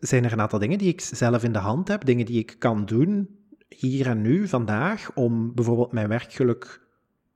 zijn 0.00 0.24
er 0.24 0.32
een 0.32 0.40
aantal 0.40 0.58
dingen 0.58 0.78
die 0.78 0.88
ik 0.88 1.00
zelf 1.00 1.44
in 1.44 1.52
de 1.52 1.58
hand 1.58 1.88
heb, 1.88 2.04
dingen 2.04 2.26
die 2.26 2.38
ik 2.38 2.56
kan 2.58 2.84
doen 2.84 3.38
hier 3.68 4.06
en 4.06 4.22
nu, 4.22 4.48
vandaag, 4.48 5.10
om 5.14 5.54
bijvoorbeeld 5.54 5.92
mijn 5.92 6.08
werkgeluk 6.08 6.80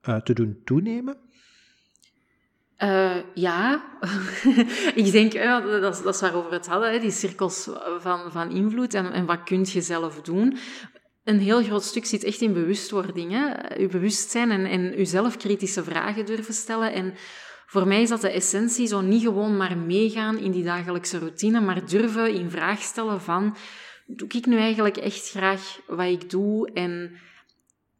uh, 0.08 0.16
te 0.16 0.32
doen 0.32 0.60
toenemen? 0.64 1.16
Uh, 2.78 3.16
ja, 3.34 3.84
ik 4.94 5.12
denk, 5.12 5.34
uh, 5.34 5.80
dat, 5.80 6.02
dat 6.04 6.14
is 6.14 6.20
waarover 6.20 6.50
we 6.50 6.56
het 6.56 6.66
hadden, 6.66 6.92
hè, 6.92 6.98
die 6.98 7.10
cirkels 7.10 7.70
van, 7.98 8.32
van 8.32 8.50
invloed 8.50 8.94
en, 8.94 9.12
en 9.12 9.26
wat 9.26 9.42
kun 9.42 9.66
je 9.68 9.80
zelf 9.80 10.20
doen. 10.20 10.56
Een 11.24 11.38
heel 11.38 11.62
groot 11.62 11.84
stuk 11.84 12.04
zit 12.04 12.24
echt 12.24 12.40
in 12.40 12.52
bewustwording. 12.52 13.32
Hè? 13.32 13.74
Je 13.74 13.88
bewustzijn 13.88 14.50
en, 14.50 14.64
en 14.66 14.96
jezelf 14.96 15.36
kritische 15.36 15.84
vragen 15.84 16.26
durven 16.26 16.54
stellen. 16.54 16.92
En 16.92 17.14
voor 17.66 17.86
mij 17.86 18.02
is 18.02 18.08
dat 18.08 18.20
de 18.20 18.30
essentie, 18.30 18.86
zo 18.86 19.00
niet 19.00 19.22
gewoon 19.22 19.56
maar 19.56 19.78
meegaan 19.78 20.38
in 20.38 20.50
die 20.50 20.64
dagelijkse 20.64 21.18
routine, 21.18 21.60
maar 21.60 21.86
durven 21.86 22.34
in 22.34 22.50
vraag 22.50 22.82
stellen 22.82 23.20
van, 23.20 23.56
doe 24.06 24.28
ik 24.28 24.46
nu 24.46 24.56
eigenlijk 24.56 24.96
echt 24.96 25.30
graag 25.30 25.80
wat 25.86 26.06
ik 26.06 26.30
doe? 26.30 26.70
En 26.72 27.18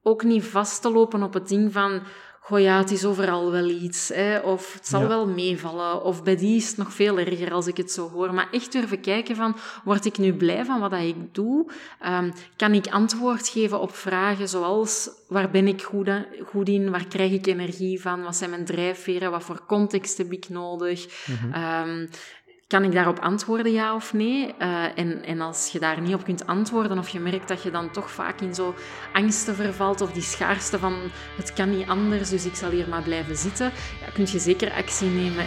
ook 0.03 0.23
niet 0.23 0.45
vast 0.45 0.83
te 0.83 0.91
lopen 0.91 1.23
op 1.23 1.35
het 1.35 1.49
ding 1.49 1.73
van, 1.73 2.03
goh 2.47 2.61
ja, 2.61 2.79
het 2.79 2.91
is 2.91 3.05
overal 3.05 3.51
wel 3.51 3.69
iets, 3.69 4.09
hè, 4.09 4.39
of 4.39 4.73
het 4.73 4.87
zal 4.87 5.09
wel 5.09 5.27
meevallen, 5.27 6.03
of 6.03 6.23
bij 6.23 6.37
die 6.37 6.57
is 6.57 6.69
het 6.69 6.77
nog 6.77 6.93
veel 6.93 7.19
erger 7.19 7.53
als 7.53 7.67
ik 7.67 7.77
het 7.77 7.93
zo 7.93 8.11
hoor. 8.11 8.35
Maar 8.35 8.49
echt 8.51 8.73
durven 8.73 9.01
kijken 9.01 9.37
van, 9.37 9.57
word 9.85 10.05
ik 10.05 10.19
nu 10.19 10.35
blij 10.35 10.65
van 10.65 10.81
wat 10.81 10.93
ik 10.93 11.35
doe? 11.35 11.71
Um, 12.07 12.33
kan 12.57 12.75
ik 12.75 12.87
antwoord 12.87 13.49
geven 13.49 13.81
op 13.81 13.95
vragen 13.95 14.49
zoals, 14.49 15.11
waar 15.29 15.51
ben 15.51 15.69
ik 15.69 15.83
goed, 15.83 16.11
goed 16.47 16.69
in, 16.69 16.91
waar 16.91 17.07
krijg 17.07 17.33
ik 17.33 17.47
energie 17.47 18.01
van, 18.01 18.23
wat 18.23 18.37
zijn 18.37 18.51
mijn 18.51 18.65
drijfveren, 18.65 19.31
wat 19.31 19.43
voor 19.43 19.67
context 19.67 20.19
heb 20.19 20.33
ik 20.33 20.49
nodig? 20.49 21.27
Mm 21.27 21.63
um, 21.63 22.09
kan 22.67 22.85
ik 22.85 22.93
daarop 22.93 23.19
antwoorden, 23.19 23.73
ja 23.73 23.95
of 23.95 24.13
nee? 24.13 24.55
Uh, 24.59 24.99
en, 24.99 25.25
en 25.25 25.41
als 25.41 25.69
je 25.73 25.79
daar 25.79 26.01
niet 26.01 26.15
op 26.15 26.25
kunt 26.25 26.47
antwoorden, 26.47 26.99
of 26.99 27.09
je 27.09 27.21
merkt 27.21 27.49
dat 27.49 27.63
je 27.63 27.71
dan 27.71 27.91
toch 27.91 28.11
vaak 28.11 28.41
in 28.41 28.55
zo 28.55 28.75
angsten 29.13 29.55
vervalt, 29.55 30.01
of 30.01 30.13
die 30.13 30.23
schaarste 30.23 30.79
van 30.79 30.95
het 31.37 31.53
kan 31.53 31.71
niet 31.71 31.89
anders, 31.89 32.29
dus 32.29 32.47
ik 32.47 32.55
zal 32.55 32.71
hier 32.71 32.89
maar 32.89 33.03
blijven 33.03 33.37
zitten, 33.37 33.73
ja, 34.01 34.11
kun 34.13 34.27
je 34.31 34.39
zeker 34.39 34.73
actie 34.73 35.09
nemen. 35.09 35.47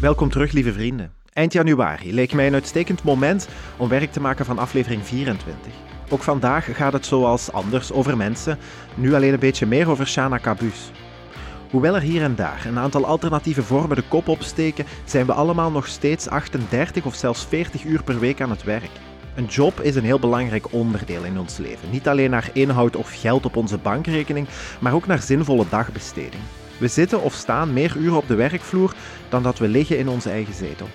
Welkom 0.00 0.30
terug, 0.30 0.52
lieve 0.52 0.72
vrienden. 0.72 1.23
Eind 1.34 1.52
januari 1.52 2.14
leek 2.14 2.32
mij 2.32 2.46
een 2.46 2.54
uitstekend 2.54 3.02
moment 3.02 3.48
om 3.76 3.88
werk 3.88 4.12
te 4.12 4.20
maken 4.20 4.44
van 4.44 4.58
aflevering 4.58 5.06
24. 5.06 5.72
Ook 6.10 6.22
vandaag 6.22 6.76
gaat 6.76 6.92
het 6.92 7.06
zoals 7.06 7.52
anders 7.52 7.92
over 7.92 8.16
mensen, 8.16 8.58
nu 8.94 9.14
alleen 9.14 9.32
een 9.32 9.38
beetje 9.38 9.66
meer 9.66 9.90
over 9.90 10.06
Shana 10.06 10.38
Cabus. 10.38 10.90
Hoewel 11.70 11.94
er 11.94 12.00
hier 12.00 12.22
en 12.22 12.34
daar 12.34 12.64
een 12.66 12.78
aantal 12.78 13.06
alternatieve 13.06 13.62
vormen 13.62 13.96
de 13.96 14.08
kop 14.08 14.28
opsteken, 14.28 14.84
zijn 15.04 15.26
we 15.26 15.32
allemaal 15.32 15.70
nog 15.70 15.86
steeds 15.86 16.28
38 16.28 17.04
of 17.04 17.14
zelfs 17.14 17.46
40 17.46 17.84
uur 17.84 18.02
per 18.02 18.18
week 18.18 18.40
aan 18.40 18.50
het 18.50 18.62
werk. 18.62 18.90
Een 19.34 19.46
job 19.46 19.80
is 19.80 19.94
een 19.94 20.04
heel 20.04 20.18
belangrijk 20.18 20.72
onderdeel 20.72 21.24
in 21.24 21.38
ons 21.38 21.56
leven. 21.56 21.90
Niet 21.90 22.08
alleen 22.08 22.30
naar 22.30 22.50
inhoud 22.52 22.96
of 22.96 23.20
geld 23.20 23.44
op 23.44 23.56
onze 23.56 23.78
bankrekening, 23.78 24.48
maar 24.80 24.94
ook 24.94 25.06
naar 25.06 25.22
zinvolle 25.22 25.64
dagbesteding. 25.68 26.42
We 26.78 26.88
zitten 26.88 27.22
of 27.22 27.32
staan 27.32 27.72
meer 27.72 27.96
uren 27.96 28.16
op 28.16 28.28
de 28.28 28.34
werkvloer 28.34 28.94
dan 29.28 29.42
dat 29.42 29.58
we 29.58 29.68
liggen 29.68 29.98
in 29.98 30.08
onze 30.08 30.30
eigen 30.30 30.54
zetel. 30.54 30.88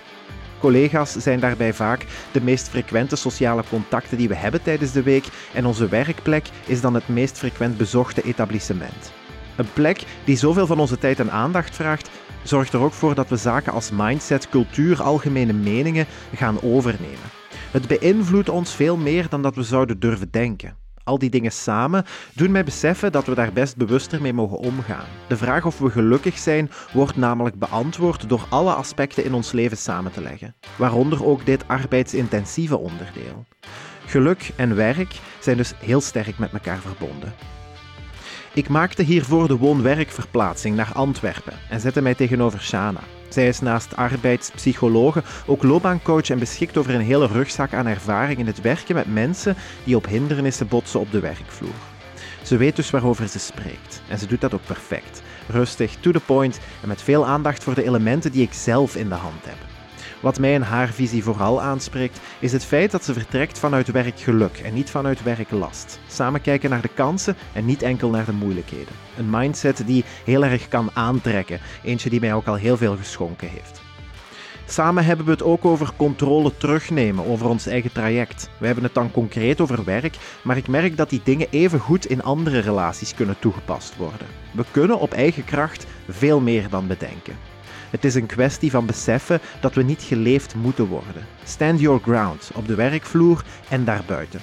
Collega's 0.60 1.12
zijn 1.16 1.40
daarbij 1.40 1.74
vaak 1.74 2.06
de 2.32 2.42
meest 2.42 2.68
frequente 2.68 3.16
sociale 3.16 3.62
contacten 3.68 4.16
die 4.18 4.28
we 4.28 4.34
hebben 4.34 4.62
tijdens 4.62 4.92
de 4.92 5.02
week 5.02 5.24
en 5.54 5.66
onze 5.66 5.88
werkplek 5.88 6.48
is 6.66 6.80
dan 6.80 6.94
het 6.94 7.08
meest 7.08 7.38
frequent 7.38 7.76
bezochte 7.76 8.22
etablissement. 8.22 9.12
Een 9.56 9.72
plek 9.72 10.02
die 10.24 10.36
zoveel 10.36 10.66
van 10.66 10.78
onze 10.80 10.98
tijd 10.98 11.20
en 11.20 11.30
aandacht 11.30 11.76
vraagt, 11.76 12.10
zorgt 12.42 12.72
er 12.72 12.80
ook 12.80 12.92
voor 12.92 13.14
dat 13.14 13.28
we 13.28 13.36
zaken 13.36 13.72
als 13.72 13.90
mindset, 13.90 14.48
cultuur, 14.48 15.02
algemene 15.02 15.52
meningen 15.52 16.06
gaan 16.34 16.62
overnemen. 16.62 17.30
Het 17.70 17.86
beïnvloedt 17.86 18.48
ons 18.48 18.74
veel 18.74 18.96
meer 18.96 19.26
dan 19.28 19.42
dat 19.42 19.54
we 19.54 19.62
zouden 19.62 20.00
durven 20.00 20.30
denken. 20.30 20.79
Al 21.04 21.18
die 21.18 21.30
dingen 21.30 21.52
samen 21.52 22.04
doen 22.34 22.50
mij 22.50 22.64
beseffen 22.64 23.12
dat 23.12 23.26
we 23.26 23.34
daar 23.34 23.52
best 23.52 23.76
bewuster 23.76 24.20
mee 24.20 24.32
mogen 24.32 24.58
omgaan. 24.58 25.06
De 25.28 25.36
vraag 25.36 25.66
of 25.66 25.78
we 25.78 25.90
gelukkig 25.90 26.38
zijn 26.38 26.70
wordt 26.92 27.16
namelijk 27.16 27.58
beantwoord 27.58 28.28
door 28.28 28.46
alle 28.48 28.72
aspecten 28.72 29.24
in 29.24 29.34
ons 29.34 29.52
leven 29.52 29.76
samen 29.76 30.12
te 30.12 30.20
leggen, 30.20 30.54
waaronder 30.76 31.24
ook 31.24 31.46
dit 31.46 31.68
arbeidsintensieve 31.68 32.78
onderdeel. 32.78 33.44
Geluk 34.06 34.50
en 34.56 34.76
werk 34.76 35.20
zijn 35.40 35.56
dus 35.56 35.72
heel 35.78 36.00
sterk 36.00 36.38
met 36.38 36.52
elkaar 36.52 36.78
verbonden. 36.78 37.32
Ik 38.54 38.68
maakte 38.68 39.02
hiervoor 39.02 39.48
de 39.48 39.56
woon-werkverplaatsing 39.56 40.76
naar 40.76 40.90
Antwerpen 40.92 41.52
en 41.68 41.80
zette 41.80 42.02
mij 42.02 42.14
tegenover 42.14 42.60
Shana. 42.60 43.00
Zij 43.28 43.48
is 43.48 43.60
naast 43.60 43.96
arbeidspsychologe 43.96 45.22
ook 45.46 45.62
loopbaancoach 45.62 46.30
en 46.30 46.38
beschikt 46.38 46.76
over 46.76 46.94
een 46.94 47.00
hele 47.00 47.26
rugzak 47.26 47.72
aan 47.72 47.86
ervaring 47.86 48.38
in 48.38 48.46
het 48.46 48.60
werken 48.60 48.94
met 48.94 49.12
mensen 49.12 49.56
die 49.84 49.96
op 49.96 50.06
hindernissen 50.06 50.68
botsen 50.68 51.00
op 51.00 51.10
de 51.10 51.20
werkvloer. 51.20 51.74
Ze 52.42 52.56
weet 52.56 52.76
dus 52.76 52.90
waarover 52.90 53.28
ze 53.28 53.38
spreekt 53.38 54.02
en 54.08 54.18
ze 54.18 54.26
doet 54.26 54.40
dat 54.40 54.54
ook 54.54 54.66
perfect. 54.66 55.22
Rustig, 55.48 55.96
to 56.00 56.10
the 56.10 56.20
point 56.20 56.60
en 56.82 56.88
met 56.88 57.02
veel 57.02 57.26
aandacht 57.26 57.64
voor 57.64 57.74
de 57.74 57.84
elementen 57.84 58.32
die 58.32 58.42
ik 58.42 58.52
zelf 58.52 58.96
in 58.96 59.08
de 59.08 59.14
hand 59.14 59.44
heb. 59.44 59.69
Wat 60.20 60.38
mij 60.38 60.52
in 60.52 60.62
haar 60.62 60.88
visie 60.88 61.22
vooral 61.22 61.62
aanspreekt, 61.62 62.20
is 62.38 62.52
het 62.52 62.64
feit 62.64 62.90
dat 62.90 63.04
ze 63.04 63.12
vertrekt 63.12 63.58
vanuit 63.58 63.90
werkgeluk 63.90 64.58
en 64.58 64.74
niet 64.74 64.90
vanuit 64.90 65.22
werklast. 65.22 66.00
Samen 66.06 66.40
kijken 66.40 66.70
naar 66.70 66.82
de 66.82 66.88
kansen 66.94 67.36
en 67.52 67.64
niet 67.64 67.82
enkel 67.82 68.10
naar 68.10 68.24
de 68.24 68.32
moeilijkheden. 68.32 68.94
Een 69.16 69.30
mindset 69.30 69.82
die 69.86 70.04
heel 70.24 70.44
erg 70.44 70.68
kan 70.68 70.90
aantrekken, 70.92 71.60
eentje 71.84 72.10
die 72.10 72.20
mij 72.20 72.34
ook 72.34 72.46
al 72.46 72.54
heel 72.54 72.76
veel 72.76 72.96
geschonken 72.96 73.48
heeft. 73.48 73.80
Samen 74.66 75.04
hebben 75.04 75.26
we 75.26 75.30
het 75.30 75.42
ook 75.42 75.64
over 75.64 75.90
controle 75.96 76.56
terugnemen 76.56 77.26
over 77.26 77.48
ons 77.48 77.66
eigen 77.66 77.92
traject. 77.92 78.50
We 78.58 78.66
hebben 78.66 78.84
het 78.84 78.94
dan 78.94 79.10
concreet 79.10 79.60
over 79.60 79.84
werk, 79.84 80.16
maar 80.42 80.56
ik 80.56 80.68
merk 80.68 80.96
dat 80.96 81.10
die 81.10 81.20
dingen 81.24 81.46
even 81.50 81.78
goed 81.78 82.06
in 82.06 82.22
andere 82.22 82.58
relaties 82.58 83.14
kunnen 83.14 83.36
toegepast 83.38 83.96
worden. 83.96 84.26
We 84.52 84.64
kunnen 84.70 84.98
op 84.98 85.12
eigen 85.12 85.44
kracht 85.44 85.86
veel 86.08 86.40
meer 86.40 86.68
dan 86.68 86.86
bedenken. 86.86 87.49
Het 87.90 88.04
is 88.04 88.14
een 88.14 88.26
kwestie 88.26 88.70
van 88.70 88.86
beseffen 88.86 89.40
dat 89.60 89.74
we 89.74 89.82
niet 89.82 90.02
geleefd 90.02 90.54
moeten 90.54 90.86
worden. 90.86 91.26
Stand 91.44 91.80
your 91.80 92.00
ground, 92.00 92.50
op 92.54 92.66
de 92.66 92.74
werkvloer 92.74 93.44
en 93.68 93.84
daarbuiten. 93.84 94.40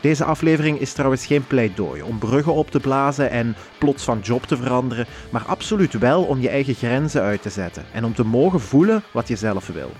Deze 0.00 0.24
aflevering 0.24 0.78
is 0.78 0.92
trouwens 0.92 1.26
geen 1.26 1.46
pleidooi 1.46 2.02
om 2.02 2.18
bruggen 2.18 2.52
op 2.52 2.70
te 2.70 2.80
blazen 2.80 3.30
en 3.30 3.56
plots 3.78 4.04
van 4.04 4.20
job 4.20 4.42
te 4.46 4.56
veranderen, 4.56 5.06
maar 5.30 5.44
absoluut 5.44 5.98
wel 5.98 6.22
om 6.22 6.40
je 6.40 6.48
eigen 6.48 6.74
grenzen 6.74 7.22
uit 7.22 7.42
te 7.42 7.50
zetten 7.50 7.84
en 7.92 8.04
om 8.04 8.14
te 8.14 8.24
mogen 8.24 8.60
voelen 8.60 9.02
wat 9.12 9.28
je 9.28 9.36
zelf 9.36 9.66
wil. 9.66 9.90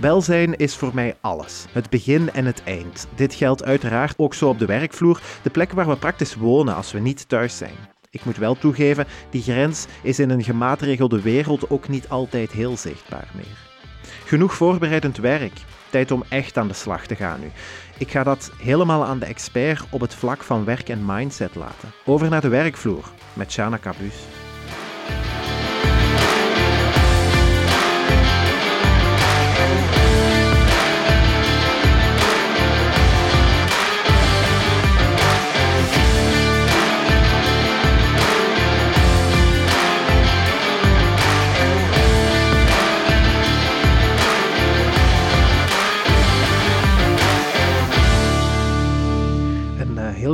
Welzijn 0.00 0.56
is 0.56 0.74
voor 0.74 0.90
mij 0.94 1.16
alles, 1.20 1.64
het 1.72 1.90
begin 1.90 2.32
en 2.32 2.44
het 2.44 2.62
eind. 2.64 3.06
Dit 3.14 3.34
geldt 3.34 3.64
uiteraard 3.64 4.14
ook 4.18 4.34
zo 4.34 4.48
op 4.48 4.58
de 4.58 4.66
werkvloer, 4.66 5.20
de 5.42 5.50
plek 5.50 5.72
waar 5.72 5.88
we 5.88 5.96
praktisch 5.96 6.34
wonen 6.34 6.74
als 6.74 6.92
we 6.92 6.98
niet 6.98 7.28
thuis 7.28 7.56
zijn. 7.56 7.74
Ik 8.10 8.24
moet 8.24 8.36
wel 8.36 8.58
toegeven, 8.58 9.06
die 9.30 9.42
grens 9.42 9.86
is 10.02 10.18
in 10.18 10.30
een 10.30 10.44
gemaatregelde 10.44 11.20
wereld 11.20 11.70
ook 11.70 11.88
niet 11.88 12.08
altijd 12.08 12.50
heel 12.50 12.76
zichtbaar 12.76 13.28
meer. 13.34 13.64
Genoeg 14.24 14.54
voorbereidend 14.54 15.16
werk. 15.16 15.60
Tijd 15.90 16.10
om 16.10 16.24
echt 16.28 16.56
aan 16.56 16.68
de 16.68 16.74
slag 16.74 17.06
te 17.06 17.16
gaan 17.16 17.40
nu. 17.40 17.50
Ik 17.98 18.10
ga 18.10 18.22
dat 18.22 18.50
helemaal 18.58 19.04
aan 19.04 19.18
de 19.18 19.26
expert 19.26 19.84
op 19.90 20.00
het 20.00 20.14
vlak 20.14 20.42
van 20.42 20.64
werk 20.64 20.88
en 20.88 21.04
mindset 21.04 21.54
laten. 21.54 21.92
Over 22.04 22.28
naar 22.30 22.40
de 22.40 22.48
werkvloer 22.48 23.10
met 23.32 23.52
Shana 23.52 23.78
Cabus. 23.78 24.14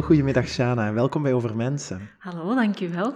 Heel 0.02 0.10
goedemiddag, 0.10 0.48
Shana, 0.48 0.86
en 0.86 0.94
welkom 0.94 1.22
bij 1.22 1.32
Over 1.32 1.56
Mensen. 1.56 2.10
Hallo, 2.18 2.54
dankjewel. 2.54 3.14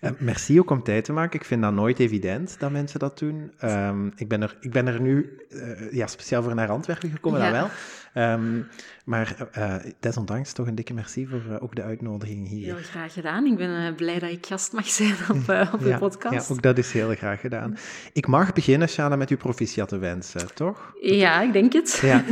Uh, 0.00 0.10
merci 0.18 0.60
ook 0.60 0.70
om 0.70 0.82
tijd 0.82 1.04
te 1.04 1.12
maken. 1.12 1.40
Ik 1.40 1.46
vind 1.46 1.62
dat 1.62 1.72
nooit 1.72 1.98
evident 1.98 2.56
dat 2.58 2.70
mensen 2.70 2.98
dat 2.98 3.18
doen. 3.18 3.52
Um, 3.64 4.12
ik, 4.16 4.28
ben 4.28 4.42
er, 4.42 4.56
ik 4.60 4.72
ben 4.72 4.86
er 4.86 5.00
nu 5.00 5.38
uh, 5.50 5.92
ja, 5.92 6.06
speciaal 6.06 6.42
voor 6.42 6.54
naar 6.54 6.68
Antwerpen 6.68 7.10
gekomen, 7.10 7.40
ja. 7.40 7.50
dat 7.50 7.60
wel. 7.60 7.70
Um, 8.14 8.68
Maar 9.04 9.36
uh, 9.58 9.74
desondanks 10.00 10.52
toch 10.52 10.66
een 10.66 10.74
dikke 10.74 10.94
merci 10.94 11.26
voor 11.26 11.42
uh, 11.48 11.62
ook 11.62 11.74
de 11.74 11.82
uitnodiging 11.82 12.48
hier. 12.48 12.64
Heel 12.64 12.84
graag 12.84 13.12
gedaan. 13.12 13.46
Ik 13.46 13.56
ben 13.56 13.70
uh, 13.70 13.94
blij 13.94 14.18
dat 14.18 14.30
ik 14.30 14.46
gast 14.46 14.72
mag 14.72 14.88
zijn 14.88 15.14
op, 15.30 15.70
op 15.72 15.80
uw 15.80 15.88
ja, 15.88 15.98
podcast. 15.98 16.48
Ja, 16.48 16.54
ook 16.54 16.62
dat 16.62 16.78
is 16.78 16.92
heel 16.92 17.14
graag 17.14 17.40
gedaan. 17.40 17.76
Ik 18.12 18.26
mag 18.26 18.52
beginnen, 18.52 18.88
Shana, 18.88 19.16
met 19.16 19.30
uw 19.30 19.36
proficiat 19.36 19.88
te 19.88 19.98
wensen, 19.98 20.54
toch? 20.54 20.94
Ja, 21.00 21.42
ik 21.42 21.52
denk 21.52 21.72
het. 21.72 22.00
Ja, 22.02 22.24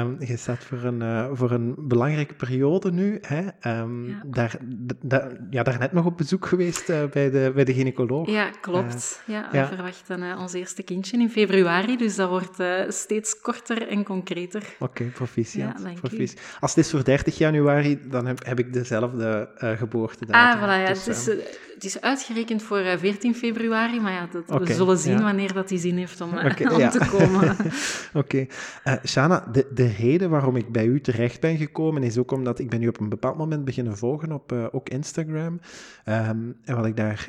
um, 0.00 0.16
je 0.28 0.36
staat 0.36 0.64
voor 0.64 0.82
een, 0.82 1.36
voor 1.36 1.50
een 1.50 1.74
belangrijke 1.78 2.34
periode 2.34 2.92
nu. 2.92 3.18
Hè? 3.20 3.42
Um, 3.80 4.08
ja. 4.08 4.22
Daar, 4.26 4.56
da, 5.02 5.28
ja, 5.50 5.62
daarnet 5.62 5.92
nog 5.92 6.04
op 6.04 6.16
bezoek 6.16 6.46
geweest 6.46 6.86
bij, 6.86 7.30
de, 7.30 7.52
bij 7.54 7.64
de 7.64 7.74
gynaecoloog. 7.74 8.30
Ja, 8.30 8.50
klopt. 8.60 9.22
ja, 9.26 9.48
we 9.52 9.66
verwachten 9.66 10.38
ons 10.38 10.52
eerste 10.52 10.82
kindje 10.82 11.18
in 11.18 11.30
februari, 11.30 11.96
dus 11.96 12.16
dat 12.16 12.28
wordt 12.28 12.62
steeds 12.94 13.40
korter 13.40 13.88
en 13.88 14.04
concreter. 14.04 14.62
Oké, 14.78 15.02
okay, 15.02 15.25
proficiat. 15.26 15.82
Ja, 15.84 15.92
proficiat. 15.92 16.40
Als 16.60 16.74
het 16.74 16.84
is 16.84 16.90
voor 16.90 17.04
30 17.04 17.38
januari, 17.38 18.00
dan 18.08 18.26
heb, 18.26 18.44
heb 18.44 18.58
ik 18.58 18.72
dezelfde 18.72 19.48
uh, 19.58 19.70
geboorte. 19.70 20.26
Ah, 20.30 20.56
voilà, 20.62 20.82
ja. 20.82 20.88
Dus, 20.88 21.06
het, 21.06 21.16
is, 21.16 21.28
uh, 21.28 21.34
het 21.74 21.84
is 21.84 22.00
uitgerekend 22.00 22.62
voor 22.62 22.80
uh, 22.80 22.96
14 22.96 23.34
februari, 23.34 24.00
maar 24.00 24.12
ja, 24.12 24.28
dat, 24.32 24.42
okay, 24.48 24.66
we 24.66 24.74
zullen 24.74 24.98
zien 24.98 25.16
ja. 25.16 25.22
wanneer 25.22 25.52
dat 25.52 25.68
hij 25.68 25.78
zin 25.78 25.96
heeft 25.96 26.20
om, 26.20 26.30
okay, 26.32 26.66
om 26.74 26.78
ja. 26.78 26.88
te 26.88 27.08
komen. 27.10 27.56
Oké. 28.22 28.46
Okay. 28.84 28.98
Shana, 29.04 29.48
de, 29.52 29.66
de 29.74 29.86
reden 29.86 30.30
waarom 30.30 30.56
ik 30.56 30.72
bij 30.72 30.86
u 30.86 31.00
terecht 31.00 31.40
ben 31.40 31.56
gekomen, 31.56 32.02
is 32.02 32.18
ook 32.18 32.32
omdat 32.32 32.58
ik 32.58 32.70
ben 32.70 32.82
u 32.82 32.88
op 32.88 33.00
een 33.00 33.08
bepaald 33.08 33.36
moment 33.36 33.64
beginnen 33.64 33.96
volgen 33.96 34.32
op 34.32 34.52
ook 34.72 34.88
Instagram. 34.88 35.60
Um, 36.04 36.56
en 36.64 36.76
wat 36.76 36.86
ik 36.86 36.96
daar 36.96 37.28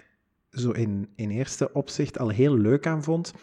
zo 0.52 0.72
in, 0.72 1.10
in 1.16 1.30
eerste 1.30 1.74
opzicht 1.74 2.20
al 2.20 2.30
heel 2.30 2.58
leuk 2.58 2.88
aan 2.88 3.04
vond, 3.04 3.34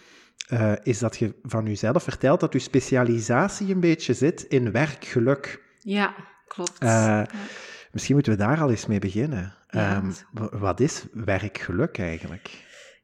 uh, 0.52 0.72
is 0.82 0.98
dat 0.98 1.16
je 1.16 1.34
van 1.42 1.66
jezelf 1.66 2.02
vertelt 2.02 2.40
dat 2.40 2.52
je 2.52 2.58
specialisatie 2.58 3.74
een 3.74 3.80
beetje 3.80 4.14
zit 4.14 4.42
in 4.42 4.72
werkgeluk. 4.72 5.62
Ja, 5.78 6.14
klopt. 6.48 6.82
Uh, 6.82 6.88
ja. 6.88 7.26
Misschien 7.92 8.14
moeten 8.14 8.32
we 8.32 8.38
daar 8.38 8.60
al 8.60 8.70
eens 8.70 8.86
mee 8.86 8.98
beginnen. 8.98 9.54
Ja. 9.68 9.96
Um, 9.96 10.14
wat 10.50 10.80
is 10.80 11.04
werkgeluk 11.12 11.98
eigenlijk? 11.98 12.50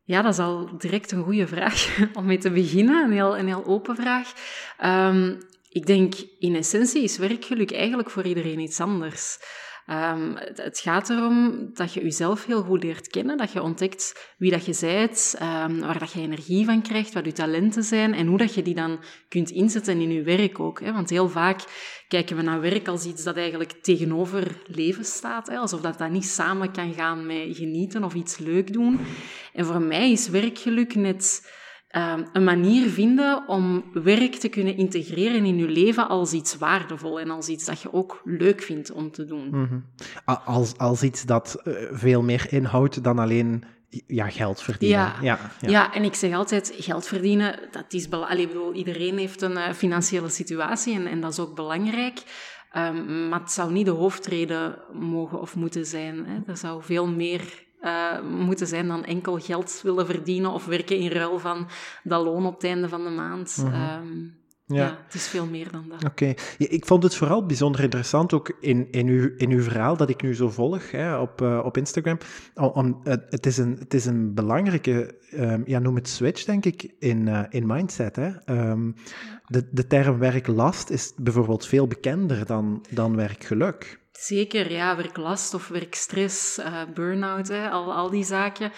Ja, 0.02 0.22
dat 0.22 0.32
is 0.32 0.38
al 0.38 0.78
direct 0.78 1.12
een 1.12 1.24
goede 1.24 1.46
vraag 1.46 1.98
om 2.18 2.24
mee 2.26 2.38
te 2.38 2.50
beginnen. 2.50 3.04
Een 3.04 3.12
heel, 3.12 3.38
een 3.38 3.46
heel 3.46 3.66
open 3.66 3.96
vraag. 3.96 4.32
Um, 4.84 5.38
ik 5.68 5.86
denk, 5.86 6.14
in 6.38 6.54
essentie 6.54 7.02
is 7.02 7.18
werkgeluk 7.18 7.72
eigenlijk 7.72 8.10
voor 8.10 8.24
iedereen 8.24 8.58
iets 8.58 8.80
anders. 8.80 9.38
Um, 9.92 10.36
het, 10.36 10.78
gaat 10.78 11.10
erom 11.10 11.70
dat 11.74 11.92
je 11.92 12.02
jezelf 12.02 12.46
heel 12.46 12.62
goed 12.62 12.82
leert 12.82 13.08
kennen, 13.08 13.36
dat 13.36 13.52
je 13.52 13.62
ontdekt 13.62 14.32
wie 14.38 14.50
dat 14.50 14.64
je 14.64 14.76
bent, 14.80 15.36
um, 15.42 15.80
waar 15.80 15.98
dat 15.98 16.12
je 16.12 16.20
energie 16.20 16.64
van 16.64 16.82
krijgt, 16.82 17.12
wat 17.12 17.24
je 17.24 17.32
talenten 17.32 17.82
zijn 17.82 18.14
en 18.14 18.26
hoe 18.26 18.38
dat 18.38 18.54
je 18.54 18.62
die 18.62 18.74
dan 18.74 19.00
kunt 19.28 19.50
inzetten 19.50 20.00
in 20.00 20.12
je 20.12 20.22
werk 20.22 20.60
ook. 20.60 20.80
Hè? 20.80 20.92
Want 20.92 21.10
heel 21.10 21.28
vaak 21.28 21.64
kijken 22.08 22.36
we 22.36 22.42
naar 22.42 22.60
werk 22.60 22.88
als 22.88 23.04
iets 23.04 23.22
dat 23.22 23.36
eigenlijk 23.36 23.72
tegenover 23.72 24.62
leven 24.66 25.04
staat, 25.04 25.48
hè? 25.48 25.56
alsof 25.56 25.80
dat, 25.80 25.98
dat 25.98 26.10
niet 26.10 26.26
samen 26.26 26.72
kan 26.72 26.92
gaan 26.94 27.26
met 27.26 27.56
genieten 27.56 28.04
of 28.04 28.14
iets 28.14 28.38
leuk 28.38 28.72
doen. 28.72 29.00
En 29.52 29.64
voor 29.66 29.82
mij 29.82 30.10
is 30.10 30.28
werkgeluk 30.28 30.94
net 30.94 31.52
um, 31.96 32.26
een 32.32 32.44
manier 32.44 32.88
vinden 32.88 33.48
om 33.48 33.84
werk 33.92 34.34
te 34.34 34.48
kunnen 34.48 34.76
integreren 34.76 35.44
in 35.44 35.56
je 35.56 35.68
leven 35.68 36.08
als 36.08 36.32
iets 36.32 36.58
waardevol 36.58 37.20
en 37.20 37.30
als 37.30 37.48
iets 37.48 37.64
dat 37.64 37.80
je 37.80 37.92
ook 37.92 38.20
leuk 38.24 38.62
vindt 38.62 38.92
om 38.92 39.10
te 39.10 39.24
doen. 39.24 39.48
Mm 39.50 39.66
-hmm. 39.68 39.84
als, 40.44 40.76
als 40.76 41.02
iets 41.02 41.24
dat 41.24 41.60
uh, 41.64 41.74
veel 41.90 42.22
meer 42.22 42.46
inhoudt 42.50 43.04
dan 43.04 43.18
alleen 43.18 43.64
ja, 44.06 44.28
geld 44.28 44.62
verdienen. 44.62 44.98
Ja, 44.98 45.16
ja, 45.20 45.38
ja. 45.60 45.68
ja, 45.68 45.94
en 45.94 46.04
ik 46.04 46.14
zeg 46.14 46.34
altijd, 46.34 46.72
geld 46.78 47.06
verdienen, 47.06 47.58
dat 47.70 47.84
is 47.88 48.08
belangrijk. 48.08 48.48
bedoel, 48.48 48.74
iedereen 48.74 49.18
heeft 49.18 49.42
een 49.42 49.56
uh, 49.56 49.72
financiële 49.72 50.28
situatie 50.28 50.94
en, 50.94 51.06
en 51.06 51.20
dat 51.20 51.32
is 51.32 51.38
ook 51.38 51.54
belangrijk. 51.54 52.22
Um, 52.76 53.28
maar 53.28 53.40
het 53.40 53.50
zou 53.50 53.72
niet 53.72 53.84
de 53.84 53.90
hoofdreden 53.90 54.78
mogen 54.92 55.40
of 55.40 55.54
moeten 55.54 55.86
zijn. 55.86 56.26
Hè. 56.26 56.38
Er 56.46 56.56
zou 56.56 56.82
veel 56.82 57.06
meer 57.06 57.64
uh, 57.82 58.22
moeten 58.22 58.66
zijn 58.66 58.88
dan 58.88 59.04
enkel 59.04 59.38
geld 59.38 59.80
willen 59.82 60.06
verdienen 60.06 60.50
of 60.50 60.66
werken 60.66 60.96
in 60.96 61.10
ruil 61.10 61.38
van 61.38 61.68
dat 62.02 62.24
loon 62.24 62.46
op 62.46 62.54
het 62.54 62.64
einde 62.64 62.88
van 62.88 63.04
de 63.04 63.10
maand. 63.10 63.56
Mm 63.56 63.72
-hmm. 63.72 64.10
um, 64.12 64.38
ja. 64.74 64.84
ja. 64.84 64.98
het 65.04 65.14
is 65.14 65.28
veel 65.28 65.46
meer 65.46 65.70
dan 65.70 65.84
dat. 65.88 66.04
Oké. 66.04 66.06
Okay. 66.06 66.36
Ja, 66.58 66.66
ik 66.68 66.86
vond 66.86 67.02
het 67.02 67.14
vooral 67.14 67.46
bijzonder 67.46 67.82
interessant, 67.82 68.32
ook 68.32 68.56
in, 68.60 68.90
in, 68.90 69.06
uw, 69.06 69.30
in 69.36 69.50
uw 69.50 69.62
verhaal 69.62 69.96
dat 69.96 70.08
ik 70.08 70.22
nu 70.22 70.34
zo 70.34 70.50
volg 70.50 70.90
hè, 70.90 71.16
op, 71.16 71.40
uh, 71.40 71.60
op 71.64 71.76
Instagram. 71.76 72.18
Om, 72.54 73.00
uh, 73.04 73.14
het, 73.28 73.46
is 73.46 73.58
een, 73.58 73.76
het 73.78 73.94
is 73.94 74.06
een 74.06 74.34
belangrijke, 74.34 75.14
um, 75.34 75.62
ja, 75.66 75.78
noem 75.78 75.94
het 75.94 76.08
switch, 76.08 76.44
denk 76.44 76.64
ik, 76.64 76.94
in, 76.98 77.26
uh, 77.26 77.42
in 77.48 77.66
mindset. 77.66 78.16
Hè. 78.16 78.30
Um, 78.70 78.94
de, 79.46 79.68
de 79.70 79.86
term 79.86 80.18
werklast 80.18 80.90
is 80.90 81.12
bijvoorbeeld 81.16 81.66
veel 81.66 81.86
bekender 81.86 82.46
dan, 82.46 82.84
dan 82.90 83.16
werkgeluk. 83.16 83.99
Zeker, 84.20 84.70
ja, 84.70 84.96
werklast 84.96 85.54
of 85.54 85.68
werkstress, 85.68 86.58
uh, 86.58 86.82
burn-out, 86.94 87.50
al, 87.50 87.92
al 87.92 88.10
die 88.10 88.24
zaken. 88.24 88.72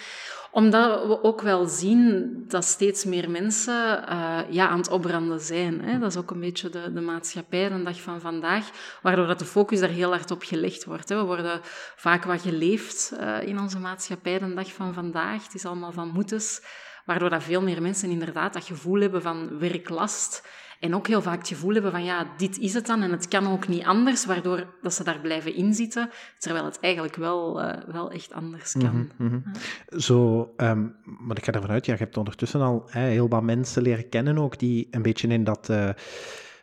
Omdat 0.51 1.07
we 1.07 1.23
ook 1.23 1.41
wel 1.41 1.67
zien 1.67 2.35
dat 2.49 2.65
steeds 2.65 3.05
meer 3.05 3.31
mensen 3.31 4.05
uh, 4.09 4.39
ja, 4.51 4.69
aan 4.69 4.79
het 4.79 4.91
opbranden 4.91 5.41
zijn. 5.41 5.81
Hè. 5.81 5.99
Dat 5.99 6.11
is 6.11 6.17
ook 6.17 6.31
een 6.31 6.41
beetje 6.41 6.71
de, 6.71 6.93
de 6.93 7.01
maatschappij 7.01 7.69
de 7.69 7.83
dag 7.83 8.01
van 8.01 8.21
vandaag, 8.21 8.71
waardoor 9.03 9.27
dat 9.27 9.39
de 9.39 9.45
focus 9.45 9.81
daar 9.81 9.89
heel 9.89 10.11
hard 10.11 10.31
op 10.31 10.43
gelegd 10.43 10.85
wordt. 10.85 11.09
Hè. 11.09 11.17
We 11.17 11.25
worden 11.25 11.61
vaak 11.97 12.25
wat 12.25 12.41
geleefd 12.41 13.13
uh, 13.21 13.43
in 13.43 13.61
onze 13.61 13.79
maatschappij 13.79 14.39
de 14.39 14.55
dag 14.55 14.73
van 14.73 14.95
vandaag. 14.95 15.45
Het 15.45 15.55
is 15.55 15.65
allemaal 15.65 15.93
van 15.93 16.09
moetes, 16.09 16.63
waardoor 17.05 17.31
dat 17.31 17.43
veel 17.43 17.63
meer 17.63 17.83
mensen 17.83 18.11
inderdaad 18.11 18.53
dat 18.53 18.65
gevoel 18.65 19.01
hebben 19.01 19.23
van 19.23 19.59
werklast 19.59 20.43
en 20.83 20.95
ook 20.95 21.07
heel 21.07 21.23
vaak 21.23 21.39
het 21.39 21.49
gevoel 21.49 21.73
hebben 21.73 21.91
van 21.91 22.05
ja, 22.05 22.27
dit 22.37 22.59
is 22.59 22.75
het 22.75 22.87
dan 22.87 23.03
en 23.03 23.11
het 23.11 23.29
kan 23.29 23.47
ook 23.47 23.69
niet 23.69 23.85
anders, 23.85 24.27
waardoor 24.27 24.67
dat 24.83 24.95
ze 24.95 25.05
daar 25.05 25.21
blijven 25.21 25.55
inzitten, 25.55 26.11
terwijl 26.39 26.65
het 26.65 26.81
eigenlijk 26.81 27.17
wel, 27.17 27.65
uh, 27.65 27.73
wel 27.87 28.11
echt 28.11 28.33
anders 28.33 28.73
kan. 28.73 29.11
Mm 29.17 29.29
-hmm. 29.29 29.43
ja. 29.45 29.99
Zo, 29.99 30.41
um, 30.57 30.97
maar 31.05 31.37
ik 31.37 31.45
ga 31.45 31.53
ervan 31.53 31.71
uit, 31.71 31.87
ja, 31.87 31.93
je 31.93 31.99
hebt 31.99 32.17
ondertussen 32.17 32.61
al 32.61 32.83
hè, 32.87 33.01
heel 33.01 33.29
wat 33.29 33.43
mensen 33.43 33.83
leren 33.83 34.09
kennen 34.09 34.39
ook 34.39 34.59
die 34.59 34.89
een 34.91 35.03
beetje 35.03 35.29
in 35.29 35.45
dat... 35.45 35.69
Uh, 35.71 35.89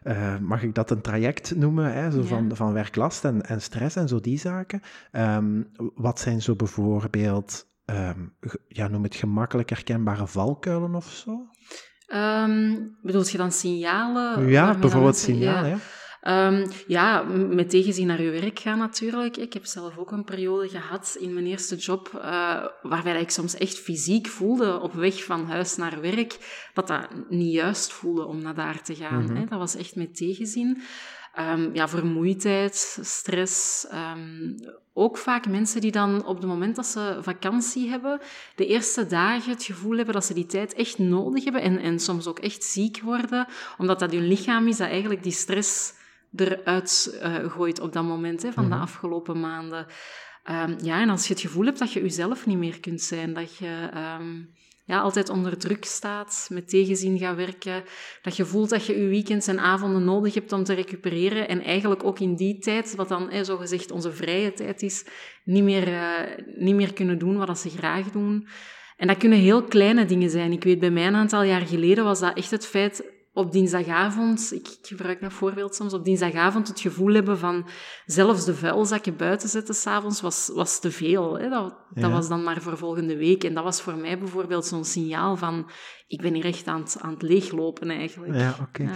uh, 0.03 0.37
mag 0.37 0.63
ik 0.63 0.75
dat 0.75 0.91
een 0.91 1.01
traject 1.01 1.55
noemen, 1.55 1.93
hè? 1.93 2.11
Zo 2.11 2.19
ja. 2.19 2.25
van, 2.25 2.55
van 2.55 2.73
werklast 2.73 3.25
en, 3.25 3.41
en 3.41 3.61
stress 3.61 3.95
en 3.95 4.07
zo 4.07 4.19
die 4.19 4.37
zaken. 4.37 4.81
Um, 5.11 5.71
wat 5.95 6.19
zijn 6.19 6.41
zo 6.41 6.55
bijvoorbeeld, 6.55 7.67
um, 7.85 8.35
ja, 8.67 8.87
noem 8.87 9.03
het 9.03 9.15
gemakkelijk 9.15 9.69
herkenbare 9.69 10.27
valkuilen 10.27 10.95
of 10.95 11.09
zo? 11.09 11.49
Um, 12.13 12.95
bedoelt 13.01 13.31
je 13.31 13.37
dan 13.37 13.51
signalen? 13.51 14.47
Ja, 14.47 14.77
bijvoorbeeld 14.77 15.17
signalen, 15.17 15.69
ja. 15.69 15.77
Um, 16.21 16.65
ja, 16.87 17.23
met 17.49 17.69
tegenzien 17.69 18.07
naar 18.07 18.21
je 18.21 18.29
werk 18.29 18.59
gaan 18.59 18.77
natuurlijk. 18.77 19.37
Ik 19.37 19.53
heb 19.53 19.65
zelf 19.65 19.97
ook 19.97 20.11
een 20.11 20.23
periode 20.23 20.69
gehad 20.69 21.17
in 21.19 21.33
mijn 21.33 21.45
eerste 21.45 21.75
job 21.75 22.11
uh, 22.15 22.65
waarbij 22.81 23.21
ik 23.21 23.29
soms 23.29 23.55
echt 23.55 23.79
fysiek 23.79 24.27
voelde 24.27 24.79
op 24.79 24.93
weg 24.93 25.23
van 25.23 25.45
huis 25.45 25.75
naar 25.75 26.01
werk 26.01 26.37
dat 26.73 26.87
dat 26.87 27.07
niet 27.29 27.53
juist 27.53 27.91
voelde 27.91 28.25
om 28.25 28.41
naar 28.41 28.55
daar 28.55 28.81
te 28.81 28.95
gaan. 28.95 29.21
Mm 29.21 29.27
-hmm. 29.27 29.35
hè. 29.35 29.45
Dat 29.45 29.59
was 29.59 29.75
echt 29.75 29.95
met 29.95 30.15
tegenzin. 30.15 30.81
Um, 31.37 31.69
ja, 31.73 31.87
vermoeidheid, 31.87 32.97
stress. 33.01 33.85
Um, 33.93 34.55
ook 34.93 35.17
vaak 35.17 35.47
mensen 35.47 35.81
die 35.81 35.91
dan 35.91 36.25
op 36.25 36.37
het 36.37 36.45
moment 36.45 36.75
dat 36.75 36.85
ze 36.85 37.17
vakantie 37.21 37.89
hebben, 37.89 38.19
de 38.55 38.65
eerste 38.65 39.07
dagen 39.07 39.51
het 39.51 39.63
gevoel 39.63 39.95
hebben 39.95 40.13
dat 40.13 40.25
ze 40.25 40.33
die 40.33 40.45
tijd 40.45 40.73
echt 40.73 40.97
nodig 40.97 41.43
hebben 41.43 41.61
en, 41.61 41.79
en 41.79 41.99
soms 41.99 42.27
ook 42.27 42.39
echt 42.39 42.63
ziek 42.63 43.01
worden, 43.01 43.47
omdat 43.77 43.99
dat 43.99 44.11
hun 44.11 44.27
lichaam 44.27 44.67
is 44.67 44.77
dat 44.77 44.89
eigenlijk 44.89 45.23
die 45.23 45.31
stress 45.31 45.93
eruit 46.35 47.19
uh, 47.23 47.51
gooit 47.51 47.79
op 47.79 47.93
dat 47.93 48.03
moment 48.03 48.41
hè, 48.41 48.51
van 48.51 48.63
mm 48.65 48.69
-hmm. 48.69 48.79
de 48.79 48.85
afgelopen 48.85 49.39
maanden. 49.39 49.85
Um, 50.49 50.75
ja, 50.81 51.01
en 51.01 51.09
als 51.09 51.27
je 51.27 51.33
het 51.33 51.41
gevoel 51.41 51.65
hebt 51.65 51.79
dat 51.79 51.93
je 51.93 52.01
jezelf 52.01 52.45
niet 52.45 52.57
meer 52.57 52.79
kunt 52.79 53.01
zijn, 53.01 53.33
dat 53.33 53.57
je 53.57 53.89
ja, 54.89 54.99
altijd 54.99 55.29
onder 55.29 55.57
druk 55.57 55.85
staat, 55.85 56.47
met 56.51 56.69
tegenzin 56.69 57.17
gaat 57.17 57.35
werken, 57.35 57.83
dat 58.21 58.35
je 58.35 58.45
voelt 58.45 58.69
dat 58.69 58.85
je 58.85 59.01
je 59.01 59.07
weekends 59.07 59.47
en 59.47 59.59
avonden 59.59 60.03
nodig 60.03 60.33
hebt 60.33 60.51
om 60.51 60.63
te 60.63 60.73
recupereren 60.73 61.47
en 61.47 61.63
eigenlijk 61.63 62.03
ook 62.03 62.19
in 62.19 62.35
die 62.35 62.57
tijd, 62.57 62.95
wat 62.95 63.07
dan 63.07 63.29
eh, 63.29 63.43
zogezegd 63.43 63.91
onze 63.91 64.11
vrije 64.11 64.53
tijd 64.53 64.81
is, 64.81 65.05
niet 65.43 65.63
meer, 65.63 65.87
uh, 65.87 66.21
niet 66.55 66.75
meer 66.75 66.93
kunnen 66.93 67.17
doen 67.17 67.37
wat 67.37 67.59
ze 67.59 67.69
graag 67.69 68.11
doen. 68.11 68.47
En 68.97 69.07
dat 69.07 69.17
kunnen 69.17 69.37
heel 69.37 69.63
kleine 69.63 70.05
dingen 70.05 70.29
zijn. 70.29 70.51
Ik 70.51 70.63
weet, 70.63 70.79
bij 70.79 70.91
mij 70.91 71.07
een 71.07 71.15
aantal 71.15 71.43
jaar 71.43 71.65
geleden 71.65 72.03
was 72.03 72.19
dat 72.19 72.37
echt 72.37 72.51
het 72.51 72.65
feit 72.65 73.03
op 73.39 73.51
dinsdagavond, 73.51 74.51
ik 74.53 74.77
gebruik 74.81 75.21
dat 75.21 75.33
voorbeeld 75.33 75.75
soms, 75.75 75.93
op 75.93 76.05
dinsdagavond 76.05 76.67
het 76.67 76.79
gevoel 76.79 77.13
hebben 77.13 77.37
van 77.37 77.67
zelfs 78.05 78.45
de 78.45 78.55
vuilzakken 78.55 79.17
buiten 79.17 79.49
zetten 79.49 79.75
s'avonds 79.75 80.21
was, 80.21 80.51
was 80.53 80.79
te 80.79 80.91
veel. 80.91 81.39
Hè? 81.39 81.49
Dat, 81.49 81.75
ja. 81.93 82.01
dat 82.01 82.11
was 82.11 82.27
dan 82.27 82.43
maar 82.43 82.61
voor 82.61 82.77
volgende 82.77 83.17
week. 83.17 83.43
En 83.43 83.53
dat 83.53 83.63
was 83.63 83.81
voor 83.81 83.95
mij 83.95 84.19
bijvoorbeeld 84.19 84.65
zo'n 84.65 84.85
signaal 84.85 85.37
van 85.37 85.69
ik 86.09 86.21
ben 86.21 86.33
hier 86.33 86.45
echt 86.45 86.67
aan 86.67 86.79
het, 86.79 86.97
aan 86.99 87.13
het 87.13 87.21
leeglopen 87.21 87.89
eigenlijk. 87.89 88.35
Ja, 88.35 88.49
oké. 88.61 88.81
Okay. 88.81 88.95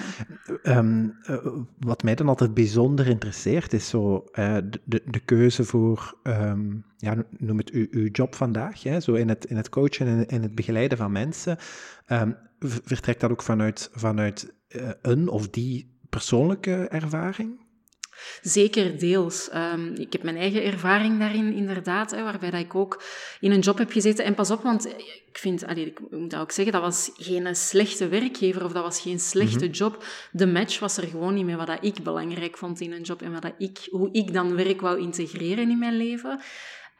Ja. 0.63 0.77
Um, 0.77 1.19
uh, 1.29 1.37
wat 1.79 2.03
mij 2.03 2.15
dan 2.15 2.27
altijd 2.27 2.53
bijzonder 2.53 3.07
interesseert 3.07 3.73
is 3.73 3.89
zo 3.89 4.23
uh, 4.33 4.57
de, 4.83 5.01
de 5.05 5.19
keuze 5.19 5.63
voor, 5.63 6.17
um, 6.23 6.85
ja, 6.97 7.15
noem 7.37 7.57
het 7.57 7.69
uw, 7.69 7.87
uw 7.91 8.07
job 8.11 8.35
vandaag, 8.35 8.83
hè? 8.83 8.99
zo 8.99 9.13
in 9.13 9.29
het, 9.29 9.45
in 9.45 9.57
het 9.57 9.69
coachen 9.69 10.07
en 10.07 10.25
in 10.25 10.41
het 10.41 10.55
begeleiden 10.55 10.97
van 10.97 11.11
mensen. 11.11 11.57
Um, 12.07 12.37
vertrekt 12.63 13.19
dat 13.21 13.31
ook 13.31 13.43
vanuit, 13.43 13.89
vanuit 13.93 14.53
uh, 14.69 14.89
een 15.01 15.27
of 15.29 15.49
die 15.49 15.97
persoonlijke 16.09 16.87
ervaring? 16.87 17.61
Zeker 18.41 18.99
deels. 18.99 19.49
Ehm, 19.49 19.93
ik 19.93 20.13
heb 20.13 20.23
mijn 20.23 20.37
eigen 20.37 20.63
ervaring 20.63 21.19
daarin, 21.19 21.53
inderdaad, 21.53 22.11
hè, 22.11 22.23
waarbij 22.23 22.51
dat 22.51 22.59
ik 22.59 22.75
ook 22.75 23.03
in 23.39 23.51
een 23.51 23.59
job 23.59 23.77
heb 23.77 23.91
gezeten. 23.91 24.25
En 24.25 24.33
pas 24.35 24.51
op, 24.51 24.63
want 24.63 24.85
ik 25.27 25.37
vind, 25.37 25.65
allee, 25.65 25.85
ik 25.85 25.99
moet 26.09 26.31
dat 26.31 26.39
ook 26.39 26.51
zeggen, 26.51 26.73
dat 26.73 26.81
was 26.81 27.11
geen 27.15 27.55
slechte 27.55 28.07
werkgever 28.07 28.63
of 28.63 28.71
dat 28.71 28.83
was 28.83 29.01
geen 29.01 29.19
slechte 29.19 29.65
Mhm. 29.65 29.73
job. 29.73 30.03
De 30.31 30.47
match 30.47 30.79
was 30.79 30.97
er 30.97 31.07
gewoon 31.07 31.33
niet 31.33 31.45
met 31.45 31.55
wat 31.55 31.67
dat 31.67 31.83
ik 31.83 32.03
belangrijk 32.03 32.57
vond 32.57 32.81
in 32.81 32.91
een 32.91 33.01
job 33.01 33.21
en 33.21 33.31
wat 33.31 33.41
dat 33.41 33.53
ik, 33.57 33.87
hoe 33.89 34.09
ik 34.11 34.33
dan 34.33 34.55
werk 34.55 34.81
wou 34.81 34.99
integreren 34.99 35.69
in 35.69 35.79
mijn 35.79 35.97
leven. 35.97 36.41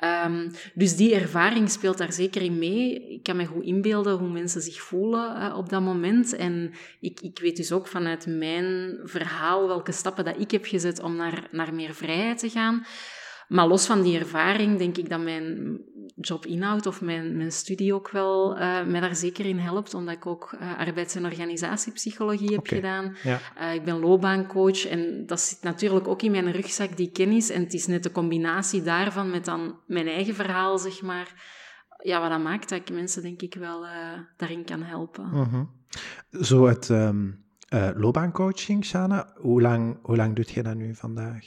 Ehm, 0.04 0.50
dus 0.74 0.96
die 0.96 1.16
ervaring 1.16 1.70
speelt 1.70 1.98
daar 1.98 2.14
zeker 2.14 2.42
in 2.42 2.58
mee. 2.58 3.10
Ik 3.10 3.24
kan 3.24 3.36
me 3.36 3.46
goed 3.46 3.64
inbeelden 3.64 4.18
hoe 4.18 4.30
mensen 4.30 4.62
zich 4.62 4.82
voelen 4.82 5.56
op 5.56 5.70
dat 5.70 5.82
moment. 5.82 6.36
En 6.36 6.72
ik, 7.00 7.20
ik 7.22 7.40
weet 7.40 7.58
dus 7.58 7.72
ook 7.72 7.88
vanuit 7.88 8.26
mijn 8.28 9.00
verhaal 9.04 9.68
welke 9.68 9.92
stappen 9.92 10.26
dat 10.26 10.40
ik 10.40 10.52
heb 10.52 10.66
gezet 10.66 11.02
om 11.02 11.16
naar, 11.16 11.48
naar 11.52 11.74
meer 11.74 11.94
vrijheid 11.94 12.40
te 12.40 12.50
gaan. 12.50 12.86
Maar 13.48 13.68
los 13.68 13.86
van 13.86 14.02
die 14.02 14.20
ervaring 14.20 14.78
denk 14.78 14.98
ik 14.98 15.10
dat 15.10 15.22
mijn 15.22 15.80
jobinhoud 16.16 16.86
of 16.86 17.02
mijn, 17.02 17.38
mijn 17.38 17.52
studie 17.52 17.94
ook 17.94 18.10
wel 18.10 18.58
eh, 18.58 18.86
mij 18.86 19.00
daar 19.00 19.16
zeker 19.16 19.46
in 19.46 19.58
helpt, 19.58 19.94
omdat 19.94 20.16
ik 20.16 20.26
ook 20.26 20.56
eh, 20.60 20.80
arbeids- 20.80 21.16
en 21.16 21.26
organisatiepsychologie 21.26 22.54
heb 22.54 22.68
gedaan. 22.68 23.16
Ja. 23.24 23.40
Eh, 23.56 23.74
ik 23.74 23.84
ben 23.84 24.00
loopbaancoach 24.00 24.86
en 24.88 25.26
dat 25.26 25.40
zit 25.40 25.62
natuurlijk 25.62 26.08
ook 26.08 26.22
in 26.22 26.32
mijn 26.32 26.52
rugzak, 26.52 26.98
die 26.98 27.12
kennis. 27.12 27.50
En 27.50 27.64
het 27.64 27.74
is 27.74 27.88
net 27.88 28.04
de 28.04 28.12
combinatie 28.12 28.82
daarvan 28.82 29.30
met 29.30 29.46
dan 29.46 29.80
mijn 29.88 30.08
eigen 30.08 30.36
verhaal, 30.36 30.78
zeg 30.78 31.02
maar. 31.02 31.52
Ja, 32.04 32.22
wat 32.22 32.30
dat 32.30 32.44
maakt 32.44 32.70
dat 32.70 32.80
ik 32.80 32.92
mensen 32.92 33.22
denk 33.22 33.42
ik 33.42 33.56
wel 33.56 33.86
daarin 34.38 34.66
kan 34.66 34.84
helpen. 34.84 35.30
Mhm. 35.30 35.64
Zo 36.44 36.66
het 36.66 36.90
ehm 36.90 37.30
eh, 37.74 37.90
loopbaancoaching, 37.96 38.86
Shana, 38.86 39.34
hoe 39.36 39.62
lang, 39.62 39.98
hoe 40.02 40.16
lang 40.16 40.36
doet 40.36 40.50
je 40.50 40.64
dat 40.64 40.76
nu 40.76 40.96
vandaag? 40.96 41.46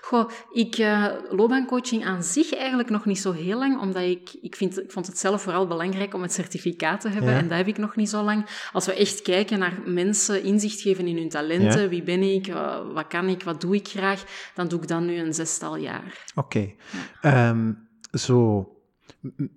Goh, 0.00 0.30
ik 0.52 0.74
eh 0.78 1.06
loopbaancoaching 1.30 2.04
aan 2.04 2.22
zich 2.22 2.54
eigenlijk 2.54 2.90
nog 2.90 3.04
niet 3.04 3.18
zo 3.18 3.32
heel 3.32 3.58
lang, 3.58 3.80
omdat 3.80 4.02
ik, 4.02 4.36
ik, 4.40 4.56
vind, 4.56 4.80
ik 4.82 4.92
vond 4.92 5.06
het 5.06 5.18
zelf 5.18 5.42
vooral 5.42 5.66
belangrijk 5.66 6.14
om 6.14 6.22
het 6.22 6.32
certificaat 6.32 7.00
te 7.00 7.08
hebben 7.08 7.30
Ja. 7.30 7.38
en 7.38 7.48
dat 7.48 7.56
heb 7.56 7.66
ik 7.66 7.78
nog 7.78 7.96
niet 7.96 8.08
zo 8.08 8.22
lang. 8.22 8.68
Als 8.72 8.86
we 8.86 8.94
echt 8.94 9.22
kijken 9.22 9.58
naar 9.58 9.80
mensen 9.86 10.42
inzicht 10.42 10.80
geven 10.80 11.06
in 11.06 11.16
hun 11.16 11.28
talenten, 11.28 11.82
Ja. 11.82 11.88
wie 11.88 12.02
ben 12.02 12.22
ik, 12.22 12.46
eh, 12.46 12.92
wat 12.92 13.06
kan 13.06 13.28
ik, 13.28 13.42
wat 13.42 13.60
doe 13.60 13.74
ik 13.74 13.88
graag, 13.88 14.24
dan 14.54 14.68
doe 14.68 14.80
ik 14.82 14.88
dat 14.88 15.00
nu 15.00 15.16
een 15.18 15.34
zestal 15.34 15.76
jaar. 15.76 16.24
Oké. 16.34 16.72
Ehm, 17.20 17.72
zo, 18.12 18.68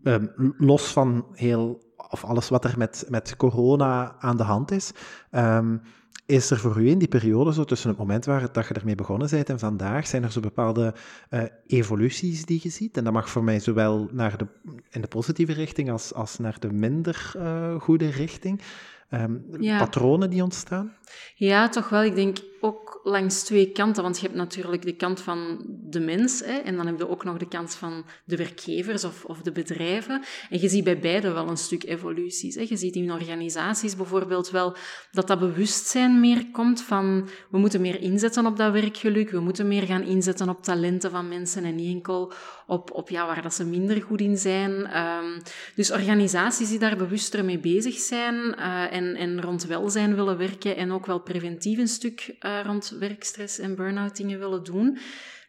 ehm, 0.03 0.25
los 0.57 0.83
van 0.91 1.25
heel, 1.31 1.85
of 2.09 2.23
alles 2.25 2.49
wat 2.49 2.63
er 2.63 2.77
met, 2.77 3.05
met 3.09 3.35
corona 3.35 4.15
aan 4.19 4.37
de 4.37 4.43
hand 4.43 4.71
is, 4.71 4.91
ehm, 5.31 5.77
is 6.25 6.49
er 6.51 6.57
voor 6.59 6.81
u 6.81 6.89
in 6.89 6.97
die 6.97 7.07
periode, 7.07 7.53
zo 7.53 7.63
tussen 7.63 7.89
het 7.89 7.97
moment 7.97 8.25
waar 8.25 8.51
dat 8.51 8.67
je 8.67 8.73
ermee 8.73 8.95
begonnen 8.95 9.29
bent 9.29 9.49
en 9.49 9.59
vandaag, 9.59 10.07
zijn 10.07 10.23
er 10.23 10.31
zo 10.31 10.39
bepaalde 10.39 10.93
eh, 11.29 11.41
evoluties 11.67 12.45
die 12.45 12.59
je 12.63 12.69
ziet? 12.69 12.97
En 12.97 13.03
dat 13.03 13.13
mag 13.13 13.29
voor 13.29 13.43
mij 13.43 13.59
zowel 13.59 14.09
naar 14.11 14.37
de, 14.37 14.47
in 14.89 15.01
de 15.01 15.07
positieve 15.07 15.53
richting 15.53 15.91
als, 15.91 16.13
als 16.13 16.37
naar 16.37 16.55
de 16.59 16.71
minder 16.73 17.31
eh, 17.37 17.75
goede 17.79 18.09
richting. 18.09 18.61
Ehm, 19.09 19.35
Ja. 19.59 19.77
Patronen 19.77 20.29
die 20.29 20.43
ontstaan? 20.43 20.93
Ja, 21.35 21.69
toch 21.69 21.89
wel. 21.89 22.03
Ik 22.03 22.15
denk 22.15 22.37
ook 22.59 22.99
langs 23.03 23.43
twee 23.43 23.71
kanten. 23.71 24.03
Want 24.03 24.15
je 24.19 24.25
hebt 24.25 24.37
natuurlijk 24.37 24.81
de 24.81 24.95
kant 24.95 25.21
van 25.21 25.65
de 25.67 25.99
mens. 25.99 26.39
Hè, 26.39 26.57
en 26.57 26.75
dan 26.75 26.85
heb 26.87 26.97
je 26.97 27.09
ook 27.09 27.23
nog 27.23 27.37
de 27.37 27.47
kant 27.47 27.75
van 27.75 28.05
de 28.25 28.35
werkgevers 28.35 29.03
of, 29.03 29.25
of 29.25 29.41
de 29.41 29.51
bedrijven. 29.51 30.23
En 30.49 30.61
je 30.61 30.69
ziet 30.69 30.83
bij 30.83 30.99
beide 30.99 31.31
wel 31.31 31.47
een 31.49 31.57
stuk 31.57 31.83
evoluties. 31.83 32.55
Hè. 32.55 32.65
Je 32.69 32.77
ziet 32.77 32.95
in 32.95 33.11
organisaties 33.11 33.95
bijvoorbeeld 33.95 34.49
wel 34.49 34.75
dat 35.11 35.27
dat 35.27 35.39
bewustzijn 35.39 36.19
meer 36.19 36.45
komt 36.51 36.81
van 36.81 37.29
we 37.49 37.57
moeten 37.57 37.81
meer 37.81 38.01
inzetten 38.01 38.45
op 38.45 38.57
dat 38.57 38.71
werkgeluk. 38.71 39.29
We 39.29 39.39
moeten 39.39 39.67
meer 39.67 39.83
gaan 39.83 40.03
inzetten 40.03 40.49
op 40.49 40.63
talenten 40.63 41.11
van 41.11 41.27
mensen 41.27 41.63
en 41.63 41.75
niet 41.75 41.93
enkel 41.93 42.33
op, 42.67 42.91
op 42.91 43.09
ja, 43.09 43.25
waar 43.25 43.41
dat 43.41 43.53
ze 43.53 43.65
minder 43.65 44.01
goed 44.01 44.21
in 44.21 44.37
zijn. 44.37 44.85
Ehm, 44.85 45.39
dus 45.75 45.91
organisaties 45.91 46.69
die 46.69 46.79
daar 46.79 46.97
bewuster 46.97 47.45
mee 47.45 47.59
bezig 47.59 47.95
zijn 47.95 48.55
eh, 48.55 48.93
en, 48.93 49.15
en 49.15 49.41
rond 49.41 49.65
welzijn 49.65 50.15
willen 50.15 50.37
werken 50.37 50.75
en 50.75 50.91
ook 50.91 50.96
wel 51.05 51.19
preventief 51.19 51.77
een 51.77 51.87
stuk 51.87 52.35
eh, 52.39 52.59
rond 52.65 52.95
werkstress 52.99 53.59
en 53.59 53.75
burn-out 53.75 54.15
dingen 54.17 54.39
willen 54.39 54.63
doen. 54.63 54.97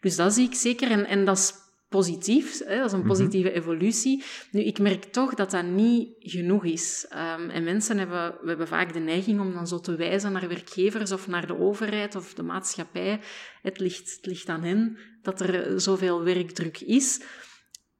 Dus 0.00 0.16
dat 0.16 0.34
zie 0.34 0.46
ik 0.46 0.54
zeker 0.54 0.90
en, 0.90 1.06
en 1.06 1.24
dat 1.24 1.38
is 1.38 1.52
positief, 1.88 2.64
hè? 2.64 2.76
dat 2.76 2.86
is 2.86 2.92
een 2.92 3.06
positieve 3.06 3.52
evolutie. 3.52 4.24
Nu, 4.50 4.60
ik 4.60 4.78
merk 4.78 5.04
toch 5.04 5.34
dat 5.34 5.50
dat 5.50 5.64
niet 5.64 6.08
genoeg 6.18 6.64
is. 6.64 7.06
Ehm, 7.08 7.50
en 7.50 7.64
mensen 7.64 7.98
hebben, 7.98 8.34
we 8.40 8.48
hebben 8.48 8.68
vaak 8.68 8.92
de 8.92 8.98
neiging 8.98 9.40
om 9.40 9.52
dan 9.52 9.66
zo 9.66 9.80
te 9.80 9.96
wijzen 9.96 10.32
naar 10.32 10.48
werkgevers 10.48 11.12
of 11.12 11.26
naar 11.26 11.46
de 11.46 11.58
overheid 11.58 12.14
of 12.14 12.34
de 12.34 12.42
maatschappij. 12.42 13.20
Het 13.62 13.78
ligt, 13.78 14.16
het 14.16 14.26
ligt 14.26 14.48
aan 14.48 14.62
hen 14.62 14.98
dat 15.22 15.40
er 15.40 15.80
zoveel 15.80 16.24
werkdruk 16.24 16.80
is. 16.80 17.20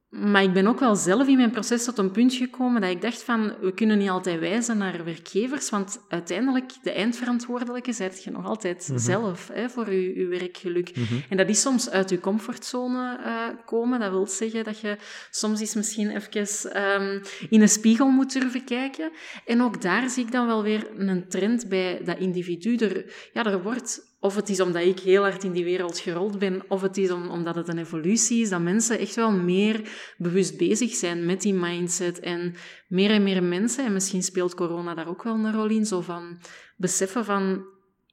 Maar 0.08 0.42
ik 0.42 0.52
ben 0.52 0.66
ook 0.66 0.80
wel 0.80 0.96
zelf 0.96 1.28
in 1.28 1.36
mijn 1.36 1.50
proces 1.50 1.84
tot 1.84 1.98
een 1.98 2.10
punt 2.10 2.34
gekomen 2.34 2.80
dat 2.80 2.90
ik 2.90 3.00
dacht 3.00 3.22
van, 3.22 3.54
we 3.60 3.74
kunnen 3.74 3.98
niet 3.98 4.08
altijd 4.08 4.40
wijzen 4.40 4.78
naar 4.78 5.04
werkgevers, 5.04 5.70
want 5.70 6.00
uiteindelijk, 6.08 6.72
de 6.82 6.90
eindverantwoordelijke, 6.90 7.92
zijt 7.92 8.24
je 8.24 8.30
nog 8.30 8.44
altijd 8.44 8.92
zelf 8.94 9.48
hè, 9.52 9.68
voor 9.68 9.92
je, 9.92 10.18
je 10.18 10.26
werkgeluk. 10.26 10.92
En 11.28 11.36
dat 11.36 11.48
is 11.48 11.60
soms 11.60 11.90
uit 11.90 12.10
je 12.10 12.20
comfortzone 12.20 13.18
eh, 13.24 13.64
komen. 13.64 14.00
Dat 14.00 14.10
wil 14.10 14.26
zeggen 14.26 14.64
dat 14.64 14.80
je 14.80 14.96
soms 15.30 15.60
eens 15.60 15.74
misschien 15.74 16.16
even 16.16 16.72
ehm, 16.72 17.24
in 17.48 17.60
een 17.60 17.68
spiegel 17.68 18.08
moet 18.08 18.32
durven 18.32 18.64
kijken. 18.64 19.10
En 19.44 19.62
ook 19.62 19.82
daar 19.82 20.10
zie 20.10 20.24
ik 20.24 20.32
dan 20.32 20.46
wel 20.46 20.62
weer 20.62 20.86
een 20.96 21.28
trend 21.28 21.68
bij 21.68 22.00
dat 22.04 22.18
individu. 22.18 22.76
Er, 22.76 23.12
ja, 23.32 23.44
er 23.44 23.62
wordt 23.62 24.07
of 24.20 24.34
het 24.34 24.48
is 24.48 24.60
omdat 24.60 24.82
ik 24.82 24.98
heel 25.00 25.22
hard 25.22 25.44
in 25.44 25.52
die 25.52 25.64
wereld 25.64 25.98
gerold 25.98 26.38
ben, 26.38 26.62
of 26.68 26.82
het 26.82 26.96
is 26.96 27.10
om, 27.10 27.28
omdat 27.28 27.54
het 27.54 27.68
een 27.68 27.78
evolutie 27.78 28.42
is, 28.42 28.48
dat 28.48 28.60
mensen 28.60 28.98
echt 28.98 29.14
wel 29.14 29.30
meer 29.30 29.90
bewust 30.16 30.56
bezig 30.56 30.94
zijn 30.94 31.26
met 31.26 31.40
die 31.40 31.54
mindset. 31.54 32.20
En 32.20 32.54
meer 32.88 33.10
en 33.10 33.22
meer 33.22 33.42
mensen, 33.42 33.84
en 33.84 33.92
misschien 33.92 34.22
speelt 34.22 34.54
corona 34.54 34.94
daar 34.94 35.08
ook 35.08 35.22
wel 35.22 35.34
een 35.34 35.52
rol 35.52 35.68
in, 35.68 35.86
zo 35.86 36.00
van 36.00 36.38
beseffen 36.76 37.24
van, 37.24 37.64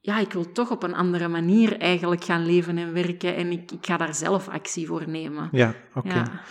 ja, 0.06 0.18
ik 0.18 0.32
wil 0.32 0.52
toch 0.52 0.70
op 0.70 0.82
een 0.82 0.94
andere 0.94 1.28
manier 1.28 1.80
eigenlijk 1.80 2.24
gaan 2.24 2.46
leven 2.46 2.78
en 2.78 2.92
werken 2.92 3.36
en 3.36 3.50
ik, 3.50 3.72
ik 3.72 3.86
ga 3.86 3.96
daar 3.96 4.14
zelf 4.14 4.48
actie 4.48 4.86
voor 4.86 5.08
nemen. 5.08 5.48
Ja, 5.52 5.74
oké. 5.94 6.14
Ja. 6.14 6.42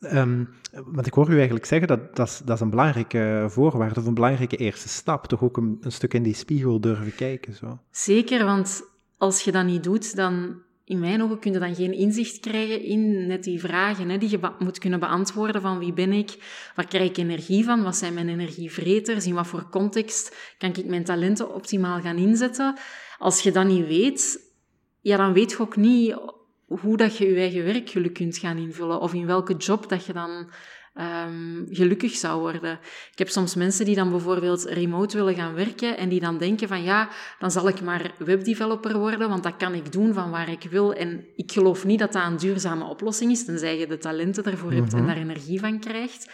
Ehm, 0.00 0.44
want 0.84 1.06
ik 1.06 1.12
hoor 1.12 1.30
u 1.30 1.34
eigenlijk 1.36 1.66
zeggen 1.66 1.88
dat 1.88 2.16
dat 2.16 2.26
is, 2.26 2.38
dat 2.44 2.56
is 2.56 2.60
een 2.60 2.70
belangrijke 2.70 3.46
voorwaarde 3.48 4.00
of 4.00 4.06
een 4.06 4.14
belangrijke 4.14 4.56
eerste 4.56 4.88
stap. 4.88 5.26
Toch 5.26 5.42
ook 5.42 5.56
een, 5.56 5.76
een 5.80 5.92
stuk 5.92 6.14
in 6.14 6.22
die 6.22 6.34
spiegel 6.34 6.80
durven 6.80 7.14
kijken. 7.14 7.54
Zo. 7.54 7.78
Zeker, 7.90 8.44
want 8.44 8.82
als 9.18 9.42
je 9.42 9.52
dat 9.52 9.64
niet 9.64 9.84
doet, 9.84 10.16
dan 10.16 10.62
in 10.86 10.98
mijn 10.98 11.22
ogen 11.22 11.38
kun 11.38 11.52
je 11.52 11.58
dan 11.58 11.74
geen 11.74 11.92
inzicht 11.92 12.40
krijgen 12.40 12.82
in 12.82 13.26
net 13.26 13.44
die 13.44 13.60
vragen 13.60 14.08
hè, 14.08 14.18
die 14.18 14.30
je 14.30 14.38
moet 14.58 14.78
kunnen 14.78 15.00
beantwoorden 15.00 15.60
van 15.60 15.78
wie 15.78 15.92
ben 15.92 16.12
ik, 16.12 16.36
waar 16.74 16.86
krijg 16.86 17.08
ik 17.08 17.16
energie 17.16 17.64
van, 17.64 17.82
wat 17.82 17.96
zijn 17.96 18.14
mijn 18.14 18.28
energievreters, 18.28 19.26
in 19.26 19.34
wat 19.34 19.46
voor 19.46 19.68
context 19.70 20.54
kan 20.58 20.74
ik 20.74 20.86
mijn 20.86 21.04
talenten 21.04 21.54
optimaal 21.54 22.00
gaan 22.00 22.16
inzetten. 22.16 22.78
Als 23.18 23.42
je 23.42 23.52
dat 23.52 23.66
niet 23.66 23.86
weet, 23.86 24.52
ja, 25.00 25.16
dan 25.16 25.32
weet 25.32 25.50
je 25.50 25.58
ook 25.58 25.76
niet 25.76 26.16
hoe 26.66 26.96
dat 26.96 27.16
je 27.16 27.26
je 27.26 27.36
eigen 27.36 27.64
werkgeluk 27.64 28.14
kunt 28.14 28.38
gaan 28.38 28.56
invullen 28.56 29.00
of 29.00 29.14
in 29.14 29.26
welke 29.26 29.56
job 29.56 29.88
dat 29.88 30.04
je 30.04 30.12
dan 30.12 30.50
ehm, 30.96 31.64
gelukkig 31.70 32.14
zou 32.14 32.40
worden. 32.40 32.78
Ik 33.12 33.18
heb 33.18 33.28
soms 33.28 33.54
mensen 33.54 33.84
die 33.84 33.94
dan 33.94 34.10
bijvoorbeeld 34.10 34.64
remote 34.64 35.16
willen 35.16 35.34
gaan 35.34 35.54
werken 35.54 35.96
en 35.96 36.08
die 36.08 36.20
dan 36.20 36.38
denken 36.38 36.68
van 36.68 36.82
ja, 36.82 37.08
dan 37.38 37.50
zal 37.50 37.68
ik 37.68 37.80
maar 37.80 38.14
webdeveloper 38.18 38.98
worden, 38.98 39.28
want 39.28 39.42
dat 39.42 39.56
kan 39.56 39.74
ik 39.74 39.92
doen 39.92 40.14
van 40.14 40.30
waar 40.30 40.50
ik 40.50 40.66
wil. 40.70 40.94
En 40.94 41.26
ik 41.36 41.52
geloof 41.52 41.84
niet 41.84 41.98
dat 41.98 42.12
dat 42.12 42.26
een 42.26 42.36
duurzame 42.36 42.84
oplossing 42.84 43.30
is, 43.30 43.44
tenzij 43.44 43.78
je 43.78 43.86
de 43.86 43.98
talenten 43.98 44.44
ervoor 44.44 44.72
hebt 44.72 44.94
en 44.94 45.06
daar 45.06 45.16
energie 45.16 45.60
van 45.60 45.80
krijgt. 45.80 46.30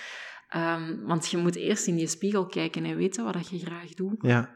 Ehm, 0.52 0.96
want 1.04 1.30
je 1.30 1.36
moet 1.36 1.56
eerst 1.56 1.86
in 1.86 1.98
je 1.98 2.06
spiegel 2.06 2.46
kijken 2.46 2.84
en 2.84 2.96
weten 2.96 3.24
wat 3.24 3.48
je 3.48 3.58
graag 3.58 3.94
doet. 3.94 4.16
Ja. 4.20 4.50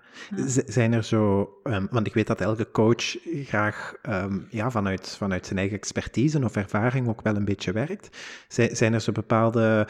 Zijn 0.67 0.93
er 0.93 1.05
zo, 1.05 1.53
ehm, 1.63 1.87
want 1.91 2.07
ik 2.07 2.15
weet 2.15 2.27
dat 2.27 2.41
elke 2.41 2.71
coach 2.71 3.17
graag 3.25 3.95
ehm, 4.03 4.39
ja, 4.51 4.71
vanuit, 4.71 5.09
vanuit 5.09 5.47
zijn 5.47 5.59
eigen 5.59 5.77
expertise 5.77 6.45
of 6.45 6.57
ervaring 6.57 7.09
ook 7.09 7.23
wel 7.23 7.37
een 7.37 7.45
beetje 7.45 7.73
werkt. 7.73 8.17
Zijn, 8.49 8.77
zijn 8.77 8.93
er 8.93 9.01
zo 9.01 9.13
bepaalde 9.13 9.89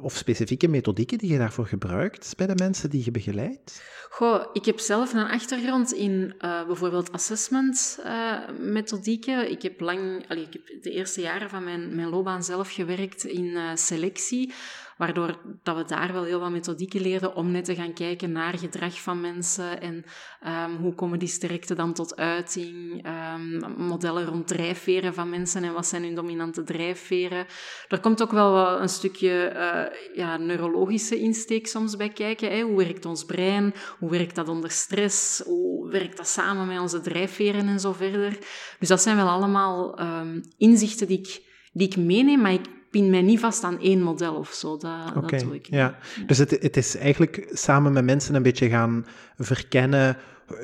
of 0.00 0.16
specifieke 0.16 0.68
methodieken 0.68 1.18
die 1.18 1.32
je 1.32 1.38
daarvoor 1.38 1.66
gebruikt 1.66 2.32
bij 2.36 2.46
de 2.46 2.54
mensen 2.54 2.90
die 2.90 3.04
je 3.04 3.10
begeleidt? 3.10 3.82
Goh, 4.10 4.44
ik 4.52 4.64
heb 4.64 4.78
zelf 4.78 5.12
een 5.12 5.28
achtergrond 5.28 5.92
in 5.92 6.34
eh, 6.38 6.66
bijvoorbeeld 6.66 7.12
assessment 7.12 7.98
eh, 8.04 8.38
methodieken. 8.58 9.50
Ik 9.50 9.62
heb 9.62 9.80
lang, 9.80 10.30
ik 10.30 10.52
heb 10.52 10.82
de 10.82 10.90
eerste 10.90 11.20
jaren 11.20 11.50
van 11.50 11.64
mijn, 11.64 11.94
mijn 11.94 12.08
loopbaan 12.08 12.44
zelf 12.44 12.72
gewerkt 12.72 13.24
in 13.24 13.56
eh, 13.56 13.70
selectie. 13.74 14.52
Waardoor 14.98 15.38
dat 15.62 15.76
we 15.76 15.84
daar 15.84 16.12
wel 16.12 16.24
heel 16.24 16.40
wat 16.40 16.50
methodieken 16.50 17.00
leerden 17.00 17.34
om 17.34 17.50
net 17.50 17.64
te 17.64 17.74
gaan 17.74 17.92
kijken 17.92 18.32
naar 18.32 18.58
gedrag 18.58 19.00
van 19.00 19.20
mensen 19.20 19.80
en 19.80 20.04
um, 20.46 20.76
hoe 20.76 20.94
komen 20.94 21.18
die 21.18 21.28
sterkte 21.28 21.74
dan 21.74 21.92
tot 21.92 22.16
uiting, 22.16 23.06
um, 23.06 23.74
modellen 23.76 24.24
rond 24.24 24.46
drijfveren 24.46 25.14
van 25.14 25.28
mensen 25.30 25.64
en 25.64 25.72
wat 25.72 25.86
zijn 25.86 26.02
hun 26.02 26.14
dominante 26.14 26.62
drijfveren. 26.62 27.46
Er 27.88 28.00
komt 28.00 28.22
ook 28.22 28.30
wel 28.30 28.80
een 28.80 28.88
stukje 28.88 29.52
uh, 29.54 30.16
ja, 30.16 30.36
neurologische 30.36 31.18
insteek 31.18 31.66
soms 31.66 31.96
bij 31.96 32.08
kijken. 32.08 32.50
Hè? 32.50 32.60
Hoe 32.60 32.76
werkt 32.76 33.04
ons 33.04 33.24
brein? 33.24 33.74
Hoe 33.98 34.10
werkt 34.10 34.34
dat 34.34 34.48
onder 34.48 34.70
stress? 34.70 35.42
Hoe 35.44 35.90
werkt 35.90 36.16
dat 36.16 36.28
samen 36.28 36.66
met 36.66 36.80
onze 36.80 37.00
drijfveren 37.00 37.68
en 37.68 37.80
zo 37.80 37.92
verder? 37.92 38.38
Dus 38.78 38.88
dat 38.88 39.02
zijn 39.02 39.16
wel 39.16 39.28
allemaal 39.28 40.00
um, 40.00 40.42
inzichten 40.56 41.06
die 41.06 41.18
ik, 41.18 41.42
die 41.72 41.86
ik 41.86 41.96
meeneem, 41.96 42.40
maar 42.40 42.52
ik 42.52 42.66
pin 42.90 43.10
mij 43.10 43.22
niet 43.22 43.40
vast 43.40 43.64
aan 43.64 43.80
één 43.80 44.02
model 44.02 44.34
of 44.34 44.52
zo. 44.52 44.76
Dat, 44.76 45.14
dat 45.14 45.40
doe 45.40 45.54
ik. 45.54 45.66
Ja. 45.66 45.98
Dus 46.26 46.38
het, 46.38 46.50
het 46.50 46.76
is 46.76 46.96
eigenlijk 46.96 47.48
samen 47.52 47.92
met 47.92 48.04
mensen 48.04 48.34
een 48.34 48.42
beetje 48.42 48.68
gaan 48.68 49.06
verkennen 49.36 50.16
uh, 50.50 50.56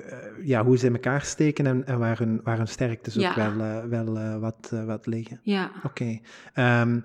ja, 0.47 0.65
hoe 0.65 0.79
ze 0.79 0.87
in 0.87 0.93
elkaar 0.93 1.23
steken 1.23 1.67
en, 1.67 1.87
en 1.87 1.99
waar, 1.99 2.19
hun, 2.19 2.41
waar 2.45 2.57
hun 2.57 2.69
sterktes 2.69 3.19
ook 3.19 3.35
wel, 3.35 3.53
uh, 3.53 3.85
wel 3.85 4.17
uh, 4.17 4.39
wat, 4.39 4.73
wat 4.87 5.07
liggen. 5.07 5.41
Ja. 5.43 5.71
Oké. 5.85 6.21
Okay. 6.53 6.81
Um, 6.81 7.05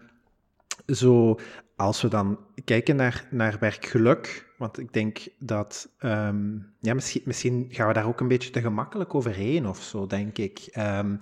zo, 0.88 1.40
als 1.76 2.02
we 2.02 2.08
dan 2.08 2.40
kijken 2.64 2.96
naar, 2.96 3.28
naar 3.30 3.58
werkgeluk, 3.60 4.54
want 4.58 4.80
ik 4.80 4.94
denk 4.94 5.28
dat, 5.40 5.90
um, 6.00 6.74
ja, 6.80 6.94
misschien, 6.94 7.22
misschien 7.26 7.68
gaan 7.70 7.88
we 7.88 7.94
daar 7.94 8.08
ook 8.08 8.20
een 8.20 8.28
beetje 8.28 8.50
te 8.50 8.62
gemakkelijk 8.62 9.16
overheen 9.16 9.68
of 9.68 9.82
zo, 9.82 10.08
denk 10.08 10.38
ik. 10.38 10.70
Um, 10.78 11.18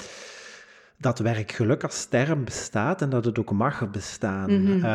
dat 0.97 1.19
werkgeluk 1.19 1.83
als 1.83 2.05
term 2.05 2.43
bestaat 2.43 3.01
en 3.01 3.09
dat 3.09 3.25
het 3.25 3.39
ook 3.39 3.51
mag 3.51 3.91
bestaan. 3.91 4.59
Mm 4.59 4.65
-hmm. 4.65 4.85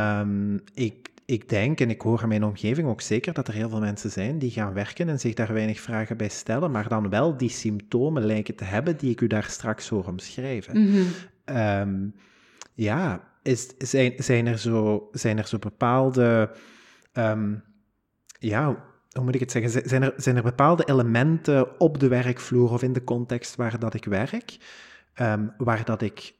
um, 0.55 0.61
ik, 0.75 1.09
ik 1.25 1.49
denk, 1.49 1.81
en 1.81 1.91
ik 1.91 2.01
hoor 2.01 2.23
in 2.23 2.29
mijn 2.29 2.45
omgeving 2.45 2.89
ook 2.89 3.01
zeker, 3.01 3.33
dat 3.33 3.49
er 3.49 3.55
heel 3.55 3.69
veel 3.69 3.81
mensen 3.81 4.11
zijn 4.11 4.39
die 4.39 4.51
gaan 4.51 4.73
werken 4.73 5.09
en 5.09 5.21
zich 5.21 5.35
daar 5.35 5.53
weinig 5.53 5.81
vragen 5.81 6.17
bij 6.17 6.29
stellen, 6.29 6.71
maar 6.71 6.89
dan 6.89 7.09
wel 7.09 7.37
die 7.37 7.49
symptomen 7.49 8.25
lijken 8.25 8.55
te 8.55 8.65
hebben 8.65 8.97
die 8.97 9.11
ik 9.11 9.21
u 9.21 9.27
daar 9.27 9.47
straks 9.49 9.89
hoor 9.89 10.07
omschrijven. 10.07 10.81
Mm 10.81 11.13
-hmm. 11.45 12.15
ja, 12.75 13.21
is, 13.43 13.75
zijn, 13.79 14.13
zijn, 14.17 14.47
er 14.47 14.59
zo, 14.59 15.09
zijn 15.13 15.39
er 15.39 15.47
zo 15.47 15.59
bepaalde, 15.59 16.51
um, 17.13 17.63
ja, 18.39 18.65
hoe 19.13 19.25
moet 19.25 19.35
ik 19.35 19.41
het 19.41 19.51
zeggen, 19.51 19.89
zijn 19.89 20.03
er, 20.03 20.13
zijn 20.17 20.37
er 20.37 20.43
bepaalde 20.43 20.85
elementen 20.85 21.81
op 21.81 22.01
de 22.01 22.09
werkvloer 22.09 22.73
of 22.73 22.83
in 22.83 22.93
de 22.93 23.05
context 23.05 23.57
waar 23.57 23.79
dat 23.79 23.95
ik 23.95 24.05
werk, 24.05 24.57
um, 25.21 25.55
waar 25.57 25.85
dat 25.85 26.03
ik, 26.03 26.35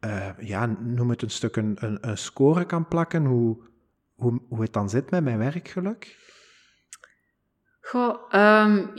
uh, 0.00 0.38
ja, 0.38 0.66
noem 0.66 1.10
het 1.10 1.22
een 1.22 1.30
stuk 1.30 1.56
een, 1.56 1.76
een, 1.80 2.18
score 2.18 2.64
kan 2.64 2.88
plakken, 2.88 3.24
hoe, 3.24 3.58
hoe, 4.14 4.40
hoe 4.48 4.62
het 4.62 4.72
dan 4.72 4.90
zit 4.90 5.10
met 5.10 5.24
mijn 5.24 5.38
werkgeluk? 5.38 6.16
Goh, 7.80 8.32
um, 8.32 8.92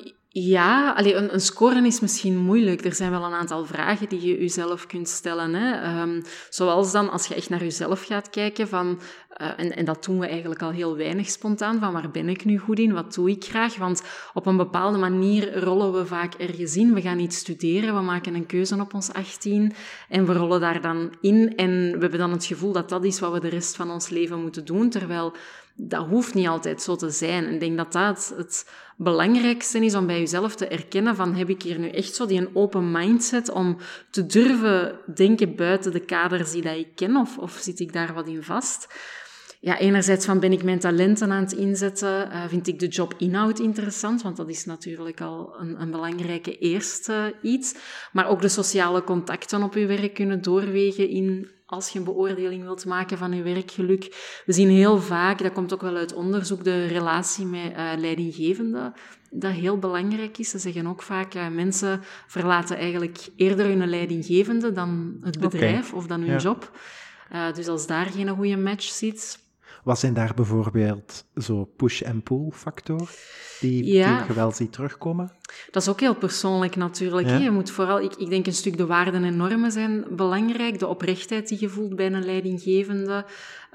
ja, 0.45 0.91
allee, 0.91 1.15
een, 1.15 1.33
een 1.33 1.41
scoren 1.41 1.85
is 1.85 1.99
misschien 1.99 2.37
moeilijk. 2.37 2.85
Er 2.85 2.93
zijn 2.93 3.11
wel 3.11 3.23
een 3.23 3.33
aantal 3.33 3.65
vragen 3.65 4.09
die 4.09 4.21
je 4.21 4.39
jezelf 4.39 4.87
kunt 4.87 5.09
stellen. 5.09 5.53
Hè. 5.53 6.01
Um, 6.01 6.23
zoals 6.49 6.91
dan, 6.91 7.09
als 7.09 7.27
je 7.27 7.35
echt 7.35 7.49
naar 7.49 7.63
jezelf 7.63 8.05
gaat 8.05 8.29
kijken, 8.29 8.67
van, 8.67 8.99
uh, 9.41 9.47
en, 9.57 9.75
en 9.75 9.85
dat 9.85 10.03
doen 10.03 10.19
we 10.19 10.27
eigenlijk 10.27 10.61
al 10.61 10.71
heel 10.71 10.97
weinig 10.97 11.29
spontaan, 11.29 11.79
van 11.79 11.93
waar 11.93 12.11
ben 12.11 12.29
ik 12.29 12.45
nu 12.45 12.57
goed 12.57 12.79
in, 12.79 12.93
wat 12.93 13.13
doe 13.13 13.29
ik 13.29 13.43
graag? 13.43 13.75
Want 13.75 14.03
op 14.33 14.45
een 14.45 14.57
bepaalde 14.57 14.97
manier 14.97 15.63
rollen 15.63 15.93
we 15.93 16.05
vaak 16.05 16.33
ergens 16.33 16.77
in. 16.77 16.93
We 16.93 17.01
gaan 17.01 17.19
iets 17.19 17.37
studeren, 17.37 17.95
we 17.95 18.01
maken 18.01 18.35
een 18.35 18.45
keuze 18.45 18.79
op 18.79 18.93
ons 18.93 19.13
18 19.13 19.73
en 20.09 20.25
we 20.25 20.33
rollen 20.33 20.59
daar 20.59 20.81
dan 20.81 21.13
in. 21.21 21.55
En 21.55 21.69
we 21.69 21.99
hebben 21.99 22.19
dan 22.19 22.31
het 22.31 22.45
gevoel 22.45 22.71
dat 22.71 22.89
dat 22.89 23.03
is 23.03 23.19
wat 23.19 23.31
we 23.31 23.39
de 23.39 23.47
rest 23.47 23.75
van 23.75 23.91
ons 23.91 24.09
leven 24.09 24.41
moeten 24.41 24.65
doen, 24.65 24.89
terwijl 24.89 25.33
dat 25.81 26.07
hoeft 26.07 26.33
niet 26.33 26.47
altijd 26.47 26.81
zo 26.81 26.95
te 26.95 27.09
zijn. 27.09 27.45
En 27.45 27.53
ik 27.53 27.59
denk 27.59 27.77
dat 27.77 27.91
dat 27.91 28.33
het 28.37 28.69
belangrijkste 28.97 29.85
is 29.85 29.95
om 29.95 30.07
bij 30.07 30.19
jezelf 30.19 30.55
te 30.55 30.67
erkennen 30.67 31.15
van 31.15 31.35
heb 31.35 31.49
ik 31.49 31.61
hier 31.61 31.79
nu 31.79 31.89
echt 31.89 32.15
zo 32.15 32.25
die 32.25 32.39
een 32.39 32.55
open 32.55 32.91
mindset 32.91 33.51
om 33.51 33.77
te 34.11 34.25
durven 34.25 34.99
denken 35.15 35.55
buiten 35.55 35.91
de 35.91 35.99
kaders 35.99 36.51
die 36.51 36.61
dat 36.61 36.75
ik 36.75 36.95
ken 36.95 37.15
of, 37.15 37.37
of 37.37 37.51
zit 37.61 37.79
ik 37.79 37.93
daar 37.93 38.13
wat 38.13 38.27
in 38.27 38.43
vast? 38.43 38.87
Ja, 39.61 39.77
enerzijds 39.77 40.25
van 40.25 40.39
ben 40.39 40.51
ik 40.51 40.63
mijn 40.63 40.79
talenten 40.79 41.31
aan 41.31 41.43
het 41.43 41.51
inzetten, 41.51 42.27
uh, 42.27 42.47
vind 42.47 42.67
ik 42.67 42.79
de 42.79 42.87
job 42.87 43.13
inhoud 43.17 43.59
interessant, 43.59 44.21
want 44.21 44.37
dat 44.37 44.49
is 44.49 44.65
natuurlijk 44.65 45.21
al 45.21 45.55
een, 45.59 45.81
een 45.81 45.91
belangrijke 45.91 46.57
eerste 46.57 47.35
iets. 47.41 47.75
Maar 48.11 48.27
ook 48.27 48.41
de 48.41 48.47
sociale 48.47 49.03
contacten 49.03 49.63
op 49.63 49.73
je 49.73 49.85
werk 49.85 50.13
kunnen 50.13 50.41
doorwegen 50.41 51.09
in 51.09 51.49
als 51.69 51.89
je 51.89 51.99
een 51.99 52.05
beoordeling 52.05 52.63
wilt 52.63 52.85
maken 52.85 53.17
van 53.17 53.31
je 53.31 53.41
werkgeluk. 53.41 54.03
We 54.45 54.53
zien 54.53 54.69
heel 54.69 54.99
vaak, 54.99 55.37
dat 55.43 55.53
komt 55.53 55.73
ook 55.73 55.81
wel 55.81 55.95
uit 55.95 56.13
onderzoek, 56.13 56.63
de 56.63 56.85
relatie 56.85 57.45
met 57.45 57.71
uh, 57.71 57.91
leidinggevenden, 57.97 58.93
dat 59.29 59.51
heel 59.51 59.77
belangrijk 59.77 60.37
is. 60.37 60.49
Ze 60.49 60.59
zeggen 60.59 60.87
ook 60.87 61.01
vaak, 61.01 61.35
uh, 61.35 61.47
mensen 61.47 62.01
verlaten 62.27 62.77
eigenlijk 62.77 63.27
eerder 63.35 63.65
hun 63.65 63.89
leidinggevende 63.89 64.71
dan 64.71 65.17
het 65.21 65.39
bedrijf 65.39 65.87
okay. 65.87 65.99
of 65.99 66.07
dan 66.07 66.19
hun 66.19 66.31
ja. 66.31 66.37
job. 66.37 66.71
Uh, 67.31 67.53
dus 67.53 67.67
als 67.67 67.87
daar 67.87 68.05
geen 68.05 68.29
goede 68.29 68.57
match 68.57 68.83
zit, 68.83 69.39
wat 69.89 69.99
zijn 69.99 70.13
daar 70.13 70.33
bijvoorbeeld 70.35 71.25
zo 71.35 71.65
push- 71.65 72.01
en 72.01 72.23
pull-factoren 72.23 73.07
die, 73.59 73.85
ja. 73.85 74.17
die 74.17 74.27
je 74.27 74.33
wel 74.33 74.51
ziet 74.51 74.71
terugkomen? 74.71 75.31
Dat 75.71 75.81
is 75.81 75.89
ook 75.89 75.99
heel 75.99 76.15
persoonlijk 76.15 76.75
natuurlijk. 76.75 77.27
Ja. 77.27 77.37
Je 77.37 77.51
moet 77.51 77.71
vooral, 77.71 78.01
ik, 78.01 78.15
ik 78.15 78.29
denk 78.29 78.45
een 78.45 78.53
stuk 78.53 78.77
de 78.77 78.85
waarden 78.85 79.23
en 79.23 79.37
normen 79.37 79.71
zijn 79.71 80.05
belangrijk. 80.09 80.79
De 80.79 80.87
oprechtheid 80.87 81.47
die 81.47 81.57
je 81.59 81.69
voelt 81.69 81.95
bij 81.95 82.05
een 82.05 82.25
leidinggevende. 82.25 83.25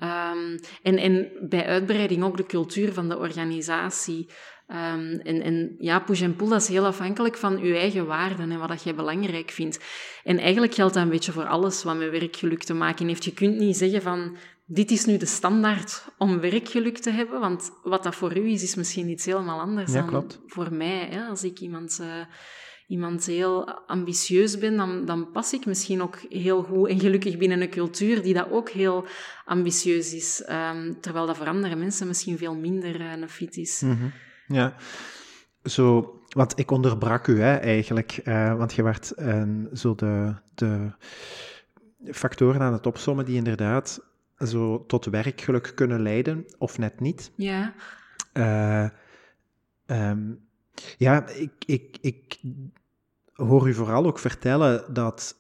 Um, 0.03 0.61
en, 0.83 0.99
en 0.99 1.29
bij 1.49 1.67
uitbreiding 1.67 2.25
ook 2.25 2.37
de 2.37 2.47
cultuur 2.47 2.93
van 2.93 3.09
de 3.09 3.19
organisatie. 3.19 4.29
Um, 4.69 5.21
en, 5.21 5.43
en 5.43 5.77
ja, 5.79 5.99
push 5.99 6.23
en 6.23 6.37
pull, 6.37 6.49
dat 6.49 6.61
is 6.61 6.69
heel 6.69 6.87
afhankelijk 6.87 7.37
van 7.37 7.59
je 7.59 7.77
eigen 7.77 8.07
waarden 8.07 8.51
en 8.51 8.59
wat 8.59 8.69
dat 8.69 8.83
jij 8.83 8.95
belangrijk 8.95 9.51
vindt. 9.51 9.81
En 10.25 10.39
eigenlijk 10.39 10.75
geldt 10.75 10.95
dat 10.95 11.03
een 11.03 11.09
beetje 11.09 11.33
voor 11.33 11.47
alles 11.47 11.83
wat 11.83 11.97
met 11.97 12.11
werkgeluk 12.11 12.63
te 12.63 12.75
maken 12.75 13.07
heeft. 13.07 13.25
Je 13.25 13.33
kunt 13.33 13.59
niet 13.59 13.77
zeggen 13.77 14.03
van, 14.03 14.37
dit 14.67 14.91
is 14.91 15.05
nu 15.05 15.17
de 15.17 15.27
standaard 15.27 16.09
om 16.19 16.41
werkgeluk 16.41 16.99
te 16.99 17.11
hebben, 17.11 17.41
want 17.41 17.71
wat 17.83 18.03
dat 18.03 18.15
voor 18.15 18.37
u 18.37 18.51
is, 18.51 18.63
is 18.63 18.75
misschien 18.75 19.09
iets 19.09 19.25
helemaal 19.25 19.61
anders 19.61 19.93
ja, 19.93 19.99
dan 19.99 20.09
klopt. 20.09 20.41
voor 20.47 20.73
mij. 20.73 21.09
Hè? 21.11 21.25
Als 21.25 21.45
ik 21.45 21.59
iemand, 21.59 21.99
uh, 22.01 22.07
iemand 22.87 23.27
heel 23.27 23.71
ambitieus 23.87 24.59
ben, 24.59 24.77
dan, 24.77 25.05
dan 25.05 25.31
pas 25.31 25.53
ik 25.53 25.67
misschien 25.67 26.03
ook 26.03 26.19
heel 26.29 26.63
goed 26.63 26.89
en 26.89 27.01
gelukkig 27.01 27.37
binnen 27.37 27.61
een 27.61 27.71
cultuur 27.71 28.23
die 28.23 28.35
dat 28.35 28.51
ook 28.51 28.69
heel 28.69 29.07
ambitieus 29.45 30.15
is, 30.15 30.49
um, 30.51 31.01
terwijl 31.01 31.27
dat 31.27 31.37
voor 31.37 31.47
andere 31.47 31.77
mensen 31.77 32.07
misschien 32.07 32.39
veel 32.39 32.55
minder 32.55 33.01
uh, 33.01 33.13
een 33.13 33.29
fit 33.29 33.57
is. 33.57 33.81
Mm 33.81 33.91
-hmm. 33.91 34.13
Ja, 34.47 34.77
zo, 35.63 36.19
want 36.29 36.59
ik 36.59 36.71
onderbrak 36.71 37.27
u 37.27 37.41
hè, 37.41 37.55
eigenlijk, 37.55 38.21
uh, 38.25 38.57
want 38.57 38.75
je 38.75 38.83
werd 38.83 39.13
zo 39.73 39.95
de, 39.95 40.35
de 40.55 40.91
factoren 42.13 42.61
aan 42.61 42.73
het 42.73 42.87
opsommen 42.87 43.25
die 43.25 43.37
inderdaad 43.37 44.13
zo 44.39 44.85
tot 44.87 45.05
werkgeluk 45.05 45.73
kunnen 45.75 46.03
leiden, 46.03 46.45
of 46.59 46.79
net 46.79 47.01
niet. 47.01 47.31
Ja. 47.35 47.75
Uh, 48.33 48.89
um, 49.87 50.49
ja, 50.99 51.29
ik, 51.29 51.53
ik, 51.67 51.99
ik 52.01 52.41
hoor 53.33 53.69
u 53.69 53.75
vooral 53.75 54.07
ook 54.07 54.19
vertellen 54.19 54.95
dat 54.95 55.37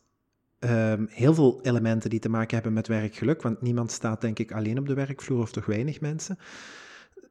um, 0.59 1.07
heel 1.11 1.35
veel 1.35 1.61
elementen 1.63 2.11
die 2.11 2.21
te 2.21 2.29
maken 2.29 2.55
hebben 2.55 2.73
met 2.73 2.87
werkgeluk, 2.87 3.43
want 3.43 3.63
niemand 3.63 3.91
staat 3.91 4.21
denk 4.21 4.39
ik 4.39 4.53
alleen 4.53 4.79
op 4.79 4.87
de 4.87 4.95
werkvloer, 4.95 5.41
of 5.41 5.53
toch 5.53 5.67
weinig 5.67 6.01
mensen, 6.01 6.39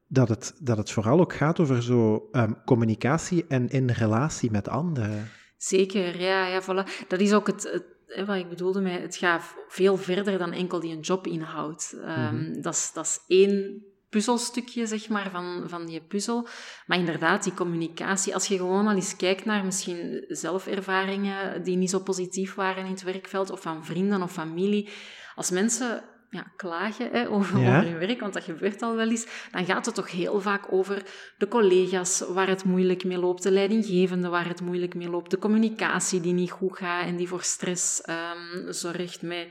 dat 0.06 0.28
het, 0.28 0.54
dat 0.60 0.76
het 0.76 0.90
vooral 0.90 1.20
ook 1.20 1.32
gaat 1.32 1.60
over 1.60 1.82
zo 1.82 2.28
um, 2.32 2.64
communicatie 2.64 3.44
en 3.48 3.68
in 3.68 3.90
relatie 3.90 4.50
met 4.50 4.68
anderen. 4.68 5.28
Zeker, 5.56 6.20
ja, 6.20 6.46
ja 6.46 6.62
voilà. 6.62 7.06
Dat 7.08 7.20
is 7.20 7.32
ook 7.32 7.46
het, 7.46 7.62
het 7.72 7.84
wat 8.26 8.36
ik 8.36 8.48
bedoelde 8.48 8.80
met, 8.80 9.02
het 9.02 9.16
gaat 9.16 9.54
veel 9.68 9.96
verder 9.96 10.38
dan 10.38 10.52
enkel 10.52 10.80
die 10.80 10.92
een 10.92 11.00
job 11.00 11.26
inhoudt. 11.26 11.94
Um, 11.96 12.00
mm 12.00 12.14
-hmm. 12.14 12.62
dat, 12.62 12.74
is, 12.74 12.90
dat 12.94 13.04
is 13.04 13.20
één 13.26 13.82
puzzelstukje, 14.14 14.86
zeg 14.86 15.08
maar, 15.08 15.30
van, 15.30 15.62
van 15.66 15.86
die 15.86 16.00
puzzel. 16.00 16.48
Maar 16.86 16.98
inderdaad, 16.98 17.42
die 17.44 17.54
communicatie, 17.54 18.34
als 18.34 18.46
je 18.46 18.56
gewoon 18.56 18.86
al 18.86 18.94
eens 18.94 19.16
kijkt 19.16 19.44
naar 19.44 19.64
misschien 19.64 20.24
zelfervaringen 20.28 21.62
die 21.62 21.76
niet 21.76 21.90
zo 21.90 21.98
positief 21.98 22.54
waren 22.54 22.84
in 22.84 22.90
het 22.90 23.02
werkveld, 23.02 23.50
of 23.50 23.60
van 23.60 23.84
vrienden 23.84 24.22
of 24.22 24.32
familie. 24.32 24.88
Als 25.34 25.50
mensen 25.50 26.04
ja, 26.34 26.52
klagen 26.56 27.10
hè, 27.10 27.28
over, 27.28 27.60
ja. 27.60 27.76
over 27.76 27.90
hun 27.90 27.98
werk, 27.98 28.20
want 28.20 28.32
dat 28.32 28.44
gebeurt 28.44 28.82
al 28.82 28.96
wel 28.96 29.10
eens, 29.10 29.26
dan 29.50 29.64
gaat 29.64 29.86
het 29.86 29.94
toch 29.94 30.10
heel 30.10 30.40
vaak 30.40 30.72
over 30.72 31.02
de 31.38 31.48
collega's 31.48 32.20
waar 32.28 32.48
het 32.48 32.64
moeilijk 32.64 33.04
mee 33.04 33.18
loopt, 33.18 33.42
de 33.42 33.50
leidinggevende 33.50 34.28
waar 34.28 34.48
het 34.48 34.60
moeilijk 34.60 34.94
mee 34.94 35.10
loopt, 35.10 35.30
de 35.30 35.38
communicatie 35.38 36.20
die 36.20 36.32
niet 36.32 36.50
goed 36.50 36.76
gaat 36.76 37.06
en 37.06 37.16
die 37.16 37.28
voor 37.28 37.42
stress 37.42 38.02
um, 38.08 38.72
zorgt 38.72 39.22
met, 39.22 39.48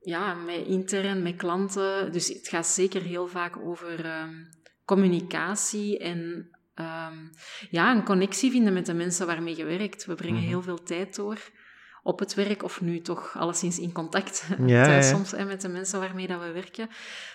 ja, 0.00 0.34
met 0.34 0.66
intern, 0.66 1.22
met 1.22 1.36
klanten. 1.36 2.12
Dus 2.12 2.28
het 2.28 2.48
gaat 2.48 2.66
zeker 2.66 3.02
heel 3.02 3.26
vaak 3.26 3.56
over 3.56 4.20
um, 4.20 4.48
communicatie 4.84 5.98
en 5.98 6.50
um, 6.74 7.30
ja, 7.70 7.94
een 7.94 8.04
connectie 8.04 8.50
vinden 8.50 8.72
met 8.72 8.86
de 8.86 8.94
mensen 8.94 9.26
waarmee 9.26 9.56
je 9.56 9.64
werkt. 9.64 10.04
We 10.04 10.14
brengen 10.14 10.34
mm-hmm. 10.34 10.50
heel 10.50 10.62
veel 10.62 10.82
tijd 10.82 11.16
door 11.16 11.38
op 12.06 12.18
het 12.18 12.34
werk, 12.34 12.62
of 12.62 12.80
nu 12.80 13.00
toch 13.00 13.36
alleszins 13.38 13.78
in 13.78 13.92
contact 13.92 14.46
ja, 14.66 14.84
thuis 14.84 15.08
ja. 15.08 15.16
soms 15.16 15.30
hè, 15.30 15.44
met 15.44 15.60
de 15.60 15.68
mensen 15.68 16.00
waarmee 16.00 16.26
dat 16.26 16.40
we 16.40 16.50
werken. 16.50 16.88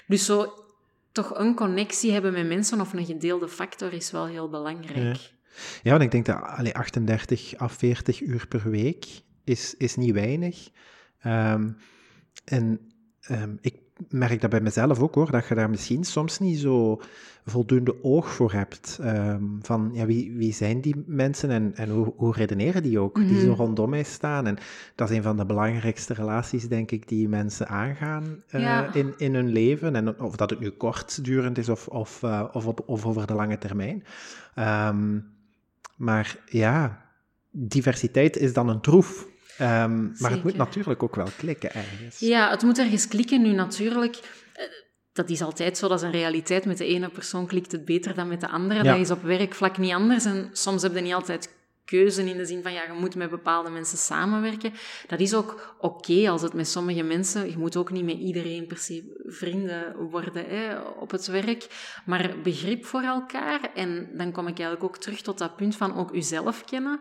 Dus 0.08 0.26
zo 0.26 0.54
toch 1.12 1.38
een 1.38 1.56
connectie 1.56 2.12
hebben 2.12 2.34
met 2.34 2.48
mensen 2.48 2.82
of 2.82 2.94
een 2.94 3.06
gedeelde 3.06 3.48
factor 3.48 3.94
is 3.94 4.12
wel 4.12 4.26
heel 4.26 4.50
belangrijk. 4.50 5.34
Ja, 5.84 5.92
want 5.92 6.02
ik 6.02 6.12
denk 6.12 6.26
dat 6.26 6.42
allee, 6.42 6.76
38 6.76 7.60
à 7.60 7.68
40 7.68 8.22
uur 8.22 8.48
per 8.48 8.70
week 8.70 9.06
is, 9.44 9.76
is 9.78 9.96
niet 9.96 10.14
weinig. 10.14 10.70
Ehm, 11.20 11.72
en 12.46 12.94
um, 13.30 13.58
ik 13.62 13.76
merk 14.10 14.42
dat 14.42 14.50
bij 14.50 14.62
mezelf 14.62 15.00
ook 15.00 15.16
hoor, 15.16 15.32
dat 15.32 15.48
je 15.48 15.56
daar 15.56 15.70
misschien 15.70 16.04
soms 16.04 16.40
niet 16.40 16.60
zo 16.60 17.02
voldoende 17.46 18.04
oog 18.04 18.30
voor 18.30 18.52
hebt. 18.52 19.00
Ehm, 19.02 19.44
van 19.62 19.90
ja, 19.94 20.06
wie, 20.06 20.32
wie 20.38 20.54
zijn 20.54 20.82
die 20.82 21.04
mensen 21.06 21.50
en, 21.50 21.72
en 21.76 21.90
hoe, 21.90 22.14
hoe 22.16 22.34
redeneren 22.34 22.84
die 22.84 23.00
ook, 23.00 23.16
die 23.16 23.40
zo 23.40 23.48
mhm. 23.48 23.62
rondom 23.62 23.90
mij 23.90 24.04
staan. 24.04 24.48
En 24.48 24.58
dat 24.96 25.10
is 25.10 25.18
een 25.18 25.24
van 25.24 25.38
de 25.38 25.46
belangrijkste 25.46 26.14
relaties, 26.14 26.68
denk 26.68 26.92
ik, 26.92 27.08
die 27.08 27.30
mensen 27.30 27.68
aangaan 27.68 28.44
uh, 28.52 28.82
in, 28.94 29.14
in 29.18 29.36
hun 29.36 29.50
leven. 29.50 29.96
En 29.96 30.20
of 30.20 30.36
dat 30.36 30.50
het 30.50 30.60
nu 30.60 30.70
kortdurend 30.70 31.58
is 31.58 31.70
of, 31.70 31.88
of, 31.88 32.22
uh, 32.24 32.44
of, 32.52 32.68
op, 32.68 32.84
of 32.86 33.06
over 33.06 33.28
de 33.28 33.34
lange 33.34 33.58
termijn. 33.58 34.04
Um, 34.56 35.26
maar 35.96 36.38
ja, 36.46 37.06
diversiteit 37.52 38.38
is 38.38 38.54
dan 38.54 38.70
een 38.70 38.82
troef. 38.82 39.28
Um, 39.62 40.16
maar 40.20 40.32
het 40.32 40.44
moet 40.44 40.58
natuurlijk 40.58 41.04
ook 41.04 41.16
wel 41.16 41.28
klikken 41.38 41.74
ergens. 41.74 42.20
Ja, 42.20 42.50
het 42.50 42.62
moet 42.62 42.78
ergens 42.78 43.08
klikken. 43.08 43.42
Nu 43.42 43.52
natuurlijk, 43.52 44.16
eh, 44.54 44.64
dat 45.14 45.30
is 45.30 45.42
altijd 45.42 45.78
zo, 45.78 45.88
dat 45.88 45.98
is 45.98 46.06
een 46.06 46.12
realiteit. 46.12 46.66
Met 46.66 46.78
de 46.78 46.86
ene 46.86 47.10
persoon 47.10 47.48
klikt 47.48 47.72
het 47.72 47.86
beter 47.86 48.16
dan 48.16 48.28
met 48.28 48.42
de 48.42 48.50
andere. 48.50 48.84
Dat 48.84 48.98
is 48.98 49.12
op 49.12 49.24
werkvlak 49.24 49.78
niet 49.78 49.94
anders. 49.94 50.26
En 50.26 50.50
soms 50.52 50.82
heb 50.82 50.96
je 50.96 51.02
niet 51.02 51.14
altijd 51.14 51.50
keuze 51.92 52.30
in 52.30 52.38
de 52.38 52.46
zin 52.46 52.64
van 52.64 52.74
ja, 52.74 52.84
je 52.84 53.00
moet 53.00 53.16
met 53.16 53.30
bepaalde 53.30 53.70
mensen 53.70 53.98
samenwerken. 53.98 54.74
Dat 55.08 55.20
is 55.20 55.34
ook 55.34 55.76
oké 55.80 56.30
als 56.30 56.42
het 56.42 56.54
met 56.54 56.68
sommige 56.68 57.04
mensen, 57.04 57.50
je 57.50 57.58
moet 57.58 57.76
ook 57.76 57.92
niet 57.92 58.06
met 58.06 58.18
iedereen 58.18 58.68
per 58.68 58.78
se 58.78 59.24
vrienden 59.26 59.96
worden 59.96 60.46
hè, 60.48 60.80
op 60.80 61.12
het 61.12 61.28
werk, 61.28 61.68
maar 62.06 62.36
begrip 62.44 62.86
voor 62.86 63.02
elkaar. 63.02 63.60
En 63.76 64.10
dan 64.14 64.32
kom 64.32 64.48
ik 64.48 64.60
eigenlijk 64.60 64.84
ook 64.84 64.98
terug 64.98 65.22
tot 65.22 65.38
dat 65.38 65.56
punt 65.56 65.76
van 65.76 65.96
ook 65.96 66.14
uzelf 66.14 66.64
kennen. 66.64 67.00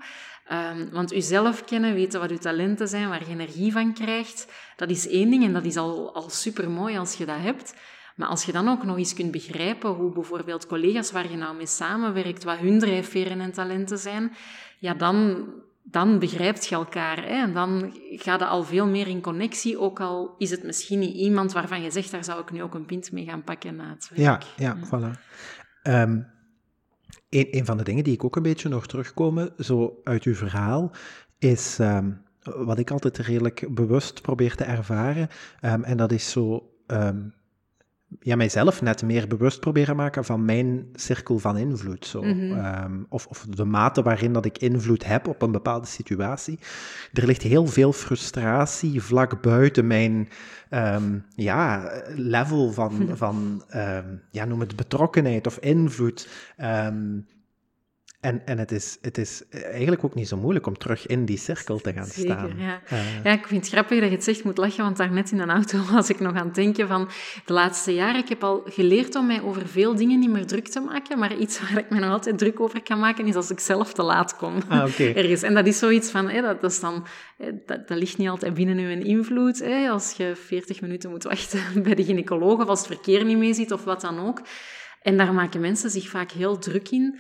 Um, 0.52 0.90
want 0.90 1.12
uzelf 1.12 1.64
kennen, 1.64 1.94
weten 1.94 2.20
wat 2.20 2.30
uw 2.30 2.38
talenten 2.38 2.88
zijn, 2.88 3.08
waar 3.08 3.20
je 3.20 3.30
energie 3.30 3.72
van 3.72 3.94
krijgt, 3.94 4.52
dat 4.76 4.90
is 4.90 5.08
één 5.08 5.30
ding 5.30 5.44
en 5.44 5.52
dat 5.52 5.64
is 5.64 5.76
al, 5.76 6.14
al 6.14 6.30
super 6.30 6.70
mooi 6.70 6.98
als 6.98 7.14
je 7.14 7.26
dat 7.26 7.40
hebt. 7.40 7.74
Maar 8.16 8.28
als 8.28 8.44
je 8.44 8.52
dan 8.52 8.68
ook 8.68 8.84
nog 8.84 8.96
eens 8.96 9.14
kunt 9.14 9.30
begrijpen 9.30 9.90
hoe 9.90 10.12
bijvoorbeeld 10.12 10.66
collega's 10.66 11.12
waar 11.12 11.30
je 11.30 11.36
nou 11.36 11.56
mee 11.56 11.66
samenwerkt, 11.66 12.44
wat 12.44 12.58
hun 12.58 12.78
drijfveren 12.78 13.40
en 13.40 13.52
talenten 13.52 13.98
zijn, 13.98 14.32
ja, 14.78 14.94
dan, 14.94 15.46
dan 15.82 16.18
begrijpt 16.18 16.66
je 16.66 16.74
elkaar. 16.74 17.16
Hè? 17.16 17.42
En 17.42 17.52
dan 17.52 17.92
ga 18.10 18.36
je 18.38 18.46
al 18.46 18.64
veel 18.64 18.86
meer 18.86 19.08
in 19.08 19.20
connectie, 19.20 19.78
ook 19.78 20.00
al 20.00 20.34
is 20.38 20.50
het 20.50 20.62
misschien 20.62 20.98
niet 20.98 21.14
iemand 21.14 21.52
waarvan 21.52 21.82
je 21.82 21.90
zegt, 21.90 22.10
daar 22.10 22.24
zou 22.24 22.40
ik 22.40 22.50
nu 22.50 22.62
ook 22.62 22.74
een 22.74 22.86
pint 22.86 23.12
mee 23.12 23.24
gaan 23.24 23.44
pakken 23.44 23.76
na 23.76 23.88
het 23.88 24.10
werk. 24.14 24.42
Ja, 24.42 24.74
ja, 24.74 24.76
voilà. 24.86 25.20
Um, 25.82 26.38
een, 27.30 27.48
een, 27.50 27.64
van 27.64 27.76
de 27.76 27.84
dingen 27.84 28.04
die 28.04 28.12
ik 28.12 28.24
ook 28.24 28.36
een 28.36 28.42
beetje 28.42 28.68
nog 28.68 28.86
terugkomen, 28.86 29.52
zo 29.58 30.00
uit 30.04 30.22
uw 30.22 30.34
verhaal, 30.34 30.92
is 31.38 31.78
um, 31.80 32.22
wat 32.42 32.78
ik 32.78 32.90
altijd 32.90 33.18
redelijk 33.18 33.74
bewust 33.74 34.22
probeer 34.22 34.54
te 34.54 34.64
ervaren. 34.64 35.28
Um, 35.64 35.84
en 35.84 35.96
dat 35.96 36.12
is 36.12 36.30
zo 36.30 36.72
ja, 38.20 38.36
mijzelf 38.36 38.82
net 38.82 39.02
meer 39.02 39.26
bewust 39.28 39.60
proberen 39.60 39.96
maken 39.96 40.24
van 40.24 40.44
mijn 40.44 40.86
cirkel 40.92 41.38
van 41.38 41.56
invloed. 41.56 42.06
Zo. 42.06 42.22
Mhm. 42.22 42.52
Ehm, 42.52 43.02
of, 43.08 43.26
of 43.26 43.46
de 43.48 43.64
mate 43.64 44.02
waarin 44.02 44.32
dat 44.32 44.44
ik 44.44 44.58
invloed 44.58 45.06
heb 45.06 45.28
op 45.28 45.42
een 45.42 45.52
bepaalde 45.52 45.86
situatie. 45.86 46.58
Er 47.12 47.26
ligt 47.26 47.42
heel 47.42 47.66
veel 47.66 47.92
frustratie 47.92 49.02
vlak 49.02 49.42
buiten 49.42 49.86
mijn 49.86 50.28
ehm, 50.68 51.18
ja, 51.34 51.92
level 52.14 52.72
van, 52.72 53.08
van 53.14 53.62
um, 53.74 54.22
ja, 54.30 54.44
noem 54.44 54.60
het 54.60 54.76
betrokkenheid 54.76 55.46
of 55.46 55.58
invloed. 55.58 56.28
En, 58.20 58.42
en 58.44 58.58
het, 58.58 58.72
is, 58.72 58.98
het 59.02 59.18
is 59.18 59.42
eigenlijk 59.50 60.04
ook 60.04 60.14
niet 60.14 60.28
zo 60.28 60.36
moeilijk 60.36 60.66
om 60.66 60.78
terug 60.78 61.06
in 61.06 61.24
die 61.24 61.36
cirkel 61.38 61.78
te 61.78 61.92
gaan 61.92 62.06
Zeker, 62.06 62.32
staan. 62.32 62.52
Ja. 62.56 62.80
Uh, 62.92 63.24
ja, 63.24 63.32
ik 63.32 63.46
vind 63.46 63.64
het 63.64 63.72
grappig 63.72 64.00
dat 64.00 64.08
je 64.08 64.14
het 64.14 64.24
zegt, 64.24 64.44
moet 64.44 64.58
lachen, 64.58 64.84
want 64.84 64.96
daarnet 64.96 65.30
in 65.30 65.38
een 65.38 65.50
auto 65.50 65.78
was 65.92 66.10
ik 66.10 66.20
nog 66.20 66.34
aan 66.34 66.46
het 66.46 66.54
denken 66.54 66.88
van 66.88 67.08
de 67.44 67.52
laatste 67.52 67.94
jaren, 67.94 68.20
ik 68.20 68.28
heb 68.28 68.44
al 68.44 68.62
geleerd 68.64 69.14
om 69.14 69.26
mij 69.26 69.42
over 69.42 69.68
veel 69.68 69.94
dingen 69.94 70.18
niet 70.18 70.30
meer 70.30 70.46
druk 70.46 70.68
te 70.68 70.80
maken, 70.80 71.18
maar 71.18 71.36
iets 71.36 71.60
waar 71.60 71.78
ik 71.78 71.90
me 71.90 71.98
nog 71.98 72.10
altijd 72.10 72.38
druk 72.38 72.60
over 72.60 72.82
kan 72.82 72.98
maken, 72.98 73.26
is 73.26 73.34
als 73.34 73.50
ik 73.50 73.60
zelf 73.60 73.92
te 73.92 74.02
laat 74.02 74.36
kom. 74.36 74.54
Ah, 74.68 74.84
okay. 74.88 75.14
Ergens. 75.20 75.42
En 75.42 75.54
dat 75.54 75.66
is 75.66 75.78
zoiets 75.78 76.10
van, 76.10 76.28
hè, 76.28 76.40
dat, 76.40 76.60
dat, 76.60 76.70
is 76.70 76.80
dan, 76.80 77.06
dat, 77.66 77.88
dat, 77.88 77.98
ligt 77.98 78.18
niet 78.18 78.28
altijd 78.28 78.54
binnen 78.54 78.78
uw 78.78 79.04
invloed. 79.04 79.58
Hè, 79.58 79.88
als 79.88 80.12
je 80.12 80.36
40 80.36 80.80
minuten 80.80 81.10
moet 81.10 81.24
wachten 81.24 81.60
bij 81.82 81.94
de 81.94 82.04
gynaecoloog, 82.04 82.60
of 82.60 82.68
als 82.68 82.78
het 82.78 82.88
verkeer 82.88 83.24
niet 83.24 83.38
mee 83.38 83.54
zit, 83.54 83.70
of 83.70 83.84
wat 83.84 84.00
dan 84.00 84.26
ook. 84.26 84.42
En 85.02 85.16
daar 85.16 85.34
maken 85.34 85.60
mensen 85.60 85.90
zich 85.90 86.08
vaak 86.08 86.30
heel 86.30 86.58
druk 86.58 86.88
in 86.88 87.18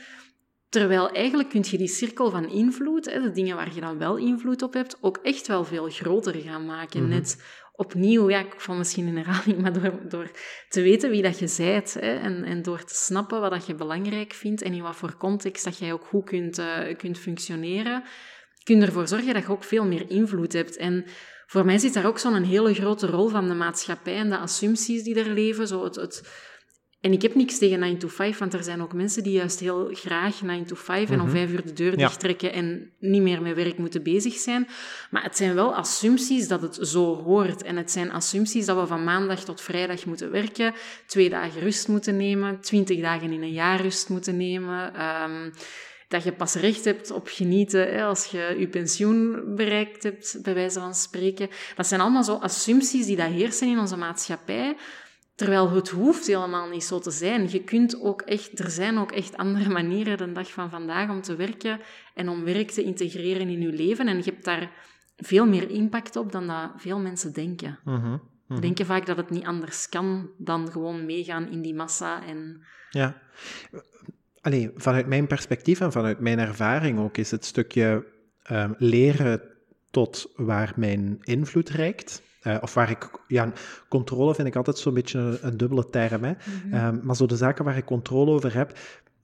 Terwijl 0.70 1.10
eigenlijk 1.10 1.48
kun 1.48 1.64
je 1.70 1.78
die 1.78 1.88
cirkel 1.88 2.30
van 2.30 2.48
invloed, 2.48 3.04
de 3.04 3.30
dingen 3.30 3.56
waar 3.56 3.74
je 3.74 3.80
dan 3.80 3.98
wel 3.98 4.16
invloed 4.16 4.62
op 4.62 4.72
hebt, 4.72 4.96
ook 5.00 5.18
echt 5.22 5.46
wel 5.46 5.64
veel 5.64 5.88
groter 5.88 6.34
gaan 6.34 6.66
maken. 6.66 7.00
Mhm. 7.00 7.10
Net 7.10 7.42
opnieuw, 7.72 8.30
ja, 8.30 8.38
ik 8.38 8.60
val 8.60 8.74
misschien 8.74 9.06
in 9.06 9.16
herhaling, 9.16 9.58
maar 9.60 9.72
door, 9.72 10.08
door 10.08 10.30
te 10.68 10.82
weten 10.82 11.10
wie 11.10 11.22
dat 11.22 11.38
je 11.38 11.46
zijt 11.46 11.94
hè, 11.94 12.14
en, 12.14 12.44
en 12.44 12.62
door 12.62 12.84
te 12.84 12.94
snappen 12.94 13.40
wat 13.40 13.50
dat 13.50 13.66
je 13.66 13.74
belangrijk 13.74 14.32
vindt 14.32 14.62
en 14.62 14.72
in 14.72 14.82
wat 14.82 14.96
voor 14.96 15.16
context 15.16 15.64
dat 15.64 15.78
jij 15.78 15.92
ook 15.92 16.04
goed 16.04 16.24
kunt, 16.24 16.58
uh, 16.58 16.96
kunt 16.96 17.18
functioneren, 17.18 18.02
kun 18.62 18.78
je 18.78 18.86
ervoor 18.86 19.08
zorgen 19.08 19.34
dat 19.34 19.42
je 19.42 19.50
ook 19.50 19.64
veel 19.64 19.84
meer 19.84 20.10
invloed 20.10 20.52
hebt. 20.52 20.76
En 20.76 21.04
voor 21.46 21.64
mij 21.64 21.78
zit 21.78 21.94
daar 21.94 22.06
ook 22.06 22.18
zo'n 22.18 22.42
hele 22.42 22.74
grote 22.74 23.06
rol 23.06 23.28
van 23.28 23.48
de 23.48 23.54
maatschappij 23.54 24.16
en 24.16 24.30
de 24.30 24.38
assumpties 24.38 25.02
die 25.02 25.14
er 25.14 25.32
leven, 25.32 25.66
zo 25.66 25.84
het, 25.84 25.94
het 25.94 26.48
en 27.00 27.12
ik 27.12 27.22
heb 27.22 27.34
niks 27.34 27.58
tegen 27.58 27.78
9 27.78 27.98
to 27.98 28.08
5, 28.08 28.38
want 28.38 28.54
er 28.54 28.62
zijn 28.62 28.82
ook 28.82 28.92
mensen 28.92 29.22
die 29.22 29.32
juist 29.32 29.60
heel 29.60 29.90
graag 29.92 30.42
9 30.42 30.66
to 30.66 30.74
5 30.74 31.10
en 31.10 31.20
om 31.20 31.28
5 31.28 31.44
mhm. 31.44 31.54
uur 31.54 31.66
de 31.66 31.72
deur 31.72 31.96
dichttrekken 31.96 32.52
en 32.52 32.90
niet 32.98 33.22
meer 33.22 33.42
met 33.42 33.54
werk 33.54 33.78
moeten 33.78 34.02
bezig 34.02 34.34
zijn. 34.34 34.68
Maar 35.10 35.22
het 35.22 35.36
zijn 35.36 35.54
wel 35.54 35.74
assumpties 35.74 36.48
dat 36.48 36.62
het 36.62 36.78
zo 36.80 37.22
hoort. 37.22 37.62
En 37.62 37.76
het 37.76 37.90
zijn 37.90 38.12
assumpties 38.12 38.66
dat 38.66 38.80
we 38.80 38.86
van 38.86 39.04
maandag 39.04 39.44
tot 39.44 39.60
vrijdag 39.60 40.06
moeten 40.06 40.30
werken, 40.30 40.74
twee 41.06 41.30
dagen 41.30 41.60
rust 41.60 41.88
moeten 41.88 42.16
nemen, 42.16 42.60
twintig 42.60 43.00
dagen 43.00 43.32
in 43.32 43.42
een 43.42 43.52
jaar 43.52 43.80
rust 43.80 44.08
moeten 44.08 44.36
nemen. 44.36 45.04
Um, 45.04 45.52
dat 46.10 46.24
je 46.24 46.32
pas 46.32 46.54
recht 46.54 46.84
hebt 46.84 47.10
op 47.10 47.28
genieten 47.30 47.92
hè, 47.92 48.04
als 48.04 48.24
je 48.24 48.56
je 48.58 48.68
pensioen 48.68 49.42
bereikt 49.54 50.02
hebt, 50.02 50.38
bij 50.42 50.54
wijze 50.54 50.80
van 50.80 50.94
spreken. 50.94 51.48
Dat 51.76 51.86
zijn 51.86 52.00
allemaal 52.00 52.24
zo 52.24 52.34
assumpties 52.34 53.06
die 53.06 53.16
daar 53.16 53.30
heersen 53.30 53.68
in 53.68 53.78
onze 53.78 53.96
maatschappij. 53.96 54.76
Terwijl 55.40 55.70
het 55.70 55.88
hoeft 55.88 56.26
helemaal 56.26 56.68
niet 56.68 56.84
zo 56.84 56.98
te 56.98 57.10
zijn. 57.10 57.50
Je 57.50 57.64
kunt 57.64 58.00
ook 58.00 58.22
echt, 58.22 58.58
er 58.58 58.70
zijn 58.70 58.98
ook 58.98 59.12
echt 59.12 59.36
andere 59.36 59.68
manieren 59.70 60.18
de 60.18 60.32
dag 60.32 60.52
van 60.52 60.70
vandaag 60.70 61.10
om 61.10 61.20
te 61.20 61.36
werken 61.36 61.80
en 62.14 62.28
om 62.28 62.44
werk 62.44 62.70
te 62.70 62.82
integreren 62.82 63.48
in 63.48 63.60
je 63.60 63.72
leven. 63.72 64.08
En 64.08 64.16
je 64.16 64.22
hebt 64.22 64.44
daar 64.44 64.70
veel 65.16 65.46
meer 65.46 65.70
impact 65.70 66.16
op 66.16 66.32
dan 66.32 66.46
dat 66.46 66.70
veel 66.76 66.98
mensen 66.98 67.32
denken. 67.32 67.78
Uh 67.84 68.14
Denken 68.60 68.86
vaak 68.86 69.06
dat 69.06 69.16
het 69.16 69.30
niet 69.30 69.44
anders 69.44 69.88
kan 69.88 70.30
dan 70.38 70.70
gewoon 70.70 71.06
meegaan 71.06 71.48
in 71.50 71.62
die 71.62 71.74
massa. 71.74 72.26
En... 72.26 72.64
Ja. 72.90 73.22
Alleen 74.40 74.70
vanuit 74.74 75.06
mijn 75.06 75.26
perspectief 75.26 75.80
en 75.80 75.92
vanuit 75.92 76.20
mijn 76.20 76.38
ervaring 76.38 76.98
ook 76.98 77.16
is 77.16 77.30
het 77.30 77.44
stukje 77.44 78.06
uh, 78.50 78.70
leren 78.78 79.42
tot 79.90 80.32
waar 80.36 80.72
mijn 80.76 81.18
invloed 81.20 81.68
reikt. 81.68 82.22
Uh, 82.42 82.56
of 82.60 82.74
waar 82.74 82.90
ik, 82.90 83.10
ja, 83.26 83.52
controle 83.88 84.34
vind 84.34 84.48
ik 84.48 84.56
altijd 84.56 84.78
zo'n 84.78 84.94
beetje 84.94 85.18
een, 85.18 85.38
een, 85.40 85.56
dubbele 85.56 85.90
term. 85.90 86.24
Hè. 86.24 86.30
Mm 86.30 86.72
-hmm. 86.72 87.00
maar 87.02 87.16
zo 87.16 87.26
de 87.26 87.36
zaken 87.36 87.64
waar 87.64 87.76
ik 87.76 87.84
controle 87.84 88.30
over 88.30 88.54
heb, 88.54 88.78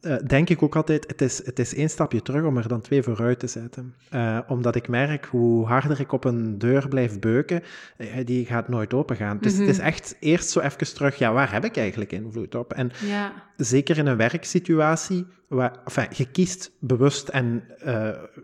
uh, 0.07 0.17
denk 0.27 0.51
ik 0.51 0.63
ook 0.63 0.77
altijd, 0.77 1.07
het 1.07 1.21
is, 1.21 1.47
het 1.47 1.59
is 1.59 1.75
één 1.75 1.91
stapje 1.91 2.23
terug 2.23 2.45
om 2.45 2.57
er 2.57 2.69
dan 2.69 2.81
twee 2.81 3.03
vooruit 3.03 3.39
te 3.39 3.47
zetten. 3.47 3.95
Uh, 4.15 4.39
omdat 4.49 4.75
ik 4.75 4.89
merk 4.89 5.25
hoe 5.25 5.67
harder 5.67 6.01
ik 6.01 6.13
op 6.13 6.25
een 6.25 6.59
deur 6.59 6.89
blijf 6.89 7.19
beuken, 7.19 7.63
uh, 7.99 8.09
die 8.25 8.47
gaat 8.47 8.69
nooit 8.69 8.95
open 8.95 9.17
gaan. 9.17 9.39
Dus 9.41 9.53
mm 9.53 9.59
-hmm. 9.59 9.67
het 9.67 9.77
is 9.77 9.83
echt 9.83 10.17
eerst 10.21 10.49
zo 10.51 10.61
even 10.61 10.95
terug, 10.95 11.17
ja, 11.17 11.33
waar 11.33 11.53
heb 11.53 11.65
ik 11.65 11.77
eigenlijk 11.77 12.13
invloed 12.13 12.55
op? 12.55 12.73
En 12.73 12.91
ja. 13.05 13.33
zeker 13.57 13.99
in 13.99 14.07
een 14.07 14.17
werksituatie, 14.17 15.27
waar, 15.49 15.79
enfin, 15.85 16.07
je 16.11 16.31
kiest 16.31 16.71
bewust 16.81 17.29
en 17.29 17.65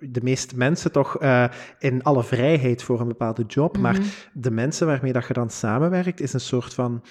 de 0.00 0.20
meeste 0.22 0.56
mensen 0.56 0.92
toch 0.92 1.18
in 1.78 2.02
alle 2.02 2.24
vrijheid 2.24 2.82
voor 2.82 3.00
een 3.00 3.08
bepaalde 3.08 3.44
job, 3.46 3.76
mm 3.76 3.84
-hmm. 3.84 3.92
maar 3.92 4.00
mhm. 4.00 4.10
de 4.32 4.50
mensen 4.50 4.86
waarmee 4.86 5.12
dat 5.12 5.26
je 5.26 5.32
dan 5.32 5.50
samenwerkt, 5.50 6.20
is 6.20 6.32
een 6.32 6.40
soort 6.40 6.74
van 6.74 7.02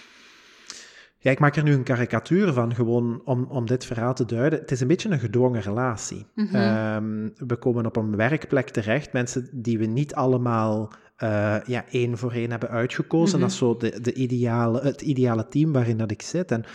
ja, 1.24 1.32
ik 1.32 1.40
maak 1.40 1.56
er 1.56 1.64
nu 1.64 1.74
een 1.74 1.84
karikatuur 1.84 2.54
van, 2.54 2.76
gewoon 2.76 3.22
om, 3.26 3.46
om 3.50 3.66
dit 3.66 3.86
verhaal 3.86 4.14
te 4.14 4.26
duiden. 4.26 4.60
Het 4.60 4.72
is 4.72 4.82
een 4.82 4.88
beetje 4.88 5.10
een 5.10 5.20
gedwongen 5.20 5.62
relatie. 5.62 6.26
Mhm. 6.36 6.56
Ehm, 6.56 7.30
we 7.48 7.56
komen 7.56 7.86
op 7.86 7.96
een 7.96 8.16
werkplek 8.16 8.70
terecht, 8.70 9.14
mensen 9.14 9.50
die 9.52 9.78
we 9.78 9.86
niet 9.86 10.16
allemaal 10.16 10.92
uh, 11.24 11.56
ja, 11.66 11.86
één 11.90 12.18
voor 12.18 12.32
één 12.32 12.50
hebben 12.52 12.70
uitgekozen. 12.70 13.40
Mhm. 13.40 13.40
Dat 13.40 13.50
is 13.52 13.58
zo 13.58 13.78
de, 13.78 14.02
de 14.02 14.14
ideale, 14.14 14.82
het 14.82 15.02
ideale 15.02 15.48
team 15.48 15.72
waarin 15.72 15.98
dat 15.98 16.12
ik 16.12 16.22
zit. 16.22 16.52
En 16.52 16.66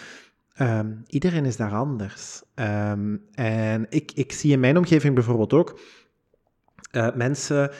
um, 0.61 1.03
iedereen 1.07 1.45
is 1.45 1.57
daar 1.57 1.75
anders. 1.75 2.43
Um, 2.55 3.23
en 3.35 3.87
ik, 3.89 4.13
ik 4.15 4.33
zie 4.33 4.53
in 4.53 4.61
mijn 4.61 4.77
omgeving 4.77 5.15
bijvoorbeeld 5.15 5.53
ook 5.53 5.81
uh, 6.93 7.15
mensen 7.15 7.71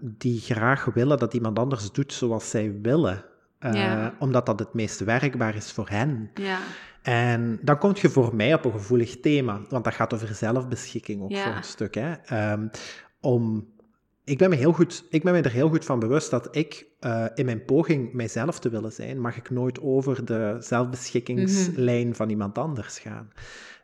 die 0.00 0.40
graag 0.40 0.84
willen 0.84 1.18
dat 1.18 1.34
iemand 1.34 1.58
anders 1.58 1.92
doet 1.92 2.12
zoals 2.12 2.50
zij 2.50 2.78
willen. 2.82 3.24
Uh, 3.60 4.06
Omdat 4.18 4.46
dat 4.46 4.58
het 4.58 4.74
meest 4.74 5.04
werkbaar 5.04 5.54
is 5.54 5.72
voor 5.72 5.88
hen. 5.88 6.30
Ja. 6.34 6.58
En 7.02 7.58
dan 7.62 7.78
kom 7.78 7.92
je 7.94 8.08
voor 8.08 8.34
mij 8.34 8.54
op 8.54 8.64
een 8.64 8.72
gevoelig 8.72 9.20
thema, 9.20 9.60
want 9.68 9.84
dat 9.84 9.94
gaat 9.94 10.14
over 10.14 10.34
zelfbeschikking 10.34 11.22
ook 11.22 11.36
voor 11.36 11.56
een 11.56 11.64
stuk. 11.64 11.94
Hè. 11.94 12.52
Um, 12.52 12.70
om, 13.20 13.66
ik, 14.24 14.38
ben 14.38 14.50
me 14.50 14.56
heel 14.56 14.72
goed, 14.72 15.04
ik 15.10 15.22
ben 15.22 15.32
me 15.32 15.40
er 15.40 15.50
heel 15.50 15.68
goed 15.68 15.84
van 15.84 15.98
bewust 15.98 16.30
dat 16.30 16.56
ik 16.56 16.86
uh, 17.00 17.24
in 17.34 17.44
mijn 17.44 17.64
poging 17.64 18.12
mijzelf 18.12 18.58
te 18.58 18.68
willen 18.68 18.92
zijn, 18.92 19.20
mag 19.20 19.36
ik 19.36 19.50
nooit 19.50 19.80
over 19.80 20.24
de 20.24 20.56
zelfbeschikingslijn 20.60 22.06
mm 22.06 22.14
van 22.14 22.30
iemand 22.30 22.58
anders 22.58 22.98
gaan. 22.98 23.30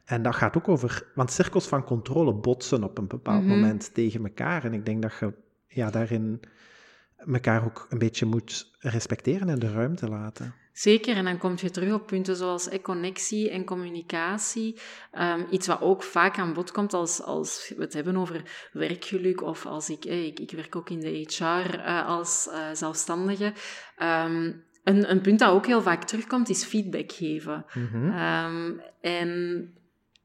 En 0.04 0.22
dat 0.22 0.34
gaat 0.34 0.56
ook 0.56 0.68
over, 0.68 1.06
want 1.14 1.30
cirkels 1.30 1.66
van 1.66 1.84
controle 1.84 2.34
botsen 2.34 2.84
op 2.84 2.98
een 2.98 3.06
bepaald 3.06 3.42
mm 3.42 3.48
-hmm. 3.48 3.60
moment 3.60 3.94
tegen 3.94 4.24
elkaar. 4.24 4.64
En 4.64 4.72
ik 4.72 4.86
denk 4.86 5.02
dat 5.02 5.12
je 5.20 5.32
ja, 5.68 5.90
daarin 5.90 6.40
elkaar 7.32 7.64
ook 7.64 7.86
een 7.90 7.98
beetje 7.98 8.26
moet 8.26 8.72
respecteren 8.78 9.48
en 9.48 9.58
de 9.58 9.72
ruimte 9.72 10.08
laten. 10.08 10.54
Zeker, 10.74 11.16
en 11.16 11.24
dan 11.24 11.38
kom 11.38 11.54
je 11.56 11.70
terug 11.70 11.92
op 11.92 12.06
punten 12.06 12.36
zoals 12.36 12.68
connectie 12.82 13.50
en 13.50 13.64
communicatie. 13.64 14.80
Um, 15.18 15.46
iets 15.50 15.66
wat 15.66 15.80
ook 15.80 16.02
vaak 16.02 16.38
aan 16.38 16.52
bod 16.52 16.72
komt 16.72 16.94
als, 16.94 17.22
als 17.22 17.72
we 17.76 17.82
het 17.82 17.92
hebben 17.92 18.16
over 18.16 18.42
werkgeluk 18.72 19.42
of 19.42 19.66
als 19.66 19.90
ik, 19.90 20.04
ik, 20.04 20.40
ik 20.40 20.50
werk 20.50 20.76
ook 20.76 20.90
in 20.90 21.00
de 21.00 21.26
HR 21.28 21.74
uh, 21.74 22.08
als 22.08 22.48
uh, 22.50 22.68
zelfstandige. 22.72 23.52
Um, 23.98 24.64
een, 24.84 25.10
een, 25.10 25.20
punt 25.20 25.38
dat 25.38 25.50
ook 25.50 25.66
heel 25.66 25.82
vaak 25.82 26.04
terugkomt 26.04 26.48
is 26.48 26.64
feedback 26.64 27.12
geven. 27.12 27.64
Mm 27.74 27.88
-hmm. 27.92 28.12
um, 28.12 28.80
en 29.00 29.72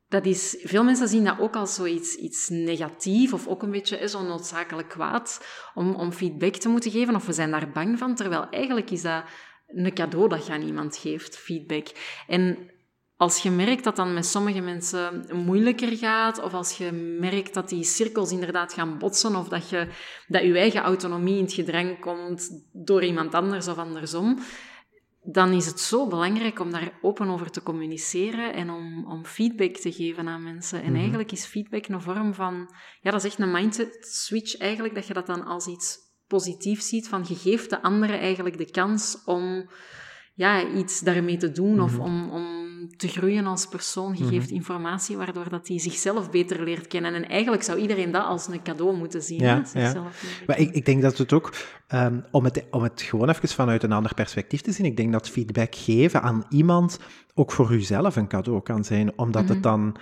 dat 0.09 0.25
is, 0.25 0.57
veel 0.63 0.83
mensen 0.83 1.07
zien 1.07 1.23
dat 1.23 1.39
ook 1.39 1.55
als 1.55 1.75
zoiets 1.75 2.15
iets 2.15 2.49
negatief 2.49 3.33
of 3.33 3.47
ook 3.47 3.63
een 3.63 3.71
beetje 3.71 4.07
zo 4.07 4.23
noodzakelijk 4.23 4.89
kwaad 4.89 5.45
om, 5.73 5.93
om 5.95 6.11
feedback 6.11 6.55
te 6.55 6.69
moeten 6.69 6.91
geven 6.91 7.15
of 7.15 7.25
we 7.25 7.33
zijn 7.33 7.51
daar 7.51 7.71
bang 7.71 7.97
van, 7.97 8.15
terwijl 8.15 8.49
eigenlijk 8.49 8.89
is 8.89 9.01
dat 9.01 9.23
een 9.67 9.93
cadeau 9.93 10.29
dat 10.29 10.45
je 10.45 10.53
aan 10.53 10.61
iemand 10.61 10.97
geeft, 10.97 11.37
feedback. 11.37 11.87
En 12.27 12.57
als 13.17 13.37
je 13.37 13.49
merkt 13.49 13.83
dat 13.83 13.95
dan 13.95 14.13
met 14.13 14.25
sommige 14.25 14.59
mensen 14.59 15.25
moeilijker 15.33 15.97
gaat, 15.97 16.43
of 16.43 16.53
als 16.53 16.77
je 16.77 16.91
merkt 17.19 17.53
dat 17.53 17.69
die 17.69 17.83
cirkels 17.83 18.31
inderdaad 18.31 18.73
gaan 18.73 18.97
botsen, 18.97 19.35
of 19.35 19.47
dat 19.47 19.69
je, 19.69 19.87
dat 20.27 20.41
je 20.41 20.57
eigen 20.57 20.81
autonomie 20.81 21.37
in 21.37 21.43
het 21.43 21.53
gedrang 21.53 21.99
komt 21.99 22.49
door 22.71 23.03
iemand 23.03 23.33
anders 23.33 23.67
of 23.67 23.77
andersom, 23.77 24.39
dan 25.31 25.53
is 25.53 25.65
het 25.65 25.79
zo 25.79 26.07
belangrijk 26.07 26.59
om 26.59 26.71
daar 26.71 26.99
open 27.01 27.29
over 27.29 27.51
te 27.51 27.63
communiceren 27.63 28.53
en 28.53 28.69
om, 28.69 29.05
om 29.05 29.25
feedback 29.25 29.75
te 29.75 29.91
geven 29.91 30.27
aan 30.27 30.43
mensen. 30.43 30.81
En 30.81 30.91
mhm. 30.91 30.99
eigenlijk 30.99 31.31
is 31.31 31.45
feedback 31.45 31.87
een 31.87 32.01
vorm 32.01 32.33
van, 32.33 32.73
ja, 33.01 33.11
dat 33.11 33.23
is 33.23 33.29
echt 33.29 33.39
een 33.39 33.51
mindset 33.51 34.07
switch 34.11 34.57
eigenlijk, 34.57 34.95
dat 34.95 35.07
je 35.07 35.13
dat 35.13 35.25
dan 35.25 35.45
als 35.45 35.67
iets 35.67 35.97
positiefs 36.27 36.87
ziet, 36.87 37.07
van 37.07 37.25
je 37.27 37.35
geeft 37.35 37.69
de 37.69 37.81
anderen 37.81 38.19
eigenlijk 38.19 38.57
de 38.57 38.71
kans 38.71 39.23
om 39.25 39.69
ja, 40.33 40.67
iets 40.67 40.99
daarmee 40.99 41.37
te 41.37 41.51
doen 41.51 41.79
of 41.79 41.93
mhm. 41.93 42.01
om, 42.01 42.29
te 42.97 43.07
groeien 43.07 43.45
als 43.45 43.67
persoon. 43.67 44.15
Je 44.17 44.25
geeft 44.25 44.47
mhm. 44.47 44.55
informatie 44.55 45.17
waardoor 45.17 45.49
dat 45.49 45.67
hij 45.67 45.79
zichzelf 45.79 46.29
beter 46.29 46.63
leert 46.63 46.87
kennen. 46.87 47.13
En 47.13 47.27
eigenlijk 47.27 47.63
zou 47.63 47.79
iedereen 47.79 48.11
dat 48.11 48.25
als 48.25 48.47
een 48.47 48.61
cadeau 48.61 48.97
moeten 48.97 49.21
zien. 49.21 49.39
Ja, 49.39 49.63
ja. 49.73 50.03
Maar 50.47 50.59
ik, 50.59 50.71
ik, 50.71 50.85
denk 50.85 51.01
dat 51.01 51.17
het 51.17 51.33
ook, 51.33 51.53
um, 51.93 52.25
om, 52.31 52.43
het, 52.43 52.63
om 52.71 52.83
het 52.83 53.01
gewoon 53.01 53.29
even 53.29 53.49
vanuit 53.49 53.83
een 53.83 53.91
ander 53.91 54.13
perspectief 54.13 54.61
te 54.61 54.71
zien, 54.71 54.85
ik 54.85 54.97
denk 54.97 55.11
dat 55.11 55.29
feedback 55.29 55.75
geven 55.75 56.21
aan 56.21 56.45
iemand 56.49 56.99
ook 57.33 57.51
voor 57.51 57.73
uzelf 57.73 58.15
een 58.15 58.27
cadeau 58.27 58.61
kan 58.61 58.83
zijn, 58.83 59.17
omdat 59.17 59.47
het 59.47 59.57
mhm. 59.57 59.61
dan 59.61 59.95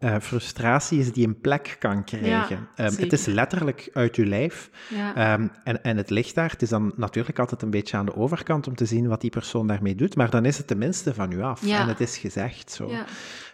uh, 0.00 0.18
frustratie 0.20 0.98
is 0.98 1.12
die 1.12 1.26
een 1.26 1.40
plek 1.40 1.76
kan 1.78 2.04
krijgen. 2.04 2.68
Ja, 2.76 2.84
um, 2.84 2.96
het 2.96 3.12
is 3.12 3.26
letterlijk 3.26 3.90
uit 3.92 4.16
uw 4.16 4.24
lijf. 4.24 4.70
Ja. 4.88 5.34
Um, 5.34 5.50
en, 5.64 5.82
en 5.82 5.96
het 5.96 6.10
ligt 6.10 6.34
daar. 6.34 6.50
Het 6.50 6.62
is 6.62 6.68
dan 6.68 6.92
natuurlijk 6.96 7.38
altijd 7.38 7.62
een 7.62 7.70
beetje 7.70 7.96
aan 7.96 8.06
de 8.06 8.16
overkant 8.16 8.66
om 8.66 8.74
te 8.74 8.86
zien 8.86 9.08
wat 9.08 9.20
die 9.20 9.30
persoon 9.30 9.66
daarmee 9.66 9.94
doet, 9.94 10.16
maar 10.16 10.30
dan 10.30 10.44
is 10.44 10.58
het 10.58 10.66
tenminste 10.66 11.14
van 11.14 11.32
u 11.32 11.42
af. 11.42 11.66
Ja. 11.66 11.80
En 11.80 11.88
het 11.88 12.00
is 12.00 12.18
gezegd 12.18 12.70
zo. 12.70 12.92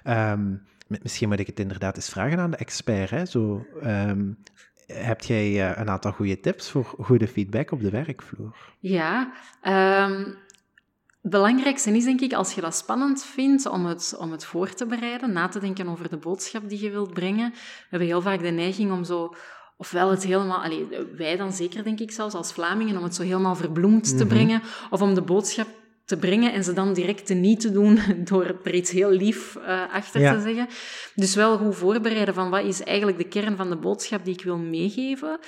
Um, 0.05 0.63
misschien 1.03 1.29
moet 1.29 1.41
ik 1.41 1.47
het 1.47 1.61
inderdaad 1.61 1.97
eens 1.97 2.09
vragen 2.09 2.39
aan 2.39 2.51
de 2.51 2.57
expert. 2.57 3.11
Hè? 3.11 3.27
Zo, 3.27 3.67
heb 4.87 5.21
jij 5.21 5.51
uh, 5.51 5.77
een 5.77 5.91
aantal 5.91 6.13
goede 6.13 6.41
tips 6.41 6.71
voor 6.71 6.85
goede 6.85 7.29
feedback 7.29 7.71
op 7.71 7.81
de 7.81 7.91
werkvloer? 7.91 8.57
Ja, 8.79 9.33
belangrijkste 11.31 11.91
is 11.91 12.05
denk 12.05 12.21
ik, 12.21 12.33
als 12.33 12.55
je 12.55 12.61
dat 12.61 12.75
spannend 12.75 13.25
vindt 13.25 13.67
om 13.67 13.87
het, 13.87 14.15
om 14.19 14.33
het 14.33 14.45
voor 14.45 14.75
te 14.75 14.87
bereiden, 14.87 15.33
na 15.33 15.49
te 15.49 15.61
denken 15.61 15.89
over 15.89 16.09
de 16.09 16.17
boodschap 16.17 16.69
die 16.69 16.83
je 16.83 16.91
wilt 16.91 17.15
brengen. 17.15 17.51
We 17.51 17.87
hebben 17.89 18.09
heel 18.09 18.23
vaak 18.23 18.43
de 18.43 18.51
neiging 18.51 18.93
om 18.93 19.05
zo, 19.05 19.35
ofwel 19.77 20.11
het 20.11 20.25
helemaal, 20.25 20.63
allez, 20.63 20.83
wij 21.17 21.37
dan 21.37 21.53
zeker 21.53 21.85
denk 21.85 22.01
ik 22.01 22.11
zelfs 22.11 22.35
als 22.35 22.53
Vlamingen, 22.53 22.97
om 22.97 23.03
het 23.03 23.15
zo 23.15 23.23
helemaal 23.23 23.57
verbloemd 23.57 24.09
te 24.09 24.25
mhm. 24.25 24.35
brengen, 24.35 24.63
of 24.91 25.03
om 25.03 25.15
de 25.15 25.23
boodschap 25.23 25.69
te 26.05 26.17
brengen 26.17 26.53
en 26.53 26.65
ze 26.65 26.73
dan 26.73 26.93
direct 26.93 27.27
te 27.27 27.35
niet 27.35 27.61
te 27.61 27.73
doen 27.73 27.99
door 28.31 28.59
er 28.63 28.75
iets 28.75 28.91
heel 28.91 29.11
lief 29.11 29.57
uh, 29.57 29.93
achter 29.93 30.35
te 30.35 30.41
zeggen. 30.41 30.69
Dus 31.15 31.35
wel 31.35 31.59
goed 31.59 31.77
voorbereiden 31.77 32.35
van 32.35 32.51
wat 32.51 32.65
is 32.65 32.83
eigenlijk 32.83 33.19
de 33.19 33.29
kern 33.29 33.57
van 33.57 33.71
de 33.71 33.77
boodschap 33.77 34.25
die 34.25 34.35
ik 34.35 34.45
wil 34.45 34.59
meegeven. 34.59 35.39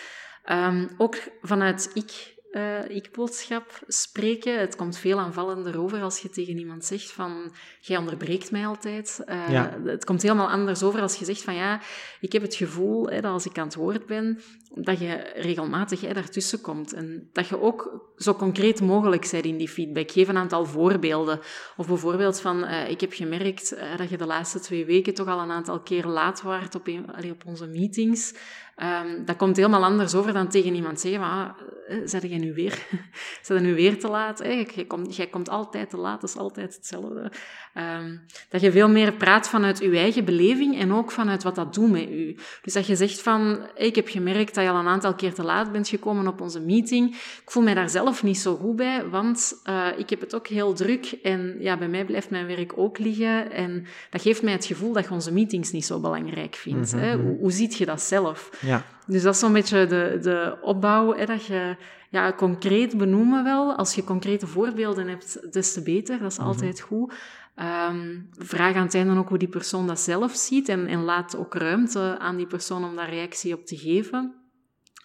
Um, 0.53 0.91
ook 0.97 1.17
vanuit 1.43 1.91
ik 1.95 2.36
uh, 2.57 2.88
ik-boodschap 2.88 3.83
spreken. 3.87 4.61
Het 4.61 4.77
komt 4.77 4.99
veel 4.99 5.19
aanvallender 5.19 5.81
over 5.81 6.03
als 6.03 6.19
je 6.19 6.31
tegen 6.31 6.59
iemand 6.59 6.85
zegt 6.85 7.12
van, 7.12 7.53
jij 7.81 7.97
onderbreekt 7.97 8.51
mij 8.51 8.66
altijd. 8.66 9.23
Uh, 9.27 9.51
ja. 9.51 9.79
Het 9.85 10.05
komt 10.05 10.23
helemaal 10.23 10.51
anders 10.51 10.83
over 10.83 11.01
als 11.01 11.16
je 11.16 11.25
zegt 11.25 11.42
van, 11.42 11.55
ja, 11.55 11.81
ik 12.21 12.33
heb 12.33 12.42
het 12.42 12.55
gevoel 12.55 13.09
hè, 13.09 13.21
dat 13.21 13.33
als 13.33 13.47
ik 13.47 13.59
aan 13.59 13.66
het 13.66 13.75
woord 13.75 14.07
ben, 14.07 14.40
dat 14.75 14.99
je 14.99 15.33
regelmatig 15.35 16.01
hè, 16.01 16.12
daartussen 16.12 16.61
komt. 16.61 16.92
En 16.92 17.29
dat 17.33 17.49
je 17.49 17.61
ook 17.61 18.11
zo 18.16 18.35
concreet 18.35 18.81
mogelijk 18.81 19.29
bent 19.31 19.45
in 19.45 19.57
die 19.57 19.69
feedback. 19.69 20.11
Geef 20.11 20.29
een 20.29 20.37
aantal 20.37 20.66
voorbeelden. 20.66 21.40
Of 21.77 21.87
bijvoorbeeld 21.87 22.40
van, 22.40 22.64
uh, 22.64 22.90
ik 22.90 23.01
heb 23.01 23.12
gemerkt 23.12 23.77
dat 23.97 24.11
je 24.11 24.16
de 24.16 24.27
laatste 24.27 24.61
twee 24.61 24.85
weken 24.85 25.14
toch 25.14 25.29
al 25.29 25.40
een 25.40 25.51
aantal 25.51 25.81
keer 25.81 26.05
laat 26.05 26.42
waart 26.42 26.75
op, 26.75 26.87
een, 26.87 27.31
op 27.31 27.47
onze 27.47 27.66
meetings. 27.66 28.35
Um, 28.83 29.25
dat 29.25 29.37
komt 29.37 29.57
helemaal 29.57 29.85
anders 29.85 30.15
over 30.15 30.33
dan 30.33 30.49
tegen 30.49 30.75
iemand 30.75 31.01
zeggen 31.01 31.21
van, 31.21 31.31
ah, 31.31 31.51
eh, 31.87 32.01
zet 32.05 32.23
jij 32.23 32.39
nu 32.39 32.55
weer, 32.55 32.87
zet 33.43 33.61
nu 33.61 33.75
weer 33.75 33.99
te 33.99 34.09
laat? 34.09 34.39
Jij, 34.39 34.85
komt, 34.87 35.17
jij 35.17 35.27
komt 35.27 35.49
altijd 35.49 35.91
te 35.91 35.97
laat, 35.97 36.21
dat 36.21 36.31
is 36.31 36.37
altijd 36.37 36.75
hetzelfde. 36.75 37.33
Um, 37.79 38.21
dat 38.49 38.61
je 38.61 38.71
veel 38.71 38.89
meer 38.89 39.12
praat 39.12 39.49
vanuit 39.49 39.79
je 39.79 39.99
eigen 39.99 40.25
beleving 40.25 40.79
en 40.79 40.93
ook 40.93 41.11
vanuit 41.11 41.43
wat 41.43 41.55
dat 41.55 41.75
doet 41.75 41.91
met 41.91 42.11
u. 42.11 42.37
Dus 42.62 42.73
dat 42.73 42.87
je 42.87 42.97
zegt 42.97 43.23
van, 43.23 43.59
ik 43.75 43.95
heb 43.95 44.09
gemerkt 44.09 44.55
dat 44.55 44.65
je 44.65 44.71
al 44.71 44.79
een 44.79 44.87
aantal 44.87 45.15
keer 45.15 45.35
te 45.35 45.43
laat 45.43 45.73
bent 45.73 45.89
gekomen 45.89 46.27
op 46.27 46.41
onze 46.41 46.61
meeting. 46.61 47.15
Ik 47.15 47.51
voel 47.51 47.62
mij 47.62 47.75
daar 47.75 47.91
zelf 47.91 48.23
niet 48.23 48.39
zo 48.39 48.57
goed 48.57 48.77
bij, 48.77 49.09
want 49.09 49.61
uh, 49.69 49.87
ik 49.97 50.11
heb 50.11 50.21
het 50.21 50.35
ook 50.35 50.47
heel 50.47 50.73
druk 50.73 51.19
en 51.23 51.57
ja, 51.59 51.77
bij 51.77 51.89
mij 51.89 52.05
blijft 52.05 52.31
mijn 52.31 52.47
werk 52.47 52.79
ook 52.79 52.99
liggen. 52.99 53.53
En 53.53 53.87
dat 54.11 54.23
geeft 54.23 54.43
mij 54.43 54.53
het 54.53 54.65
gevoel 54.65 54.93
dat 54.93 55.05
je 55.05 55.11
onze 55.11 55.33
meetings 55.33 55.73
niet 55.73 55.85
zo 55.85 56.01
belangrijk 56.01 56.55
vindt. 56.55 56.93
hè? 56.93 57.12
Mhm, 57.12 57.19
mhm. 57.19 57.27
Hoe, 57.27 57.39
hoe 57.39 57.53
ziet 57.53 57.77
je 57.77 57.87
dat 57.87 58.03
zelf? 58.03 58.51
Ja. 58.61 58.85
Dus 59.07 59.23
dat 59.23 59.35
is 59.35 59.41
zo'n 59.41 59.53
beetje 59.53 59.87
de, 59.87 60.19
de 60.23 60.57
opbouw, 60.62 61.15
hè, 61.15 61.25
dat 61.25 61.45
je 61.45 61.77
ja, 62.11 62.33
concreet 62.33 62.99
benoemen 62.99 63.45
wel. 63.45 63.75
Als 63.75 63.95
je 63.95 64.05
concrete 64.05 64.47
voorbeelden 64.47 65.09
hebt, 65.09 65.53
des 65.53 65.73
te 65.73 65.83
beter. 65.83 66.19
Dat 66.19 66.31
is 66.31 66.39
mhm. 66.39 66.47
altijd 66.47 66.81
goed. 66.81 67.12
Um, 67.61 68.29
vraag 68.31 68.75
aan 68.75 68.83
het 68.83 68.95
einde 68.95 69.19
ook 69.19 69.29
hoe 69.29 69.38
die 69.38 69.49
persoon 69.49 69.87
dat 69.87 70.01
zelf 70.01 70.35
ziet 70.35 70.69
en, 70.69 70.87
en 70.87 71.03
laat 71.03 71.37
ook 71.37 71.55
ruimte 71.55 72.16
aan 72.19 72.37
die 72.37 72.47
persoon 72.47 72.85
om 72.85 72.97
daar 72.97 73.11
reactie 73.11 73.55
op 73.55 73.66
te 73.66 73.77
geven. 73.77 74.35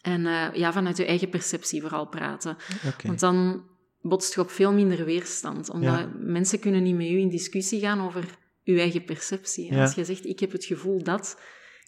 En 0.02 0.22
uh, 0.22 0.54
ja, 0.54 0.74
vanuit 0.74 0.98
je 0.98 1.06
eigen 1.06 1.30
perceptie 1.30 1.82
vooral 1.82 2.08
praten. 2.08 2.58
Okay. 2.78 2.94
Want 3.04 3.20
dan 3.20 3.64
botst 4.02 4.34
je 4.34 4.42
op 4.42 4.50
veel 4.50 4.74
minder 4.74 5.06
weerstand. 5.06 5.70
Omdat 5.70 6.00
ja. 6.00 6.12
mensen 6.20 6.60
kunnen 6.60 6.84
niet 6.84 6.96
met 6.96 7.08
u 7.08 7.20
in 7.20 7.30
discussie 7.30 7.80
gaan 7.80 8.02
over 8.02 8.24
uw 8.64 8.78
eigen 8.78 9.04
perceptie. 9.04 9.70
En 9.70 9.76
ja. 9.76 9.82
als 9.82 9.94
je 9.94 10.06
zegt, 10.06 10.26
ik 10.26 10.40
heb 10.40 10.52
het 10.52 10.66
gevoel 10.66 11.04
dat 11.04 11.40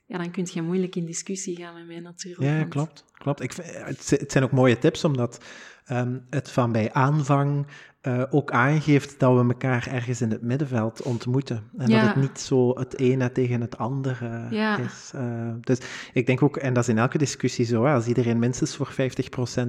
ja, 0.06 0.17
dan 0.17 0.32
kun 0.32 0.47
je 0.52 0.62
moeilijk 0.62 0.95
in 0.95 1.06
discussie 1.06 1.56
gaan 1.56 1.73
met 1.73 1.88
mij 1.88 1.99
natuurlijk. 1.99 2.41
Ja, 2.41 2.63
klopt. 2.63 3.06
klopt. 3.13 3.41
Ik, 3.41 3.54
het 3.54 4.32
zijn 4.32 4.43
ook 4.43 4.52
mooie 4.52 4.78
tips, 4.78 5.04
omdat 5.04 5.43
um, 5.91 6.26
het 6.30 6.49
van 6.49 6.71
bij 6.71 6.93
aanvang 6.93 7.67
uh, 8.07 8.23
ook 8.29 8.51
aangeeft 8.51 9.19
dat 9.19 9.33
we 9.33 9.39
elkaar 9.39 9.87
ergens 9.91 10.21
in 10.21 10.31
het 10.31 10.41
middenveld 10.41 11.01
ontmoeten. 11.01 11.63
En 11.77 11.89
ja. 11.89 11.99
dat 11.99 12.13
het 12.13 12.23
niet 12.23 12.39
zo 12.39 12.79
het 12.79 12.99
ene 12.99 13.31
tegen 13.31 13.61
het 13.61 13.77
andere 13.77 14.47
ja. 14.49 14.77
is. 14.77 15.11
Uh, 15.15 15.21
dus 15.61 15.77
ik 16.13 16.25
denk 16.25 16.41
ook, 16.41 16.57
en 16.57 16.73
dat 16.73 16.83
is 16.83 16.89
in 16.89 16.97
elke 16.97 17.17
discussie 17.17 17.65
zo, 17.65 17.85
als 17.85 18.07
iedereen 18.07 18.39
minstens 18.39 18.75
voor 18.75 18.91
50% 18.91 18.95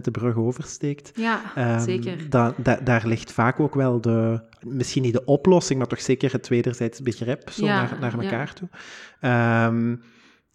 de 0.01 0.11
brug 0.11 0.37
oversteekt, 0.37 1.13
ja, 1.15 1.41
um, 1.59 1.81
zeker. 1.81 2.31
Da, 2.31 2.55
da, 2.57 2.79
daar 2.85 3.07
ligt 3.07 3.33
vaak 3.33 3.61
ook 3.61 3.75
wel 3.75 4.01
de, 4.01 4.41
misschien 4.61 5.03
niet 5.03 5.13
de 5.13 5.25
oplossing, 5.25 5.79
maar 5.79 5.89
toch 5.89 6.01
zeker 6.01 6.33
het 6.33 6.49
wederzijds 6.49 7.01
begrip 7.01 7.51
zo 7.51 7.67
naar, 7.67 7.97
naar 8.01 8.19
elkaar 8.19 8.53
toe. 8.55 8.69
Um, 9.71 10.03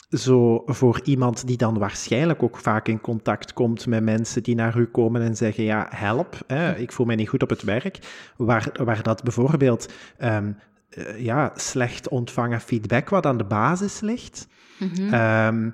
zo 0.09 0.63
voor 0.65 1.01
iemand 1.03 1.47
die 1.47 1.57
dan 1.57 1.77
waarschijnlijk 1.77 2.43
ook 2.43 2.57
vaak 2.57 2.87
in 2.87 3.01
contact 3.01 3.53
komt 3.53 3.87
met 3.87 4.03
mensen 4.03 4.43
die 4.43 4.55
naar 4.55 4.77
u 4.77 4.85
komen 4.85 5.21
en 5.21 5.35
zeggen, 5.35 5.63
ja, 5.63 5.87
help, 5.89 6.37
hè, 6.47 6.75
ik 6.75 6.91
voel 6.91 7.05
mij 7.05 7.15
niet 7.15 7.29
goed 7.29 7.43
op 7.43 7.49
het 7.49 7.63
werk, 7.63 7.99
waar, 8.37 8.69
waar 8.83 9.03
dat 9.03 9.23
bijvoorbeeld 9.23 9.93
um, 10.23 10.57
uh, 10.97 11.19
ja, 11.19 11.51
slecht 11.55 12.07
ontvangen 12.07 12.61
feedback 12.61 13.09
wat 13.09 13.25
aan 13.25 13.37
de 13.37 13.45
basis 13.45 13.99
ligt, 13.99 14.47
mm 14.79 14.89
-hmm. 14.93 15.13
um, 15.13 15.73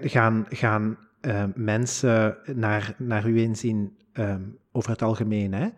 gaan, 0.00 0.46
gaan 0.48 0.98
uh, 1.20 1.44
mensen 1.54 2.36
naar, 2.54 2.94
naar 2.98 3.28
u 3.28 3.40
inzien 3.40 3.96
um, 4.12 4.58
over 4.72 4.90
het 4.90 5.02
algemeen, 5.02 5.52
hè, 5.52 5.68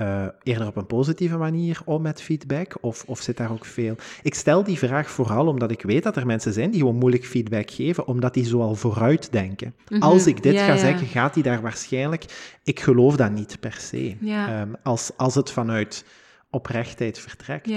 uh, 0.00 0.26
eerder 0.42 0.66
op 0.66 0.76
een 0.76 0.86
positieve 0.86 1.36
manier 1.36 1.80
om 1.84 2.02
met 2.02 2.22
feedback? 2.22 2.76
Of, 2.80 3.04
of 3.06 3.20
zit 3.20 3.36
daar 3.36 3.52
ook 3.52 3.64
veel? 3.64 3.96
Ik 4.22 4.34
stel 4.34 4.64
die 4.64 4.78
vraag 4.78 5.10
vooral 5.10 5.46
omdat 5.46 5.70
ik 5.70 5.82
weet 5.82 6.02
dat 6.02 6.16
er 6.16 6.26
mensen 6.26 6.52
zijn 6.52 6.70
die 6.70 6.80
gewoon 6.80 6.96
moeilijk 6.96 7.24
feedback 7.24 7.70
geven, 7.70 8.06
omdat 8.06 8.34
die 8.34 8.44
zo 8.44 8.60
al 8.60 8.74
vooruit 8.74 9.32
denken. 9.32 9.74
Mhm. 9.88 10.02
Als 10.02 10.26
ik 10.26 10.42
dit 10.42 10.58
ga 10.58 10.76
zeggen, 10.76 11.06
gaat 11.06 11.34
die 11.34 11.42
daar 11.42 11.60
waarschijnlijk. 11.60 12.24
Ik 12.64 12.80
geloof 12.80 13.16
dat 13.16 13.30
niet 13.30 13.60
per 13.60 13.76
se. 13.80 14.16
Um, 14.60 14.76
als, 14.82 15.10
als 15.16 15.34
het 15.34 15.50
vanuit 15.50 16.04
oprechtheid 16.50 17.18
vertrekt. 17.18 17.70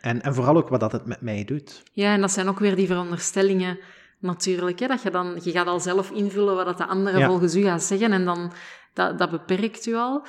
En, 0.00 0.22
en 0.22 0.34
vooral 0.34 0.56
ook 0.56 0.68
wat 0.68 0.80
dat 0.80 0.92
het 0.92 1.06
met 1.06 1.20
mij 1.20 1.44
doet. 1.44 1.82
Ja, 1.92 2.14
en 2.14 2.20
dat 2.20 2.30
zijn 2.30 2.48
ook 2.48 2.58
weer 2.58 2.76
die 2.76 2.86
veronderstellingen 2.86 3.78
natuurlijk. 4.18 4.78
Hè? 4.78 4.86
Dat 4.86 5.02
je, 5.02 5.10
dan, 5.10 5.40
je 5.42 5.50
gaat 5.50 5.66
al 5.66 5.80
zelf 5.80 6.10
invullen 6.10 6.54
wat 6.54 6.66
dat 6.66 6.78
de 6.78 6.86
andere 6.86 7.24
volgens 7.24 7.54
u 7.54 7.62
gaat 7.62 7.82
zeggen 7.82 8.12
en 8.12 8.24
dan 8.24 8.52
dat, 8.94 9.18
dat 9.18 9.30
beperkt 9.30 9.86
u 9.86 9.94
al. 9.94 10.26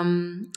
Um, 0.00 0.50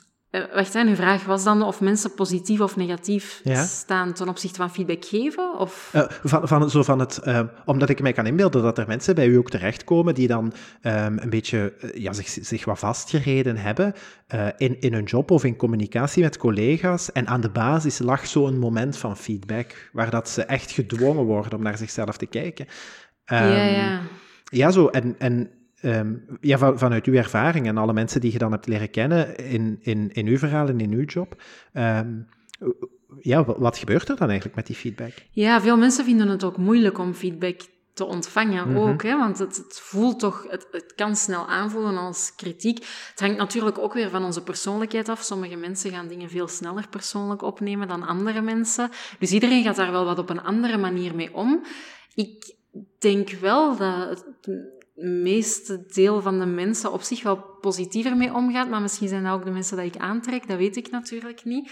wacht, 0.54 0.72
hè, 0.72 0.84
uw 0.84 0.94
vraag 0.94 1.24
was 1.24 1.44
dan 1.44 1.62
of 1.62 1.80
mensen 1.80 2.14
positief 2.14 2.60
of 2.60 2.76
negatief 2.76 3.42
staan 3.54 4.12
ten 4.12 4.28
opzichte 4.28 4.56
van 4.56 4.70
feedback 4.70 5.04
geven? 5.04 5.58
Of? 5.58 5.92
Uh, 5.96 6.02
van, 6.08 6.48
van, 6.48 6.70
zo 6.70 6.82
van 6.82 6.98
het, 6.98 7.20
uh, 7.24 7.40
omdat 7.64 7.88
ik 7.88 8.02
mij 8.02 8.12
kan 8.12 8.26
inbeelden 8.26 8.62
dat 8.62 8.78
er 8.78 8.86
mensen 8.86 9.14
bij 9.14 9.26
u 9.26 9.36
ook 9.36 9.50
terechtkomen 9.50 10.14
die 10.14 10.28
dan 10.28 10.52
um, 10.82 11.18
een 11.18 11.30
beetje 11.30 11.74
ja, 11.94 12.12
zich, 12.12 12.28
zich 12.28 12.64
wat 12.64 12.78
vastgereden 12.78 13.56
hebben 13.56 13.94
in, 14.56 14.80
in 14.80 14.92
hun 14.92 15.04
job 15.04 15.30
of 15.30 15.44
in 15.44 15.56
communicatie 15.56 16.22
met 16.22 16.36
collega's. 16.36 17.12
En 17.12 17.26
aan 17.26 17.40
de 17.40 17.50
basis 17.50 17.98
lag 17.98 18.26
zo'n 18.26 18.58
moment 18.58 18.96
van 18.96 19.16
feedback, 19.16 19.90
waar 19.92 20.10
dat 20.10 20.28
ze 20.28 20.42
echt 20.42 20.70
gedwongen 20.70 21.24
worden 21.24 21.58
om 21.58 21.62
naar 21.62 21.78
zichzelf 21.78 22.16
te 22.16 22.26
kijken. 22.26 22.66
Um, 23.26 23.38
ja, 23.38 23.64
ja. 23.64 24.00
Ja, 24.44 24.70
zo. 24.70 24.86
En, 24.86 25.14
en 25.18 25.50
um, 25.82 26.24
ja, 26.40 26.58
van, 26.58 26.78
vanuit 26.78 27.06
uw 27.06 27.14
ervaring 27.14 27.66
en 27.66 27.76
alle 27.76 27.92
mensen 27.92 28.20
die 28.20 28.32
je 28.32 28.38
dan 28.38 28.52
hebt 28.52 28.66
leren 28.66 28.90
kennen 28.90 29.36
in, 29.36 29.78
in, 29.80 30.12
in 30.12 30.26
uw 30.26 30.38
verhaal 30.38 30.68
en 30.68 30.80
in 30.80 30.92
uw 30.92 31.04
job. 31.04 31.42
Um, 31.72 32.28
ja, 33.20 33.44
wat 33.44 33.78
gebeurt 33.78 34.08
er 34.08 34.16
dan 34.16 34.28
eigenlijk 34.28 34.56
met 34.56 34.66
die 34.66 34.76
feedback? 34.76 35.12
Ja, 35.30 35.60
veel 35.60 35.76
mensen 35.76 36.04
vinden 36.04 36.28
het 36.28 36.44
ook 36.44 36.56
moeilijk 36.56 36.98
om 36.98 37.14
feedback 37.14 37.60
te 37.94 38.04
ontvangen 38.04 38.68
mm 38.68 38.74
-hmm. 38.74 38.88
ook, 38.88 39.02
hè, 39.02 39.18
want 39.18 39.38
het, 39.38 39.56
het, 39.56 39.80
voelt 39.80 40.18
toch, 40.18 40.46
het, 40.48 40.66
het 40.70 40.94
kan 40.94 41.16
snel 41.16 41.48
aanvoelen 41.48 41.96
als 41.96 42.32
kritiek. 42.36 42.78
Het 43.10 43.20
hangt 43.20 43.36
natuurlijk 43.36 43.78
ook 43.78 43.94
weer 43.94 44.10
van 44.10 44.24
onze 44.24 44.42
persoonlijkheid 44.42 45.08
af. 45.08 45.22
Sommige 45.22 45.56
mensen 45.56 45.90
gaan 45.90 46.08
dingen 46.08 46.30
veel 46.30 46.48
sneller 46.48 46.88
persoonlijk 46.88 47.42
opnemen 47.42 47.88
dan 47.88 48.06
andere 48.06 48.40
mensen. 48.40 48.90
Dus 49.18 49.32
iedereen 49.32 49.62
gaat 49.62 49.76
daar 49.76 49.92
wel 49.92 50.04
wat 50.04 50.18
op 50.18 50.30
een 50.30 50.42
andere 50.42 50.76
manier 50.76 51.14
mee 51.14 51.34
om. 51.34 51.62
Ik 52.14 52.54
denk 52.98 53.30
wel 53.30 53.76
dat 53.76 54.24
meeste 55.02 55.84
deel 55.86 56.22
van 56.22 56.38
de 56.38 56.46
mensen 56.46 56.92
op 56.92 57.02
zich 57.02 57.22
wel 57.22 57.44
positiever 57.60 58.16
mee 58.16 58.34
omgaat, 58.34 58.68
maar 58.68 58.82
misschien 58.82 59.08
zijn 59.08 59.24
dat 59.24 59.32
ook 59.32 59.44
de 59.44 59.50
mensen 59.50 59.76
dat 59.76 59.86
ik 59.86 59.96
aantrek, 59.96 60.48
dat 60.48 60.58
weet 60.58 60.76
ik 60.76 60.90
natuurlijk 60.90 61.44
niet. 61.44 61.70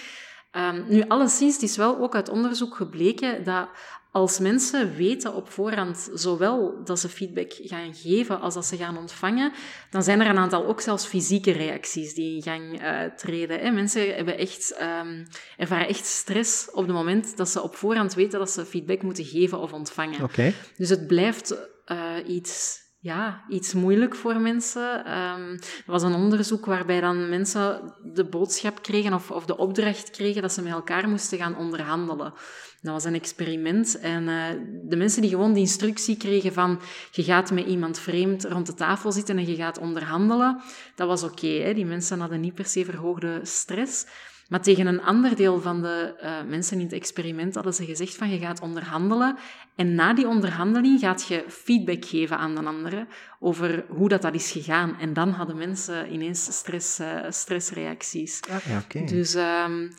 Um, 0.53 0.85
nu, 0.89 1.05
alleszins, 1.09 1.55
het 1.55 1.63
is 1.63 1.77
wel 1.77 1.99
ook 1.99 2.15
uit 2.15 2.29
onderzoek 2.29 2.77
gebleken 2.77 3.45
dat 3.45 3.69
als 4.13 4.39
mensen 4.39 4.95
weten 4.95 5.35
op 5.35 5.51
voorhand 5.51 6.11
zowel 6.15 6.85
dat 6.85 6.99
ze 6.99 7.09
feedback 7.09 7.53
gaan 7.53 7.95
geven 7.95 8.41
als 8.41 8.55
dat 8.55 8.67
ze 8.67 8.77
gaan 8.77 8.99
ontvangen, 8.99 9.53
dan 9.91 10.03
zijn 10.03 10.21
er 10.21 10.27
een 10.27 10.39
aantal 10.39 10.67
ook 10.67 10.81
zelfs 10.81 11.07
fysieke 11.07 11.51
reacties 11.51 12.15
die 12.15 12.35
in 12.35 12.43
gang 12.43 12.83
uh, 12.83 13.03
treden. 13.17 13.61
Hè. 13.61 13.71
Mensen 13.71 14.15
hebben 14.15 14.39
echt, 14.39 14.77
um, 14.83 15.27
ervaren 15.57 15.89
echt 15.89 16.05
stress 16.07 16.71
op 16.71 16.87
het 16.87 16.95
moment 16.95 17.37
dat 17.37 17.49
ze 17.49 17.63
op 17.63 17.77
voorhand 17.77 18.15
weten 18.15 18.39
dat 18.39 18.51
ze 18.51 18.67
feedback 18.67 19.03
moeten 19.03 19.25
geven 19.25 19.59
of 19.59 19.73
ontvangen. 19.73 20.23
Okay. 20.23 20.55
Dus 20.77 20.89
het 20.89 21.07
blijft 21.07 21.57
uh, 21.87 22.15
iets 22.27 22.87
ja, 23.01 23.45
iets 23.49 23.75
moeilijk 23.75 24.15
voor 24.15 24.41
mensen. 24.41 24.99
Um, 24.99 25.53
er 25.53 25.83
was 25.87 26.03
een 26.03 26.15
onderzoek 26.15 26.67
waarbij 26.67 27.01
dan 27.01 27.29
mensen 27.29 27.95
de 28.13 28.25
boodschap 28.25 28.83
kregen 28.83 29.15
of, 29.15 29.31
of 29.31 29.45
de 29.47 29.57
opdracht 29.57 30.11
kregen 30.11 30.43
dat 30.43 30.53
ze 30.53 30.63
met 30.63 30.73
elkaar 30.73 31.09
moesten 31.09 31.39
gaan 31.39 31.57
onderhandelen. 31.57 32.33
Dat 32.81 32.93
was 32.93 33.05
een 33.05 33.15
experiment 33.15 33.99
en 33.99 34.23
uh, 34.23 34.45
de 34.89 34.97
mensen 34.97 35.23
die 35.23 35.31
gewoon 35.31 35.53
de 35.53 35.61
instructie 35.61 36.17
kregen 36.17 36.53
van 36.53 36.81
je 37.11 37.23
gaat 37.23 37.51
met 37.51 37.67
iemand 37.67 37.99
vreemd 37.99 38.45
rond 38.45 38.67
de 38.67 38.75
tafel 38.75 39.13
zitten 39.13 39.39
en 39.39 39.47
je 39.47 39.57
gaat 39.57 39.79
onderhandelen, 39.79 40.61
dat 40.95 41.09
was 41.09 41.23
oké. 41.23 41.73
Die 41.75 41.87
mensen 41.87 42.21
hadden 42.21 42.41
niet 42.41 42.55
per 42.55 42.67
se 42.67 42.85
verhoogde 42.85 43.41
stress. 43.43 44.07
Maar 44.49 44.63
tegen 44.63 44.87
een 44.87 45.03
ander 45.03 45.37
deel 45.37 45.61
van 45.61 45.83
de 45.83 46.15
uh, 46.23 46.51
mensen 46.51 46.77
in 46.77 46.85
het 46.85 46.93
experiment 46.93 47.55
hadden 47.55 47.75
ze 47.75 47.85
gezegd 47.85 48.17
van 48.17 48.31
je 48.31 48.39
gaat 48.39 48.61
onderhandelen 48.61 49.37
en 49.77 49.95
na 49.95 50.15
die 50.15 50.29
onderhandeling 50.29 51.01
gaat 51.01 51.27
je 51.27 51.45
feedback 51.49 52.05
geven 52.05 52.39
aan 52.39 52.55
de 52.55 52.65
andere 52.65 53.07
over 53.41 53.85
hoe 53.89 54.09
dat, 54.09 54.23
dat 54.23 54.35
is 54.35 54.51
gegaan. 54.51 54.99
En 54.99 55.13
dan 55.13 55.31
hadden 55.31 55.57
mensen 55.57 56.13
ineens 56.13 56.45
stress, 56.45 57.01
uh, 57.01 57.25
stressreacties. 57.29 58.41
Ah, 58.51 58.65
ja, 58.65 58.79
okay. 58.85 59.07
Dus 59.07 59.35
um, 59.35 59.93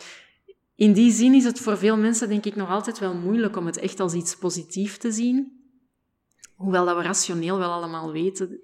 in 0.75 0.93
die 0.93 1.11
zin 1.11 1.33
is 1.33 1.43
het 1.43 1.59
voor 1.59 1.77
veel 1.77 1.97
mensen 1.97 2.29
denk 2.29 2.45
ik 2.45 2.55
nog 2.55 2.69
altijd 2.69 2.99
wel 2.99 3.13
moeilijk 3.15 3.57
om 3.57 3.65
het 3.65 3.77
echt 3.77 3.99
als 3.99 4.13
iets 4.13 4.35
positiefs 4.35 4.97
te 4.97 5.11
zien. 5.11 5.61
Hoewel 6.55 6.85
dat 6.85 6.97
we 6.97 7.03
rationeel 7.03 7.57
wel 7.57 7.71
allemaal 7.71 8.11
weten 8.11 8.59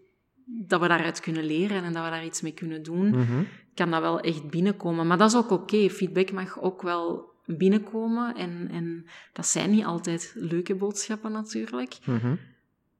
dat 0.45 0.82
we 0.82 0.88
daaruit 0.88 1.19
kunnen 1.19 1.43
leren 1.43 1.84
en 1.84 1.93
dat 1.93 2.04
we 2.04 2.10
daar 2.10 2.26
iets 2.26 2.41
mee 2.41 2.54
kunnen 2.54 2.84
doen. 2.84 3.08
Mm 3.08 3.26
-hmm 3.26 3.48
kan 3.76 3.92
dat 3.92 4.02
wel 4.02 4.20
echt 4.20 4.50
binnenkomen. 4.50 5.08
Maar 5.08 5.18
dat 5.18 5.30
is 5.30 5.38
ook 5.38 5.50
oké. 5.50 5.90
Feedback 5.90 6.32
mag 6.32 6.62
ook 6.62 6.82
wel 6.82 7.34
binnenkomen. 7.46 8.36
En, 8.36 8.68
en 8.72 9.06
dat 9.34 9.48
zijn 9.48 9.72
niet 9.72 9.86
altijd 9.86 10.34
leuke 10.36 10.76
boodschappen 10.76 11.32
natuurlijk. 11.32 11.98
Mm 12.06 12.40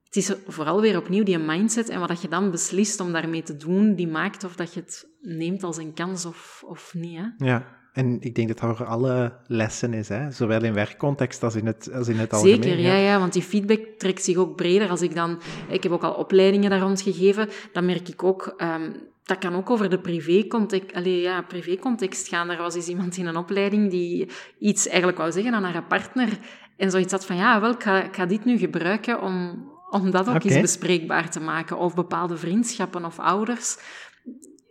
Het 0.04 0.16
is 0.16 0.34
vooral 0.46 0.80
weer 0.80 0.96
opnieuw 0.96 1.24
die 1.24 1.38
mindset 1.38 1.88
en 1.88 2.00
wat 2.00 2.22
je 2.22 2.28
dan 2.28 2.50
beslist 2.50 3.00
om 3.00 3.12
daarmee 3.12 3.42
te 3.42 3.56
doen, 3.56 3.94
die 3.94 4.08
maakt 4.08 4.44
of 4.44 4.56
dat 4.56 4.74
je 4.74 4.80
het 4.80 5.08
neemt 5.20 5.62
als 5.62 5.76
een 5.76 5.94
kans 5.94 6.26
of, 6.26 6.62
of 6.66 6.94
niet. 6.94 7.18
Hè? 7.18 7.46
Ja, 7.46 7.76
en 7.96 8.20
ik 8.20 8.34
denk 8.34 8.48
dat 8.48 8.58
dat 8.58 8.76
voor 8.76 8.86
alle 8.86 9.32
lessen 9.46 9.94
is, 9.94 10.08
hè? 10.08 10.30
zowel 10.30 10.62
in 10.62 10.74
werkcontext 10.74 11.42
als 11.42 11.54
in 11.54 11.66
het, 11.66 11.92
als 11.92 12.08
in 12.08 12.18
het 12.18 12.32
algemeen. 12.32 12.62
Zeker, 12.62 12.78
ja. 12.78 12.94
ja, 12.94 13.18
want 13.18 13.32
die 13.32 13.42
feedback 13.42 13.80
trekt 13.98 14.24
zich 14.24 14.36
ook 14.36 14.56
breder. 14.56 14.88
Als 14.90 15.02
ik 15.02 15.14
dan, 15.14 15.40
ik 15.68 15.82
heb 15.82 15.92
ook 15.92 16.02
al 16.02 16.14
opleidingen 16.14 16.70
daar 16.70 16.80
rond 16.80 17.00
gegeven, 17.00 17.48
dan 17.72 17.84
merk 17.84 18.08
ik 18.08 18.22
ook, 18.22 18.54
um, 18.58 18.94
dat 19.26 19.38
kan 19.38 19.54
ook 19.54 19.70
over 19.70 19.90
de 19.90 19.98
privécontext, 19.98 21.04
ja, 21.04 21.42
privécontext 21.42 22.28
gaan. 22.28 22.50
Er 22.50 22.56
was 22.56 22.74
eens 22.74 22.88
iemand 22.88 23.16
in 23.16 23.26
een 23.26 23.36
opleiding 23.36 23.90
die 23.90 24.28
iets 24.58 24.86
eigenlijk 24.88 25.18
wou 25.18 25.32
zeggen 25.32 25.54
aan 25.54 25.64
haar 25.64 25.84
partner 25.84 26.38
en 26.76 26.90
zoiets 26.90 27.12
had 27.12 27.26
van, 27.26 27.36
ja, 27.36 27.60
wel, 27.60 27.70
ik 27.70 27.82
ga, 27.82 28.02
ik 28.02 28.16
ga 28.16 28.26
dit 28.26 28.44
nu 28.44 28.58
gebruiken 28.58 29.22
om, 29.22 29.64
om 29.90 30.10
dat 30.10 30.28
ook 30.28 30.34
okay. 30.34 30.50
eens 30.50 30.60
bespreekbaar 30.60 31.30
te 31.30 31.40
maken. 31.40 31.78
Of 31.78 31.94
bepaalde 31.94 32.36
vriendschappen 32.36 33.04
of 33.04 33.18
ouders 33.18 33.76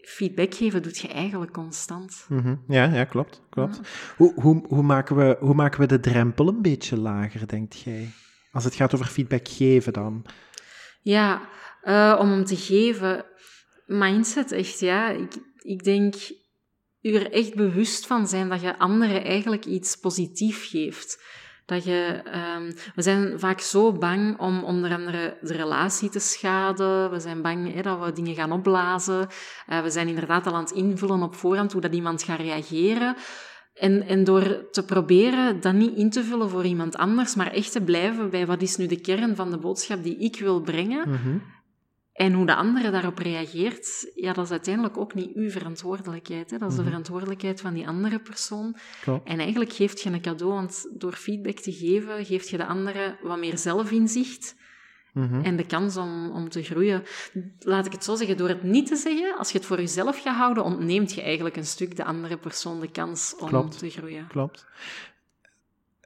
feedback 0.02 0.54
geven 0.54 0.84
doet 0.84 0.98
je 0.98 1.08
eigenlijk 1.08 1.52
constant. 1.52 2.26
Mm 2.30 2.40
-hmm. 2.40 2.64
ja, 2.68 2.84
ja, 2.84 3.04
klopt. 3.04 3.42
klopt. 3.50 3.76
Ja. 3.76 3.90
Hoe, 4.18 4.34
hoe, 4.36 4.66
hoe, 4.68 4.84
maken 4.84 5.16
we, 5.16 5.38
hoe 5.40 5.54
maken 5.54 5.80
we 5.80 5.86
de 5.86 6.00
drempel 6.00 6.48
een 6.48 6.62
beetje 6.62 6.98
lager, 7.00 7.48
denkt 7.48 7.80
jij? 7.80 8.10
Als 8.52 8.64
het 8.64 8.76
gaat 8.76 8.94
over 8.94 9.06
feedback 9.06 9.48
geven 9.48 9.94
dan? 9.94 10.26
Ja, 11.02 11.42
uh, 11.84 12.18
om 12.20 12.30
hem 12.30 12.46
te 12.46 12.56
geven, 12.56 13.26
mindset 13.86 14.52
echt, 14.52 14.80
ja. 14.80 15.10
Ik, 15.10 15.34
ik 15.62 15.84
denk, 15.84 16.16
u 17.02 17.14
er 17.14 17.32
echt 17.32 17.56
bewust 17.56 18.08
van 18.08 18.28
zijn 18.28 18.50
dat 18.50 18.62
je 18.62 18.78
anderen 18.78 19.24
eigenlijk 19.24 19.66
iets 19.66 19.96
positiefs 19.96 20.68
geeft. 20.68 21.24
Dat 21.66 21.84
je, 21.84 22.22
um, 22.58 22.74
we 22.96 23.02
zijn 23.02 23.40
vaak 23.40 23.60
zo 23.60 23.92
bang 23.92 24.40
om 24.40 24.64
onder 24.64 24.92
andere 24.92 25.38
de 25.42 25.54
relatie 25.54 26.10
te 26.10 26.20
schaden. 26.20 27.12
We 27.12 27.20
zijn 27.20 27.42
bang 27.42 27.74
hè, 27.74 27.82
dat 27.82 28.04
we 28.04 28.12
dingen 28.12 28.36
gaan 28.36 28.52
opblazen. 28.52 29.28
Uh, 29.70 29.82
we 29.82 29.90
zijn 29.90 30.08
inderdaad 30.08 30.48
al 30.48 30.54
aan 30.54 30.64
het 30.64 30.72
invullen 30.72 31.22
op 31.22 31.36
voorhand 31.36 31.72
hoe 31.72 31.82
dat 31.82 31.94
iemand 31.94 32.24
gaat 32.24 32.40
reageren. 32.40 33.16
En, 33.74 34.08
en 34.08 34.24
door 34.24 34.70
te 34.72 34.86
proberen 34.86 35.62
dat 35.62 35.74
niet 35.74 35.98
in 35.98 36.10
te 36.10 36.24
vullen 36.24 36.50
voor 36.50 36.66
iemand 36.66 36.96
anders, 36.96 37.36
maar 37.36 37.52
echt 37.52 37.72
te 37.72 37.82
blijven 37.82 38.30
bij 38.30 38.46
wat 38.46 38.62
is 38.62 38.76
nu 38.76 38.88
de 38.88 39.02
kern 39.02 39.36
van 39.36 39.52
de 39.52 39.58
boodschap 39.58 40.04
die 40.04 40.18
ik 40.18 40.40
wil 40.40 40.62
brengen. 40.62 41.10
-hmm. 41.10 41.42
En 42.16 42.34
hoe 42.34 42.46
de 42.46 42.56
andere 42.56 42.92
daarop 42.92 43.18
reageert, 43.18 44.12
ja, 44.14 44.34
dat 44.34 44.46
is 44.46 44.52
uiteindelijk 44.52 44.98
ook 44.98 45.14
niet 45.14 45.34
uw 45.34 45.50
verantwoordelijkheid. 45.50 46.52
Hè? 46.52 46.58
Dat 46.58 46.70
is 46.70 46.76
de 46.76 46.82
mhm. 46.82 46.90
verantwoordelijkheid 46.90 47.62
van 47.62 47.74
die 47.74 47.88
andere 47.88 48.20
persoon. 48.20 48.76
En 49.24 49.40
eigenlijk 49.40 49.74
geeft 49.74 50.02
je 50.02 50.10
een 50.10 50.22
cadeau, 50.22 50.54
want 50.54 50.90
door 50.94 51.14
feedback 51.14 51.60
te 51.60 51.72
geven, 51.72 52.26
geeft 52.26 52.50
je 52.50 52.58
de 52.58 52.66
andere 52.66 53.18
wat 53.22 53.40
meer 53.40 53.58
zelfinzicht 53.58 54.56
mm 55.14 55.28
-hmm. 55.28 55.44
en 55.44 55.56
de 55.56 55.66
kans 55.66 55.98
om, 55.98 56.32
om 56.32 56.50
te 56.50 56.64
groeien. 56.64 57.04
Laat 57.60 57.86
ik 57.86 57.92
het 57.92 58.04
zo 58.04 58.16
zeggen, 58.16 58.38
door 58.38 58.50
het 58.50 58.64
niet 58.64 58.88
te 58.88 58.96
zeggen, 58.96 59.38
als 59.38 59.52
je 59.52 59.58
het 59.58 59.68
voor 59.68 59.80
jezelf 59.80 60.22
gaat 60.22 60.38
houden, 60.38 60.64
ontneemt 60.64 61.14
je 61.14 61.22
eigenlijk 61.22 61.56
een 61.56 61.66
stuk 61.66 61.96
de 61.96 62.04
andere 62.04 62.38
persoon 62.38 62.80
de 62.80 62.92
kans 62.92 63.36
om 63.40 63.48
Klopt. 63.48 63.80
te 63.80 63.90
groeien. 63.90 64.28
Klopt. 64.28 64.66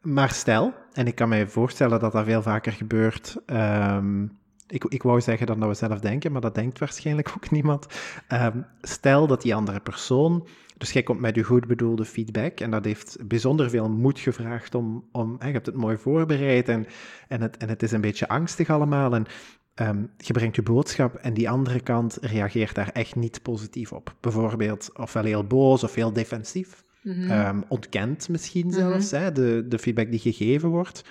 Maar 0.01 0.29
stel, 0.29 0.73
en 0.93 1.07
ik 1.07 1.15
kan 1.15 1.29
mij 1.29 1.47
voorstellen 1.47 1.99
dat 1.99 2.11
dat 2.11 2.25
veel 2.25 2.41
vaker 2.41 2.71
gebeurt... 2.71 3.35
Um 3.45 4.38
ik, 4.69 4.83
ik 4.83 5.03
wou 5.03 5.21
zeggen 5.21 5.47
dan 5.47 5.59
dat 5.59 5.69
we 5.69 5.75
zelf 5.75 5.99
denken, 5.99 6.31
maar 6.31 6.41
dat 6.41 6.55
denkt 6.55 6.79
waarschijnlijk 6.79 7.31
ook 7.35 7.49
niemand. 7.57 7.87
Um, 8.33 8.65
stel 8.81 9.27
dat 9.27 9.41
die 9.41 9.55
andere 9.55 9.79
persoon, 9.79 10.47
dus 10.77 10.91
jij 10.91 11.03
komt 11.03 11.19
met 11.19 11.35
je 11.35 11.43
goed 11.43 11.67
bedoelde 11.67 12.05
feedback 12.05 12.59
en 12.59 12.71
dat 12.71 12.85
heeft 12.85 13.17
bijzonder 13.27 13.69
veel 13.69 13.89
moed 13.89 14.19
gevraagd 14.19 14.75
om, 14.75 15.07
om 15.11 15.35
je 15.39 15.51
hebt 15.51 15.65
het 15.65 15.75
mooi 15.75 15.97
voorbereid 15.97 16.69
en, 16.69 16.85
en, 17.27 17.41
het, 17.41 17.57
en 17.57 17.69
het 17.69 17.83
is 17.83 17.91
een 17.91 18.01
beetje 18.01 18.27
angstig 18.27 18.69
allemaal. 18.69 19.13
En 19.13 19.25
ehm, 19.73 20.03
je 20.17 20.33
brengt 20.33 20.55
je 20.55 20.61
boodschap 20.61 21.15
en 21.15 21.33
die 21.33 21.49
andere 21.49 21.79
kant 21.79 22.17
reageert 22.21 22.75
daar 22.75 22.89
echt 22.89 23.15
niet 23.15 23.41
positief 23.41 23.91
op. 23.91 24.15
Bijvoorbeeld 24.19 24.89
ofwel 24.97 25.23
heel 25.23 25.47
boos 25.47 25.83
of 25.83 25.95
heel 25.95 26.13
defensief. 26.13 26.83
Mm 27.01 27.63
ontkent 27.67 28.29
misschien 28.29 28.67
mhm. 28.67 28.75
zelfs 28.75 29.11
hè, 29.11 29.31
de, 29.31 29.65
de 29.67 29.79
feedback 29.79 30.11
die 30.11 30.19
gegeven 30.19 30.69
wordt. 30.69 31.03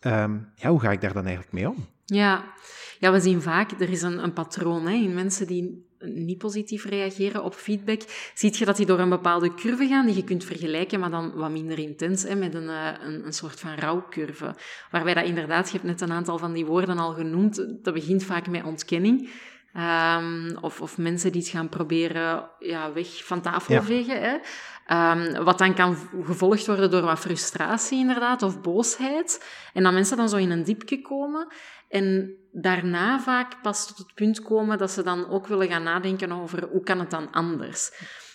Ehm, 0.00 0.36
ja, 0.54 0.70
hoe 0.70 0.80
ga 0.80 0.90
ik 0.90 1.00
daar 1.00 1.12
dan 1.12 1.24
eigenlijk 1.24 1.52
mee 1.52 1.68
om? 1.68 1.86
Ja, 2.14 2.54
ja 2.98 3.12
we 3.12 3.20
zien 3.20 3.42
vaak, 3.42 3.70
er 3.70 3.90
is 3.90 4.02
een, 4.02 4.22
een 4.22 4.32
patroon 4.32 4.86
hè, 4.86 4.94
in 4.94 5.14
mensen 5.14 5.46
die 5.46 5.86
niet 5.98 6.38
positief 6.38 6.84
reageren 6.84 7.44
op 7.44 7.54
feedback, 7.54 8.02
ziet 8.34 8.56
je 8.56 8.64
dat 8.64 8.76
die 8.76 8.86
door 8.86 8.98
een 8.98 9.08
bepaalde 9.08 9.54
curve 9.54 9.86
gaan 9.86 10.06
die 10.06 10.16
je 10.16 10.24
kunt 10.24 10.44
vergelijken, 10.44 11.00
maar 11.00 11.10
dan 11.10 11.32
wat 11.34 11.50
minder 11.50 11.78
intens, 11.78 12.22
hè, 12.22 12.34
met 12.34 12.54
een, 12.54 12.68
eh, 12.68 12.92
een, 13.00 13.26
een 13.26 13.32
soort 13.32 13.60
van 13.60 13.74
rouwcurve. 13.74 14.54
Waarbij 14.90 15.14
dat 15.14 15.24
inderdaad, 15.24 15.66
je 15.66 15.72
hebt 15.72 15.84
net 15.84 16.00
een 16.00 16.12
aantal 16.12 16.38
van 16.38 16.52
die 16.52 16.66
woorden 16.66 16.98
al 16.98 17.12
genoemd, 17.12 17.66
dat 17.82 17.94
begint 17.94 18.24
vaak 18.24 18.48
met 18.48 18.64
ontkenning. 18.64 19.30
Um, 19.76 20.56
of, 20.60 20.80
of 20.80 20.98
mensen 20.98 21.32
die 21.32 21.40
het 21.40 21.50
gaan 21.50 21.68
proberen 21.68 22.50
ja, 22.58 22.92
weg 22.92 23.24
van 23.24 23.40
tafel 23.40 23.82
vegen. 23.82 24.20
Hè. 24.20 24.36
Um, 25.12 25.44
wat 25.44 25.58
dan 25.58 25.74
kan 25.74 25.96
gevolgd 26.24 26.66
worden 26.66 26.90
door 26.90 27.02
wat 27.02 27.18
frustratie 27.18 27.98
inderdaad, 27.98 28.42
of 28.42 28.60
boosheid. 28.60 29.44
En 29.72 29.82
dat 29.82 29.92
mensen 29.92 30.16
dan 30.16 30.28
zo 30.28 30.36
in 30.36 30.50
een 30.50 30.64
diepje 30.64 31.02
komen. 31.02 31.46
En 31.88 32.36
daarna 32.52 33.20
vaak 33.20 33.62
pas 33.62 33.86
tot 33.86 33.98
het 33.98 34.14
punt 34.14 34.42
komen 34.42 34.78
dat 34.78 34.90
ze 34.90 35.02
dan 35.02 35.28
ook 35.28 35.46
willen 35.46 35.68
gaan 35.68 35.82
nadenken 35.82 36.32
over 36.32 36.68
hoe 36.70 36.82
kan 36.82 36.98
het 36.98 37.10
dan 37.10 37.32
anders. 37.32 37.90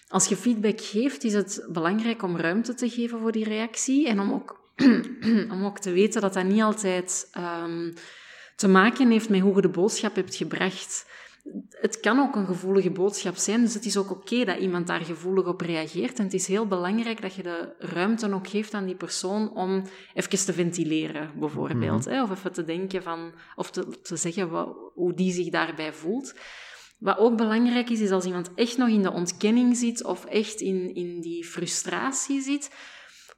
Als 0.07 0.27
je 0.27 0.35
feedback 0.35 0.81
geeft, 0.81 1.23
is 1.23 1.33
het 1.33 1.67
belangrijk 1.69 2.23
om 2.23 2.37
ruimte 2.37 2.73
te 2.73 2.89
geven 2.89 3.19
voor 3.19 3.31
die 3.31 3.43
reactie 3.43 4.07
en 4.07 4.19
om 4.19 4.33
ook, 4.33 4.59
om 5.53 5.65
ook 5.65 5.79
te 5.79 5.91
weten 5.91 6.21
dat 6.21 6.33
dat 6.33 6.43
niet 6.43 6.61
altijd 6.61 7.29
um, 7.37 7.93
te 8.55 8.67
maken 8.67 9.09
heeft 9.09 9.29
met 9.29 9.39
hoe 9.39 9.55
je 9.55 9.61
de 9.61 9.69
boodschap 9.69 10.15
hebt 10.15 10.35
gebracht 10.35 11.05
het 11.69 11.99
kan 11.99 12.19
ook 12.19 12.35
een 12.35 12.45
gevoelige 12.45 12.91
boodschap 12.91 13.35
zijn, 13.35 13.61
dus 13.61 13.73
het 13.73 13.85
is 13.85 13.97
ook 13.97 14.11
oké 14.11 14.43
dat 14.43 14.57
iemand 14.57 14.87
daar 14.87 15.05
gevoelig 15.05 15.45
op 15.45 15.61
reageert. 15.61 16.17
En 16.17 16.23
het 16.23 16.33
is 16.33 16.47
heel 16.47 16.67
belangrijk 16.67 17.21
dat 17.21 17.33
je 17.33 17.43
de 17.43 17.75
ruimte 17.77 18.33
ook 18.33 18.47
geeft 18.47 18.73
aan 18.73 18.85
die 18.85 18.95
persoon 18.95 19.55
om 19.55 19.83
even 20.13 20.45
te 20.45 20.53
ventileren, 20.53 21.31
bijvoorbeeld. 21.39 22.05
Mhm. 22.05 22.21
Of 22.21 22.31
even 22.31 22.51
te 22.51 22.63
denken 22.63 23.03
van, 23.03 23.31
of 23.55 23.71
te, 23.71 23.99
te 24.01 24.15
zeggen 24.15 24.49
wat, 24.49 24.77
hoe 24.93 25.13
die 25.13 25.31
zich 25.31 25.49
daarbij 25.49 25.93
voelt. 25.93 26.35
Wat 26.99 27.17
ook 27.17 27.37
belangrijk 27.37 27.89
is, 27.89 27.99
is 27.99 28.11
als 28.11 28.25
iemand 28.25 28.53
echt 28.55 28.77
nog 28.77 28.89
in 28.89 29.01
de 29.01 29.11
ontkenning 29.11 29.77
zit 29.77 30.03
of 30.03 30.25
echt 30.25 30.61
in, 30.61 30.95
in 30.95 31.21
die 31.21 31.45
frustratie 31.45 32.41
zit, 32.41 32.71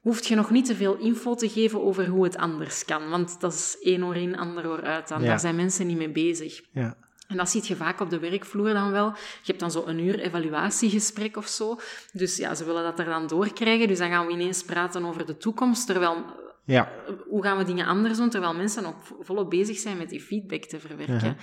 hoeft 0.00 0.26
je 0.26 0.34
nog 0.34 0.50
niet 0.50 0.64
te 0.64 0.74
veel 0.74 0.96
info 0.96 1.34
te 1.34 1.48
geven 1.48 1.82
over 1.82 2.06
hoe 2.06 2.24
het 2.24 2.36
anders 2.36 2.84
kan. 2.84 3.08
Want 3.10 3.40
dat 3.40 3.52
is 3.52 3.76
één 3.80 4.04
oor 4.04 4.16
in, 4.16 4.36
ander 4.36 4.68
oor 4.68 4.82
uit. 4.82 5.08
Dan. 5.08 5.22
Daar 5.22 5.40
zijn 5.40 5.56
mensen 5.56 5.86
niet 5.86 5.96
mee 5.96 6.12
bezig. 6.12 6.60
Ja. 6.72 7.05
En 7.28 7.36
dat 7.36 7.48
ziet 7.48 7.66
je 7.66 7.76
vaak 7.76 8.00
op 8.00 8.10
de 8.10 8.18
werkvloer 8.18 8.72
dan 8.72 8.90
wel. 8.90 9.06
Je 9.08 9.16
hebt 9.42 9.60
dan 9.60 9.70
zo 9.70 9.82
een 9.86 9.98
uur 9.98 10.18
evaluatiegesprek 10.18 11.36
of 11.36 11.46
zo. 11.46 11.78
Dus 12.12 12.36
ja, 12.36 12.54
ze 12.54 12.64
willen 12.64 12.82
dat 12.82 12.98
er 12.98 13.04
dan 13.04 13.26
doorkrijgen. 13.26 13.88
Dus 13.88 13.98
dan 13.98 14.10
gaan 14.10 14.26
we 14.26 14.32
ineens 14.32 14.62
praten 14.62 15.04
over 15.04 15.26
de 15.26 15.36
toekomst. 15.36 15.86
Terwijl, 15.86 16.24
ja. 16.64 16.92
hoe 17.28 17.42
gaan 17.42 17.58
we 17.58 17.64
dingen 17.64 17.86
anders 17.86 18.16
doen? 18.18 18.30
Terwijl 18.30 18.54
mensen 18.54 18.86
ook 18.86 18.96
volop 19.20 19.50
bezig 19.50 19.78
zijn 19.78 19.96
met 19.96 20.08
die 20.08 20.20
feedback 20.20 20.64
te 20.64 20.80
verwerken. 20.80 21.36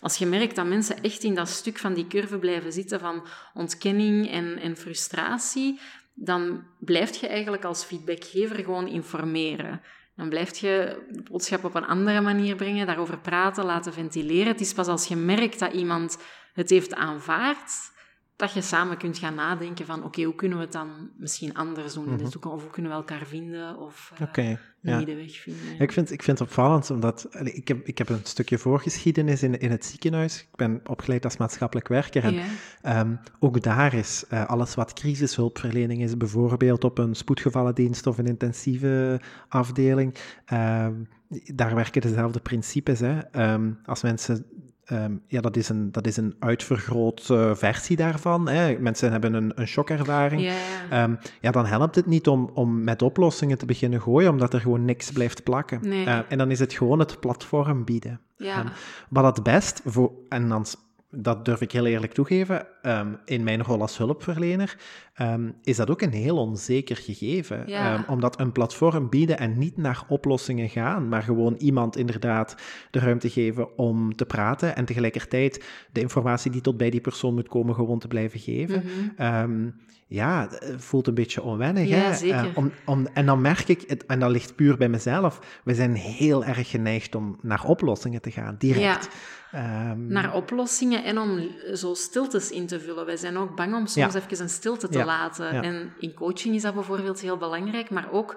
Als 0.00 0.16
je 0.16 0.26
merkt 0.26 0.56
dat 0.56 0.66
mensen 0.66 1.02
echt 1.02 1.22
in 1.22 1.34
dat 1.34 1.48
stuk 1.48 1.78
van 1.78 1.94
die 1.94 2.06
curve 2.06 2.38
blijven 2.38 2.72
zitten 2.72 3.00
van 3.00 3.26
ontkenning 3.54 4.30
en, 4.30 4.58
en 4.58 4.76
frustratie, 4.76 5.80
dan 6.14 6.64
blijf 6.78 7.16
je 7.16 7.26
eigenlijk 7.26 7.64
als 7.64 7.84
feedbackgever 7.84 8.56
gewoon 8.56 8.88
informeren. 8.88 9.80
Dan 10.16 10.28
blijf 10.28 10.56
je 10.58 11.04
de 11.10 11.22
boodschap 11.22 11.64
op 11.64 11.74
een 11.74 11.86
andere 11.86 12.20
manier 12.20 12.56
brengen, 12.56 12.86
daarover 12.86 13.18
praten, 13.18 13.64
laten 13.64 13.92
ventileren. 13.92 14.46
Het 14.46 14.60
is 14.60 14.72
pas 14.72 14.86
als 14.86 15.06
je 15.06 15.16
merkt 15.16 15.58
dat 15.58 15.72
iemand 15.72 16.18
het 16.52 16.70
heeft 16.70 16.94
aanvaard, 16.94 17.72
dat 18.36 18.52
je 18.52 18.60
samen 18.60 18.96
kunt 18.96 19.18
gaan 19.18 19.34
nadenken 19.34 19.86
van 19.86 20.04
oké, 20.04 20.22
hoe 20.22 20.34
kunnen 20.34 20.58
we 20.58 20.64
het 20.64 20.72
dan 20.72 21.10
misschien 21.16 21.54
anders 21.54 21.94
doen 21.94 22.04
in 22.04 22.16
de 22.16 22.22
mhm. 22.22 22.30
toekomst? 22.30 22.56
Of 22.56 22.62
hoe 22.62 22.72
kunnen 22.72 22.90
we 22.90 22.96
elkaar 22.96 23.26
vinden 23.26 23.78
of 23.78 24.12
uh, 24.14 24.28
okay, 24.28 24.58
ja. 24.80 24.96
middenweg 24.96 25.36
vinden? 25.36 25.80
Ik, 25.80 25.92
vind, 25.92 26.10
ik 26.10 26.22
vind 26.22 26.38
het 26.38 26.48
opvallend, 26.48 26.90
omdat 26.90 27.28
ik 27.42 27.68
heb, 27.68 27.86
ik 27.86 27.98
heb 27.98 28.08
een 28.08 28.20
stukje 28.22 28.58
voorgeschiedenis 28.58 29.42
in, 29.42 29.58
in 29.58 29.70
het 29.70 29.84
ziekenhuis. 29.84 30.40
Ik 30.40 30.56
ben 30.56 30.80
opgeleid 30.86 31.24
als 31.24 31.36
maatschappelijk 31.36 31.88
werker. 31.88 32.24
En 32.24 32.42
ehm, 32.82 33.14
ook 33.38 33.62
daar 33.62 33.94
is 33.94 34.24
uh, 34.32 34.46
alles 34.46 34.74
wat 34.74 34.92
crisishulpverlening 34.92 36.02
is, 36.02 36.16
bijvoorbeeld 36.16 36.84
op 36.84 36.98
een 36.98 37.14
spoedgevallendienst 37.14 38.06
of 38.06 38.18
een 38.18 38.26
intensieve 38.26 39.20
afdeling. 39.48 40.14
Ehm, 40.44 40.94
daar 41.54 41.74
werken 41.74 42.00
dezelfde 42.00 42.40
principes. 42.40 43.00
Hè. 43.00 43.18
Ehm, 43.18 43.70
als 43.84 44.02
mensen 44.02 44.46
Um, 44.92 45.22
ja, 45.26 45.40
dat 45.40 45.56
is 45.56 45.68
een, 45.68 45.92
dat 45.92 46.06
is 46.06 46.16
een 46.16 46.36
uitvergroot 46.38 47.28
uh, 47.30 47.54
versie 47.54 47.96
daarvan. 47.96 48.48
Hè. 48.48 48.78
Mensen 48.78 49.10
hebben 49.10 49.34
een, 49.34 49.52
een 49.54 49.66
shockervaring. 49.66 50.42
Ja, 50.42 50.54
ja. 50.90 51.02
Um, 51.02 51.18
ja, 51.40 51.50
dan 51.50 51.66
helpt 51.66 51.94
het 51.94 52.06
niet 52.06 52.28
om, 52.28 52.50
om 52.54 52.84
met 52.84 53.02
oplossingen 53.02 53.58
te 53.58 53.66
beginnen 53.66 54.02
gooien, 54.02 54.30
omdat 54.30 54.54
er 54.54 54.60
gewoon 54.60 54.84
niks 54.84 55.12
blijft 55.12 55.42
plakken. 55.42 55.88
Nee. 55.88 56.06
Uh, 56.06 56.18
en 56.28 56.38
dan 56.38 56.50
is 56.50 56.58
het 56.58 56.72
gewoon 56.72 56.98
het 56.98 57.20
platform 57.20 57.84
bieden. 57.84 58.20
Ja. 58.36 58.60
Um, 58.60 58.68
wat 59.08 59.36
het 59.36 59.44
best, 59.44 59.80
voor, 59.84 60.12
en 60.28 60.48
dan 60.48 60.66
dat 61.10 61.44
durf 61.44 61.60
ik 61.60 61.72
heel 61.72 61.86
eerlijk 61.86 62.12
toegeven, 62.12 62.66
ehm, 62.86 63.14
in 63.24 63.44
mijn 63.44 63.62
rol 63.62 63.80
als 63.80 63.98
hulpverlener, 63.98 64.76
um, 65.20 65.54
is 65.62 65.76
dat 65.76 65.90
ook 65.90 66.02
een 66.02 66.12
heel 66.12 66.36
onzeker 66.36 66.96
gegeven. 66.96 67.72
Um, 67.92 68.04
omdat 68.08 68.40
een 68.40 68.52
platform 68.52 69.08
bieden 69.08 69.38
en 69.38 69.58
niet 69.58 69.76
naar 69.76 70.04
oplossingen 70.08 70.68
gaan, 70.68 71.08
maar 71.08 71.22
gewoon 71.22 71.54
iemand 71.54 71.96
inderdaad 71.96 72.56
de 72.90 72.98
ruimte 72.98 73.30
geven 73.30 73.78
om 73.78 74.16
te 74.16 74.26
praten 74.26 74.76
en 74.76 74.84
tegelijkertijd 74.84 75.64
de 75.92 76.00
informatie 76.00 76.50
die 76.50 76.60
tot 76.60 76.76
bij 76.76 76.90
die 76.90 77.00
persoon 77.00 77.34
moet 77.34 77.48
komen 77.48 77.74
gewoon 77.74 77.98
te 77.98 78.08
blijven 78.08 78.40
geven. 78.40 78.84
Mm 79.16 79.74
ja, 80.08 80.48
voelt 80.76 81.06
een 81.06 81.14
beetje 81.14 81.42
onwennig. 81.42 81.88
Ja, 81.88 81.96
hè? 81.96 82.14
Zeker. 82.14 82.52
om, 82.54 82.72
om, 82.84 83.06
en 83.14 83.26
dan 83.26 83.40
merk 83.40 83.68
ik, 83.68 83.84
het, 83.86 84.06
en 84.06 84.20
dat 84.20 84.30
ligt 84.30 84.54
puur 84.54 84.76
bij 84.76 84.88
mezelf, 84.88 85.60
we 85.64 85.74
zijn 85.74 85.94
heel 85.94 86.44
erg 86.44 86.70
geneigd 86.70 87.14
om 87.14 87.38
naar 87.42 87.64
oplossingen 87.64 88.20
te 88.20 88.30
gaan, 88.30 88.56
direct. 88.58 89.08
Naar 89.96 90.34
oplossingen 90.34 91.04
en 91.04 91.18
om 91.18 91.48
zo 91.74 91.94
stiltes 91.94 92.50
in 92.50 92.66
te 92.66 92.75
vullen. 92.80 93.06
Wij 93.06 93.16
zijn 93.16 93.36
ook 93.36 93.56
bang 93.56 93.74
om 93.74 93.86
soms 93.86 94.14
even 94.14 94.40
een 94.40 94.48
stilte 94.48 94.88
te 94.88 95.04
laten. 95.04 95.62
En 95.62 95.92
in 95.98 96.14
coaching 96.14 96.54
is 96.54 96.62
dat 96.62 96.74
bijvoorbeeld 96.74 97.20
heel 97.20 97.36
belangrijk, 97.36 97.90
maar 97.90 98.12
ook 98.12 98.36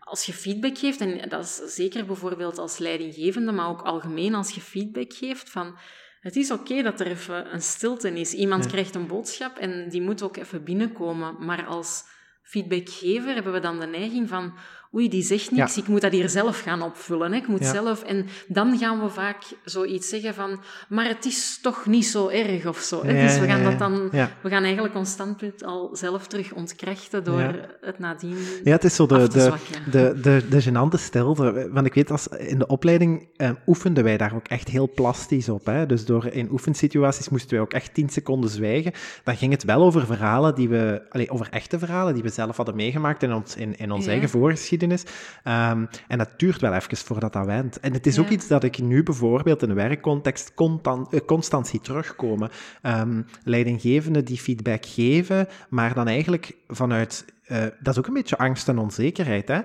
als 0.00 0.24
je 0.24 0.32
feedback 0.32 0.78
geeft, 0.78 1.00
en 1.00 1.28
dat 1.28 1.44
is 1.44 1.74
zeker 1.74 2.06
bijvoorbeeld 2.06 2.58
als 2.58 2.78
leidinggevende, 2.78 3.52
maar 3.52 3.68
ook 3.68 3.82
algemeen 3.82 4.34
als 4.34 4.50
je 4.50 4.60
feedback 4.60 5.12
geeft 5.12 5.50
van 5.50 5.78
het 6.20 6.36
is 6.36 6.50
oké 6.50 6.82
dat 6.82 7.00
er 7.00 7.06
even 7.06 7.54
een 7.54 7.62
stilte 7.62 8.10
is. 8.10 8.34
Iemand 8.34 8.66
krijgt 8.66 8.94
een 8.94 9.06
boodschap 9.06 9.56
en 9.56 9.88
die 9.88 10.02
moet 10.02 10.22
ook 10.22 10.36
even 10.36 10.64
binnenkomen. 10.64 11.44
Maar 11.44 11.66
als 11.66 12.04
feedbackgever 12.42 13.34
hebben 13.34 13.52
we 13.52 13.60
dan 13.60 13.80
de 13.80 13.86
neiging 13.86 14.28
van 14.28 14.54
oei, 14.94 15.08
die 15.08 15.22
zegt 15.22 15.50
niks, 15.50 15.76
ik 15.76 15.88
moet 15.88 16.00
dat 16.00 16.12
hier 16.12 16.28
zelf 16.28 16.60
gaan 16.60 16.82
opvullen. 16.82 17.32
Hè? 17.32 17.38
Ik 17.38 17.46
moet 17.46 17.64
zelf... 17.64 18.02
En 18.02 18.26
dan 18.48 18.78
gaan 18.78 19.02
we 19.02 19.08
vaak 19.08 19.42
zoiets 19.64 20.08
zeggen 20.08 20.34
van, 20.34 20.60
maar 20.88 21.08
het 21.08 21.24
is 21.24 21.58
toch 21.62 21.86
niet 21.86 22.06
zo 22.06 22.28
erg 22.28 22.66
of 22.66 22.78
zo. 22.78 23.04
Hè? 23.04 23.26
dus 23.26 23.38
we 23.38 23.46
gaan 23.46 23.62
dat 23.62 23.78
dan... 23.78 24.10
We 24.42 24.48
gaan 24.48 24.64
eigenlijk 24.64 24.94
ons 24.94 25.10
standpunt 25.10 25.64
al 25.64 25.90
zelf 25.92 26.26
terug 26.26 26.52
ontkrachten 26.52 27.24
door 27.24 27.68
het 27.80 27.98
nadien 27.98 28.36
Ja, 28.64 28.72
het 28.72 28.84
is 28.84 28.94
zo 28.94 29.06
de, 29.06 29.28
de, 29.28 29.52
de, 29.90 30.20
de, 30.22 30.42
de 30.50 30.62
gênante 30.62 31.00
stilte. 31.00 31.68
Want 31.72 31.86
ik 31.86 31.94
weet, 31.94 32.10
als, 32.10 32.28
in 32.28 32.58
de 32.58 32.66
opleiding 32.66 33.28
eh, 33.36 33.50
oefenden 33.66 34.04
wij 34.04 34.16
daar 34.16 34.34
ook 34.34 34.48
echt 34.48 34.68
heel 34.68 34.90
plastisch 34.94 35.48
op. 35.48 35.66
Hè? 35.66 35.86
Dus 35.86 36.04
door, 36.04 36.26
in 36.26 36.50
oefensituaties 36.50 37.28
moesten 37.28 37.50
wij 37.50 37.60
ook 37.60 37.72
echt 37.72 37.94
tien 37.94 38.08
seconden 38.08 38.50
zwijgen. 38.50 38.92
Dan 39.24 39.36
ging 39.36 39.52
het 39.52 39.64
wel 39.64 39.82
over 39.82 40.06
verhalen 40.06 40.54
die 40.54 40.68
we... 40.68 41.02
Allez, 41.08 41.28
over 41.28 41.48
echte 41.50 41.78
verhalen 41.78 42.14
die 42.14 42.22
we 42.22 42.28
zelf 42.28 42.56
hadden 42.56 42.76
meegemaakt 42.76 43.22
in 43.22 43.32
ons, 43.32 43.56
in, 43.56 43.76
in 43.76 43.90
ons 43.90 44.06
eigen 44.06 44.28
voorgeschiedenis 44.28 44.77
Ehm, 44.82 45.84
en 46.08 46.18
dat 46.18 46.30
duurt 46.36 46.60
wel 46.60 46.72
even 46.74 46.96
voordat 46.96 47.32
dat 47.32 47.46
went. 47.46 47.80
En 47.80 47.92
het 47.92 48.06
is 48.06 48.18
ook 48.18 48.28
iets 48.28 48.48
dat 48.48 48.64
ik 48.64 48.78
nu 48.78 49.02
bijvoorbeeld 49.02 49.62
in 49.62 49.70
een 49.70 49.76
werkcontext 49.76 50.54
constant, 50.54 51.14
uh, 51.14 51.20
constant 51.26 51.66
zie 51.66 51.80
terugkomen. 51.80 52.50
Um, 52.82 53.26
leidinggevenden 53.42 54.24
die 54.24 54.38
feedback 54.38 54.86
geven, 54.86 55.48
maar 55.68 55.94
dan 55.94 56.08
eigenlijk 56.08 56.56
vanuit 56.68 57.24
uh, 57.48 57.58
dat 57.80 57.92
is 57.92 57.98
ook 57.98 58.06
een 58.06 58.14
beetje 58.14 58.38
angst 58.38 58.68
en 58.68 58.78
onzekerheid. 58.78 59.48
Hè? 59.48 59.60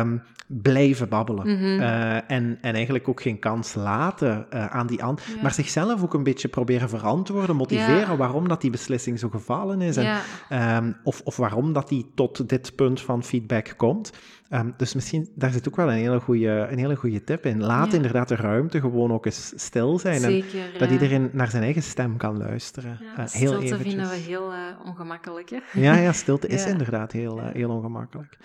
Um, 0.00 0.22
blijven 0.46 1.08
babbelen. 1.08 1.48
Mm 1.48 1.56
-hmm. 1.56 1.80
uh, 1.80 2.14
en, 2.14 2.58
en 2.60 2.74
eigenlijk 2.74 3.08
ook 3.08 3.22
geen 3.22 3.38
kans 3.38 3.74
laten 3.74 4.46
uh, 4.54 4.66
aan 4.66 4.86
die. 4.86 4.98
Ja. 4.98 5.14
Maar 5.42 5.52
zichzelf 5.52 6.02
ook 6.02 6.14
een 6.14 6.22
beetje 6.22 6.48
proberen 6.48 6.88
verantwoorden, 6.88 7.56
motiveren 7.56 8.10
ja. 8.10 8.16
waarom 8.16 8.48
dat 8.48 8.60
die 8.60 8.70
beslissing 8.70 9.18
zo 9.18 9.28
gevallen 9.28 9.80
is. 9.80 9.96
En, 9.96 10.04
ja. 10.04 10.76
um, 10.76 10.96
of, 11.02 11.20
of 11.24 11.36
waarom 11.36 11.72
dat 11.72 11.88
die 11.88 12.10
tot 12.14 12.48
dit 12.48 12.74
punt 12.74 13.00
van 13.00 13.24
feedback 13.24 13.74
komt. 13.76 14.12
Um, 14.50 14.74
dus 14.76 14.94
misschien, 14.94 15.28
daar 15.34 15.50
zit 15.50 15.68
ook 15.68 15.76
wel 15.76 15.88
een 15.88 15.98
hele 15.98 16.20
goede, 16.20 16.66
een 16.70 16.78
hele 16.78 16.96
goede 16.96 17.24
tip 17.24 17.46
in. 17.46 17.62
Laat 17.62 17.92
inderdaad 17.92 18.28
de 18.28 18.36
ruimte 18.36 18.80
gewoon 18.80 19.12
ook 19.12 19.26
eens 19.26 19.52
stil 19.56 19.98
zijn. 19.98 20.20
Zeker, 20.20 20.60
en 20.72 20.78
dat 20.78 20.90
iedereen 20.90 21.30
naar 21.32 21.50
zijn 21.50 21.62
eigen 21.62 21.82
stem 21.82 22.16
kan 22.16 22.38
luisteren. 22.38 22.98
Ja, 23.00 23.10
uh, 23.10 23.16
heel 23.16 23.26
stilte 23.26 23.64
eventjes. 23.64 23.92
vinden 23.92 24.10
we 24.10 24.16
heel 24.16 24.52
ongemakkelijk. 24.84 25.50
Hè? 25.50 25.80
Ja, 25.80 25.96
ja, 25.96 26.12
stilte 26.12 26.46
is 26.46 26.66
inderdaad 26.74 27.12
heel, 27.12 27.40
heel 27.40 27.70
ongemakkelijk. 27.70 28.38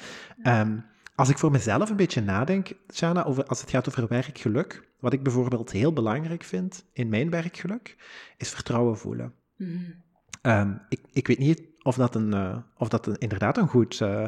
Um, 0.44 0.84
als 1.20 1.30
ik 1.30 1.38
voor 1.38 1.52
mezelf 1.52 1.90
een 1.90 1.96
beetje 1.96 2.22
nadenk, 2.22 2.72
Shana, 2.94 3.24
over, 3.24 3.46
als 3.46 3.62
het 3.62 3.70
gaat 3.70 3.88
over 3.88 4.08
werkgeluk, 4.08 4.90
wat 5.00 5.14
ik 5.14 5.24
bijvoorbeeld 5.24 5.72
heel 5.72 5.94
belangrijk 5.94 6.44
vind 6.44 6.86
in 6.94 7.10
mijn 7.10 7.30
werkgeluk, 7.30 7.96
is 8.38 8.50
vertrouwen 8.50 8.98
voelen. 8.98 9.34
Mm. 9.56 10.82
ik, 10.90 11.00
ik 11.12 11.28
weet 11.28 11.38
niet 11.38 11.62
of 11.82 11.96
dat, 11.96 12.16
een, 12.16 12.34
uh, 12.34 12.58
of 12.78 12.90
dat 12.90 13.08
een, 13.08 13.18
inderdaad 13.18 13.58
een 13.58 13.68
goed 13.68 14.00
uh, 14.00 14.26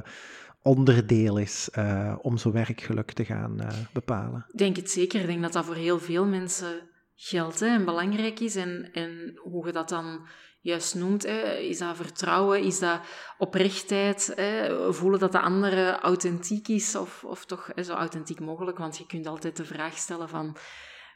onderdeel 0.61 1.37
is 1.37 1.69
uh, 1.77 2.15
om 2.21 2.37
zo 2.37 2.51
werkgeluk 2.51 3.11
te 3.11 3.25
gaan 3.25 3.59
bepalen. 3.93 4.45
Ik 4.51 4.57
denk 4.57 4.75
het 4.75 4.91
zeker. 4.91 5.21
Ik 5.21 5.27
denk 5.27 5.41
dat 5.41 5.53
dat 5.53 5.65
voor 5.65 5.75
heel 5.75 5.99
veel 5.99 6.25
mensen 6.25 6.89
geldt 7.15 7.59
hè, 7.59 7.67
en 7.67 7.85
belangrijk 7.85 8.39
is. 8.39 8.55
En, 8.55 8.89
en 8.93 9.39
hoe 9.43 9.65
je 9.65 9.71
dat 9.71 9.89
dan 9.89 10.27
juist 10.61 10.95
noemt. 10.95 11.23
Hè. 11.23 11.57
Is 11.57 11.77
dat 11.77 11.95
vertrouwen? 11.95 12.63
Is 12.63 12.79
dat 12.79 12.99
oprechtheid? 13.37 14.33
Hè? 14.35 14.93
Voelen 14.93 15.19
dat 15.19 15.31
de 15.31 15.39
andere 15.39 15.99
authentiek 15.99 16.67
is? 16.67 16.95
Of, 16.95 17.23
of 17.23 17.45
toch 17.45 17.69
zo 17.83 17.93
authentiek 17.93 18.39
mogelijk? 18.39 18.77
Want 18.77 18.97
je 18.97 19.05
kunt 19.05 19.27
altijd 19.27 19.57
de 19.57 19.65
vraag 19.65 19.97
stellen 19.97 20.29
van 20.29 20.57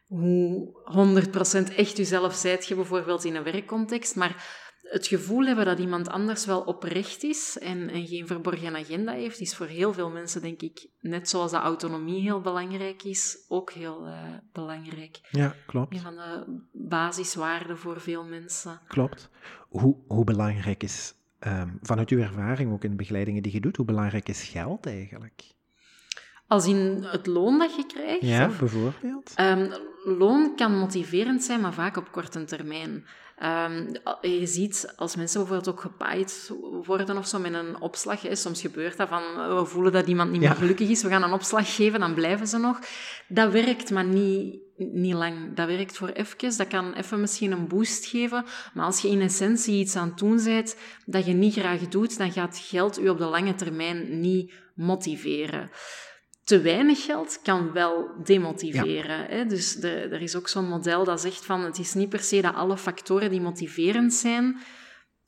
hoe 0.08 0.74
100% 1.72 1.76
echt 1.76 1.98
jezelf 1.98 2.34
zijt 2.34 2.68
je 2.68 2.76
bijvoorbeeld 2.76 3.24
in 3.24 3.36
een 3.36 3.44
werkcontext. 3.44 4.16
Maar 4.16 4.64
het 4.90 5.08
gevoel 5.08 5.46
hebben 5.46 5.66
dat 5.66 5.80
iemand 5.80 6.10
anders 6.10 6.46
wel 6.46 6.62
oprecht 6.62 7.24
is 7.24 7.58
en, 7.60 7.90
en, 7.90 8.08
geen 8.08 8.28
verborgen 8.28 8.76
agenda 8.76 9.12
heeft, 9.12 9.40
is 9.40 9.56
voor 9.56 9.66
heel 9.66 9.94
veel 9.94 10.10
mensen, 10.10 10.42
denk 10.42 10.62
ik, 10.62 10.88
net 11.00 11.30
zoals 11.30 11.52
de 11.52 11.58
autonomie 11.58 12.22
heel 12.22 12.42
belangrijk 12.42 13.04
is, 13.04 13.46
ook 13.48 13.72
heel 13.72 14.08
uh, 14.08 14.20
belangrijk. 14.52 15.20
Ja, 15.30 15.56
klopt. 15.66 15.94
Een 15.94 16.02
van 16.02 16.16
de 16.16 16.62
basiswaarden 16.72 17.78
voor 17.78 18.02
veel 18.02 18.24
mensen. 18.24 18.82
Klopt. 18.88 19.30
Hoe, 19.70 19.96
hoe 20.08 20.24
belangrijk 20.24 20.84
is, 20.84 21.14
um, 21.40 21.78
vanuit 21.82 22.10
uw 22.10 22.20
ervaring 22.20 22.74
ook 22.74 22.84
in 22.84 22.90
de 22.90 22.96
begeleidingen 22.96 23.44
die 23.44 23.54
je 23.54 23.62
doet, 23.62 23.78
hoe 23.78 23.86
belangrijk 23.86 24.30
is 24.30 24.44
geld 24.44 24.86
eigenlijk? 24.86 25.54
Als 26.48 26.68
in 26.68 27.04
het 27.04 27.28
loon 27.28 27.60
dat 27.60 27.76
je 27.76 27.86
krijgt? 27.86 28.22
Ja, 28.22 28.48
bijvoorbeeld. 28.60 29.34
Um, 29.40 29.72
loon 30.04 30.56
kan 30.56 30.78
motiverend 30.78 31.44
zijn, 31.44 31.62
maar 31.62 31.74
vaak 31.74 31.98
op 31.98 32.12
korte 32.12 32.44
termijn. 32.44 33.06
Um, 33.44 33.92
je 34.22 34.46
ziet 34.46 34.94
als 34.96 35.16
mensen 35.16 35.40
bijvoorbeeld 35.40 35.76
ook 35.76 35.82
gepaaid 35.82 36.52
worden 36.84 37.18
of 37.18 37.28
zo 37.28 37.40
met 37.40 37.54
een 37.54 37.82
opslag. 37.82 38.22
Hè, 38.22 38.36
soms 38.36 38.62
gebeurt 38.62 38.98
dat 38.98 39.08
van 39.08 39.24
we 39.56 39.66
voelen 39.66 39.92
dat 39.92 40.08
iemand 40.08 40.32
niet 40.32 40.40
meer 40.42 40.56
gelukkig 40.56 40.90
is, 40.90 41.04
we 41.04 41.10
gaan 41.10 41.24
een 41.24 41.34
opslag 41.34 41.76
geven, 41.76 42.00
dan 42.00 42.14
blijven 42.14 42.48
ze 42.48 42.58
nog. 42.58 42.80
Dat 43.28 43.52
werkt, 43.52 43.92
maar 43.92 44.06
niet, 44.06 44.60
niet 44.78 45.14
lang. 45.14 45.56
Dat 45.56 45.68
werkt 45.68 45.98
voor 45.98 46.10
even. 46.10 46.58
Dat 46.58 46.68
kan 46.68 46.94
even 46.94 47.20
misschien 47.20 47.52
een 47.52 47.68
boost 47.68 48.06
geven. 48.06 48.46
Maar 48.74 48.86
als 48.86 49.02
je 49.02 49.10
in 49.10 49.22
essentie 49.22 49.80
iets 49.80 49.96
aan 49.96 50.08
het 50.08 50.18
doen 50.18 50.44
bent 50.44 50.78
dat 51.06 51.26
je 51.26 51.34
niet 51.34 51.54
graag 51.54 51.88
doet, 51.88 52.18
dan 52.18 52.32
gaat 52.32 52.58
geld 52.58 53.00
u 53.00 53.10
op 53.10 53.18
de 53.18 53.26
lange 53.26 53.56
termijn 53.56 54.20
niet 54.20 54.54
motiveren 54.76 55.70
te 56.46 56.62
weinig 56.62 57.06
geld 57.06 57.40
kan 57.42 57.72
wel 57.72 58.10
demotiveren. 58.24 59.26
Hè? 59.26 59.46
Dus 59.46 59.76
de, 59.76 59.90
er 59.90 60.22
is 60.22 60.36
ook 60.36 60.48
zo'n 60.48 60.68
model 60.68 61.04
dat 61.04 61.22
zegt 61.22 61.46
van 61.46 61.62
het 61.62 61.80
is 61.80 61.94
niet 61.94 62.10
per 62.10 62.20
se 62.20 62.42
dat 62.42 62.56
alle 62.56 62.78
factoren 62.78 63.30
die 63.30 63.42
motiverend 63.42 64.14
zijn, 64.14 64.58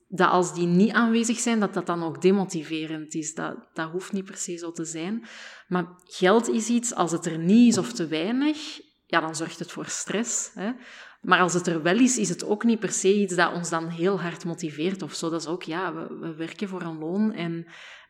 dat 0.07 0.29
als 0.29 0.53
die 0.53 0.67
niet 0.67 0.91
aanwezig 0.91 1.39
zijn, 1.39 1.59
dat 1.59 1.73
dat 1.73 1.85
dan 1.85 2.03
ook 2.03 2.21
demotiverend 2.21 3.13
is. 3.13 3.33
Dat, 3.33 3.55
dat 3.73 3.91
hoeft 3.91 4.11
niet 4.11 4.25
per 4.25 4.35
se 4.35 4.57
zo 4.57 4.71
te 4.71 4.85
zijn. 4.85 5.25
Maar 5.67 5.85
geld 6.03 6.47
is 6.49 6.67
iets, 6.67 6.93
als 6.93 7.11
het 7.11 7.25
er 7.25 7.37
niet 7.37 7.71
is 7.71 7.77
of 7.77 7.93
te 7.93 8.07
weinig, 8.07 8.81
ja, 9.05 9.19
dan 9.19 9.35
zorgt 9.35 9.59
het 9.59 9.71
voor 9.71 9.85
stress. 9.85 10.51
Hè? 10.53 10.71
Maar 11.21 11.39
als 11.39 11.53
het 11.53 11.67
er 11.67 11.81
wel 11.81 11.99
is, 11.99 12.17
is 12.17 12.29
het 12.29 12.45
ook 12.45 12.63
niet 12.63 12.79
per 12.79 12.91
se 12.91 13.13
iets 13.13 13.35
dat 13.35 13.53
ons 13.53 13.69
dan 13.69 13.87
heel 13.87 14.21
hard 14.21 14.45
motiveert 14.45 15.01
of 15.01 15.13
zo. 15.13 15.29
Dat 15.29 15.41
is 15.41 15.47
ook, 15.47 15.63
ja, 15.63 15.93
we, 15.93 16.17
we 16.19 16.35
werken 16.35 16.67
voor 16.67 16.81
een 16.81 16.99
loon 16.99 17.33
en 17.33 17.53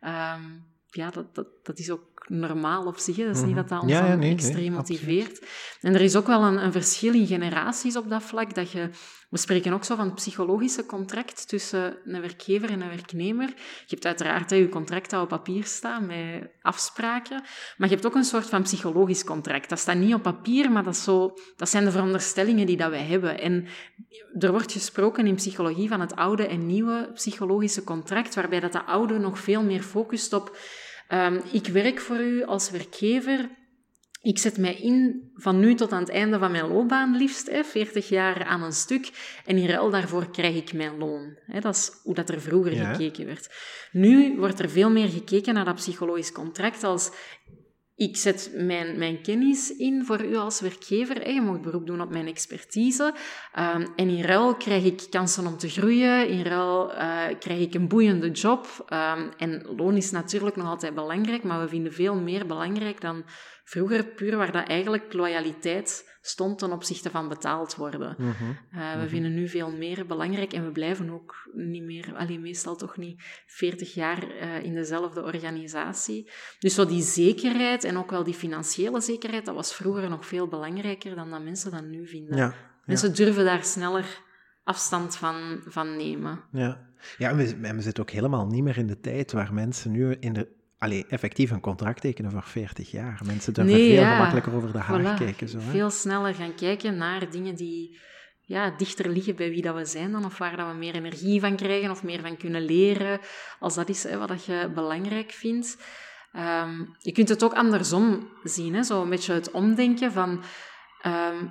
um, 0.01 0.76
ja, 0.97 1.10
dat, 1.10 1.36
dat, 1.36 1.47
dat 1.64 1.80
is 1.80 1.89
ook 1.89 2.16
normaal 2.28 2.86
op 2.86 2.98
zich. 2.98 3.16
Dat 3.16 3.36
is 3.36 3.42
niet 3.42 3.56
mhm. 3.56 3.56
dat 3.56 3.70
dat 3.70 3.82
ons 3.82 4.26
extreem 4.26 4.74
motiveert. 4.74 5.46
En 5.82 5.94
er 5.94 6.02
is 6.02 6.16
ook 6.16 6.28
wel 6.28 6.44
een, 6.44 6.64
een, 6.64 6.72
verschil 6.72 7.14
in 7.14 7.28
generaties 7.28 7.96
op 7.96 8.10
dat 8.10 8.24
vlak. 8.24 8.56
Dat 8.56 8.72
je, 8.72 8.90
we 9.30 9.38
spreken 9.38 9.74
ook 9.74 9.84
zo 9.84 9.96
van 9.96 10.06
het 10.06 10.16
psychologische 10.16 10.86
contract 10.86 11.48
tussen 11.48 11.98
een 12.06 12.22
werkgever 12.22 12.70
en 12.70 12.82
een 12.82 12.90
werknemer. 12.90 13.48
Je 13.48 13.56
hebt 13.88 14.06
uiteraard 14.06 14.50
hè, 14.50 14.56
je 14.56 14.70
contract 14.70 15.10
dat 15.10 15.22
op 15.22 15.30
papier 15.30 15.64
staat 15.64 16.02
met 16.02 16.50
afspraken. 16.62 17.42
Maar 17.78 17.90
je 17.90 17.94
hebt 17.94 18.06
ook 18.06 18.16
een 18.16 18.24
soort 18.24 18.46
van 18.46 18.64
psychologisch 18.64 19.24
contract. 19.24 19.70
Dat 19.70 19.80
staat 19.80 19.98
niet 19.98 20.14
op 20.14 20.22
papier, 20.22 20.72
maar 20.72 20.84
dat, 20.84 20.98
zo, 20.98 21.34
dat 21.56 21.70
zijn 21.70 21.86
de 21.86 21.92
veronderstellingen 21.92 22.66
die 22.66 22.78
dat 22.78 22.90
wij 22.90 23.06
hebben. 23.06 23.40
En 23.40 23.68
er 24.40 24.52
wordt 24.52 24.72
gesproken 24.72 25.28
in 25.28 25.36
psychologie 25.36 25.88
van 25.88 26.02
het 26.02 26.16
oude 26.16 26.48
en 26.48 26.66
nieuwe 26.66 27.10
psychologische 27.14 27.84
contract, 27.84 28.36
waarbij 28.36 28.60
dat 28.60 28.72
de 28.72 28.86
oude 28.86 29.20
nog 29.20 29.40
veel 29.40 29.64
meer 29.64 29.82
focust 29.82 30.34
op 30.34 30.58
Um, 31.10 31.41
ik 31.51 31.68
werk 31.68 31.99
voor 31.99 32.20
u 32.20 32.43
als 32.43 32.70
werkgever. 32.70 33.49
Ik 34.22 34.38
zet 34.38 34.58
mij 34.58 34.76
in 34.76 35.30
van 35.36 35.60
nu 35.60 35.76
tot 35.76 35.91
aan 35.91 35.99
het 35.99 36.10
einde 36.10 36.39
van 36.39 36.51
mijn 36.51 36.68
loopbaan, 36.68 37.16
liefst 37.16 37.49
hè, 37.49 37.64
40 37.64 38.10
jaar 38.10 38.43
aan 38.43 38.64
een 38.64 38.72
stuk. 38.72 39.10
En 39.45 39.58
in 39.58 39.68
ruil 39.68 39.89
daarvoor 39.89 40.32
krijg 40.32 40.55
ik 40.55 40.74
mijn 40.74 40.97
loon. 40.97 41.38
Hè, 41.45 41.60
dat 41.60 41.76
is 41.76 41.91
hoe 42.03 42.14
dat 42.14 42.30
er 42.30 42.41
vroeger 42.41 42.72
gekeken 42.72 43.26
werd. 43.26 43.49
Nu 43.91 44.38
wordt 44.38 44.60
er 44.60 44.70
veel 44.70 44.89
meer 44.89 45.10
gekeken 45.10 45.53
naar 45.53 45.66
dat 45.66 45.76
psychologisch 45.76 46.32
contract 46.32 46.84
als 46.84 47.12
ik 47.98 48.18
zet 48.18 48.52
mijn, 48.54 48.98
mijn 48.98 49.22
kennis 49.22 49.76
in 49.76 50.06
voor 50.06 50.26
u 50.26 50.36
als 50.36 50.62
werkgever. 50.62 51.34
Je 51.34 51.41
mag 51.41 51.60
beroep 51.60 51.88
doen 51.88 52.02
op 52.02 52.10
mijn 52.10 52.28
expertise. 52.28 53.04
Um, 53.04 53.88
en 53.95 54.10
in 54.10 54.22
ruil 54.24 54.56
krijg 54.56 54.84
ik 54.84 55.08
kansen 55.10 55.48
om 55.48 55.58
te 55.58 55.70
groeien. 55.70 56.28
In 56.28 56.43
ruil 56.43 56.91
uh, 56.91 57.26
krijg 57.39 57.60
ik 57.60 57.74
een 57.74 57.88
boeiende 57.88 58.32
job. 58.32 58.86
Um, 58.93 59.30
en 59.38 59.66
loon 59.76 59.95
is 59.95 60.12
natuurlijk 60.12 60.56
nog 60.56 60.68
altijd 60.68 60.95
belangrijk, 60.95 61.43
maar 61.43 61.60
we 61.60 61.68
vinden 61.68 61.93
veel 61.93 62.16
meer 62.16 62.45
belangrijk 62.45 63.02
dan 63.02 63.24
vroeger 63.64 64.06
puur 64.06 64.38
waar 64.38 64.52
dat 64.52 64.68
eigenlijk 64.68 65.14
loyaliteit 65.14 66.07
stond 66.28 66.60
ten 66.60 66.72
opzichte 66.72 67.10
van 67.10 67.28
betaald 67.28 67.76
worden. 67.76 68.16
Mhm. 68.18 68.32
Eh, 68.72 68.92
we 68.92 68.98
mhm. 68.98 69.08
vinden 69.08 69.34
nu 69.34 69.48
veel 69.48 69.72
meer 69.72 70.06
belangrijk 70.06 70.54
en 70.54 70.66
we 70.66 70.72
blijven 70.72 71.10
ook 71.10 71.50
niet 71.54 71.84
meer, 71.84 72.16
alleen 72.16 72.42
meestal 72.42 72.76
toch 72.76 72.98
niet 72.98 73.22
40 73.46 73.94
jaar 73.94 74.24
uh, 74.24 74.64
in 74.64 74.74
dezelfde 74.74 75.24
organisatie. 75.24 76.32
Dus 76.60 76.74
zo 76.74 76.86
die 76.86 77.02
zekerheid 77.02 77.84
en 77.84 77.98
ook 77.98 78.12
wel 78.12 78.24
die 78.24 78.34
financiële 78.34 79.02
zekerheid, 79.02 79.46
dat 79.46 79.56
was 79.56 79.76
vroeger 79.76 80.10
nog 80.10 80.26
veel 80.26 80.48
belangrijker 80.48 81.16
dan 81.16 81.30
dat 81.30 81.44
mensen 81.44 81.72
dat 81.72 81.86
nu 81.86 82.08
vinden. 82.08 82.38
Ja, 82.38 82.54
mensen 82.86 83.16
durven 83.16 83.46
daar 83.46 83.64
sneller 83.64 84.26
afstand 84.64 85.16
van, 85.16 85.62
van 85.66 85.98
nemen. 85.98 86.44
Ja, 86.52 86.88
ja 87.18 87.30
en 87.30 87.38
we, 87.38 87.58
en 87.62 87.76
we 87.76 87.82
zitten 87.82 88.04
ook 88.04 88.12
helemaal 88.12 88.48
niet 88.48 88.64
meer 88.64 88.78
in 88.78 88.88
de 88.88 89.00
tijd 89.00 89.32
waar 89.32 89.54
mensen 89.54 89.92
nu 89.92 90.16
in 90.20 90.34
de 90.34 90.57
allee, 90.78 91.06
effectief 91.08 91.52
een 91.52 91.60
contract 91.60 92.02
tekenen 92.02 92.32
voor 92.32 92.44
40 92.44 92.92
jaar. 92.92 93.22
Mensen 93.26 93.54
durven 93.54 93.76
veel 93.76 94.04
gemakkelijker 94.04 94.56
over 94.56 94.72
de 94.72 94.78
haar 94.78 95.18
kijken. 95.18 95.50
Zo, 95.50 95.58
hè? 95.58 95.72
Veel 95.72 95.90
sneller 95.90 96.34
gaan 96.34 96.56
kijken 96.56 96.98
naar 96.98 97.30
dingen 97.30 97.56
die 97.56 98.00
ja, 98.42 98.70
dichter 98.78 99.10
liggen 99.10 99.36
bij 99.36 99.50
wie 99.50 99.62
dat 99.62 99.76
we 99.76 99.86
zijn 99.86 100.12
dan, 100.12 100.26
of 100.26 100.38
waar 100.38 100.58
dat 100.58 100.68
we 100.68 100.74
meer 100.74 100.96
energie 100.96 101.40
van 101.40 101.56
krijgen 101.56 101.92
of 101.92 102.04
meer 102.04 102.22
van 102.22 102.38
kunnen 102.38 102.62
leren, 102.62 103.20
als 103.60 103.76
dat 103.76 103.90
is 103.90 104.04
hè, 104.04 104.18
wat 104.18 104.46
je 104.46 104.72
belangrijk 104.74 105.32
vindt. 105.32 105.78
Ehm, 106.32 106.86
je 106.98 107.12
kunt 107.12 107.30
het 107.30 107.44
ook 107.44 107.54
andersom 107.54 108.28
zien, 108.44 108.74
hè, 108.74 108.84
zo 108.84 109.02
een 109.02 109.10
beetje 109.10 109.34
het 109.34 109.52
omdenken 109.52 110.12
van... 110.12 110.44
Ehm, 111.02 111.48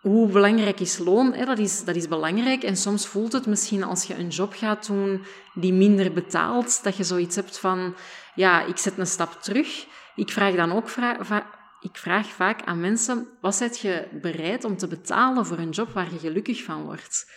hoe 0.00 0.28
belangrijk 0.28 0.80
is 0.80 0.98
loon? 0.98 1.34
Dat, 1.44 1.58
is, 1.58 1.84
dat 1.84 1.96
is 1.96 2.08
belangrijk. 2.08 2.62
En 2.62 2.76
soms 2.76 3.06
voelt 3.06 3.32
het 3.32 3.46
misschien 3.46 3.84
als 3.84 4.04
je 4.04 4.14
een 4.14 4.28
job 4.28 4.54
gaat 4.54 4.86
doen 4.86 5.24
die 5.54 5.72
minder 5.72 6.12
betaalt, 6.12 6.82
dat 6.82 6.96
je 6.96 7.04
zoiets 7.04 7.36
hebt 7.36 7.58
van, 7.58 7.94
ja, 8.34 8.64
ik 8.64 8.76
zet 8.76 8.98
een 8.98 9.06
stap 9.06 9.32
terug. 9.42 9.86
Ik 10.14 10.30
vraag 10.30 10.54
dan 10.54 10.72
ook 10.72 10.88
ik 11.80 11.96
vraag 11.96 12.26
vaak 12.26 12.62
aan 12.62 12.80
mensen, 12.80 13.28
wat 13.40 13.54
zet 13.54 13.78
je 13.78 14.08
bereid 14.20 14.64
om 14.64 14.76
te 14.76 14.86
betalen 14.86 15.46
voor 15.46 15.58
een 15.58 15.70
job 15.70 15.88
waar 15.88 16.12
je 16.12 16.18
gelukkig 16.18 16.62
van 16.62 16.82
wordt? 16.82 17.32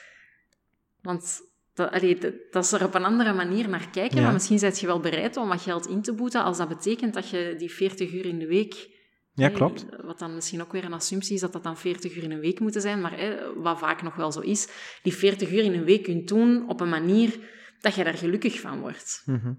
Want 1.02 1.42
dat, 1.74 1.92
allee, 1.92 2.18
dat, 2.52 2.64
is 2.64 2.72
er 2.72 2.84
op 2.84 2.94
een 2.94 3.04
andere 3.04 3.34
manier 3.34 3.70
naar 3.70 3.90
kijken, 3.90 4.22
maar 4.22 4.34
misschien 4.34 4.60
zet 4.60 4.80
je 4.80 4.88
wel 4.88 5.00
bereid 5.00 5.38
om 5.38 5.48
wat 5.48 5.62
geld 5.62 5.88
in 5.88 6.02
te 6.02 6.14
boeten 6.14 6.44
als 6.44 6.58
dat 6.58 6.68
betekent 6.68 7.14
dat 7.14 7.30
je 7.30 7.56
die 7.58 7.72
40 7.72 8.14
uur 8.14 8.26
in 8.26 8.40
de 8.40 8.48
week 8.48 8.93
ja, 9.34 9.50
klopt. 9.50 9.86
Wat 10.04 10.20
dan 10.20 10.36
misschien 10.36 10.62
ook 10.62 10.72
weer 10.72 10.84
een 10.84 10.94
assumptie 10.94 11.36
is 11.36 11.42
dat 11.42 11.54
dat 11.54 11.64
dan 11.64 11.78
40 11.78 12.16
uur 12.16 12.24
in 12.24 12.32
een 12.32 12.40
week 12.40 12.60
moeten 12.60 12.82
zijn, 12.82 13.02
maar 13.02 13.18
hè, 13.18 13.54
wat 13.62 13.80
vaak 13.80 14.02
nog 14.02 14.16
wel 14.16 14.32
zo 14.32 14.40
is, 14.40 14.68
die 15.04 15.14
40 15.14 15.52
uur 15.52 15.64
in 15.64 15.74
een 15.74 15.84
week 15.84 16.04
kunt 16.04 16.28
doen 16.28 16.70
op 16.70 16.80
een 16.80 16.90
manier 16.90 17.40
dat 17.82 17.96
je 17.96 18.04
daar 18.04 18.14
gelukkig 18.14 18.60
van 18.60 18.80
wordt. 18.80 19.24
Mhm. 19.26 19.54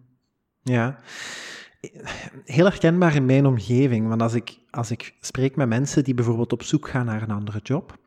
Ja. 0.63 0.99
Heel 2.45 2.65
herkenbaar 2.65 3.15
in 3.15 3.25
mijn 3.25 3.47
omgeving, 3.47 4.09
want 4.09 4.23
als 4.23 4.35
ik, 4.35 4.59
als 4.71 4.91
ik 4.91 5.15
spreek 5.21 5.57
met 5.57 5.69
mensen 5.69 6.05
die 6.05 6.15
bijvoorbeeld 6.15 6.53
op 6.53 6.63
zoek 6.63 6.89
gaan 6.89 7.07
naar 7.07 7.23
een 7.23 7.31
andere 7.31 7.61
job, 7.63 7.99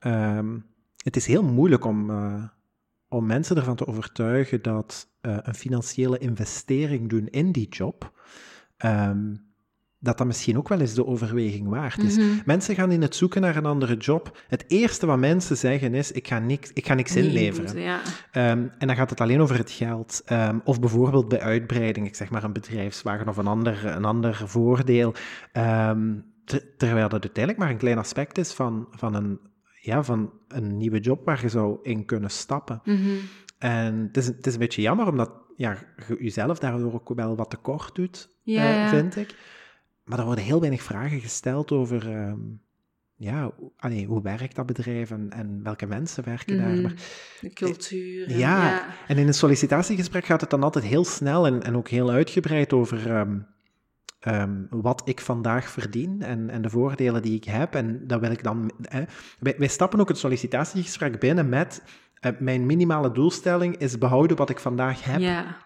um, 0.00 0.66
het 1.02 1.16
is 1.16 1.26
heel 1.26 1.42
moeilijk 1.42 1.84
om, 1.84 2.10
uh, 2.10 2.44
om 3.08 3.26
mensen 3.26 3.56
ervan 3.56 3.76
te 3.76 3.86
overtuigen 3.86 4.62
dat 4.62 5.08
uh, 5.22 5.38
een 5.42 5.54
financiële 5.54 6.18
investering 6.18 7.08
doen 7.08 7.26
in 7.26 7.52
die 7.52 7.68
job 7.68 8.12
um, 8.84 9.47
dat 10.00 10.18
dat 10.18 10.26
misschien 10.26 10.58
ook 10.58 10.68
wel 10.68 10.80
eens 10.80 10.94
de 10.94 11.06
overweging 11.06 11.68
waard 11.68 12.02
is. 12.02 12.16
Mhm. 12.16 12.26
Mensen 12.44 12.74
gaan 12.74 12.90
in 12.90 13.02
het 13.02 13.14
zoeken 13.14 13.40
naar 13.40 13.56
een 13.56 13.66
andere 13.66 13.96
job. 13.96 14.44
Het 14.48 14.64
eerste 14.68 15.06
wat 15.06 15.18
mensen 15.18 15.56
zeggen 15.56 15.94
is, 15.94 16.12
ik 16.12 16.28
ga 16.28 16.38
niks, 16.38 16.72
ik 16.72 16.86
ga 16.86 16.94
niks 16.94 17.16
inleveren. 17.16 17.80
Ja. 17.80 18.00
Ehm, 18.30 18.66
en 18.78 18.86
dan 18.86 18.96
gaat 18.96 19.10
het 19.10 19.20
alleen 19.20 19.40
over 19.40 19.56
het 19.56 19.70
geld. 19.70 20.22
Ehm, 20.24 20.58
of 20.64 20.80
bijvoorbeeld 20.80 21.28
bij 21.28 21.40
uitbreiding, 21.40 22.06
ik 22.06 22.14
zeg 22.14 22.30
maar 22.30 22.44
een 22.44 22.52
bedrijfswagen 22.52 23.28
of 23.28 23.36
een 23.36 23.46
ander, 23.46 23.86
een 23.86 24.04
ander 24.04 24.42
voordeel. 24.44 25.14
Ehm, 25.52 26.14
ter- 26.44 26.76
terwijl 26.76 27.08
dat 27.08 27.22
uiteindelijk 27.22 27.58
maar 27.64 27.70
een 27.70 27.78
klein 27.80 27.98
aspect 27.98 28.38
is 28.38 28.52
van, 28.52 28.86
van, 28.90 29.14
een, 29.14 29.38
ja, 29.80 30.02
van 30.02 30.32
een 30.48 30.76
nieuwe 30.76 31.00
job 31.00 31.24
waar 31.24 31.40
je 31.42 31.48
zou 31.48 31.78
in 31.82 32.04
kunnen 32.04 32.30
stappen. 32.30 32.80
Mhm. 32.84 32.98
En 33.58 33.94
het 34.06 34.16
is, 34.16 34.26
het 34.26 34.46
is 34.46 34.52
een 34.52 34.58
beetje 34.58 34.82
jammer, 34.82 35.08
omdat 35.08 35.32
ja, 35.56 35.76
je 36.08 36.16
jezelf 36.18 36.58
daardoor 36.58 36.92
ook 36.94 37.14
wel 37.14 37.36
wat 37.36 37.50
tekort 37.50 37.94
doet, 37.94 38.36
Ja, 38.42 38.84
eh, 38.84 38.88
vind 38.88 39.16
ik. 39.16 39.34
Maar 40.08 40.18
er 40.18 40.24
worden 40.24 40.44
heel 40.44 40.60
weinig 40.60 40.82
vragen 40.82 41.20
gesteld 41.20 41.72
over... 41.72 42.10
ehm, 42.16 42.38
ja, 43.20 43.50
hoe- 43.56 43.70
allee, 43.76 44.06
hoe 44.06 44.22
werkt 44.22 44.56
dat 44.56 44.66
bedrijf 44.66 45.10
en, 45.10 45.30
en 45.30 45.60
welke 45.62 45.86
mensen 45.86 46.24
werken 46.24 46.56
daar? 46.56 46.68
Mhm. 46.70 46.82
Maar 46.82 46.94
De 47.40 47.52
cultuur. 47.52 48.26
en- 48.28 48.38
ja, 48.38 48.86
en 49.06 49.16
in 49.18 49.26
een 49.26 49.34
sollicitatiegesprek 49.34 50.24
gaat 50.24 50.40
het 50.40 50.50
dan 50.50 50.62
altijd 50.62 50.84
heel 50.84 51.04
snel 51.04 51.46
en, 51.46 51.62
en 51.62 51.76
ook 51.76 51.88
heel 51.88 52.10
uitgebreid 52.10 52.72
over 52.72 53.10
ehm, 53.10 53.38
ehm, 54.20 54.56
wat 54.70 55.02
ik 55.04 55.20
vandaag 55.20 55.68
verdien 55.70 56.22
en, 56.22 56.50
en 56.50 56.62
de 56.62 56.70
voordelen 56.70 57.22
die 57.22 57.34
ik 57.34 57.44
heb. 57.44 57.74
En 57.74 58.06
dat 58.06 58.20
wil 58.20 58.30
ik 58.30 58.42
dan. 58.42 58.70
eh, 58.82 59.00
wij, 59.38 59.54
wij 59.58 59.68
stappen 59.68 60.00
ook 60.00 60.08
het 60.08 60.18
sollicitatiegesprek 60.18 61.18
binnen 61.20 61.48
met. 61.48 61.82
eh, 62.20 62.32
mijn 62.38 62.66
minimale 62.66 63.12
doelstelling 63.12 63.76
is 63.76 63.98
behouden 63.98 64.36
wat 64.36 64.50
ik 64.50 64.58
vandaag 64.58 65.04
heb. 65.04 65.20
Ja. 65.20 65.56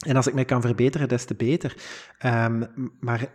En 0.00 0.16
als 0.16 0.26
ik 0.26 0.34
mij 0.34 0.44
kan 0.44 0.60
verbeteren, 0.60 1.08
des 1.08 1.24
te 1.24 1.34
beter. 1.34 1.76
Maar 3.00 3.26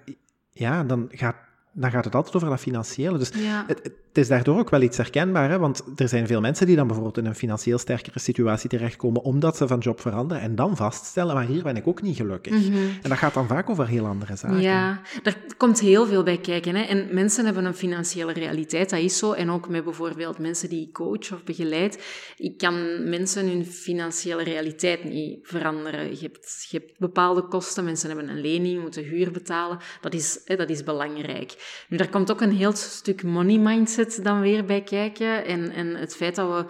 ja, 0.56 0.84
dan 0.84 1.08
gaat, 1.12 1.36
dan 1.78 1.92
gaat 1.92 2.06
het 2.06 2.16
altijd 2.16 2.36
over 2.36 2.50
dat 2.50 2.60
financiële. 2.60 3.18
Dus 3.18 3.32
Ja. 3.36 3.64
het, 3.68 3.80
het 3.84 4.18
is 4.24 4.28
daardoor 4.28 4.60
ook 4.60 4.70
wel 4.70 4.82
iets 4.82 4.98
herkenbaar, 4.98 5.50
hè? 5.50 5.60
want 5.60 5.84
er 5.96 6.08
zijn 6.08 6.28
veel 6.28 6.42
mensen 6.42 6.66
die 6.66 6.76
dan 6.76 6.86
bijvoorbeeld 6.88 7.18
in 7.18 7.26
een 7.26 7.36
financieel 7.36 7.78
sterkere 7.78 8.20
situatie 8.20 8.70
terechtkomen 8.70 9.22
omdat 9.22 9.58
ze 9.58 9.68
van 9.68 9.80
job 9.80 10.02
veranderen 10.02 10.44
en 10.44 10.56
dan 10.56 10.76
vaststellen, 10.76 11.36
maar 11.36 11.46
hier 11.46 11.64
ben 11.64 11.76
ik 11.76 11.88
ook 11.88 12.02
niet 12.02 12.16
gelukkig. 12.16 12.54
Mhm. 12.54 12.78
En 13.02 13.10
dat 13.10 13.18
gaat 13.18 13.34
dan 13.34 13.48
vaak 13.48 13.70
over 13.70 13.88
heel 13.88 14.06
andere 14.06 14.36
zaken. 14.36 14.62
Ja, 14.62 15.02
er 15.24 15.38
komt 15.58 15.80
heel 15.80 16.06
veel 16.06 16.24
bij 16.24 16.38
kijken. 16.38 16.76
Hè. 16.76 16.82
En 16.82 17.08
mensen 17.12 17.46
hebben 17.46 17.66
een 17.66 17.76
financiële 17.76 18.34
realiteit, 18.34 18.90
dat 18.90 19.00
is 19.00 19.18
zo. 19.18 19.32
En 19.32 19.50
ook 19.52 19.70
met 19.70 19.84
bijvoorbeeld 19.84 20.40
mensen 20.40 20.70
die 20.70 20.88
ik 20.88 20.94
coach 20.94 21.34
of 21.34 21.44
begeleid. 21.44 22.04
Ik 22.38 22.58
kan 22.58 23.10
mensen 23.10 23.48
hun 23.48 23.66
financiële 23.66 24.44
realiteit 24.44 25.04
niet 25.04 25.40
veranderen. 25.48 26.10
Je 26.10 26.22
hebt, 26.22 26.68
je 26.70 26.78
hebt 26.78 27.00
bepaalde 27.00 27.48
kosten, 27.48 27.84
mensen 27.84 28.10
hebben 28.10 28.30
een 28.30 28.42
lening, 28.42 28.82
moeten 28.82 29.04
huur 29.04 29.32
betalen. 29.32 29.78
Dat 30.02 30.14
is, 30.14 30.42
hè, 30.46 30.56
dat 30.56 30.70
is 30.70 30.84
belangrijk. 30.84 31.65
Nu, 31.90 31.98
daar 31.98 32.10
komt 32.10 32.32
ook 32.32 32.42
een 32.42 32.52
heel 32.56 32.72
stuk 32.76 33.24
money 33.24 33.58
mindset 33.58 34.20
dan 34.24 34.40
weer 34.42 34.66
bij 34.66 34.82
kijken. 34.82 35.46
En, 35.46 35.72
en 35.72 35.96
het 35.96 36.16
feit 36.16 36.36
dat 36.36 36.50
we 36.50 36.66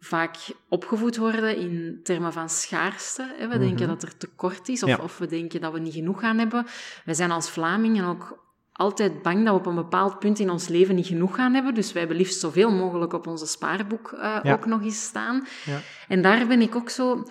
vaak 0.00 0.36
opgevoed 0.68 1.16
worden 1.16 1.56
in 1.56 2.00
termen 2.02 2.32
van 2.32 2.48
schaarste. 2.48 3.34
Hè. 3.38 3.48
We 3.48 3.58
denken 3.58 3.88
dat 3.88 4.02
er 4.02 4.16
tekort 4.16 4.68
is, 4.68 4.82
of, 4.82 4.88
Ja. 4.88 4.96
of 5.02 5.18
we 5.18 5.26
denken 5.26 5.60
dat 5.60 5.72
we 5.72 5.78
niet 5.78 5.94
genoeg 5.94 6.20
gaan 6.20 6.38
hebben. 6.38 6.66
Wij 7.04 7.14
zijn 7.14 7.30
als 7.30 7.50
Vlamingen 7.50 8.04
ook 8.04 8.44
altijd 8.72 9.22
bang 9.22 9.44
dat 9.44 9.52
we 9.54 9.60
op 9.60 9.66
een 9.66 9.74
bepaald 9.74 10.18
punt 10.18 10.38
in 10.38 10.50
ons 10.50 10.68
leven 10.68 10.94
niet 10.94 11.06
genoeg 11.06 11.34
gaan 11.34 11.54
hebben. 11.54 11.74
Dus 11.74 11.92
wij 11.92 12.00
hebben 12.00 12.18
liefst 12.18 12.40
zoveel 12.40 12.70
mogelijk 12.70 13.12
op 13.12 13.26
onze 13.26 13.46
spaarboek 13.46 14.12
eh, 14.12 14.38
Ja. 14.42 14.52
ook 14.52 14.66
nog 14.66 14.82
eens 14.82 15.02
staan. 15.02 15.46
Ja. 15.64 15.80
En 16.08 16.22
daar 16.22 16.46
ben 16.46 16.60
ik 16.62 16.76
ook 16.76 16.90
zo... 16.90 17.26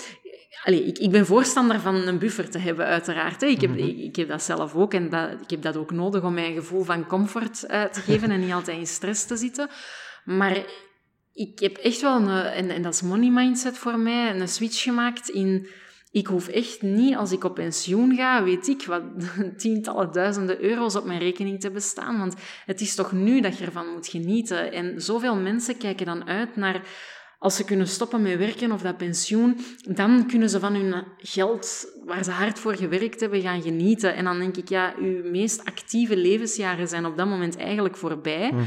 Allee, 0.64 0.84
ik, 0.84 0.98
ik 0.98 1.12
ben 1.12 1.26
voorstander 1.26 1.80
van 1.80 1.96
een 1.96 2.18
buffer 2.18 2.50
te 2.50 2.58
hebben, 2.58 2.86
uiteraard. 2.86 3.42
Hè. 3.42 3.48
Ik, 3.48 3.62
heb, 3.62 3.76
ik, 3.76 3.98
ik 3.98 4.16
heb 4.16 4.28
dat 4.28 4.44
zelf 4.44 4.76
ook 4.76 4.94
en 4.94 5.10
dat, 5.10 5.32
ik 5.42 5.50
heb 5.50 5.62
dat 5.62 5.78
ook 5.78 5.92
nodig 5.92 6.24
om 6.24 6.34
mij 6.34 6.48
een 6.48 6.56
gevoel 6.56 6.84
van 6.84 7.08
comfort 7.08 7.66
eh, 7.66 7.84
te 7.84 8.02
geven 8.08 8.32
en 8.32 8.40
niet 8.40 8.54
altijd 8.54 8.78
in 8.78 8.88
stress 8.88 9.26
te 9.26 9.38
zitten. 9.38 9.70
Maar 10.26 10.66
ik 11.34 11.60
heb 11.60 11.78
echt 11.78 12.02
wel, 12.02 12.16
een, 12.16 12.30
en, 12.30 12.70
en 12.70 12.82
dat 12.82 12.94
is 12.94 13.02
money 13.02 13.30
mindset 13.30 13.78
voor 13.78 14.00
mij, 14.00 14.36
een 14.40 14.48
switch 14.48 14.82
gemaakt 14.82 15.30
in... 15.30 15.68
Ik 16.12 16.28
hoef 16.28 16.48
echt 16.48 16.82
niet, 16.82 17.16
als 17.16 17.32
ik 17.32 17.44
op 17.44 17.56
pensioen 17.56 18.16
ga, 18.16 18.44
weet 18.44 18.68
ik 18.68 18.86
wat, 18.86 19.04
tientallen 19.58 20.12
duizenden 20.12 20.64
euro's 20.64 20.96
op 20.96 21.06
mijn 21.06 21.20
rekening 21.20 21.60
te 21.60 21.72
bestaan. 21.72 22.18
Want 22.18 22.36
het 22.66 22.82
is 22.82 22.96
toch 22.96 23.12
nu 23.12 23.42
dat 23.42 23.58
je 23.58 23.66
ervan 23.66 23.88
moet 23.88 24.08
genieten. 24.08 24.72
En 24.72 25.02
zoveel 25.02 25.36
mensen 25.36 25.78
kijken 25.78 26.06
dan 26.06 26.28
uit 26.28 26.56
naar 26.56 26.82
als 27.40 27.56
ze 27.56 27.66
kunnen 27.66 27.88
stoppen 27.88 28.22
met 28.22 28.38
werken 28.38 28.72
of 28.72 28.82
dat 28.82 28.98
pensioen, 28.98 29.60
dan 29.90 30.28
kunnen 30.28 30.50
ze 30.50 30.60
van 30.60 30.74
hun 30.74 31.04
geld, 31.18 31.88
waar 32.06 32.24
ze 32.24 32.32
hard 32.32 32.60
voor 32.60 32.76
gewerkt 32.76 33.20
hebben, 33.20 33.42
gaan 33.42 33.62
genieten. 33.62 34.16
En 34.16 34.24
dan 34.24 34.40
denk 34.40 34.58
ik, 34.58 34.70
ja, 34.70 34.94
uw 35.00 35.32
meest 35.32 35.66
actieve 35.66 36.18
levensjaren 36.18 36.88
zijn 36.88 37.06
op 37.06 37.18
dat 37.18 37.28
moment 37.28 37.58
eigenlijk 37.58 37.98
voorbij. 37.98 38.52
Mhm. 38.52 38.64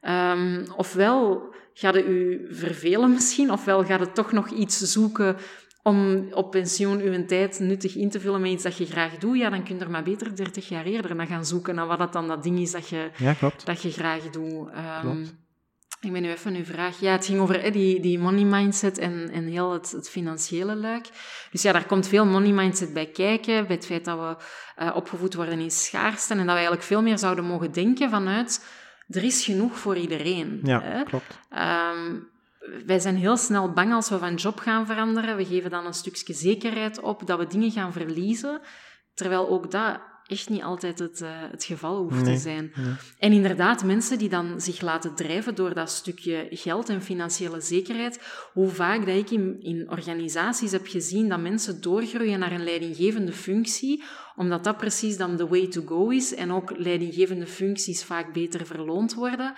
Ehm, 0.00 0.64
ofwel 0.76 1.54
gaat 1.74 1.94
het 1.94 2.06
u 2.06 2.46
vervelen 2.50 3.12
misschien, 3.12 3.52
ofwel 3.52 3.84
gaat 3.84 4.00
het 4.00 4.14
toch 4.14 4.32
nog 4.32 4.50
iets 4.50 4.78
zoeken 4.78 5.36
om 5.82 6.26
op 6.32 6.50
pensioen 6.50 7.00
uw 7.00 7.24
tijd 7.24 7.58
nuttig 7.58 7.96
in 7.96 8.10
te 8.10 8.20
vullen 8.20 8.40
met 8.40 8.50
iets 8.50 8.62
dat 8.62 8.76
je 8.76 8.86
graag 8.86 9.18
doet, 9.18 9.38
ja, 9.38 9.50
dan 9.50 9.64
kun 9.64 9.78
je 9.78 9.84
er 9.84 9.90
maar 9.90 10.02
beter 10.02 10.36
30 10.36 10.68
jaar 10.68 10.84
eerder 10.84 11.14
naar 11.14 11.26
gaan 11.26 11.46
zoeken 11.46 11.74
naar 11.74 11.86
wat 11.86 11.98
dat 11.98 12.12
dan 12.12 12.28
dat 12.28 12.42
ding 12.42 12.58
is 12.58 12.70
dat 12.70 12.88
je, 12.88 13.10
Ja, 13.16 13.34
dat 13.64 13.82
je 13.82 13.90
graag 13.90 14.30
doet. 14.30 14.68
Ehm, 14.70 15.00
Klopt. 15.00 15.34
Ik 16.02 16.12
ben 16.12 16.22
nu 16.22 16.30
even 16.30 16.54
uw 16.54 16.64
vraag. 16.64 17.00
Ja, 17.00 17.12
het 17.12 17.26
ging 17.26 17.40
over 17.40 17.72
die, 17.72 18.00
die 18.00 18.18
money 18.18 18.44
mindset 18.44 18.98
en, 18.98 19.30
en 19.32 19.44
heel 19.44 19.72
het, 19.72 19.90
het 19.90 20.10
financiële 20.10 20.76
luik. 20.76 21.08
Dus 21.50 21.62
ja, 21.62 21.72
daar 21.72 21.86
komt 21.86 22.08
veel 22.08 22.26
money 22.26 22.52
mindset 22.52 22.92
bij 22.92 23.06
kijken, 23.06 23.66
bij 23.66 23.76
het 23.76 23.86
feit 23.86 24.04
dat 24.04 24.18
we 24.18 24.36
eh, 24.76 24.96
opgevoed 24.96 25.34
worden 25.34 25.60
in 25.60 25.70
schaarste 25.70 26.32
en 26.32 26.38
dat 26.38 26.46
we 26.46 26.52
eigenlijk 26.52 26.82
veel 26.82 27.02
meer 27.02 27.18
zouden 27.18 27.44
mogen 27.44 27.72
denken 27.72 28.10
vanuit 28.10 28.64
er 29.08 29.24
is 29.24 29.44
genoeg 29.44 29.78
voor 29.78 29.96
iedereen. 29.96 30.60
Ja, 30.62 30.82
hè? 30.82 31.02
klopt. 31.02 31.38
Ehm, 31.50 32.18
wij 32.86 32.98
zijn 32.98 33.16
heel 33.16 33.36
snel 33.36 33.72
bang 33.72 33.92
als 33.92 34.08
we 34.08 34.18
van 34.18 34.34
job 34.34 34.58
gaan 34.58 34.86
veranderen. 34.86 35.36
We 35.36 35.44
geven 35.44 35.70
dan 35.70 35.86
een 35.86 35.94
stukje 35.94 36.32
zekerheid 36.32 37.00
op 37.00 37.26
dat 37.26 37.38
we 37.38 37.46
dingen 37.46 37.70
gaan 37.70 37.92
verliezen. 37.92 38.60
Terwijl 39.14 39.48
ook 39.48 39.70
dat 39.70 40.00
echt 40.26 40.48
niet 40.48 40.62
altijd 40.62 40.98
het, 40.98 41.20
eh, 41.20 41.28
het 41.50 41.64
geval 41.64 41.96
hoeft 41.96 42.24
Nee, 42.24 42.34
te 42.34 42.40
zijn. 42.40 42.72
nee. 42.76 42.94
En 43.18 43.32
inderdaad, 43.32 43.84
mensen 43.84 44.18
die 44.18 44.28
dan 44.28 44.60
zich 44.60 44.80
laten 44.80 45.14
drijven 45.14 45.54
door 45.54 45.74
dat 45.74 45.90
stukje 45.90 46.46
geld 46.50 46.88
en 46.88 47.02
financiële 47.02 47.60
zekerheid, 47.60 48.20
hoe 48.52 48.68
vaak 48.68 49.06
dat 49.06 49.16
ik 49.16 49.30
in, 49.30 49.56
in 49.62 49.90
organisaties 49.90 50.72
heb 50.72 50.86
gezien 50.86 51.28
dat 51.28 51.40
mensen 51.40 51.80
doorgroeien 51.80 52.38
naar 52.38 52.52
een 52.52 52.64
leidinggevende 52.64 53.32
functie, 53.32 54.02
omdat 54.36 54.64
dat 54.64 54.76
precies 54.76 55.16
dan 55.16 55.36
de 55.36 55.48
way 55.48 55.66
to 55.66 55.82
go 55.86 56.08
is 56.08 56.34
en 56.34 56.52
ook 56.52 56.72
leidinggevende 56.76 57.46
functies 57.46 58.04
vaak 58.04 58.32
beter 58.32 58.66
verloond 58.66 59.14
worden. 59.14 59.54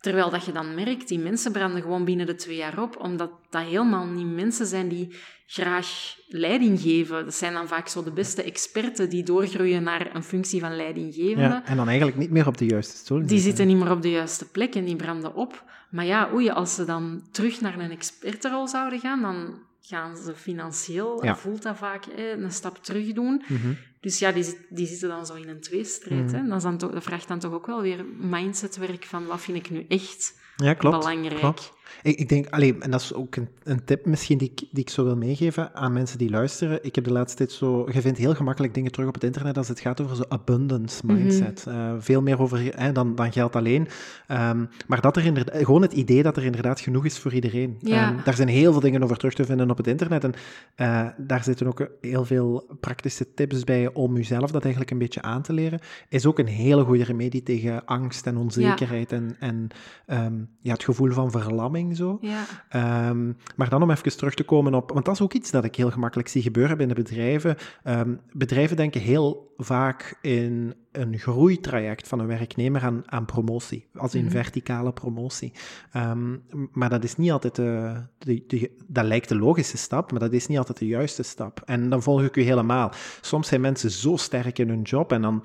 Terwijl 0.00 0.30
dat 0.30 0.44
je 0.44 0.52
dan 0.52 0.74
merkt, 0.74 1.08
die 1.08 1.18
mensen 1.18 1.52
branden 1.52 1.82
gewoon 1.82 2.04
binnen 2.04 2.26
de 2.26 2.34
twee 2.34 2.56
jaar 2.56 2.82
op, 2.82 2.96
omdat 3.00 3.30
dat 3.50 3.62
helemaal 3.62 4.06
niet 4.06 4.34
mensen 4.34 4.66
zijn 4.66 4.88
die 4.88 5.14
graag 5.52 6.16
leiding 6.28 6.80
geven. 6.80 7.24
Dat 7.24 7.34
zijn 7.34 7.52
dan 7.52 7.68
vaak 7.68 7.88
zo 7.88 8.02
de 8.02 8.10
beste 8.12 8.42
experten 8.42 9.08
die 9.10 9.22
doorgroeien 9.22 9.82
naar 9.82 10.14
een 10.14 10.22
functie 10.22 10.60
van 10.60 10.76
leidinggevende. 10.76 11.48
Ja, 11.48 11.64
en 11.64 11.76
dan 11.76 11.88
eigenlijk 11.88 12.16
niet 12.18 12.30
meer 12.30 12.46
op 12.46 12.58
de 12.58 12.66
juiste 12.66 12.96
stoel 12.96 13.26
Die 13.26 13.38
zitten 13.40 13.66
niet 13.66 13.76
meer 13.76 13.90
op 13.90 14.02
de 14.02 14.10
juiste 14.10 14.48
plek 14.50 14.74
en 14.74 14.84
die 14.84 14.96
branden 14.96 15.34
op. 15.34 15.64
Maar 15.90 16.04
ja, 16.04 16.30
oei, 16.32 16.50
als 16.50 16.74
ze 16.74 16.84
dan 16.84 17.22
terug 17.32 17.60
naar 17.60 17.78
een 17.78 17.90
expertenrol 17.90 18.68
zouden 18.68 19.00
gaan, 19.00 19.22
dan 19.22 19.58
gaan 19.80 20.16
ze 20.16 20.34
financieel, 20.34 21.24
Ja. 21.24 21.36
voelt 21.36 21.62
dat 21.62 21.76
vaak, 21.76 22.04
een 22.16 22.52
stap 22.52 22.84
terug 22.84 23.12
doen. 23.12 23.42
Mhm. 23.48 23.72
Dus 24.00 24.18
ja, 24.18 24.32
die, 24.32 24.56
die 24.70 24.86
zitten 24.86 25.08
dan 25.08 25.26
zo 25.26 25.34
in 25.34 25.48
een 25.48 25.60
tweestrijd. 25.60 26.24
Mhm. 26.26 26.34
hè. 26.34 26.46
Dat, 26.48 26.56
is 26.56 26.62
dan 26.62 26.78
toch, 26.78 26.90
dat 26.90 27.02
vraagt 27.02 27.28
dan 27.28 27.38
toch 27.38 27.52
ook 27.52 27.66
wel 27.66 27.82
weer 27.82 28.04
mindsetwerk 28.20 29.04
van 29.04 29.26
wat 29.26 29.40
vind 29.40 29.56
ik 29.56 29.70
nu 29.70 29.84
echt 29.88 30.40
Ja, 30.56 30.74
klopt. 30.74 30.98
belangrijk. 30.98 31.40
klopt. 31.40 31.72
Ik, 32.02 32.18
ik 32.18 32.28
denk, 32.28 32.46
allee, 32.50 32.78
en 32.78 32.90
dat 32.90 33.00
is 33.00 33.14
ook 33.14 33.36
een, 33.36 33.48
een 33.62 33.84
tip 33.84 34.06
misschien 34.06 34.38
die 34.38 34.50
ik, 34.54 34.58
die 34.70 34.82
ik 34.84 34.90
zo 34.90 35.04
wil 35.04 35.16
meegeven 35.16 35.74
aan 35.74 35.92
mensen 35.92 36.18
die 36.18 36.30
luisteren. 36.30 36.78
Ik 36.84 36.94
heb 36.94 37.04
de 37.04 37.12
laatste 37.12 37.36
tijd 37.36 37.52
zo, 37.52 37.88
je 37.92 38.00
vindt 38.00 38.18
heel 38.18 38.34
gemakkelijk 38.34 38.74
dingen 38.74 38.92
terug 38.92 39.08
op 39.08 39.14
het 39.14 39.24
internet 39.24 39.56
als 39.56 39.68
het 39.68 39.80
gaat 39.80 40.00
over 40.00 40.16
zo'n 40.16 40.30
abundance 40.30 41.06
Mhm. 41.06 41.16
mindset. 41.16 41.64
Eh, 41.68 41.92
veel 41.98 42.22
meer 42.22 42.40
over 42.40 42.60
hè, 42.76 42.92
dan, 42.92 43.14
dan 43.14 43.32
geld 43.32 43.56
alleen. 43.56 43.88
Ehm, 44.26 44.64
maar 44.86 45.00
dat 45.00 45.16
er 45.16 45.24
inderdaad, 45.24 45.56
gewoon 45.56 45.82
het 45.82 45.92
idee 45.92 46.22
dat 46.22 46.36
er 46.36 46.44
inderdaad 46.44 46.80
genoeg 46.80 47.04
is 47.04 47.18
voor 47.18 47.32
iedereen. 47.34 47.76
Ja. 47.80 48.08
Ehm, 48.10 48.24
daar 48.24 48.34
zijn 48.34 48.48
heel 48.48 48.72
veel 48.72 48.80
dingen 48.80 49.02
over 49.02 49.16
terug 49.16 49.34
te 49.34 49.44
vinden 49.44 49.70
op 49.70 49.76
het 49.76 49.86
internet. 49.86 50.24
En 50.24 50.32
eh, 50.74 51.06
daar 51.16 51.42
zitten 51.44 51.66
ook 51.66 51.88
heel 52.00 52.24
veel 52.24 52.76
praktische 52.80 53.34
tips 53.34 53.64
bij 53.64 53.92
om 53.92 54.16
jezelf 54.16 54.50
dat 54.50 54.62
eigenlijk 54.62 54.92
een 54.92 54.98
beetje 54.98 55.22
aan 55.22 55.42
te 55.42 55.52
leren. 55.52 55.80
Is 56.08 56.26
ook 56.26 56.38
een 56.38 56.46
hele 56.46 56.84
goede 56.84 57.04
remedie 57.04 57.42
tegen 57.42 57.84
angst 57.84 58.26
en 58.26 58.36
onzekerheid 58.36 59.12
en, 59.12 59.36
en 59.38 59.68
ehm, 60.06 60.34
ja, 60.60 60.72
het 60.72 60.84
gevoel 60.84 61.10
van 61.10 61.30
verlamming 61.30 61.81
zo. 61.94 62.18
Ja, 62.20 62.44
Ehm, 62.68 63.32
maar 63.56 63.68
dan 63.68 63.82
om 63.82 63.90
even 63.90 64.16
terug 64.16 64.34
te 64.34 64.44
komen 64.44 64.74
op, 64.74 64.90
want 64.92 65.04
dat 65.04 65.14
is 65.14 65.20
ook 65.20 65.32
iets 65.32 65.50
dat 65.50 65.64
ik 65.64 65.76
heel 65.76 65.90
gemakkelijk 65.90 66.28
zie 66.28 66.42
gebeuren 66.42 66.76
binnen 66.76 66.96
bedrijven. 66.96 67.56
Ehm, 67.82 68.14
bedrijven 68.32 68.76
denken 68.76 69.00
heel 69.00 69.50
vaak 69.56 70.18
in 70.22 70.74
een 70.92 71.18
groeitraject 71.18 72.08
van 72.08 72.18
een 72.18 72.26
werknemer 72.26 72.82
aan, 72.82 73.02
aan 73.06 73.24
promotie, 73.24 73.86
als 73.94 74.14
in 74.14 74.22
Mhm. 74.24 74.30
verticale 74.32 74.92
promotie. 74.92 75.52
Ehm, 75.92 76.36
maar 76.72 76.88
dat 76.90 77.04
is 77.04 77.16
niet 77.16 77.30
altijd 77.30 77.54
de, 77.56 77.94
de, 78.18 78.44
de- 78.46 78.76
dat 78.86 79.04
lijkt 79.04 79.28
de 79.28 79.36
logische 79.36 79.76
stap, 79.76 80.10
maar 80.10 80.20
dat 80.20 80.32
is 80.32 80.46
niet 80.46 80.58
altijd 80.58 80.78
de 80.78 80.86
juiste 80.86 81.22
stap. 81.22 81.62
En 81.64 81.88
dan 81.88 82.02
volg 82.02 82.22
ik 82.22 82.36
u 82.36 82.42
helemaal. 82.42 82.92
Soms 83.20 83.48
zijn 83.48 83.60
mensen 83.60 83.90
zo 83.90 84.16
sterk 84.16 84.58
in 84.58 84.68
hun 84.68 84.82
job 84.82 85.12
en 85.12 85.22
dan 85.22 85.42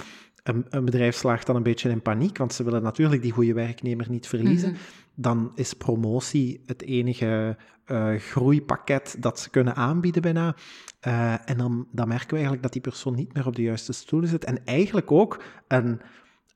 een, 0.48 0.66
een, 0.70 0.86
bedrijf 0.86 1.16
slaagt 1.16 1.45
dan 1.45 1.56
een 1.56 1.64
beetje 1.64 1.89
in 1.89 2.02
paniek, 2.02 2.38
want 2.38 2.54
ze 2.54 2.64
willen 2.64 2.84
natuurlijk 2.84 3.22
die 3.22 3.32
goede 3.32 3.54
werknemer 3.54 4.10
niet 4.10 4.28
verliezen. 4.28 4.72
Mhm. 4.72 4.80
Dan 5.16 5.52
is 5.56 5.74
promotie 5.74 6.62
het 6.66 6.82
enige 6.82 7.58
uh, 7.88 8.16
groeipakket 8.16 9.16
dat 9.20 9.39
ze 9.39 9.50
kunnen 9.50 9.76
aanbieden 9.76 10.22
bijna. 10.22 10.56
Uh, 11.08 11.50
en 11.50 11.58
dan, 11.58 11.88
dan 11.91 12.08
merken 12.08 12.28
we 12.28 12.34
eigenlijk 12.34 12.64
dat 12.64 12.74
die 12.74 12.82
persoon 12.82 13.16
niet 13.16 13.34
meer 13.34 13.48
op 13.48 13.56
de 13.56 13.62
juiste 13.62 13.93
stoel 13.93 14.26
zit. 14.26 14.43
En 14.43 14.66
eigenlijk 14.66 15.12
ook 15.12 15.43
een, 15.68 16.02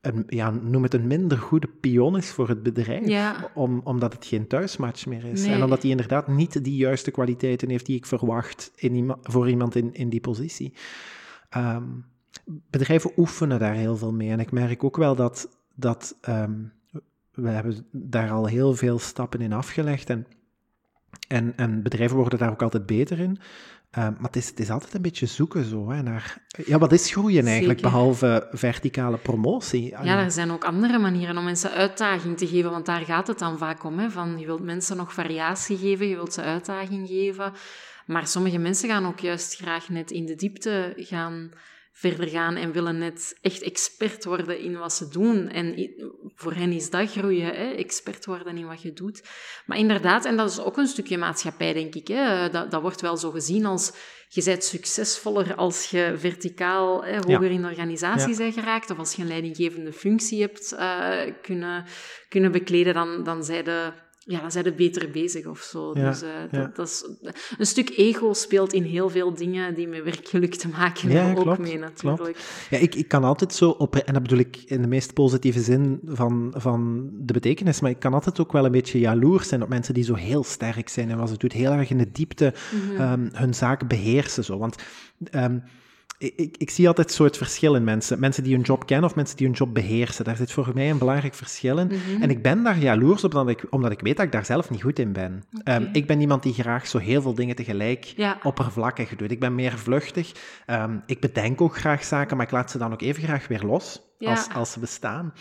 een 0.02 0.24
ja, 0.28 0.50
noem 0.50 0.84
het 0.84 0.94
een 0.94 1.08
minder 1.08 1.38
goede 1.38 1.68
pion 1.68 2.18
is 2.18 2.30
voor 2.30 2.50
het 2.50 2.64
bedrijf. 2.64 3.08
Om, 3.54 3.82
omdat 3.84 4.14
het 4.14 4.26
geen 4.26 4.48
thuismatch 4.48 5.06
meer 5.06 5.26
is. 5.26 5.46
En 5.46 5.64
omdat 5.64 5.82
hij 5.82 5.92
inderdaad 5.92 6.28
niet 6.28 6.64
die 6.64 6.76
juiste 6.76 7.12
kwaliteiten 7.12 7.70
heeft 7.70 7.86
die 7.86 7.98
ik 7.98 8.06
verwacht 8.06 8.72
in 8.76 9.16
voor 9.22 9.50
iemand 9.50 9.76
in, 9.76 9.94
in 9.94 10.10
die 10.10 10.22
positie. 10.22 10.74
Um, 11.58 12.06
bedrijven 12.46 13.12
oefenen 13.18 13.60
daar 13.60 13.74
heel 13.74 13.98
veel 13.98 14.14
mee. 14.14 14.30
En 14.30 14.40
ik 14.40 14.52
merk 14.52 14.84
ook 14.84 14.98
wel 14.98 15.16
dat, 15.16 15.50
dat 15.76 16.18
um, 16.30 16.74
we 17.34 17.50
hebben 17.50 17.86
daar 17.92 18.32
al 18.32 18.46
heel 18.46 18.76
veel 18.76 19.00
stappen 19.00 19.42
in 19.42 19.54
afgelegd. 19.54 20.10
En, 20.10 20.28
en, 21.28 21.54
en 21.56 21.84
bedrijven 21.84 22.18
worden 22.18 22.40
daar 22.40 22.52
ook 22.52 22.62
altijd 22.62 22.86
beter 22.86 23.20
in. 23.20 23.40
Uh, 23.98 24.04
maar 24.04 24.22
het 24.22 24.36
is, 24.36 24.48
het 24.48 24.60
is 24.60 24.70
altijd 24.70 24.94
een 24.94 25.02
beetje 25.02 25.26
zoeken 25.26 25.66
zo, 25.66 25.90
hè, 25.90 26.02
naar... 26.02 26.38
Ja, 26.66 26.78
wat 26.78 26.92
is 26.92 27.12
groeien 27.12 27.48
eigenlijk, 27.48 27.82
behalve 27.82 28.48
verticale 28.52 29.18
promotie? 29.18 29.90
Ja, 30.04 30.24
er 30.24 30.32
zijn 30.32 30.52
ook 30.52 30.66
andere 30.66 31.00
manieren 31.00 31.38
om 31.38 31.44
mensen 31.44 31.72
uitdaging 31.72 32.38
te 32.38 32.48
geven, 32.48 32.72
want 32.72 32.86
daar 32.86 33.02
gaat 33.02 33.28
het 33.28 33.40
dan 33.40 33.58
vaak 33.58 33.84
om. 33.84 34.00
Hè, 34.00 34.10
van, 34.10 34.40
je 34.40 34.46
wilt 34.46 34.64
mensen 34.64 34.98
nog 34.98 35.14
variatie 35.14 35.78
geven, 35.78 36.08
je 36.08 36.16
wilt 36.16 36.34
ze 36.34 36.42
uitdaging 36.42 37.08
geven. 37.08 37.54
Maar 38.06 38.28
sommige 38.28 38.58
mensen 38.58 38.90
gaan 38.90 39.06
ook 39.06 39.20
juist 39.20 39.56
graag 39.56 39.90
net 39.90 40.12
in 40.12 40.26
de 40.26 40.36
diepte 40.36 40.94
gaan 40.98 41.52
verder 42.02 42.28
gaan 42.28 42.56
en 42.56 42.72
willen 42.72 42.98
net 42.98 43.38
echt 43.42 43.62
expert 43.62 44.26
worden 44.26 44.60
in 44.60 44.78
wat 44.78 44.94
ze 44.94 45.08
doen. 45.08 45.50
En 45.50 45.92
voor 46.36 46.54
hen 46.54 46.72
is 46.72 46.90
dat 46.90 47.12
groeien, 47.12 47.46
hè? 47.46 47.72
expert 47.72 48.26
worden 48.26 48.58
in 48.58 48.68
wat 48.68 48.82
je 48.82 48.94
doet. 48.94 49.24
Maar 49.66 49.78
inderdaad, 49.78 50.26
en 50.26 50.38
dat 50.38 50.50
is 50.50 50.60
ook 50.60 50.78
een 50.78 50.88
stukje 50.88 51.18
maatschappij, 51.18 51.74
denk 51.74 51.96
ik. 51.96 52.08
Hè? 52.08 52.50
Dat, 52.50 52.72
dat 52.72 52.82
wordt 52.82 53.02
wel 53.02 53.18
zo 53.18 53.32
gezien 53.32 53.66
als 53.66 53.92
je 54.34 54.44
bent 54.44 54.64
succesvoller 54.64 55.56
als 55.56 55.90
je 55.90 56.14
verticaal 56.18 57.04
hè, 57.04 57.16
hoger 57.16 57.52
in 57.52 57.62
de 57.62 57.68
organisatie 57.68 58.38
bent 58.38 58.54
geraakt, 58.54 58.90
of 58.90 58.98
als 58.98 59.14
je 59.16 59.22
een 59.22 59.28
leidinggevende 59.28 59.94
functie 59.94 60.42
hebt 60.42 60.74
uh, 60.74 61.20
kunnen, 61.42 61.86
kunnen 62.30 62.52
bekleden, 62.52 62.94
dan, 62.94 63.24
dan 63.24 63.44
zij 63.44 63.64
de 63.64 63.92
ja, 64.32 64.42
dan 64.42 64.52
zijn 64.52 64.64
ze 64.64 64.72
beter 64.72 65.12
bezig 65.12 65.46
of 65.46 65.60
zo. 65.60 65.94
dus 65.94 66.24
uh, 66.24 66.30
dat, 66.52 66.76
dat, 66.76 66.88
is, 66.88 67.06
een 67.58 67.66
stuk 67.66 67.90
ego 67.90 68.34
speelt 68.34 68.74
in 68.74 68.84
heel 68.84 69.10
veel 69.10 69.34
dingen 69.34 69.76
die 69.76 69.88
met 69.88 70.04
werkgeluk 70.04 70.56
te 70.56 70.68
maken 70.68 71.10
hebben 71.10 71.48
ook 71.48 71.58
mee 71.58 71.78
natuurlijk. 71.78 72.38
Ja, 72.70 72.78
ik, 72.78 72.96
ik 72.96 73.08
kan 73.08 73.24
altijd 73.24 73.54
zo 73.54 73.70
op, 73.70 73.96
en 73.96 74.14
dat 74.14 74.22
bedoel 74.22 74.40
ik 74.40 74.58
in 74.66 74.82
de 74.82 74.88
meest 74.88 75.14
positieve 75.14 75.60
zin 75.60 76.00
van, 76.06 76.54
van 76.58 77.10
de 77.14 77.34
betekenis, 77.34 77.80
maar 77.82 77.92
ik 77.92 78.00
kan 78.00 78.14
altijd 78.14 78.40
ook 78.40 78.52
wel 78.52 78.66
een 78.66 78.72
beetje 78.72 79.00
jaloers 79.00 79.48
zijn 79.48 79.64
op 79.64 79.70
mensen 79.70 79.94
die 79.94 80.04
zo 80.04 80.14
heel 80.14 80.44
sterk 80.44 80.90
zijn 80.90 81.10
en 81.10 81.18
wat 81.18 81.30
ze 81.30 81.38
doet, 81.38 81.54
heel 81.54 81.72
erg 81.72 81.90
in 81.90 81.98
de 81.98 82.12
diepte 82.12 82.54
mhm. 82.72 83.02
ehm, 83.02 83.30
hun 83.32 83.54
zaak 83.54 83.88
beheersen. 83.88 84.44
Zo. 84.44 84.58
Want 84.58 84.76
um, 85.32 85.64
ik, 86.22 86.56
ik, 86.58 86.70
zie 86.70 86.88
altijd 86.88 87.08
een 87.08 87.14
soort 87.14 87.38
verschil 87.38 87.76
in 87.76 87.84
mensen. 87.84 88.20
Mensen 88.20 88.44
die 88.44 88.54
hun 88.54 88.62
job 88.62 88.86
kennen 88.86 89.10
of 89.10 89.16
mensen 89.16 89.38
die 89.38 89.48
hun 89.48 89.56
job 89.56 89.74
beheersen. 89.74 90.26
Daar 90.26 90.36
zit 90.36 90.52
voor 90.52 90.72
mij 90.74 90.90
een 90.90 90.98
belangrijk 90.98 91.34
verschil 91.34 91.78
in. 91.78 91.88
Mhm. 91.88 92.22
En 92.22 92.30
ik 92.30 92.42
ben 92.42 92.64
daar 92.64 92.78
jaloers 92.78 93.24
op, 93.24 93.36
omdat 93.36 93.50
ik, 93.50 93.66
omdat 93.70 93.92
ik 93.92 94.00
weet 94.00 94.18
dat 94.18 94.26
ik 94.26 94.32
daar 94.32 94.46
zelf 94.46 94.70
niet 94.70 94.82
goed 94.82 95.00
in 95.00 95.14
ben. 95.14 95.44
Ehm, 95.64 95.88
ik 95.92 96.08
ben 96.08 96.22
iemand 96.22 96.44
die 96.44 96.54
graag 96.54 96.88
zo 96.88 96.98
heel 96.98 97.22
veel 97.22 97.34
dingen 97.34 97.56
tegelijk 97.56 98.14
oppervlakkig 98.44 99.16
doet. 99.16 99.32
Ik 99.32 99.40
ben 99.40 99.56
meer 99.56 99.78
vluchtig. 99.78 100.32
Um, 100.68 101.04
ik 101.06 101.20
bedenk 101.20 101.62
ook 101.62 101.78
graag 101.78 102.04
zaken, 102.04 102.38
maar 102.38 102.46
ik 102.46 102.52
laat 102.52 102.72
ze 102.72 102.78
dan 102.78 102.94
ook 102.94 103.02
even 103.02 103.24
graag 103.24 103.48
weer 103.48 103.64
los. 103.64 104.11
Als, 104.26 104.50
als 104.54 104.72
ze 104.72 104.80
bestaan. 104.80 105.34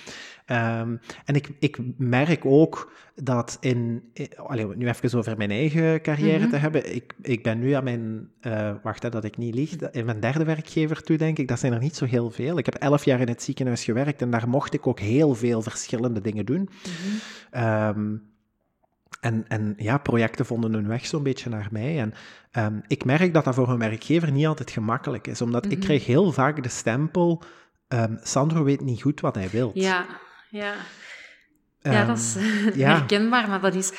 Um, 0.47 1.01
en 1.25 1.35
ik, 1.35 1.51
ik 1.59 1.79
merk 1.97 2.45
ook 2.45 2.93
dat 3.15 3.57
in, 3.61 4.03
allez, 4.37 4.75
nu 4.77 4.89
even 4.89 5.19
over 5.19 5.37
mijn 5.37 5.51
eigen 5.51 6.03
carrière 6.03 6.39
mhm. 6.39 6.51
te 6.51 6.57
hebben, 6.57 6.95
ik, 6.95 7.15
ik 7.23 7.43
ben 7.43 7.59
nu 7.59 7.73
aan 7.73 7.85
mijn, 7.85 8.29
uh, 8.43 8.73
wacht 8.83 9.03
hè, 9.03 9.09
dat 9.09 9.25
ik 9.25 9.37
niet 9.37 9.55
lieg, 9.55 9.77
in 9.77 10.05
mijn 10.05 10.21
derde 10.21 10.45
werkgever 10.45 11.03
toe 11.03 11.17
denk 11.17 11.39
ik, 11.39 11.49
dat 11.49 11.59
zijn 11.59 11.73
er 11.73 11.81
niet 11.81 11.97
zo 11.97 12.05
heel 12.05 12.31
veel. 12.31 12.59
Ik 12.59 12.67
heb 12.67 12.75
elf 12.75 13.05
jaar 13.05 13.21
in 13.21 13.29
het 13.29 13.43
ziekenhuis 13.43 13.85
gewerkt 13.85 14.23
en 14.23 14.31
daar 14.31 14.49
mocht 14.49 14.75
ik 14.75 14.87
ook 14.87 15.01
heel 15.01 15.35
veel 15.35 15.63
verschillende 15.63 16.21
dingen 16.21 16.47
doen. 16.47 16.61
Mm 16.61 17.19
um, 17.53 18.29
en, 19.21 19.45
en 19.49 19.75
ja, 19.77 19.99
projecten 19.99 20.47
vonden 20.47 20.73
hun 20.73 20.89
weg 20.89 21.07
zo'n 21.07 21.23
beetje 21.23 21.51
naar 21.51 21.69
mij. 21.71 22.01
En 22.01 22.13
um, 22.65 22.83
ik 22.87 23.05
merk 23.05 23.35
dat 23.35 23.45
dat 23.45 23.55
voor 23.55 23.69
een 23.69 23.79
werkgever 23.79 24.33
niet 24.33 24.47
altijd 24.47 24.71
gemakkelijk 24.71 25.27
is, 25.27 25.41
omdat 25.41 25.65
ik 25.65 25.79
mhm. 25.79 25.81
kreeg 25.81 26.07
heel 26.07 26.33
vaak 26.33 26.63
de 26.63 26.69
stempel, 26.69 27.43
um, 27.93 28.19
Sandro 28.23 28.65
weet 28.65 28.81
niet 28.81 29.03
goed 29.03 29.21
wat 29.21 29.35
hij 29.35 29.51
wil. 29.51 29.71
Ja, 29.75 30.07
ja. 30.49 30.75
Ja, 31.83 32.05
dat 32.05 32.19
is 32.19 32.37
ehm, 32.37 32.79
ja. 32.79 32.97
herkenbaar, 32.97 33.49
maar 33.49 33.61
dat 33.61 33.75
is... 33.75 33.93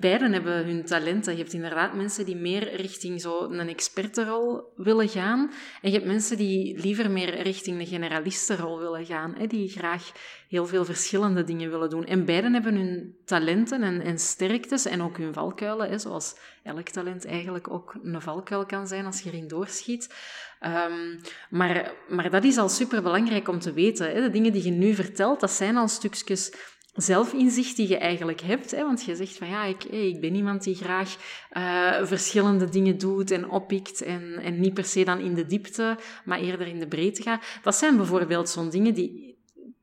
Beiden 0.00 0.32
hebben 0.32 0.66
hun 0.66 0.84
talenten. 0.84 1.32
Je 1.32 1.38
hebt 1.38 1.52
inderdaad 1.52 1.94
mensen 1.94 2.24
die 2.24 2.36
meer 2.36 2.76
richting 2.76 3.20
zo 3.20 3.50
een 3.50 3.68
expertenrol 3.68 4.72
willen 4.76 5.08
gaan. 5.08 5.50
En 5.82 5.90
je 5.90 5.96
hebt 5.96 6.06
mensen 6.06 6.36
die 6.36 6.78
liever 6.78 7.10
meer 7.10 7.42
richting 7.42 7.78
de 7.78 7.86
generalistenrol 7.86 8.78
willen 8.78 9.06
gaan. 9.06 9.34
Hè, 9.38 9.46
die 9.46 9.68
graag 9.68 10.12
heel 10.48 10.66
veel 10.66 10.84
verschillende 10.84 11.44
dingen 11.44 11.70
willen 11.70 11.90
doen. 11.90 12.04
En 12.04 12.24
beiden 12.24 12.52
hebben 12.52 12.74
hun 12.74 13.16
talenten 13.24 13.82
en, 13.82 14.00
en 14.00 14.18
sterktes 14.18 14.86
en 14.86 15.02
ook 15.02 15.18
hun 15.18 15.32
valkuilen. 15.32 15.88
Hè, 15.88 15.98
zoals 15.98 16.36
elk 16.62 16.88
talent 16.88 17.26
eigenlijk 17.26 17.70
ook 17.70 17.94
een 18.02 18.22
valkuil 18.22 18.66
kan 18.66 18.86
zijn 18.86 19.06
als 19.06 19.20
je 19.20 19.30
erin 19.30 19.48
doorschiet. 19.48 20.14
Um, 20.60 21.20
maar, 21.50 21.92
maar 22.08 22.30
dat 22.30 22.44
is 22.44 22.56
al 22.56 22.68
superbelangrijk 22.68 23.48
om 23.48 23.58
te 23.58 23.72
weten. 23.72 24.10
Hè. 24.10 24.20
De 24.20 24.30
dingen 24.30 24.52
die 24.52 24.64
je 24.64 24.70
nu 24.70 24.94
vertelt, 24.94 25.40
dat 25.40 25.50
zijn 25.50 25.76
al 25.76 25.88
stukjes 25.88 26.52
zelfinzicht 26.94 27.76
die 27.76 27.88
je 27.88 27.98
eigenlijk 27.98 28.40
hebt. 28.40 28.70
Hè? 28.70 28.82
Want 28.82 29.04
je 29.04 29.16
zegt 29.16 29.36
van 29.36 29.48
ja, 29.48 29.64
ik, 29.64 29.84
ik 29.84 30.20
ben 30.20 30.34
iemand 30.34 30.62
die 30.62 30.74
graag 30.74 31.16
uh, 31.52 32.06
verschillende 32.06 32.68
dingen 32.68 32.98
doet 32.98 33.30
en 33.30 33.50
oppikt 33.50 34.02
en, 34.02 34.38
en 34.42 34.60
niet 34.60 34.74
per 34.74 34.84
se 34.84 35.04
dan 35.04 35.18
in 35.18 35.34
de 35.34 35.46
diepte, 35.46 35.98
maar 36.24 36.40
eerder 36.40 36.66
in 36.66 36.78
de 36.78 36.88
breedte 36.88 37.22
gaat. 37.22 37.44
Dat 37.62 37.74
zijn 37.74 37.96
bijvoorbeeld 37.96 38.48
zo'n 38.48 38.70
dingen 38.70 38.94
die, 38.94 39.38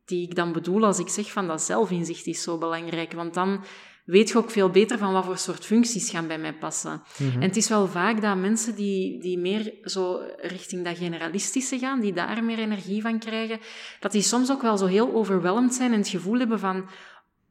die 0.06 0.24
ik 0.24 0.36
dan 0.36 0.52
bedoel 0.52 0.86
als 0.86 1.00
ik 1.00 1.08
zeg 1.08 1.32
van 1.32 1.48
dat 1.48 1.62
zelfinzicht 1.62 2.28
is 2.28 2.42
zo 2.42 2.58
belangrijk. 2.58 3.12
Want 3.12 3.34
dan 3.34 3.64
weet 4.06 4.30
je 4.30 4.38
ook 4.38 4.52
veel 4.52 4.70
beter 4.70 4.98
van 4.98 5.14
wat 5.14 5.26
voor 5.26 5.38
soort 5.38 5.66
functies 5.66 6.10
gaan 6.10 6.28
bij 6.28 6.38
mij 6.38 6.54
passen. 6.54 7.02
Mhm. 7.18 7.42
En 7.42 7.48
het 7.48 7.58
is 7.58 7.70
wel 7.70 7.88
vaak 7.88 8.22
dat 8.22 8.38
mensen 8.38 8.76
die, 8.76 9.20
die 9.20 9.38
meer 9.38 9.74
zo 9.84 10.22
richting 10.38 10.86
dat 10.86 10.98
generalistische 10.98 11.80
gaan, 11.80 12.00
die 12.00 12.14
daar 12.14 12.44
meer 12.44 12.60
energie 12.60 13.02
van 13.02 13.20
krijgen, 13.20 13.60
dat 14.00 14.12
die 14.12 14.22
soms 14.22 14.52
ook 14.52 14.62
wel 14.62 14.78
zo 14.78 14.86
heel 14.86 15.14
overweldigd 15.14 15.74
zijn 15.74 15.92
en 15.92 16.00
het 16.00 16.08
gevoel 16.08 16.38
hebben 16.38 16.60
van 16.60 16.90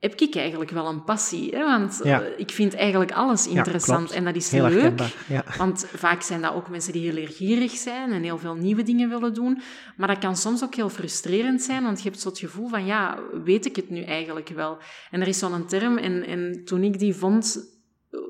heb 0.01 0.14
ik 0.14 0.36
eigenlijk 0.36 0.70
wel 0.70 0.86
een 0.86 1.05
passie. 1.05 1.57
Hè? 1.57 1.64
Want 1.64 2.01
eh, 2.01 2.18
ik 2.36 2.51
vind 2.51 2.74
eigenlijk 2.74 3.12
alles 3.12 3.46
interessant 3.46 4.11
en 4.11 4.24
dat 4.24 4.36
is 4.36 4.51
heel 4.51 4.68
leuk. 4.68 5.01
Ja. 5.28 5.44
Want 5.59 5.86
vaak 5.94 6.22
zijn 6.22 6.40
dat 6.40 6.55
ook 6.55 6.68
mensen 6.68 6.92
die 6.92 7.03
heel 7.03 7.12
leergierig 7.12 7.70
zijn 7.70 8.12
en 8.12 8.22
heel 8.22 8.38
veel 8.38 8.55
nieuwe 8.55 8.82
dingen 8.82 9.09
willen 9.09 9.34
doen. 9.34 9.62
Maar 9.96 10.09
dat 10.09 10.18
kan 10.18 10.36
soms 10.36 10.64
ook 10.64 10.74
heel 10.74 10.88
frustrerend 10.88 11.62
zijn, 11.62 11.82
want 11.82 12.03
je 12.03 12.09
hebt 12.09 12.20
zo 12.20 12.28
het 12.28 12.38
gevoel 12.38 12.68
van, 12.68 12.86
ja, 12.86 13.18
weet 13.44 13.66
ik 13.66 13.76
het 13.76 13.90
nu 13.90 14.03
eigenlijk 14.03 14.48
wel? 14.48 14.78
En 15.11 15.20
er 15.20 15.28
is 15.28 15.38
zo'n 15.38 15.66
term, 15.66 15.98
en, 15.98 16.26
en 16.26 16.62
toen 16.64 16.82
ik 16.82 16.98
die 16.98 17.14
vond, 17.14 17.59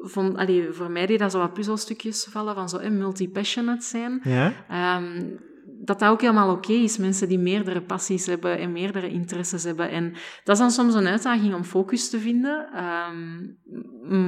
vond 0.02 0.36
allee, 0.36 0.68
voor 0.70 0.90
mij 0.90 1.06
deed 1.06 1.18
dat 1.18 1.32
zo 1.32 1.38
wat 1.38 1.52
puzzelstukjes 1.52 2.26
vallen 2.30 2.54
van 2.54 2.68
zo 2.68 2.90
multi-passionate 2.90 3.84
zijn. 3.84 4.20
Ja. 4.22 4.52
Ehm, 4.68 5.22
dat 5.84 5.98
dat 5.98 6.10
ook 6.10 6.20
helemaal 6.20 6.50
oké 6.50 6.72
is. 6.72 6.96
Mensen 6.96 7.28
die 7.28 7.38
meerdere 7.38 7.82
passies 7.82 8.26
hebben 8.26 8.58
en 8.58 8.72
meerdere 8.72 9.08
interesses 9.08 9.64
hebben. 9.64 9.90
En 9.90 10.12
dat 10.44 10.54
is 10.54 10.60
dan 10.60 10.70
soms 10.70 10.94
een 10.94 11.06
uitdaging 11.06 11.54
om 11.54 11.64
focus 11.64 12.10
te 12.10 12.18
vinden. 12.18 12.68
Um, 13.10 13.58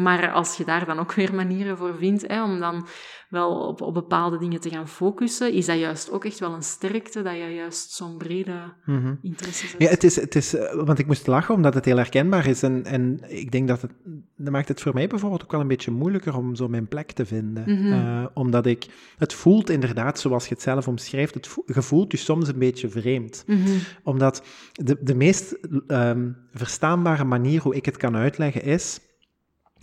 maar 0.03 0.33
als 0.33 0.57
je 0.57 0.65
daar 0.65 0.87
dan 0.87 0.99
ook 0.99 1.13
weer 1.13 1.35
manieren 1.35 1.77
voor 1.77 1.97
vindt, 1.97 2.27
hè, 2.27 2.43
om 2.43 2.61
dan 2.61 2.87
wel 3.33 3.69
op, 3.69 3.81
op 3.81 3.95
bepaalde 3.95 4.39
dingen 4.39 4.61
te 4.61 4.71
gaan 4.71 4.89
focussen, 4.89 5.53
is 5.53 5.67
dat 5.67 5.79
juist 5.79 6.11
ook 6.11 6.25
echt 6.25 6.39
wel 6.39 6.53
een 6.53 6.63
sterkte, 6.63 7.23
dat 7.23 7.33
je 7.33 7.55
juist 7.55 7.93
zo'n 7.93 8.17
brede 8.17 8.53
mm 8.85 9.19
interesse 9.23 9.67
hebt. 9.67 9.83
Ja, 9.83 9.89
het 9.89 10.05
is, 10.05 10.17
het 10.17 10.35
is, 10.35 10.55
eh, 10.55 10.85
want 10.85 10.99
ik 10.99 11.07
moest 11.07 11.27
lachen 11.27 11.55
omdat 11.55 11.75
het 11.75 11.85
heel 11.85 11.97
herkenbaar 11.97 12.47
is. 12.47 12.63
En, 12.63 12.85
en 12.85 13.21
ik 13.29 13.51
denk 13.51 13.69
dat 13.69 13.83
het, 13.83 13.91
dat 14.37 14.53
maakt 14.53 14.69
het 14.69 14.81
voor 14.81 14.95
mij 14.95 15.07
bijvoorbeeld 15.07 15.43
ook 15.43 15.51
wel 15.51 15.61
een 15.61 15.69
beetje 15.69 15.91
moeilijker 15.91 16.37
om 16.37 16.55
zo 16.55 16.69
mijn 16.69 16.89
plek 16.89 17.13
te 17.13 17.27
vinden. 17.27 17.63
Mhm. 17.67 17.93
Eh, 17.93 18.27
omdat 18.35 18.67
ik, 18.67 18.87
het 19.19 19.33
voelt 19.33 19.71
inderdaad, 19.71 20.19
zoals 20.19 20.49
je 20.49 20.55
het 20.55 20.63
zelf 20.63 20.89
omschrijft, 20.89 21.35
het 21.35 21.49
voelt 21.67 22.13
je 22.13 22.19
soms 22.19 22.49
een 22.49 22.59
beetje 22.59 22.89
vreemd. 22.89 23.45
Mhm. 23.47 23.79
Omdat 24.03 24.43
de, 24.73 24.99
de 25.01 25.15
meest 25.15 25.59
um, 25.87 26.37
verstaanbare 26.53 27.25
manier 27.25 27.61
hoe 27.61 27.75
ik 27.75 27.85
het 27.85 27.97
kan 27.97 28.17
uitleggen 28.17 28.63
is 28.63 29.01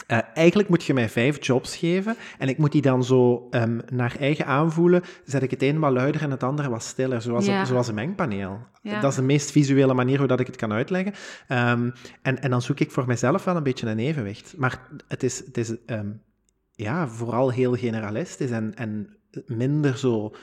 uh, 0.08 0.18
eigenlijk 0.34 0.70
moet 0.70 0.84
je 0.84 0.93
mij 0.93 1.10
vijf 1.10 1.45
jobs 1.45 1.76
geven 1.76 2.16
en 2.38 2.47
ik 2.47 2.58
moet 2.58 2.72
die 2.72 2.82
dan 2.82 3.04
zo 3.04 3.47
um, 3.52 3.82
naar 3.91 4.16
eigen 4.20 4.45
aanvoelen. 4.45 5.02
Zet 5.26 5.43
ik 5.43 5.52
het 5.52 5.64
een 5.64 5.80
wat 5.80 5.91
luider 5.91 6.22
en 6.22 6.32
het 6.32 6.43
andere 6.43 6.70
wat 6.70 6.84
stiller, 6.84 7.22
zoals, 7.22 7.47
een, 7.47 7.66
zoals 7.66 7.88
een 7.88 7.95
mengpaneel. 7.95 8.60
Dat 8.82 9.12
is 9.12 9.16
de 9.16 9.22
meest 9.22 9.52
visuele 9.52 9.93
manier 9.93 10.18
hoe 10.18 10.28
dat 10.28 10.39
ik 10.39 10.47
het 10.47 10.56
kan 10.56 10.72
uitleggen. 10.72 11.14
Um, 11.50 11.93
en, 12.22 12.41
en 12.41 12.50
dan 12.50 12.62
zoek 12.62 12.80
ik 12.80 12.91
voor 12.91 13.08
mezelf 13.08 13.43
wel 13.43 13.56
een 13.56 13.64
beetje 13.64 13.88
een 13.88 14.00
evenwicht. 14.00 14.54
Maar 14.58 14.80
het 15.08 15.24
is, 15.24 15.39
het 15.45 15.58
is 15.58 15.76
um, 15.86 16.22
ja, 16.72 17.08
vooral 17.08 17.52
heel 17.52 17.74
generalistisch 17.74 18.52
en, 18.52 18.76
en 18.76 19.18
minder 19.45 19.97
zo 19.97 20.34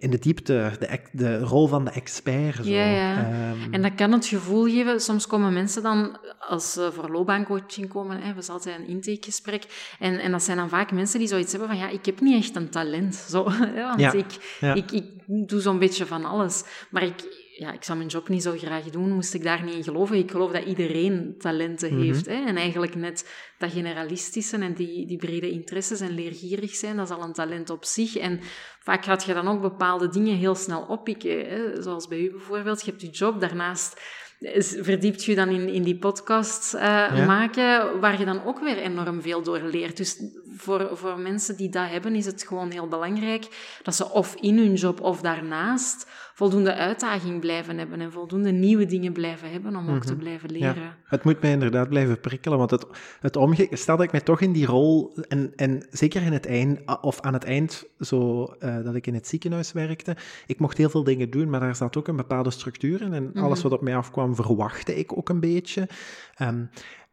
in 0.00 0.10
de 0.10 0.18
diepte, 0.18 0.72
de, 0.78 1.00
de 1.12 1.38
rol 1.38 1.66
van 1.66 1.84
de 1.84 1.90
expert. 1.90 2.56
Zo. 2.56 2.70
Ja, 2.70 2.84
ja. 2.84 3.16
Ehm, 3.16 3.72
en 3.72 3.82
dat 3.82 3.94
kan 3.94 4.12
het 4.12 4.26
gevoel 4.26 4.64
geven, 4.64 5.00
soms 5.00 5.26
komen 5.26 5.52
mensen 5.52 5.82
dan, 5.82 6.18
als 6.38 6.72
ze 6.72 6.90
voor 6.92 7.10
loopbaancoaching 7.10 7.88
komen, 7.88 8.22
hè, 8.22 8.34
we 8.34 8.42
zijn 8.42 8.56
altijd 8.56 8.78
een 8.78 8.86
intakegesprek, 8.86 9.94
en, 9.98 10.18
en 10.18 10.30
dat 10.30 10.42
zijn 10.42 10.56
dan 10.56 10.68
vaak 10.68 10.92
mensen 10.92 11.18
die 11.18 11.28
zoiets 11.28 11.50
hebben 11.50 11.68
van, 11.68 11.78
ja, 11.78 11.88
ik 11.88 12.06
heb 12.06 12.20
niet 12.20 12.44
echt 12.44 12.56
een 12.56 12.70
talent, 12.70 13.14
zo, 13.14 13.44
want 13.88 14.00
ja, 14.00 14.12
ik, 14.12 14.60
Ik, 14.74 14.90
ik 14.90 15.04
doe 15.26 15.60
zo'n 15.60 15.78
beetje 15.78 16.06
van 16.06 16.24
alles, 16.24 16.64
maar 16.90 17.02
ik, 17.02 17.39
ja, 17.60 17.72
ik 17.72 17.84
zou 17.84 17.98
mijn 17.98 18.10
job 18.10 18.28
niet 18.28 18.42
zo 18.42 18.56
graag 18.56 18.84
doen, 18.84 19.12
moest 19.12 19.34
ik 19.34 19.42
daar 19.42 19.62
niet 19.62 19.74
in 19.74 19.84
geloven. 19.84 20.16
Ik 20.16 20.30
geloof 20.30 20.52
dat 20.52 20.64
iedereen 20.64 21.34
talenten 21.38 21.94
mhm. 21.94 22.02
heeft. 22.02 22.26
Hè? 22.26 22.44
En 22.46 22.56
eigenlijk 22.56 22.94
net 22.94 23.28
dat 23.58 23.72
generalistische 23.72 24.56
en 24.56 24.74
die, 24.74 25.06
die 25.06 25.18
brede 25.18 25.50
interesses 25.50 26.00
en 26.00 26.14
leergierig 26.14 26.74
zijn, 26.74 26.96
dat 26.96 27.10
is 27.10 27.16
al 27.16 27.22
een 27.22 27.32
talent 27.32 27.70
op 27.70 27.84
zich. 27.84 28.16
En 28.16 28.40
vaak 28.78 29.04
gaat 29.04 29.24
je 29.24 29.34
dan 29.34 29.48
ook 29.48 29.60
bepaalde 29.60 30.08
dingen 30.08 30.36
heel 30.36 30.54
snel 30.54 30.82
oppikken. 30.82 31.48
Hè? 31.48 31.82
Zoals 31.82 32.08
bij 32.08 32.18
u 32.18 32.30
bijvoorbeeld, 32.30 32.84
je 32.84 32.90
hebt 32.90 33.02
je 33.02 33.10
job, 33.10 33.40
daarnaast 33.40 34.00
verdiept 34.80 35.24
je 35.24 35.34
dan 35.34 35.48
in, 35.48 35.68
in 35.68 35.82
die 35.82 35.98
podcast 35.98 36.74
uh, 36.74 37.26
maken, 37.26 38.00
waar 38.00 38.18
je 38.18 38.24
dan 38.24 38.44
ook 38.44 38.60
weer 38.60 38.78
enorm 38.78 39.22
veel 39.22 39.42
door 39.42 39.60
leert. 39.60 39.96
Dus 39.96 40.22
voor, 40.56 40.90
voor 40.92 41.18
mensen 41.18 41.56
die 41.56 41.68
dat 41.68 41.88
hebben, 41.88 42.14
is 42.14 42.26
het 42.26 42.42
gewoon 42.42 42.70
heel 42.70 42.88
belangrijk 42.88 43.78
dat 43.82 43.94
ze 43.94 44.10
of 44.10 44.34
in 44.34 44.58
hun 44.58 44.74
job 44.74 45.00
of 45.00 45.20
daarnaast 45.20 46.06
voldoende 46.40 46.74
uitdaging 46.74 47.40
blijven 47.40 47.78
hebben 47.78 48.00
en 48.00 48.12
voldoende 48.12 48.50
nieuwe 48.50 48.86
dingen 48.86 49.12
blijven 49.12 49.50
hebben 49.50 49.76
om 49.76 49.90
ook 49.90 50.04
te 50.04 50.12
mhm. 50.12 50.20
blijven 50.20 50.50
leren. 50.50 50.82
Ja, 50.82 50.96
het 51.04 51.24
moet 51.24 51.40
mij 51.40 51.50
inderdaad 51.50 51.88
blijven 51.88 52.20
prikkelen, 52.20 52.58
want 52.58 52.70
het, 52.70 52.86
het 53.20 53.36
omge 53.36 53.68
stel 53.70 53.96
dat 53.96 54.04
ik 54.04 54.12
mij 54.12 54.20
toch 54.20 54.40
in 54.40 54.52
die 54.52 54.66
rol, 54.66 55.16
en, 55.28 55.52
en 55.56 55.86
zeker 55.90 56.22
in 56.22 56.32
het 56.32 56.46
eind, 56.46 57.00
of 57.00 57.20
aan 57.20 57.32
het 57.32 57.44
eind, 57.44 57.86
zo 57.98 58.42
uh, 58.60 58.84
dat 58.84 58.94
ik 58.94 59.06
in 59.06 59.14
het 59.14 59.28
ziekenhuis 59.28 59.72
werkte, 59.72 60.16
ik 60.46 60.58
mocht 60.58 60.76
heel 60.76 60.90
veel 60.90 61.04
dingen 61.04 61.30
doen, 61.30 61.50
maar 61.50 61.60
daar 61.60 61.76
zat 61.76 61.96
ook 61.96 62.08
een 62.08 62.16
bepaalde 62.16 62.50
structuur 62.50 63.02
in 63.02 63.12
en 63.12 63.32
alles 63.34 63.58
mhm. 63.58 63.68
wat 63.68 63.78
op 63.78 63.84
mij 63.84 63.96
afkwam 63.96 64.34
verwachtte 64.34 64.96
ik 64.96 65.16
ook 65.16 65.28
een 65.28 65.40
beetje. 65.40 65.88
Um, 66.42 66.70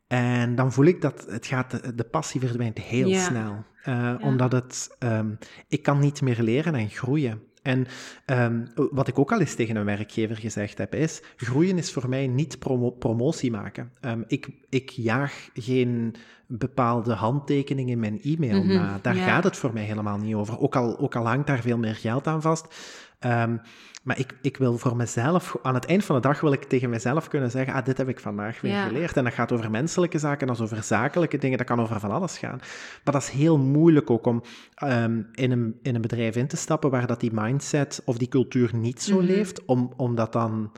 en 0.07 0.55
dan 0.55 0.71
voel 0.71 0.85
ik 0.85 1.01
dat 1.01 1.25
het 1.29 1.45
gaat, 1.45 1.97
de, 1.97 2.03
passie 2.03 2.39
verdwijnt 2.39 2.77
heel 2.77 3.15
snel. 3.15 3.63
Uh, 3.87 4.15
Omdat 4.21 4.51
het, 4.51 4.95
um, 4.99 5.37
ik 5.67 5.83
kan 5.83 5.99
niet 5.99 6.21
meer 6.21 6.41
leren 6.41 6.75
en 6.75 6.89
groeien. 6.89 7.41
En 7.67 7.87
um, 8.25 8.67
wat 8.91 9.07
ik 9.07 9.19
ook 9.19 9.31
al 9.31 9.39
eens 9.39 9.55
tegen 9.55 9.75
een 9.75 9.85
werkgever 9.85 10.37
gezegd 10.37 10.77
heb, 10.77 10.95
is: 10.95 11.21
groeien 11.35 11.77
is 11.77 11.91
voor 11.91 12.09
mij 12.09 12.27
niet 12.27 12.59
promotie 12.99 13.51
maken. 13.51 13.91
Um, 14.01 14.23
ik, 14.27 14.49
ik 14.69 14.89
jaag 14.89 15.49
geen 15.53 16.15
bepaalde 16.47 17.13
handtekening 17.13 17.89
in 17.89 17.99
mijn 17.99 18.21
e-mail 18.21 18.63
mm 18.63 18.73
na. 18.73 18.99
Daar 19.01 19.15
gaat 19.15 19.43
het 19.43 19.57
voor 19.57 19.73
mij 19.73 19.83
helemaal 19.83 20.17
niet 20.17 20.35
over. 20.35 20.59
Ook 20.59 20.75
al, 20.75 20.99
ook 20.99 21.15
al 21.15 21.27
hangt 21.27 21.47
daar 21.47 21.61
veel 21.61 21.77
meer 21.77 21.95
geld 21.95 22.27
aan 22.27 22.41
vast. 22.41 22.75
Um, 23.19 23.61
maar 24.07 24.19
ik, 24.19 24.33
ik 24.41 24.57
wil 24.57 24.77
voor 24.77 24.95
mezelf, 24.95 25.55
aan 25.61 25.73
het 25.73 25.85
eind 25.85 26.05
van 26.05 26.15
de 26.15 26.21
dag 26.21 26.41
wil 26.41 26.51
ik 26.51 26.63
tegen 26.63 26.89
mezelf 26.89 27.27
kunnen 27.27 27.51
zeggen, 27.51 27.73
ah, 27.73 27.85
dit 27.85 27.97
heb 27.97 28.09
ik 28.09 28.19
vandaag 28.19 28.61
weer 28.61 28.83
geleerd. 28.83 29.17
En 29.17 29.23
dat 29.23 29.33
gaat 29.33 29.51
over 29.51 29.71
menselijke 29.71 30.19
zaken, 30.19 30.47
dat 30.47 30.55
is 30.55 30.61
over 30.61 30.83
zakelijke 30.83 31.37
dingen, 31.37 31.57
dat 31.57 31.67
kan 31.67 31.81
over 31.81 31.99
van 31.99 32.11
alles 32.11 32.37
gaan. 32.37 32.57
Maar 33.03 33.13
dat 33.13 33.21
is 33.21 33.29
heel 33.29 33.57
moeilijk 33.57 34.09
ook 34.09 34.25
om 34.25 34.43
um, 34.83 35.27
in, 35.33 35.51
een, 35.51 35.79
in 35.81 35.95
een 35.95 36.01
bedrijf 36.01 36.35
in 36.35 36.47
te 36.47 36.57
stappen 36.57 36.89
waar 36.89 37.07
dat 37.07 37.19
die 37.19 37.31
mindset 37.33 38.01
of 38.05 38.17
die 38.17 38.27
cultuur 38.27 38.75
niet 38.75 39.01
zo 39.01 39.15
mhm. 39.15 39.25
leeft, 39.25 39.65
om, 39.65 39.93
om 39.95 40.15
dat 40.15 40.33
dan 40.33 40.71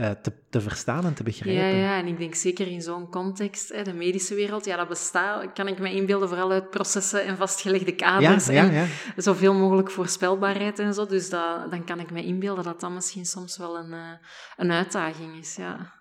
uh, 0.00 0.10
te, 0.10 0.32
te, 0.50 0.60
verstaan 0.60 1.04
en 1.04 1.14
te 1.14 1.22
begrijpen. 1.22 1.64
Ja, 1.64 1.76
ja, 1.76 1.98
en 1.98 2.06
ik 2.06 2.18
denk 2.18 2.34
zeker 2.34 2.66
in 2.66 2.82
zo'n 2.82 3.10
context, 3.10 3.68
hè, 3.68 3.82
de 3.82 3.92
medische 3.92 4.34
wereld, 4.34 4.64
ja, 4.64 4.76
dat 4.76 4.88
bestaat, 4.88 5.52
kan 5.52 5.68
ik 5.68 5.78
me 5.78 5.92
inbeelden, 5.92 6.28
vooral 6.28 6.50
uit 6.50 6.70
processen 6.70 7.24
en 7.24 7.36
vastgelegde 7.36 7.94
kaders. 7.94 8.46
Ja, 8.46 8.62
ja, 8.62 8.70
ja. 8.70 8.86
En 9.16 9.22
zoveel 9.22 9.54
mogelijk 9.54 9.90
voorspelbaarheid 9.90 10.78
en 10.78 10.94
zo. 10.94 11.06
Dus 11.06 11.30
dat, 11.30 11.70
dan 11.70 11.84
kan 11.84 12.00
ik 12.00 12.10
me 12.10 12.24
inbeelden 12.24 12.64
dat 12.64 12.80
dat 12.80 12.90
misschien 12.90 13.26
soms 13.26 13.56
wel 13.56 13.78
een, 13.78 13.92
uh, 13.92 14.10
een 14.56 14.72
uitdaging 14.72 15.38
is, 15.38 15.56
ja. 15.56 15.92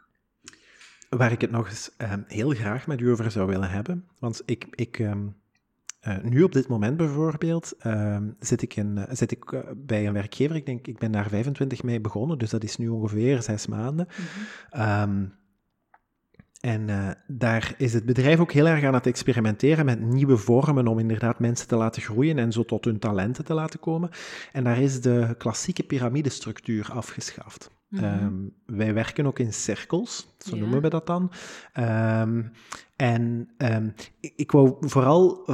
Waar 1.10 1.32
ik 1.32 1.42
het 1.42 1.52
nog 1.52 1.70
eens 1.70 1.92
uh, 1.98 2.14
heel 2.28 2.50
graag 2.50 2.88
met 2.88 3.02
u 3.02 3.12
over 3.12 3.32
zou 3.32 3.48
willen 3.48 3.70
hebben, 3.70 4.08
want 4.20 4.42
ik... 4.46 4.68
ik 4.72 5.00
um 5.00 5.36
uh, 6.08 6.18
nu 6.24 6.44
op 6.44 6.52
dit 6.52 6.68
moment 6.68 6.98
bijvoorbeeld 6.98 7.74
uh, 7.84 8.18
zit 8.40 8.62
ik, 8.62 8.76
in, 8.76 8.96
uh, 8.98 9.04
zit 9.10 9.32
ik 9.32 9.52
uh, 9.52 9.60
bij 9.76 10.08
een 10.08 10.14
werkgever. 10.14 10.56
Ik 10.56 10.66
denk, 10.66 10.88
ik 10.88 10.98
ben 10.98 11.12
daar 11.12 11.30
25 11.30 11.84
mei 11.84 12.02
begonnen, 12.02 12.38
dus 12.38 12.50
dat 12.50 12.64
is 12.64 12.78
nu 12.78 12.88
ongeveer 12.88 13.42
zes 13.42 13.68
maanden. 13.68 14.08
Mm 14.10 14.26
-hmm. 14.70 15.02
um, 15.02 15.34
en 16.62 17.16
daar 17.28 17.74
is 17.78 17.94
het 17.94 18.06
bedrijf 18.06 18.40
ook 18.40 18.52
heel 18.52 18.68
erg 18.68 18.84
aan 18.84 18.94
het 18.94 19.08
experimenteren 19.08 19.86
met 19.86 20.02
nieuwe 20.02 20.38
vormen 20.38 20.88
om 20.88 21.00
inderdaad 21.00 21.40
mensen 21.40 21.68
te 21.68 21.76
laten 21.76 22.02
groeien 22.02 22.38
en 22.38 22.52
zo 22.52 22.64
tot 22.64 22.86
hun 22.86 23.00
talenten 23.00 23.46
te 23.46 23.54
laten 23.54 23.80
komen. 23.80 24.10
En 24.52 24.64
daar 24.64 24.82
is 24.82 25.02
de 25.02 25.36
klassieke 25.38 25.84
piramidestructuur 25.84 26.90
afgeschaft. 26.92 27.77
Mm 27.90 28.56
wij 28.66 28.94
werken 28.94 29.26
ook 29.26 29.40
in 29.40 29.54
cirkels, 29.54 30.36
zo 30.38 30.56
noemen 30.56 30.82
we 30.82 30.90
dat 30.90 31.08
dan. 31.08 31.32
Um, 31.80 32.52
en 32.96 33.50
um, 33.58 33.94
ik, 34.20 34.34
ik, 34.36 34.52
wou 34.52 34.76
vooral 34.80 35.46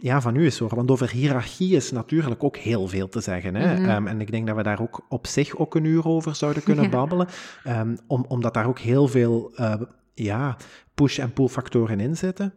ja, 0.00 0.20
van 0.20 0.36
u 0.36 0.44
eens 0.44 0.58
horen, 0.58 0.76
want 0.76 0.90
over 0.90 1.10
hiërarchie 1.10 1.76
is 1.76 1.90
natuurlijk 1.90 2.44
ook 2.44 2.56
heel 2.56 2.88
veel 2.88 3.08
te 3.08 3.20
zeggen. 3.20 3.54
Hè? 3.54 3.78
Mm 3.78 3.84
-hmm. 3.84 4.06
en 4.06 4.20
ik 4.20 4.30
denk 4.30 4.46
dat 4.46 4.56
we 4.56 4.62
daar 4.62 4.80
ook 4.80 5.06
op 5.08 5.26
zich 5.26 5.56
ook 5.56 5.74
een 5.74 5.84
uur 5.84 6.06
over 6.06 6.34
zouden 6.34 6.62
kunnen 6.62 6.90
babbelen, 7.00 7.28
om, 8.06 8.24
omdat 8.28 8.54
daar 8.54 8.66
ook 8.66 8.78
heel 8.78 9.08
veel 9.08 9.52
uh, 9.56 9.74
ja, 10.14 10.56
push- 10.94 11.18
en 11.18 11.32
pull-factoren 11.32 12.00
in 12.00 12.16
zitten. 12.16 12.52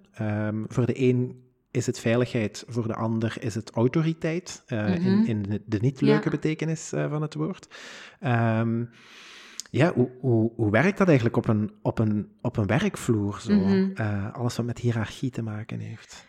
voor 0.67 0.85
de 0.85 1.01
een 1.01 1.44
is 1.75 1.85
het 1.85 1.99
veiligheid, 1.99 2.63
voor 2.67 2.87
de 2.87 2.95
ander 2.95 3.37
is 3.39 3.55
het 3.55 3.71
autoriteit, 3.71 4.63
uh, 4.67 4.79
mm 4.79 4.85
-hmm. 4.85 5.05
in, 5.05 5.39
mhm. 5.39 5.51
in, 5.51 5.63
de, 5.65 5.79
niet 5.79 6.01
leuke 6.01 6.23
ja. 6.23 6.29
betekenis 6.29 6.93
uh, 6.93 7.09
van 7.09 7.21
het 7.21 7.33
woord. 7.33 7.67
Um, 8.21 8.89
ja, 9.69 9.93
hoe, 9.93 10.11
hoe, 10.19 10.51
hoe 10.55 10.71
werkt 10.71 10.97
dat 10.97 11.07
eigenlijk 11.07 11.37
op 11.37 11.47
een, 11.47 11.71
op 11.81 11.99
een, 11.99 12.29
op 12.41 12.57
een 12.57 12.67
werkvloer? 12.67 13.39
Zo? 13.39 13.53
Mm 13.53 13.93
-hmm. 13.95 14.31
alles 14.33 14.55
wat 14.55 14.65
met 14.65 14.79
hiërarchie 14.79 15.29
te 15.29 15.41
maken 15.41 15.79
heeft. 15.79 16.27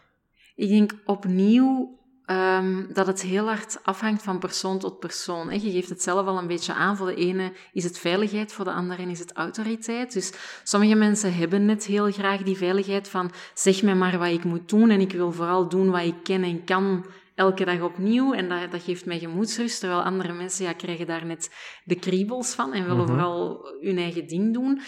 Ik 0.55 0.69
denk 0.69 0.95
opnieuw 1.05 1.96
um, 2.27 2.87
dat 2.93 3.07
het 3.07 3.23
heel 3.23 3.47
hard 3.47 3.79
afhangt 3.83 4.23
van 4.23 4.39
persoon 4.39 4.79
tot 4.79 4.99
persoon. 4.99 5.51
Hè. 5.51 5.55
Je 5.55 5.71
geeft 5.71 5.89
het 5.89 6.03
zelf 6.03 6.27
al 6.27 6.39
een 6.39 6.47
beetje 6.47 6.73
aan. 6.73 6.97
Voor 6.97 7.07
de 7.07 7.15
ene 7.15 7.53
is 7.73 7.85
het 7.85 7.99
veiligheid, 7.99 8.53
voor 8.53 8.65
de 8.65 8.73
andere 8.73 9.03
is 9.03 9.19
het 9.19 9.33
autoriteit. 9.33 10.13
Dus 10.13 10.33
sommige 10.63 10.95
mensen 10.95 11.35
hebben 11.35 11.65
net 11.65 11.85
heel 11.85 12.13
graag 12.13 12.43
die 12.43 12.57
veiligheid 12.57 13.09
van 13.09 13.31
zeg 13.55 13.83
mij 13.83 13.95
maar 13.95 14.19
wat 14.19 14.29
ik 14.29 14.45
moet 14.45 14.69
doen 14.69 14.91
en 14.91 15.01
ik 15.01 15.13
wil 15.13 15.33
vooral 15.33 15.69
doen 15.69 15.91
wat 15.91 16.03
ik 16.03 16.23
ken 16.23 16.43
en 16.43 16.65
kan 16.65 17.07
elke 17.35 17.65
dag 17.65 17.81
opnieuw 17.81 18.33
en 18.33 18.49
dat, 18.49 18.71
dat 18.71 18.83
geeft 18.83 19.07
mij 19.07 19.19
gemoedsrust. 19.19 19.81
Terwijl 19.81 20.03
andere 20.03 20.33
mensen 20.33 20.65
ja, 20.65 20.73
krijgen 20.73 21.07
daar 21.07 21.27
net 21.27 21.51
de 21.85 21.95
kriebels 21.99 22.55
van 22.55 22.73
en 22.73 22.83
willen 22.83 23.05
mhm. 23.05 23.07
vooral 23.07 23.69
hun 23.81 23.99
eigen 23.99 24.27
ding 24.27 24.55
doen. 24.55 24.81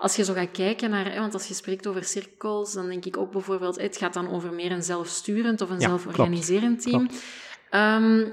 Als 0.00 0.16
je 0.16 0.24
zo 0.24 0.32
gaat 0.32 0.50
kijken 0.50 0.90
naar, 0.90 1.14
want 1.14 1.34
als 1.34 1.46
je 1.46 1.54
spreekt 1.54 1.86
over 1.86 2.04
cirkels, 2.04 2.72
dan 2.72 2.88
denk 2.88 3.04
ik 3.04 3.16
ook 3.16 3.32
bijvoorbeeld, 3.32 3.80
het 3.80 3.96
gaat 3.96 4.14
dan 4.14 4.30
over 4.30 4.52
meer 4.52 4.72
een 4.72 4.82
zelfsturend 4.82 5.60
of 5.60 5.70
een 5.70 5.80
zelforganiserend 5.80 6.82
team. 6.82 7.08
Um, 7.70 8.32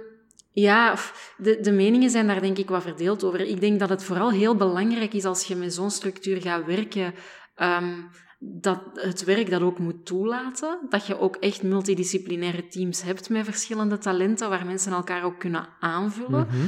ja, 0.52 0.96
de, 1.38 1.60
de 1.62 1.72
meningen 1.72 2.10
zijn 2.10 2.28
daar 2.28 2.42
denk 2.42 2.58
ik 2.58 2.70
wat 2.70 2.82
verdeeld 2.82 3.24
over. 3.24 3.40
Ik 3.40 3.62
denk 3.62 3.80
dat 3.80 3.90
het 3.90 4.04
vooral 4.04 4.32
heel 4.32 4.56
belangrijk 4.56 5.14
is 5.14 5.26
als 5.26 5.44
je 5.44 5.56
met 5.56 5.74
zo'n 5.74 5.92
structuur 5.92 6.42
gaat 6.42 6.66
werken, 6.66 7.14
um, 7.58 8.10
dat 8.40 8.82
het 8.94 9.24
werk 9.24 9.50
dat 9.50 9.62
ook 9.62 9.80
moet 9.80 10.06
toelaten. 10.06 10.80
Dat 10.90 11.06
je 11.06 11.20
ook 11.20 11.36
echt 11.36 11.64
multidisciplinaire 11.64 12.68
teams 12.68 13.02
hebt 13.02 13.30
met 13.30 13.46
verschillende 13.46 13.98
talenten, 13.98 14.50
waar 14.50 14.66
mensen 14.66 14.92
elkaar 14.92 15.24
ook 15.24 15.40
kunnen 15.40 15.68
aanvullen. 15.80 16.48
Mhm. 16.48 16.66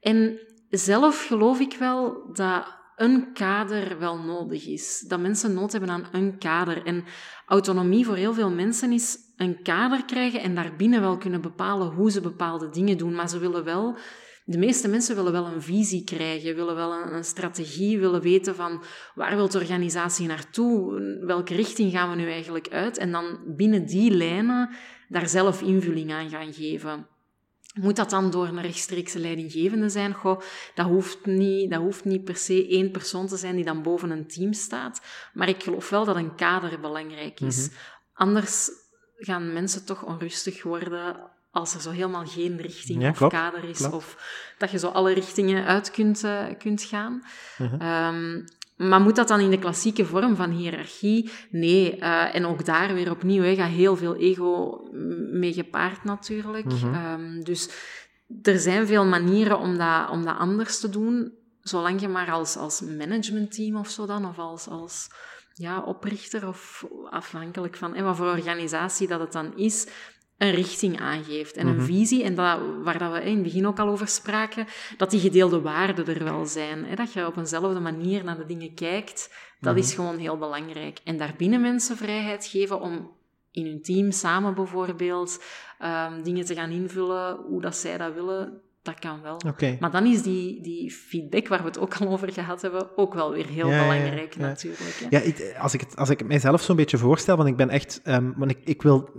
En 0.00 0.38
zelf 0.70 1.26
geloof 1.26 1.60
ik 1.60 1.76
wel 1.78 2.30
dat 2.32 2.80
een 3.02 3.32
kader 3.32 3.98
wel 3.98 4.18
nodig 4.18 4.66
is. 4.66 5.04
Dat 5.08 5.20
mensen 5.20 5.54
nood 5.54 5.72
hebben 5.72 5.90
aan 5.90 6.06
een 6.12 6.38
kader. 6.38 6.86
En 6.86 7.04
autonomie 7.46 8.06
voor 8.06 8.16
heel 8.16 8.34
veel 8.34 8.50
mensen 8.50 8.92
is 8.92 9.16
een 9.36 9.62
kader 9.62 10.04
krijgen 10.04 10.40
en 10.40 10.54
daarbinnen 10.54 11.00
wel 11.00 11.16
kunnen 11.16 11.40
bepalen 11.40 11.88
hoe 11.88 12.10
ze 12.10 12.20
bepaalde 12.20 12.68
dingen 12.68 12.98
doen. 12.98 13.14
Maar 13.14 13.28
ze 13.28 13.38
willen 13.38 13.64
wel 13.64 13.98
de 14.44 14.58
meeste 14.58 14.88
mensen 14.88 15.16
willen 15.16 15.32
wel 15.32 15.46
een 15.46 15.62
visie 15.62 16.04
krijgen, 16.04 16.54
willen 16.54 16.74
wel 16.74 16.92
een, 16.92 17.14
een, 17.14 17.24
strategie, 17.24 17.98
willen 17.98 18.20
weten 18.20 18.54
van 18.54 18.82
waar 19.14 19.36
wil 19.36 19.48
de 19.48 19.58
organisatie 19.58 20.26
naartoe, 20.26 21.00
welke 21.26 21.54
richting 21.54 21.92
gaan 21.92 22.10
we 22.10 22.16
nu 22.16 22.30
eigenlijk 22.30 22.68
uit 22.68 22.98
en 22.98 23.12
dan 23.12 23.38
binnen 23.56 23.86
die 23.86 24.10
lijnen 24.10 24.70
daar 25.08 25.28
zelf 25.28 25.62
invulling 25.62 26.12
aan 26.12 26.30
gaan 26.30 26.52
geven. 26.52 27.06
Moet 27.72 27.96
dat 27.96 28.10
dan 28.10 28.30
door 28.30 28.46
een 28.46 28.60
rechtstreekse 28.60 29.18
leidinggevende 29.18 29.88
zijn? 29.88 30.14
Goh, 30.14 30.40
dat 30.74 30.86
hoeft, 30.86 31.26
niet, 31.26 31.70
dat 31.70 31.80
hoeft 31.80 32.04
niet 32.04 32.24
per 32.24 32.36
se 32.36 32.68
één 32.68 32.90
persoon 32.90 33.26
te 33.26 33.36
zijn 33.36 33.54
die 33.56 33.64
dan 33.64 33.82
boven 33.82 34.10
een 34.10 34.26
team 34.26 34.52
staat. 34.52 35.00
Maar 35.32 35.48
ik 35.48 35.62
geloof 35.62 35.88
wel 35.88 36.04
dat 36.04 36.16
een 36.16 36.34
kader 36.34 36.80
belangrijk 36.80 37.40
is. 37.40 37.68
Mhm. 37.68 37.76
Anders 38.12 38.70
gaan 39.16 39.52
mensen 39.52 39.84
toch 39.84 40.04
onrustig 40.04 40.62
worden 40.62 41.30
als 41.50 41.74
er 41.74 41.80
zo 41.80 41.90
helemaal 41.90 42.26
geen 42.26 42.60
richting 42.60 43.08
of 43.20 43.28
kader 43.28 43.64
is, 43.64 43.84
of 43.84 44.16
dat 44.58 44.70
je 44.70 44.78
zo 44.78 44.88
alle 44.88 45.12
richtingen 45.12 45.64
uit 45.64 45.90
kunt, 45.90 46.24
uh, 46.24 46.44
kunt 46.58 46.82
gaan. 46.82 47.22
Uh 47.58 48.08
um, 48.08 48.44
maar 48.88 49.00
moet 49.00 49.16
dat 49.16 49.28
dan 49.28 49.40
in 49.40 49.50
de 49.50 49.58
klassieke 49.58 50.04
vorm 50.04 50.36
van 50.36 50.50
hiërarchie? 50.50 51.30
Nee. 51.50 51.96
Uh, 51.98 52.34
en 52.34 52.46
ook 52.46 52.64
daar 52.64 52.94
weer 52.94 53.10
opnieuw, 53.10 53.42
hè, 53.42 53.54
gaat 53.54 53.70
heel 53.70 53.96
veel 53.96 54.16
ego 54.16 54.80
mee 55.32 55.52
gepaard 55.52 56.04
natuurlijk. 56.04 56.72
-huh. 56.72 57.12
um, 57.12 57.44
dus 57.44 57.70
er 58.42 58.58
zijn 58.58 58.86
veel 58.86 59.04
manieren 59.04 59.58
om 59.58 59.78
dat, 59.78 60.10
om 60.10 60.24
dat 60.24 60.36
anders 60.36 60.80
te 60.80 60.88
doen, 60.88 61.32
zolang 61.60 62.00
je 62.00 62.08
maar 62.08 62.30
als, 62.30 62.56
als 62.56 62.80
managementteam 62.80 63.76
of 63.76 63.88
zo 63.88 64.06
dan, 64.06 64.26
of 64.26 64.38
als, 64.38 64.68
als 64.68 65.08
ja, 65.54 65.80
oprichter 65.80 66.48
of 66.48 66.86
afhankelijk 67.10 67.76
van 67.76 67.94
en 67.94 68.04
wat 68.04 68.16
voor 68.16 68.26
organisatie 68.26 69.08
dat 69.08 69.20
het 69.20 69.32
dan 69.32 69.56
is, 69.56 69.86
een 70.42 70.54
richting 70.54 71.00
aangeeft 71.00 71.56
en 71.56 71.66
een 71.66 71.76
mhm. 71.76 71.84
visie. 71.84 72.22
En 72.24 72.34
dat, 72.34 72.58
waar 72.82 72.98
dat 72.98 73.12
we 73.12 73.22
in 73.22 73.34
het 73.34 73.42
begin 73.42 73.66
ook 73.66 73.78
al 73.78 73.88
over 73.88 74.08
spraken, 74.08 74.66
dat 74.96 75.10
die 75.10 75.20
gedeelde 75.20 75.60
waarden 75.60 76.06
er 76.06 76.24
wel 76.24 76.46
zijn. 76.46 76.84
Hè? 76.84 76.94
Dat 76.94 77.12
je 77.12 77.26
op 77.26 77.36
eenzelfde 77.36 77.80
manier 77.80 78.24
naar 78.24 78.36
de 78.36 78.46
dingen 78.46 78.74
kijkt, 78.74 79.34
dat 79.60 79.76
is 79.76 79.86
mhm. 79.86 79.94
gewoon 79.94 80.18
heel 80.18 80.38
belangrijk. 80.38 80.98
En 81.04 81.16
daarbinnen 81.16 81.60
mensen 81.60 81.96
vrijheid 81.96 82.46
geven 82.46 82.80
om 82.80 83.10
in 83.50 83.66
hun 83.66 83.82
team 83.82 84.10
samen 84.10 84.54
bijvoorbeeld 84.54 85.42
um, 85.82 86.22
dingen 86.22 86.44
te 86.44 86.54
gaan 86.54 86.70
invullen 86.70 87.36
hoe 87.36 87.60
dat 87.60 87.76
zij 87.76 87.98
dat 87.98 88.14
willen, 88.14 88.60
dat 88.82 88.98
kan 88.98 89.22
wel. 89.22 89.40
Maar 89.80 89.90
dan 89.90 90.06
is 90.06 90.22
die, 90.22 90.60
die 90.62 90.90
feedback, 90.90 91.48
waar 91.48 91.58
we 91.58 91.64
het 91.64 91.78
ook 91.78 91.96
al 91.96 92.08
over 92.08 92.32
gehad 92.32 92.62
hebben, 92.62 92.96
ook 92.96 93.14
wel 93.14 93.32
weer 93.32 93.46
heel 93.46 93.68
belangrijk 93.68 94.34
ja, 94.34 94.40
natuurlijk. 94.40 94.98
Hè? 95.00 95.06
Ja, 95.10 95.20
ik, 95.20 95.56
als, 95.58 95.74
ik 95.74 95.80
het, 95.80 95.96
als 95.96 96.10
ik 96.10 96.18
het 96.18 96.28
mijzelf 96.28 96.62
zo'n 96.62 96.76
beetje 96.76 96.98
voorstel, 96.98 97.36
want 97.36 97.48
ik 97.48 97.56
ben 97.56 97.68
echt... 97.68 98.00
Um, 98.04 98.34
want 98.36 98.50
ik, 98.50 98.58
ik 98.64 98.82
wil 98.82 99.10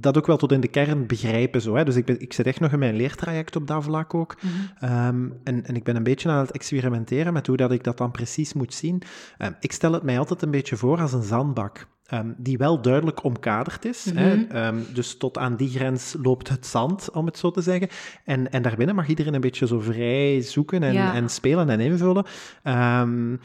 dat 0.00 0.16
ook 0.16 0.26
wel 0.26 0.36
tot 0.36 0.52
in 0.52 0.60
de 0.60 0.68
kern 0.68 1.06
begrijpen. 1.06 1.62
Zo, 1.62 1.74
hè. 1.74 1.84
Dus 1.84 1.96
ik, 1.96 2.04
ben, 2.04 2.20
ik 2.20 2.32
zit 2.32 2.46
echt 2.46 2.60
nog 2.60 2.72
in 2.72 2.78
mijn 2.78 2.96
leertraject 2.96 3.56
op 3.56 3.66
dat 3.66 3.84
vlak 3.84 4.14
ook. 4.14 4.36
Mhm. 4.42 4.52
Ehm, 4.84 5.28
en, 5.44 5.64
en 5.64 5.76
ik 5.76 5.84
ben 5.84 5.96
een 5.96 6.02
beetje 6.02 6.28
aan 6.28 6.38
het 6.38 6.50
experimenteren 6.50 7.32
met 7.32 7.46
hoe 7.46 7.56
dat 7.56 7.72
ik 7.72 7.84
dat 7.84 7.98
dan 7.98 8.10
precies 8.10 8.52
moet 8.52 8.74
zien. 8.74 9.02
Um, 9.38 9.56
ik 9.60 9.72
stel 9.72 9.92
het 9.92 10.02
mij 10.02 10.18
altijd 10.18 10.42
een 10.42 10.50
beetje 10.50 10.76
voor 10.76 11.00
als 11.00 11.12
een 11.12 11.22
zandbak. 11.22 11.86
Um, 12.12 12.34
die 12.38 12.58
wel 12.58 12.82
duidelijk 12.82 13.24
omkaderd 13.24 13.84
is. 13.84 14.10
hè? 14.14 14.66
Um, 14.66 14.86
dus 14.94 15.16
tot 15.16 15.38
aan 15.38 15.56
die 15.56 15.68
grens 15.68 16.16
loopt 16.22 16.48
het 16.48 16.66
zand, 16.66 17.10
om 17.10 17.26
het 17.26 17.38
zo 17.38 17.50
te 17.50 17.60
zeggen. 17.60 17.88
En, 18.24 18.50
en 18.50 18.62
daarbinnen 18.62 18.94
mag 18.94 19.08
iedereen 19.08 19.34
een 19.34 19.40
beetje 19.40 19.66
zo 19.66 19.80
vrij 19.80 20.40
zoeken 20.40 20.82
en, 20.82 20.96
en 20.96 21.28
spelen 21.28 21.68
en 21.68 21.80
invullen. 21.80 22.24
Um, 22.64 23.40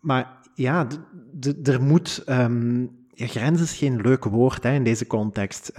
maar 0.00 0.38
ja, 0.54 0.86
er 1.62 1.82
moet. 1.82 2.24
Grens 3.26 3.60
is 3.60 3.76
geen 3.76 4.00
leuk 4.00 4.24
woord 4.24 4.62
hè, 4.62 4.72
in 4.72 4.84
deze 4.84 5.06
context, 5.06 5.72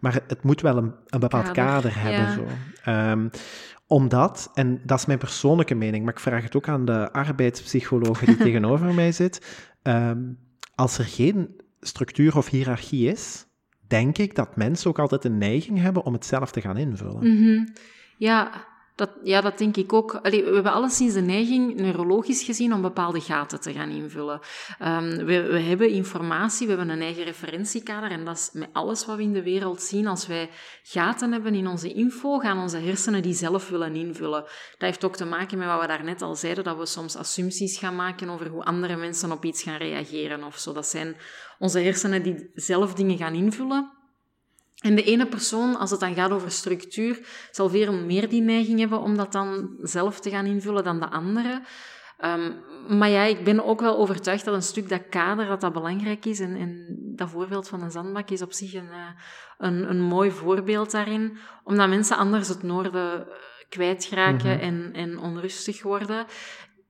maar 0.00 0.20
het, 0.26 0.42
moet 0.42 0.60
wel 0.60 0.76
een, 0.76 0.94
een 1.06 1.20
bepaald 1.20 1.50
kader, 1.50 1.92
kader 1.92 2.02
hebben. 2.02 2.32
Zo 2.32 2.46
omdat, 3.86 4.50
en 4.54 4.80
dat 4.84 4.98
is 4.98 5.06
mijn 5.06 5.18
persoonlijke 5.18 5.74
mening, 5.74 6.04
maar 6.04 6.12
ik 6.12 6.20
vraag 6.20 6.42
het 6.42 6.56
ook 6.56 6.68
aan 6.68 6.84
de 6.84 7.12
arbeidspsycholoog 7.12 8.20
die 8.20 8.36
tegenover 8.46 8.94
mij 8.94 9.12
zit. 9.12 9.66
Um, 9.82 10.38
als 10.74 10.98
er 10.98 11.04
geen 11.04 11.60
structuur 11.80 12.36
of 12.36 12.48
hiërarchie 12.48 13.10
is, 13.10 13.46
denk 13.86 14.18
ik 14.18 14.34
dat 14.34 14.56
mensen 14.56 14.90
ook 14.90 14.98
altijd 14.98 15.24
een 15.24 15.38
neiging 15.38 15.78
hebben 15.78 16.04
om 16.04 16.12
het 16.12 16.26
zelf 16.26 16.50
te 16.50 16.60
gaan 16.60 16.76
invullen. 16.76 17.38
Mm 17.38 17.68
Ja, 18.16 18.64
dat, 18.96 19.10
ja, 19.22 19.40
dat 19.40 19.58
denk 19.58 19.76
ik 19.76 19.92
ook. 19.92 20.18
we 20.22 20.50
hebben 20.54 20.72
alleszins 20.72 21.14
de 21.14 21.20
neiging, 21.20 21.74
neurologisch 21.74 22.42
gezien, 22.42 22.72
om 22.72 22.82
bepaalde 22.82 23.20
gaten 23.20 23.60
te 23.60 23.72
gaan 23.72 23.90
invullen. 23.90 24.40
Um, 24.82 25.08
we, 25.08 25.42
we, 25.42 25.58
hebben 25.58 25.90
informatie, 25.90 26.66
we 26.66 26.72
hebben 26.72 26.94
een 26.94 27.02
eigen 27.02 27.24
referentiekader 27.24 28.10
en 28.10 28.24
dat 28.24 28.36
is 28.36 28.50
met 28.52 28.68
alles 28.72 29.06
wat 29.06 29.16
we 29.16 29.22
in 29.22 29.32
de 29.32 29.42
wereld 29.42 29.82
zien. 29.82 30.06
Als 30.06 30.26
wij 30.26 30.50
gaten 30.82 31.32
hebben 31.32 31.54
in 31.54 31.66
onze 31.66 31.92
info, 31.92 32.38
gaan 32.38 32.58
onze 32.58 32.78
hersenen 32.78 33.22
die 33.22 33.34
zelf 33.34 33.68
willen 33.68 33.94
invullen. 33.94 34.42
Dat 34.42 34.50
heeft 34.78 35.04
ook 35.04 35.16
te 35.16 35.24
maken 35.24 35.58
met 35.58 35.66
wat 35.66 35.80
we 35.80 35.86
daarnet 35.86 36.22
al 36.22 36.34
zeiden, 36.34 36.64
dat 36.64 36.78
we 36.78 36.86
soms 36.86 37.16
assumpties 37.16 37.78
gaan 37.78 37.96
maken 37.96 38.28
over 38.28 38.48
hoe 38.48 38.64
andere 38.64 38.96
mensen 38.96 39.32
op 39.32 39.44
iets 39.44 39.62
gaan 39.62 39.78
reageren 39.78 40.44
of 40.44 40.58
zo. 40.58 40.72
Dat 40.72 40.86
zijn 40.86 41.16
onze 41.58 41.80
hersenen 41.80 42.22
die 42.22 42.50
zelf 42.54 42.94
dingen 42.94 43.16
gaan 43.16 43.34
invullen. 43.34 43.90
En 44.86 44.94
de 44.94 45.02
ene 45.02 45.26
persoon, 45.26 45.76
als 45.76 45.90
het 45.90 46.00
dan 46.00 46.14
gaat 46.14 46.30
over 46.30 46.50
structuur, 46.50 47.18
zal 47.50 47.68
veel 47.68 47.92
meer 47.92 48.28
die 48.28 48.42
neiging 48.42 48.78
hebben 48.78 49.00
om 49.00 49.16
dat 49.16 49.32
dan 49.32 49.76
zelf 49.82 50.20
te 50.20 50.30
gaan 50.30 50.46
invullen 50.46 50.84
dan 50.84 51.00
de 51.00 51.10
andere. 51.10 51.62
Um, 52.24 52.64
maar 52.98 53.08
ja, 53.08 53.22
ik 53.22 53.44
ben 53.44 53.64
ook 53.64 53.80
wel 53.80 53.98
overtuigd 53.98 54.44
dat 54.44 54.54
een 54.54 54.62
stuk 54.62 54.88
dat 54.88 55.08
kader 55.10 55.46
dat 55.46 55.60
dat 55.60 55.72
belangrijk 55.72 56.24
is. 56.24 56.40
En, 56.40 56.56
en 56.56 56.96
dat 57.16 57.30
voorbeeld 57.30 57.68
van 57.68 57.82
een 57.82 57.90
zandbak 57.90 58.30
is 58.30 58.42
op 58.42 58.52
zich 58.52 58.74
een, 58.74 58.90
eh, 58.90 59.08
een, 59.58 59.90
een 59.90 60.00
mooi 60.00 60.30
voorbeeld 60.30 60.90
daarin. 60.90 61.38
Omdat 61.64 61.88
mensen 61.88 62.16
anders 62.16 62.48
het 62.48 62.62
noorden 62.62 63.20
eh, 63.20 63.34
kwijtraken 63.68 64.54
mm 64.54 64.60
en, 64.60 64.90
en 64.92 65.18
onrustig 65.18 65.82
worden. 65.82 66.26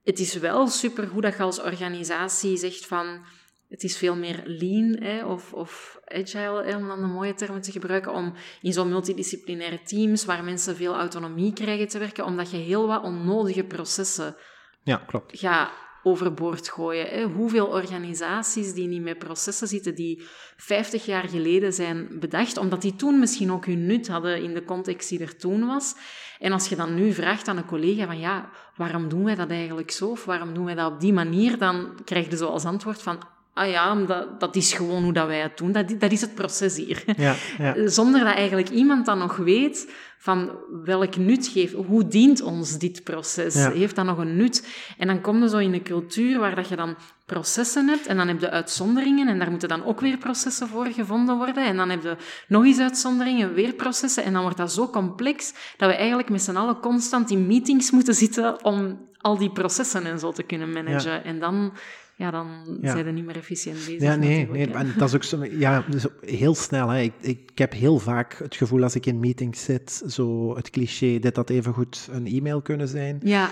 Het 0.05 0.19
is 0.19 0.35
wel 0.35 0.67
supergoed 0.67 1.23
dat 1.23 1.37
je 1.37 1.43
als 1.43 1.63
organisatie 1.63 2.57
zegt 2.57 2.87
van 2.87 3.25
het 3.69 3.83
is 3.83 3.97
veel 3.97 4.17
meer 4.17 4.43
lean 4.45 4.97
hè, 5.01 5.25
of, 5.25 5.53
of 5.53 6.01
agile, 6.05 6.65
hè, 6.65 6.77
om 6.77 6.89
dan 6.89 7.01
de 7.01 7.07
mooie 7.07 7.35
termen 7.35 7.61
te 7.61 7.73
gebruiken, 7.73 8.13
om 8.13 8.35
in 8.63 8.73
zo'n 8.73 8.89
multidisciplinaire 8.89 9.83
teams 9.83 10.25
waar 10.25 10.45
mensen 10.45 10.77
veel 10.77 10.95
autonomie 10.95 11.53
krijgen 11.53 11.89
te 11.89 11.99
werken, 11.99 12.25
omdat 12.25 12.51
je 12.51 12.57
heel 12.57 12.87
wat 12.87 13.03
onnodige 13.03 13.65
processen 13.65 14.37
ja, 14.83 14.97
klopt. 14.97 15.39
gaat 15.39 15.71
overboord 16.07 16.69
gooien. 16.69 17.07
Hè. 17.07 17.25
Hoeveel 17.25 17.67
organisaties 17.67 18.73
die 18.73 18.89
niet 18.89 19.03
met 19.03 19.19
processen 19.19 19.69
zitten 19.69 19.95
die 19.95 20.23
50 20.57 21.07
jaar 21.07 21.29
geleden 21.29 21.73
zijn 21.73 22.09
bedacht, 22.19 22.57
omdat 22.57 22.83
die 22.83 22.97
toen 22.97 23.19
misschien 23.19 23.53
ook 23.53 23.67
hun 23.67 23.87
nut 23.87 24.09
hadden 24.09 24.43
in 24.43 24.55
de 24.55 24.65
context 24.65 25.09
die 25.09 25.21
er 25.21 25.37
toen 25.37 25.67
was. 25.67 25.95
En 26.39 26.53
als 26.53 26.69
je 26.69 26.77
dan 26.77 26.95
nu 26.95 27.13
vraagt 27.13 27.49
aan 27.49 27.57
een 27.57 27.65
collega 27.65 28.07
van 28.07 28.19
ja, 28.19 28.51
waarom 28.77 29.09
doen 29.09 29.25
wij 29.25 29.35
dat 29.35 29.51
eigenlijk 29.51 29.91
zo? 29.91 30.11
Of 30.11 30.25
waarom 30.25 30.55
doen 30.55 30.65
wij 30.65 30.75
dat 30.75 30.93
op 30.93 31.01
die 31.01 31.13
manier? 31.13 31.59
Dan 31.59 32.01
krijg 32.05 32.31
je 32.31 32.37
zo 32.37 32.47
als 32.47 32.65
antwoord 32.65 33.03
van 33.03 33.23
ah 33.57 33.71
ja, 33.71 33.95
dat, 33.95 34.41
dat 34.41 34.57
is 34.57 34.73
gewoon 34.73 35.03
hoe 35.03 35.13
dat 35.13 35.27
wij 35.27 35.41
het 35.41 35.59
doen. 35.59 35.73
Dat, 35.73 35.95
dat 35.99 36.13
is 36.13 36.21
het 36.21 36.35
proces 36.35 36.77
hier. 36.77 37.03
Ja, 37.17 37.35
ja. 37.59 37.75
Zonder 37.89 38.25
dat 38.25 38.35
eigenlijk 38.35 38.69
iemand 38.69 39.07
dan 39.07 39.19
nog 39.19 39.37
weet 39.37 39.93
van 40.19 40.51
welk 40.85 41.17
nut 41.17 41.47
geeft, 41.47 41.73
hoe 41.73 42.07
dient 42.07 42.43
ons 42.43 42.79
dit 42.79 43.05
proces? 43.05 43.55
Heeft 43.55 43.97
dat 43.97 44.05
nog 44.05 44.19
een 44.19 44.37
nut? 44.37 44.69
En 44.99 45.07
dan 45.07 45.21
kom 45.21 45.43
je 45.43 45.49
zo 45.49 45.59
in 45.59 45.73
een 45.73 45.83
cultuur 45.83 46.39
waar 46.39 46.55
dat 46.55 46.69
je 46.69 46.77
dan 46.77 46.97
processen 47.27 47.89
hebt 47.89 48.07
en 48.07 48.17
dan 48.17 48.29
heb 48.29 48.41
je 48.41 48.51
uitzonderingen 48.51 49.29
en 49.29 49.39
daar 49.39 49.51
moeten 49.51 49.69
dan 49.69 49.85
ook 49.85 50.01
weer 50.01 50.19
processen 50.19 50.69
voor 50.69 50.87
gevonden 50.87 51.37
worden 51.37 51.65
en 51.65 51.77
dan 51.77 51.91
heb 51.91 52.03
je 52.03 52.17
nog 52.49 52.65
eens 52.65 52.79
uitzonderingen, 52.79 53.55
weer 53.55 53.73
processen 53.73 54.25
en 54.25 54.33
dan 54.33 54.43
wordt 54.43 54.57
dat 54.57 54.73
zo 54.73 54.89
complex 54.89 55.53
dat 55.77 55.89
we 55.89 55.97
eigenlijk 55.97 56.29
met 56.29 56.43
z'n 56.43 56.57
allen 56.57 56.81
constant 56.81 57.31
in 57.31 57.47
meetings 57.47 57.91
moeten 57.91 58.15
zitten 58.15 58.65
om 58.65 59.09
al 59.19 59.39
die 59.39 59.53
processen 59.53 60.07
en 60.07 60.19
zo 60.19 60.33
te 60.33 60.43
kunnen 60.43 60.73
managen. 60.73 61.25
En 61.25 61.39
dan 61.39 61.73
ja, 62.17 62.31
dan 62.31 62.79
zijn 62.83 63.05
ze 63.05 63.11
niet 63.11 63.25
meer 63.25 63.37
efficiënt 63.37 63.77
bezig. 63.77 64.01
Ja, 64.01 64.15
nee, 64.15 64.49
nee 64.49 64.73
en 64.73 64.93
dat 64.99 65.09
is 65.09 65.15
ook 65.15 65.25
zo, 65.25 65.45
ja, 65.45 65.85
dus 65.91 66.07
heel 66.21 66.55
snel. 66.55 66.89
Hè. 66.89 67.01
Ik, 67.01 67.13
ik 67.21 67.51
heb 67.55 67.73
heel 67.73 67.99
vaak 67.99 68.39
het 68.39 68.57
gevoel 68.57 68.83
als 68.83 68.95
ik 68.95 69.07
in 69.07 69.21
meetings 69.21 69.65
zit, 69.65 70.03
zo 70.07 70.57
het 70.57 70.71
cliché, 70.71 71.19
dit 71.19 71.35
dat 71.35 71.51
even 71.51 71.73
goed 71.73 72.09
een 72.11 72.27
e-mail 72.27 72.63
kunnen 72.63 72.89
zijn. 72.89 73.21
Ja. 73.23 73.51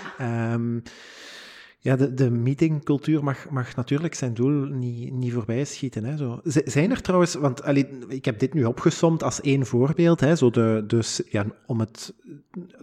Um, 0.53 0.81
ja, 1.85 1.95
de, 1.95 2.13
de 2.13 2.31
meetingcultuur 2.31 3.23
mag, 3.23 3.49
mag 3.49 3.75
natuurlijk 3.75 4.15
zijn 4.15 4.33
doel 4.33 4.65
niet, 4.65 5.13
niet 5.13 5.33
voorbij 5.33 5.65
schieten. 5.65 6.03
Hè, 6.03 6.17
zo. 6.17 6.39
Zijn 6.43 6.91
er 6.91 7.01
trouwens, 7.01 7.33
want 7.33 7.63
allee, 7.63 7.87
ik 8.07 8.25
heb 8.25 8.39
dit 8.39 8.53
nu 8.53 8.63
opgesomd 8.63 9.23
als 9.23 9.41
één 9.41 9.65
voorbeeld, 9.65 10.19
hè, 10.19 10.35
zo 10.35 10.49
de, 10.49 10.83
dus, 10.87 11.21
ja, 11.29 11.45
om 11.65 11.79
het 11.79 12.13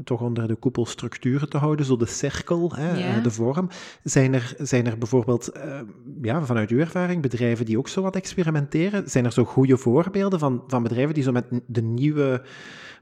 toch 0.05 0.21
onder 0.21 0.49
de 0.49 0.55
koepelstructuren 0.55 1.49
te 1.49 1.57
houden, 1.57 1.87
zo 1.87 1.97
de 1.97 2.07
cirkel, 2.07 2.73
hè, 2.75 3.21
de 3.21 3.31
vorm. 3.31 3.69
Zijn 4.03 4.35
er, 4.35 4.55
zijn 4.59 4.87
er 4.87 4.99
bijvoorbeeld, 4.99 5.51
uh, 5.57 5.81
ja, 6.23 6.45
vanuit 6.45 6.71
uw 6.71 6.79
ervaring, 6.79 7.23
bedrijven 7.23 7.67
die 7.67 7.79
ook 7.79 7.89
zo 7.89 8.03
wat 8.03 8.17
experimenteren? 8.17 9.11
Zijn 9.11 9.25
er 9.25 9.33
zo 9.33 9.45
goede 9.45 9.77
voorbeelden 9.77 10.39
van, 10.39 10.65
van 10.67 10.83
bedrijven 10.83 11.15
die 11.15 11.23
zo 11.23 11.33
met 11.33 11.47
de 11.67 11.83
nieuwe 11.83 12.43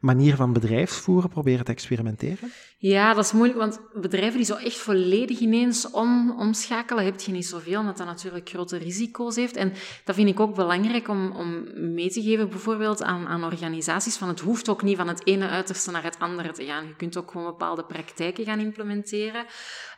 manier 0.01 0.37
van 0.37 0.53
bedrijfsvoeren 0.53 1.31
proberen 1.31 1.65
te 1.65 1.73
experimenteren? 1.73 2.53
Ja, 2.79 3.15
dat 3.15 3.25
is 3.25 3.33
moeilijk, 3.33 3.59
want 3.59 3.81
bedrijven 3.95 4.37
die 4.37 4.47
zo 4.47 4.55
echt 4.55 4.77
volledig 4.77 5.39
ineens 5.39 5.91
om, 5.91 6.35
omschakelen, 6.39 7.05
heb 7.05 7.21
je 7.21 7.33
niet 7.33 7.47
zoveel, 7.47 7.81
omdat 7.81 7.97
dat 7.97 8.07
natuurlijk 8.07 8.49
grote 8.49 8.77
risico's 8.77 9.37
heeft. 9.37 9.57
En 9.57 9.73
dat 10.05 10.15
vind 10.15 10.29
ik 10.29 10.41
ook 10.41 10.55
belangrijk 10.55 11.09
om, 11.09 11.33
om 11.33 11.65
mee 11.95 12.11
te 12.11 12.23
geven, 12.23 12.49
bijvoorbeeld 12.49 13.03
aan, 13.03 13.27
aan 13.27 13.45
organisaties, 13.45 14.17
van 14.17 14.29
het 14.29 14.41
hoeft 14.41 14.69
ook 14.69 14.83
niet 14.83 14.97
van 14.97 15.09
het 15.09 15.27
ene 15.27 15.49
uiterste 15.49 15.91
naar 15.91 16.03
het 16.03 16.19
andere 16.19 16.53
te 16.53 16.65
gaan. 16.65 16.87
Je 16.87 16.97
kunt 16.97 17.17
ook 17.17 17.31
gewoon 17.31 17.47
bepaalde 17.47 17.85
praktijken 17.85 18.45
gaan 18.45 18.61
implementeren. 18.61 19.45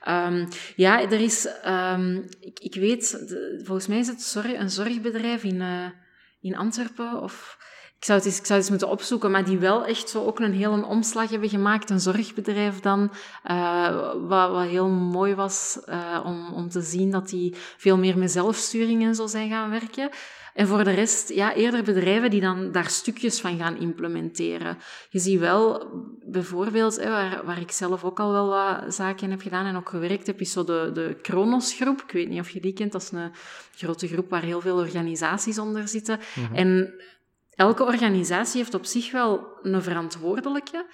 Um, 0.09 0.49
ja, 0.77 1.01
er 1.03 1.21
is, 1.21 1.49
um, 1.67 2.25
ik, 2.41 2.59
ik 2.61 2.75
weet, 2.75 3.25
volgens 3.65 3.87
mij 3.87 3.99
is 3.99 4.07
het 4.07 4.23
sorry, 4.23 4.55
een 4.55 4.71
zorgbedrijf 4.71 5.45
in, 5.45 5.61
uh, 5.61 5.87
in 6.41 6.57
Antwerpen 6.57 7.23
of 7.23 7.59
ik 8.03 8.09
zou, 8.09 8.21
het 8.21 8.29
eens, 8.29 8.39
ik 8.39 8.47
zou 8.47 8.59
het 8.59 8.69
eens 8.69 8.79
moeten 8.79 8.99
opzoeken, 8.99 9.31
maar 9.31 9.45
die 9.45 9.59
wel 9.59 9.85
echt 9.85 10.09
zo 10.09 10.25
ook 10.25 10.39
een 10.41 10.53
hele 10.53 10.87
omslag 10.87 11.31
hebben 11.31 11.49
gemaakt. 11.49 11.91
Een 11.91 12.01
zorgbedrijf 12.01 12.81
dan, 12.81 13.13
uh, 13.51 14.13
wat, 14.29 14.51
wat 14.51 14.67
heel 14.67 14.89
mooi 14.89 15.35
was 15.35 15.79
uh, 15.89 16.23
om, 16.25 16.53
om 16.53 16.69
te 16.69 16.81
zien 16.81 17.11
dat 17.11 17.29
die 17.29 17.55
veel 17.77 17.99
meer 17.99 18.19
met 18.19 18.31
zelfsturing 18.31 19.03
en 19.03 19.15
zo 19.15 19.27
zijn 19.27 19.51
gaan 19.51 19.71
werken. 19.71 20.11
En 20.55 20.67
voor 20.67 20.85
de 20.85 20.91
rest, 20.91 21.29
ja, 21.29 21.55
eerder 21.55 21.83
bedrijven 21.83 22.31
die 22.31 22.41
dan 22.41 22.73
daar 22.73 22.89
stukjes 22.89 23.41
van 23.41 23.59
gaan 23.59 23.77
implementeren. 23.77 24.79
Je 25.11 25.19
ziet 25.19 25.39
wel, 25.39 25.87
bijvoorbeeld, 26.25 26.97
hè, 26.97 27.09
waar, 27.09 27.45
waar 27.45 27.61
ik 27.61 27.71
zelf 27.71 28.05
ook 28.05 28.21
al 28.21 28.33
wel 28.33 28.49
wat 28.49 28.95
zaken 28.95 29.31
heb 29.31 29.41
gedaan 29.41 29.67
en 29.67 29.77
ook 29.77 29.89
gewerkt 29.89 30.27
heb, 30.27 30.41
is 30.41 30.53
zo 30.53 30.65
de, 30.65 30.91
de 30.95 31.17
Kronos-groep. 31.23 32.03
Ik 32.03 32.13
weet 32.13 32.29
niet 32.29 32.41
of 32.41 32.51
je 32.51 32.61
die 32.61 32.73
kent, 32.73 32.93
dat 32.93 33.03
is 33.03 33.11
een 33.11 33.33
grote 33.77 34.09
groep 34.09 34.31
waar 34.31 34.43
heel 34.43 34.61
veel 34.61 34.77
organisaties 34.77 35.59
onder 35.59 35.89
zitten. 35.89 36.19
Mhm. 36.35 36.55
En 36.55 36.95
elke 37.55 37.85
organisatie 37.85 38.61
heeft 38.61 38.75
op 38.75 38.85
zich 38.85 39.13
wel 39.13 39.59
een 39.63 39.83
verantwoordelijke. 39.83 40.87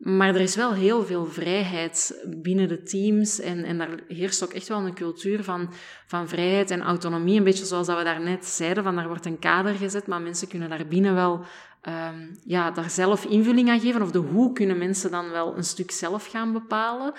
Maar 0.00 0.34
er 0.34 0.40
is 0.40 0.56
wel 0.56 0.72
heel 0.72 1.04
veel 1.04 1.26
vrijheid 1.26 2.24
binnen 2.26 2.68
de 2.68 2.82
teams 2.82 3.40
en, 3.40 3.64
en 3.64 3.78
daar 3.78 4.00
heerst 4.08 4.44
ook 4.44 4.52
echt 4.52 4.68
wel 4.68 4.78
een 4.78 4.94
cultuur 4.94 5.44
van, 5.44 5.72
van 6.06 6.28
vrijheid 6.28 6.70
en 6.70 6.82
autonomie. 6.82 7.38
Een 7.38 7.44
beetje 7.44 7.64
zoals 7.64 7.86
dat 7.86 7.98
we 7.98 8.04
daarnet 8.04 8.46
zeiden, 8.46 8.82
van 8.82 8.96
daar 8.96 9.08
wordt 9.08 9.26
een 9.26 9.38
kader 9.38 9.74
gezet, 9.74 10.06
maar 10.06 10.20
mensen 10.20 10.48
kunnen 10.48 10.68
daar 10.68 10.86
binnen 10.86 11.14
wel 11.14 11.44
um, 11.88 12.38
ja, 12.44 12.70
daar 12.70 12.90
zelf 12.90 13.24
invulling 13.24 13.68
aan 13.68 13.80
geven. 13.80 14.02
Of 14.02 14.10
de 14.10 14.18
hoe 14.18 14.52
kunnen 14.52 14.78
mensen 14.78 15.10
dan 15.10 15.30
wel 15.30 15.56
een 15.56 15.64
stuk 15.64 15.90
zelf 15.90 16.26
gaan 16.26 16.52
bepalen. 16.52 17.12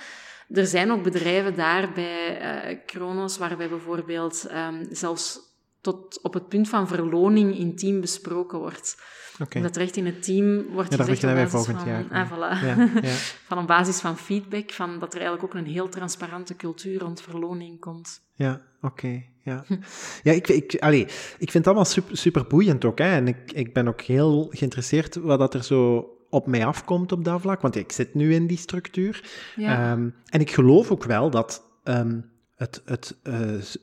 Er 0.50 0.66
zijn 0.66 0.92
ook 0.92 1.04
bedrijven 1.04 1.56
daar 1.56 1.92
bij 1.92 2.42
uh, 2.72 2.78
Kronos, 2.86 3.38
waarbij 3.38 3.70
bijvoorbeeld 3.70 4.48
um, 4.52 4.88
zelfs 4.90 5.40
tot 5.82 6.20
op 6.22 6.34
het 6.34 6.48
punt 6.48 6.70
van 6.70 6.88
verloning 6.88 7.58
in 7.58 7.76
team 7.76 8.02
besproken 8.02 8.60
wordt. 8.60 8.98
Okay. 9.40 9.62
Dat 9.62 9.76
er 9.76 9.82
echt 9.82 9.96
in 9.96 10.06
het 10.06 10.24
team 10.24 10.66
wordt 10.72 10.98
ja, 10.98 11.04
gezegd... 11.04 11.44
op 11.44 11.50
volgend 11.50 11.80
van, 11.80 11.88
jaar. 11.88 12.06
Ah, 12.10 12.32
voilà. 12.32 12.64
ja, 12.66 12.90
ja. 13.02 13.14
van 13.50 13.58
een 13.58 13.66
basis 13.66 14.00
van 14.00 14.18
feedback, 14.18 14.72
van 14.72 15.00
dat 15.00 15.14
er 15.14 15.22
eigenlijk 15.22 15.44
ook 15.44 15.62
een 15.62 15.72
heel 15.72 15.90
transparante 15.90 16.56
cultuur 16.56 17.00
rond 17.00 17.22
verloning 17.22 17.80
komt. 17.80 18.22
Ja, 18.34 18.62
oké. 18.82 19.24
ja, 19.44 19.66
ja 20.24 20.32
ik, 20.32 20.48
ik, 20.48 20.76
allee, 20.80 21.02
ik 21.38 21.52
vind 21.52 21.54
het 21.54 21.68
allemaal 21.68 21.86
super, 21.86 22.18
super 22.18 22.46
boeiend 22.48 22.86
ook. 22.86 22.98
Hè. 22.98 23.10
En 23.16 23.28
ik, 23.28 23.52
ik 23.52 23.74
ben 23.74 23.88
ook 23.88 24.02
heel 24.02 24.48
geïnteresseerd 24.52 25.16
wat 25.16 25.40
dat 25.40 25.54
er 25.54 25.64
zo 25.64 26.10
op 26.30 26.48
mij 26.48 26.66
afkomt 26.66 27.12
op 27.12 27.24
dat 27.24 27.42
vlak. 27.42 27.62
Want 27.62 27.76
ik 27.76 27.92
zit 27.92 28.14
nu 28.14 28.34
in 28.34 28.48
die 28.48 28.58
structuur. 28.58 29.24
Um, 29.58 30.16
en 30.26 30.40
ik 30.40 30.52
geloof 30.52 30.92
ook 30.92 31.04
wel 31.04 31.30
dat... 31.30 31.64
Um, 31.84 32.31
het, 32.62 32.82
het, 32.86 33.16
uh, 33.24 33.34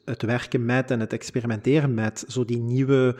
het 0.04 0.22
werken 0.22 0.64
met 0.64 0.90
en 0.90 1.00
het 1.00 1.12
experimenteren 1.12 1.94
met 1.94 2.24
zo 2.28 2.44
die 2.44 2.58
nieuwe 2.58 3.16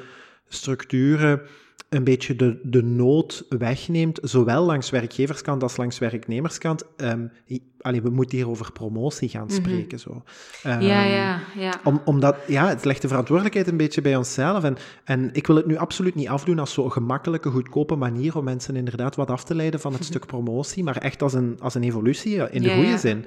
structuren 0.48 1.40
een 1.88 2.04
beetje 2.04 2.36
de, 2.36 2.61
de 2.62 2.82
nood 2.82 3.44
wegneemt, 3.48 4.18
zowel 4.22 4.64
langs 4.64 4.90
werkgeverskant 4.90 5.62
als 5.62 5.76
langs 5.76 5.98
werknemerskant. 5.98 6.84
Um, 6.96 7.32
allee, 7.80 8.02
we 8.02 8.11
moeten 8.11 8.38
hier 8.38 8.48
over 8.48 8.72
promotie 8.72 9.28
gaan 9.28 9.46
mhm. 9.46 9.54
spreken. 9.54 9.98
zo. 9.98 10.22
Um, 10.66 10.80
ja, 10.80 11.02
ja, 11.02 11.40
ja. 11.54 11.80
Om, 11.84 12.00
omdat, 12.04 12.36
ja, 12.46 12.68
het 12.68 12.84
legt 12.84 13.02
de 13.02 13.09
verantwoordelijkheid 13.09 13.68
een 13.68 13.76
beetje 13.76 14.00
bij 14.00 14.16
onszelf. 14.16 14.64
En, 14.64 14.76
en 15.04 15.30
ik 15.32 15.46
wil 15.46 15.56
het 15.56 15.66
nu 15.66 15.76
absoluut 15.76 16.14
niet 16.14 16.28
afdoen 16.28 16.59
als 16.59 16.72
zo'n 16.72 16.92
gemakkelijke, 16.92 17.50
goedkope 17.50 17.94
manier 17.94 18.36
om 18.36 18.44
mensen 18.44 18.76
inderdaad 18.76 19.16
wat 19.16 19.30
af 19.30 19.44
te 19.44 19.54
leiden 19.54 19.80
van 19.80 19.92
het 19.92 20.04
stuk 20.11 20.26
promotie, 20.26 20.84
maar 20.84 20.96
echt 20.96 21.22
als 21.22 21.32
een, 21.32 21.56
als 21.61 21.74
een 21.74 21.84
evolutie 21.84 22.50
in 22.50 22.62
de 22.62 22.74
goede 22.74 22.98
zin. 22.98 23.24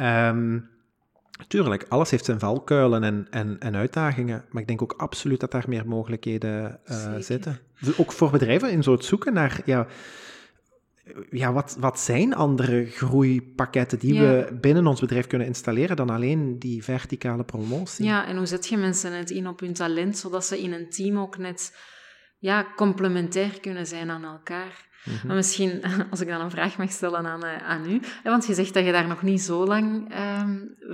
Um, 0.00 0.69
Tuurlijk, 1.48 1.86
alles 1.88 2.10
heeft 2.10 2.24
zijn 2.24 2.38
valkuilen 2.38 3.04
en, 3.04 3.26
en, 3.30 3.56
en 3.58 3.76
uitdagingen, 3.76 4.44
maar 4.50 4.62
ik 4.62 4.68
denk 4.68 4.82
ook 4.82 4.94
absoluut 4.96 5.40
dat 5.40 5.50
daar 5.50 5.64
meer 5.68 5.86
mogelijkheden 5.86 6.80
uh, 6.90 7.14
zitten. 7.18 7.58
Dus 7.80 7.98
ook 7.98 8.12
voor 8.12 8.30
bedrijven 8.30 8.70
in 8.70 8.82
zo 8.82 8.92
het 8.92 9.04
zoeken 9.04 9.32
naar, 9.32 9.60
ja, 9.64 9.86
ja 11.30 11.52
wat, 11.52 11.76
wat 11.80 12.00
zijn 12.00 12.34
andere 12.34 12.86
groeipakketten 12.86 13.98
die 13.98 14.20
we 14.20 14.58
binnen 14.60 14.86
ons 14.86 15.00
bedrijf 15.00 15.26
kunnen 15.26 15.46
installeren 15.46 15.96
dan 15.96 16.10
alleen 16.10 16.58
die 16.58 16.84
verticale 16.84 17.44
promotie? 17.44 18.04
Ja, 18.04 18.26
en 18.26 18.36
hoe 18.36 18.46
zet 18.46 18.68
je 18.68 18.76
mensen 18.76 19.10
net 19.10 19.30
in 19.30 19.48
op 19.48 19.60
hun 19.60 19.74
talent, 19.74 20.18
zodat 20.18 20.44
ze 20.44 20.62
in 20.62 20.72
een 20.72 20.90
team 20.90 21.18
ook 21.18 21.38
net 21.38 21.76
ja, 22.38 22.66
complementair 22.76 23.60
kunnen 23.60 23.86
zijn 23.86 24.10
aan 24.10 24.24
elkaar? 24.24 24.88
Mhm. 25.04 25.26
Maar 25.26 25.36
misschien, 25.36 25.82
als 26.10 26.20
ik 26.20 26.28
dan 26.28 26.40
een 26.40 26.50
vraag 26.50 26.78
mag 26.78 26.90
stellen 26.90 27.26
aan, 27.26 27.44
uh, 27.44 27.68
aan 27.68 27.90
u, 27.90 28.00
want 28.24 28.46
je 28.46 28.54
zegt 28.54 28.74
dat 28.74 28.84
je 28.84 28.92
daar 28.92 29.08
nog 29.08 29.22
niet 29.22 29.40
zo 29.40 29.66
lang 29.66 30.12
uh, 30.12 30.42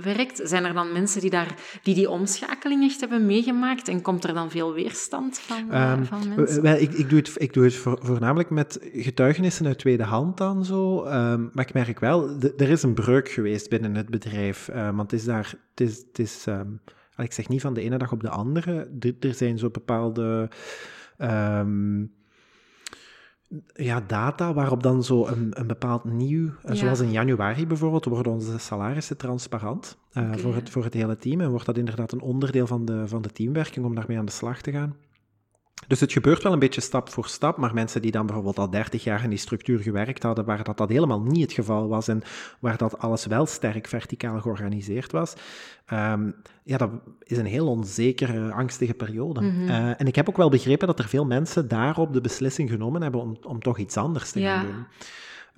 werkt. 0.03 0.41
Zijn 0.43 0.65
er 0.65 0.73
dan 0.73 0.91
mensen 0.91 1.21
die, 1.21 1.29
daar, 1.29 1.55
die 1.83 1.95
die 1.95 2.09
omschakeling 2.09 2.83
echt 2.83 2.99
hebben 2.99 3.25
meegemaakt 3.25 3.87
en 3.87 4.01
komt 4.01 4.23
er 4.23 4.33
dan 4.33 4.51
veel 4.51 4.73
weerstand 4.73 5.39
van, 5.39 5.75
um, 5.75 6.05
van 6.05 6.35
mensen? 6.35 6.61
Wel, 6.61 6.75
ik, 6.75 6.93
ik 6.93 7.09
doe 7.09 7.19
het, 7.19 7.31
ik 7.35 7.53
doe 7.53 7.63
het 7.63 7.75
voornamelijk 7.75 8.49
met 8.49 8.79
getuigenissen 8.93 9.65
uit 9.65 9.79
tweede 9.79 10.03
hand 10.03 10.37
dan 10.37 10.65
zo, 10.65 11.05
um, 11.05 11.49
maar 11.53 11.65
ik 11.67 11.73
merk 11.73 11.99
wel, 11.99 12.29
er 12.57 12.69
is 12.69 12.83
een 12.83 12.93
breuk 12.93 13.29
geweest 13.29 13.69
binnen 13.69 13.95
het 13.95 14.09
bedrijf, 14.09 14.69
uh, 14.69 14.95
want 14.95 15.11
het 15.11 15.19
is 15.19 15.25
daar, 15.25 15.53
het 15.69 15.87
is, 15.87 15.97
het 15.97 16.19
is 16.19 16.45
ik 17.17 17.33
zeg 17.33 17.47
niet 17.47 17.61
van 17.61 17.73
de 17.73 17.81
ene 17.81 17.97
dag 17.97 18.11
op 18.11 18.21
de 18.21 18.29
andere, 18.29 18.89
er 19.19 19.33
zijn 19.33 19.57
zo 19.57 19.69
bepaalde... 19.69 20.49
Um, 21.17 22.15
ja, 23.73 24.01
data 24.07 24.53
waarop 24.53 24.83
dan 24.83 25.03
zo 25.03 25.27
een, 25.27 25.59
een 25.59 25.67
bepaald 25.67 26.03
nieuw, 26.03 26.49
eh, 26.63 26.75
zoals 26.75 26.99
in 26.99 27.11
januari 27.11 27.67
bijvoorbeeld, 27.67 28.05
worden 28.05 28.31
onze 28.31 28.59
salarissen 28.59 29.17
transparant 29.17 29.97
uh, 30.13 30.33
voor, 30.35 30.55
het, 30.55 30.69
voor 30.69 30.83
het 30.83 30.93
hele 30.93 31.17
team. 31.17 31.41
En 31.41 31.49
wordt 31.49 31.65
dat 31.65 31.77
inderdaad 31.77 32.11
een 32.11 32.21
onderdeel 32.21 32.67
van 32.67 32.85
de, 32.85 33.07
van 33.07 33.21
de 33.21 33.31
teamwerking 33.31 33.85
om 33.85 33.95
daarmee 33.95 34.17
aan 34.17 34.25
de 34.25 34.31
slag 34.31 34.61
te 34.61 34.71
gaan. 34.71 34.95
Dus 35.87 35.99
het 35.99 36.11
gebeurt 36.11 36.43
wel 36.43 36.53
een 36.53 36.59
beetje 36.59 36.81
stap 36.81 37.09
voor 37.09 37.27
stap, 37.27 37.57
maar 37.57 37.73
mensen 37.73 38.01
die 38.01 38.11
dan 38.11 38.25
bijvoorbeeld 38.25 38.59
al 38.59 38.69
30 38.69 39.03
jaar 39.03 39.23
in 39.23 39.29
die 39.29 39.39
structuur 39.39 39.79
gewerkt 39.79 40.23
hadden, 40.23 40.45
waar 40.45 40.63
dat, 40.63 40.77
dat 40.77 40.89
helemaal 40.89 41.21
niet 41.21 41.41
het 41.41 41.53
geval 41.53 41.87
was 41.87 42.07
en 42.07 42.21
waar 42.59 42.77
dat 42.77 42.99
alles 42.99 43.25
wel 43.25 43.45
sterk 43.45 43.87
verticaal 43.87 44.41
georganiseerd 44.41 45.11
was, 45.11 45.33
um, 45.93 46.35
ja, 46.63 46.77
dat 46.77 46.89
is 47.23 47.37
een 47.37 47.45
heel 47.45 47.67
onzekere, 47.67 48.51
angstige 48.51 48.93
periode. 48.93 49.41
Mm 49.41 49.55
en 49.67 50.07
ik 50.07 50.15
heb 50.15 50.29
ook 50.29 50.37
wel 50.37 50.49
begrepen 50.49 50.87
dat 50.87 50.99
er 50.99 51.07
veel 51.07 51.25
mensen 51.25 51.67
daarop 51.67 52.13
de 52.13 52.21
beslissing 52.21 52.69
genomen 52.69 53.01
hebben 53.01 53.21
om, 53.21 53.37
om 53.43 53.59
toch 53.59 53.77
iets 53.77 53.97
anders 53.97 54.31
te 54.31 54.41
gaan 54.41 54.65
doen. 54.65 54.85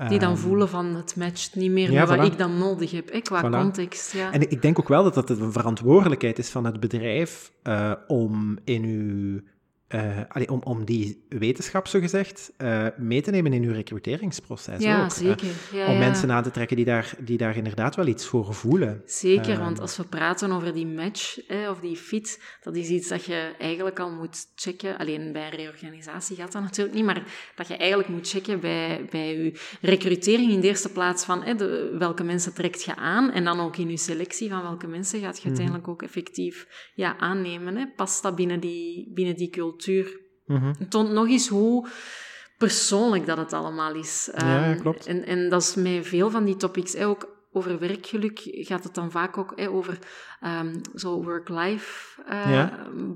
Die 0.07 0.19
dan 0.19 0.31
ehm, 0.31 0.41
voelen 0.41 0.69
van 0.69 0.85
het 0.85 1.15
matcht 1.15 1.55
niet 1.55 1.71
meer 1.71 1.93
met 1.93 2.07
wat 2.07 2.25
ik 2.25 2.37
dan 2.37 2.57
nodig 2.57 2.91
heb, 2.91 3.11
hè, 3.11 3.19
qua 3.19 3.49
context. 3.49 4.13
Ja. 4.13 4.31
En 4.31 4.41
ik 4.41 4.61
denk 4.61 4.79
ook 4.79 4.87
wel 4.87 5.03
dat 5.03 5.13
dat 5.13 5.29
een 5.29 5.51
verantwoordelijkheid 5.51 6.39
is 6.39 6.49
van 6.49 6.65
het 6.65 6.79
bedrijf 6.79 7.51
uh, 7.63 7.91
om 8.07 8.57
in 8.63 8.83
uw 8.83 9.41
uh, 9.95 10.51
om, 10.51 10.61
om 10.63 10.85
die 10.85 11.25
wetenschap, 11.29 11.87
zogezegd, 11.87 12.53
uh, 12.57 12.87
mee 12.97 13.21
te 13.21 13.31
nemen 13.31 13.53
in 13.53 13.63
uw 13.63 13.73
recruteringsproces. 13.73 14.83
Ja, 14.83 15.03
ook, 15.03 15.11
zeker. 15.11 15.47
Ja, 15.73 15.87
om 15.87 15.97
mensen 15.97 16.31
aan 16.31 16.43
te 16.43 16.51
trekken 16.51 16.75
die 16.75 16.85
daar, 16.85 17.13
die 17.19 17.37
daar 17.37 17.57
inderdaad 17.57 17.95
wel 17.95 18.07
iets 18.07 18.25
voor 18.25 18.53
voelen. 18.53 19.01
Zeker, 19.05 19.51
ehm, 19.51 19.59
want 19.59 19.79
als 19.79 19.97
we 19.97 20.03
praten 20.03 20.51
over 20.51 20.73
die 20.73 20.87
match 20.87 21.37
of 21.69 21.79
die 21.79 21.95
fit, 21.95 22.41
dat 22.61 22.75
is 22.75 22.89
iets 22.89 23.07
dat 23.07 23.25
je 23.25 23.55
eigenlijk 23.59 23.99
al 23.99 24.11
moet 24.11 24.45
checken. 24.55 24.97
Alleen 24.97 25.31
bij 25.31 25.49
reorganisatie 25.49 26.35
gaat 26.35 26.51
dat 26.51 26.61
natuurlijk 26.61 26.95
niet, 26.95 27.05
maar 27.05 27.23
dat 27.55 27.67
je 27.67 27.77
eigenlijk 27.77 28.09
moet 28.09 28.29
checken 28.29 28.59
bij, 28.59 29.07
bij 29.09 29.37
je 29.37 29.59
recrutering 29.81 30.51
in 30.51 30.59
de 30.59 30.67
eerste 30.67 30.91
plaats 30.91 31.25
van 31.25 31.39
de, 31.57 31.95
welke 31.99 32.23
mensen 32.23 32.53
trekt 32.53 32.83
je 32.83 32.95
aan 32.95 33.31
en 33.31 33.43
dan 33.43 33.59
ook 33.59 33.77
in 33.77 33.89
je 33.89 33.97
selectie 33.97 34.49
van 34.49 34.61
welke 34.61 34.87
mensen 34.87 35.19
gaat 35.19 35.35
je 35.35 35.39
mhm. 35.39 35.47
uiteindelijk 35.47 35.87
ook 35.87 36.03
effectief 36.03 36.67
ja, 36.95 37.17
aannemen. 37.17 37.75
Hè. 37.75 37.87
Past 37.95 38.23
dat 38.23 38.35
binnen 38.35 38.59
die, 38.59 39.11
binnen 39.13 39.35
die 39.35 39.49
cultuur? 39.49 39.77
Cultuur. 39.79 40.19
Mm 40.45 40.73
Het 40.79 40.91
toont 40.91 41.11
nog 41.11 41.27
eens 41.27 41.47
hoe 41.47 41.87
persoonlijk 42.57 43.25
dat 43.25 43.37
het 43.37 43.53
allemaal 43.53 43.93
is. 43.93 44.29
ja, 44.35 44.71
ehm, 44.71 44.79
klopt. 44.79 45.05
En, 45.05 45.25
en 45.25 45.49
dat 45.49 45.61
is 45.61 45.75
met 45.75 46.07
veel 46.07 46.29
van 46.29 46.45
die 46.45 46.55
topics, 46.55 46.95
ook 46.95 47.37
over 47.51 47.79
werkgeluk 47.79 48.39
gaat 48.43 48.83
het 48.83 48.93
dan 48.95 49.11
vaak 49.11 49.37
ook 49.37 49.53
over 49.57 49.97
um, 50.43 50.81
zo 50.95 51.23
work-life 51.23 52.21
uh, 52.29 52.67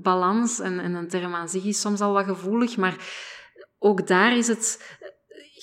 balans. 0.02 0.60
En, 0.60 0.80
en 0.80 0.94
een 0.94 1.08
term 1.08 1.34
aan 1.34 1.48
zich 1.48 1.64
is 1.64 1.80
soms 1.80 2.00
al 2.00 2.12
wat 2.12 2.24
gevoelig, 2.24 2.76
maar 2.76 2.96
ook 3.78 4.06
daar 4.06 4.36
is 4.36 4.46
het 4.46 4.98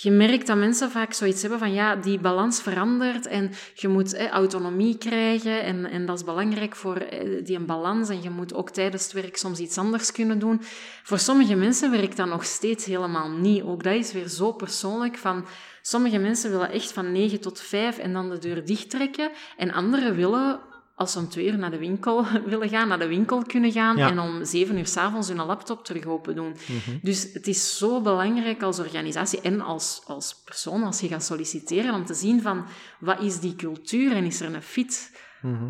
je 0.03 0.11
merkt 0.11 0.47
dat 0.47 0.57
mensen 0.57 0.91
vaak 0.91 1.13
zoiets 1.13 1.41
hebben 1.41 1.59
van 1.59 1.73
ja, 1.73 1.95
die 1.95 2.19
balans 2.19 2.61
verandert 2.61 3.25
en 3.25 3.51
je 3.73 3.87
moet 3.87 4.27
autonomie 4.29 4.97
krijgen 4.97 5.63
en, 5.63 5.85
en 5.85 6.05
dat 6.05 6.17
is 6.17 6.23
belangrijk 6.23 6.75
voor 6.75 7.05
die 7.43 7.55
een 7.55 7.65
balans 7.65 8.09
en 8.09 8.21
je 8.21 8.29
moet 8.29 8.53
ook 8.53 8.69
tijdens 8.69 9.03
het 9.03 9.13
werk 9.13 9.37
soms 9.37 9.59
iets 9.59 9.77
anders 9.77 10.11
kunnen 10.11 10.39
doen. 10.39 10.61
Voor 11.03 11.19
sommige 11.19 11.55
mensen 11.55 11.91
werkt 11.91 12.17
dat 12.17 12.27
nog 12.27 12.45
steeds 12.45 12.85
helemaal 12.85 13.29
niet. 13.29 13.63
Ook 13.63 13.83
dat 13.83 13.93
is 13.93 14.13
weer 14.13 14.27
zo 14.27 14.51
persoonlijk 14.51 15.17
van 15.17 15.45
sommige 15.81 16.17
mensen 16.17 16.51
willen 16.51 16.71
echt 16.71 16.91
van 16.91 17.11
9 17.11 17.41
tot 17.41 17.59
5 17.59 17.97
en 17.97 18.13
dan 18.13 18.29
de 18.29 18.37
deur 18.37 18.65
dicht 18.65 18.89
trekken 18.89 19.31
en 19.57 19.71
anderen 19.71 20.15
willen 20.15 20.59
als 21.01 21.11
ze 21.11 21.19
om 21.19 21.29
twee 21.29 21.45
uur 21.45 21.57
naar 21.57 21.71
de 21.71 21.77
winkel 21.77 22.25
willen 22.45 22.69
gaan, 22.69 22.87
naar 22.87 22.99
de 22.99 23.07
winkel 23.07 23.43
kunnen 23.43 23.71
gaan 23.71 23.97
en 23.97 24.19
om 24.19 24.45
zeven 24.45 24.77
uur 24.77 24.87
s'avonds 24.87 25.27
hun 25.27 25.45
laptop 25.45 25.85
terug 25.85 26.05
open 26.05 26.35
doen. 26.35 26.55
Mhm. 26.65 26.97
Dus 27.01 27.33
het 27.33 27.47
is 27.47 27.77
zo 27.77 28.01
belangrijk 28.01 28.63
als 28.63 28.79
organisatie 28.79 29.41
en 29.41 29.61
als, 29.61 30.01
als 30.05 30.41
persoon, 30.45 30.83
als 30.83 30.99
je 30.99 31.07
gaat 31.07 31.23
solliciteren, 31.23 31.93
om 31.93 32.05
te 32.05 32.13
zien 32.13 32.41
van 32.41 32.65
wat 32.99 33.21
is 33.21 33.39
die 33.39 33.55
cultuur 33.55 34.11
en 34.11 34.23
is 34.23 34.41
er 34.41 34.55
een 34.55 34.61
fit? 34.61 35.19
Mm 35.41 35.69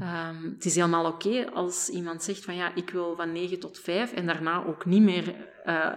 het 0.55 0.65
is 0.65 0.75
helemaal 0.75 1.05
oké 1.05 1.49
als 1.53 1.89
iemand 1.89 2.23
zegt 2.23 2.45
van 2.45 2.55
ja, 2.55 2.75
ik 2.75 2.89
wil 2.89 3.15
van 3.15 3.31
9 3.31 3.59
tot 3.59 3.79
5 3.79 4.11
en 4.13 4.25
daarna 4.25 4.65
ook 4.65 4.85
niet 4.85 5.01
meer 5.01 5.35
uh, 5.65 5.95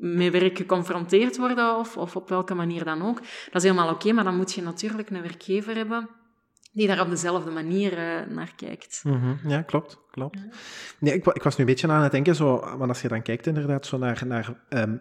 met 0.00 0.32
werk 0.32 0.56
geconfronteerd 0.56 1.36
worden 1.36 1.76
of, 1.76 1.96
of 1.96 2.16
op 2.16 2.28
welke 2.28 2.54
manier 2.54 2.84
dan 2.84 3.02
ook. 3.02 3.18
Dat 3.20 3.62
is 3.62 3.62
helemaal 3.62 3.92
oké, 3.92 4.12
maar 4.12 4.24
dan 4.24 4.36
moet 4.36 4.52
je 4.52 4.62
natuurlijk 4.62 5.10
een 5.10 5.22
werkgever 5.22 5.76
hebben 5.76 6.08
die 6.72 6.86
daar 6.86 7.00
op 7.00 7.10
dezelfde 7.10 7.50
manier 7.50 7.92
uh, 7.92 8.34
naar 8.34 8.52
kijkt. 8.56 9.02
Mm 9.04 9.38
Ja, 9.46 9.62
klopt. 9.62 9.98
klopt. 10.10 10.38
Ja. 10.38 10.48
Nee, 10.98 11.14
ik, 11.14 11.26
ik, 11.26 11.42
was 11.42 11.56
nu 11.56 11.64
een 11.64 11.70
beetje 11.70 11.88
aan 11.88 12.02
het 12.02 12.12
denken, 12.12 12.34
zo, 12.34 12.76
want 12.76 12.88
als 12.88 13.02
je 13.02 13.08
dan 13.08 13.22
kijkt 13.22 13.46
inderdaad 13.46 13.86
zo 13.86 13.98
naar, 13.98 14.22
naar 14.26 14.54
um, 14.68 15.00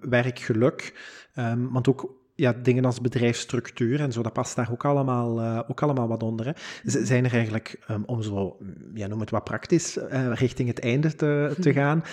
werkgeluk, 0.00 0.94
um, 1.36 1.72
want 1.72 1.88
ook 1.88 2.22
ja, 2.34 2.52
dingen 2.52 2.84
als 2.84 3.00
bedrijfsstructuur 3.00 4.00
en 4.00 4.12
zo, 4.12 4.22
dat 4.22 4.32
past 4.32 4.56
daar 4.56 4.72
ook 4.72 4.84
allemaal, 4.84 5.40
uh, 5.40 5.60
ook 5.68 5.82
allemaal 5.82 6.08
wat 6.08 6.22
onder. 6.22 6.46
Hè. 6.46 6.52
Zijn 6.84 7.24
er 7.24 7.32
eigenlijk, 7.32 7.84
um, 7.90 8.02
om 8.06 8.22
zo, 8.22 8.56
ja, 8.94 9.06
noem 9.06 9.20
het 9.20 9.30
wat 9.30 9.44
praktisch, 9.44 9.96
uh, 9.96 10.32
richting 10.32 10.68
het 10.68 10.80
einde 10.80 11.14
te, 11.14 11.56
te 11.60 11.72
gaan, 11.78 12.04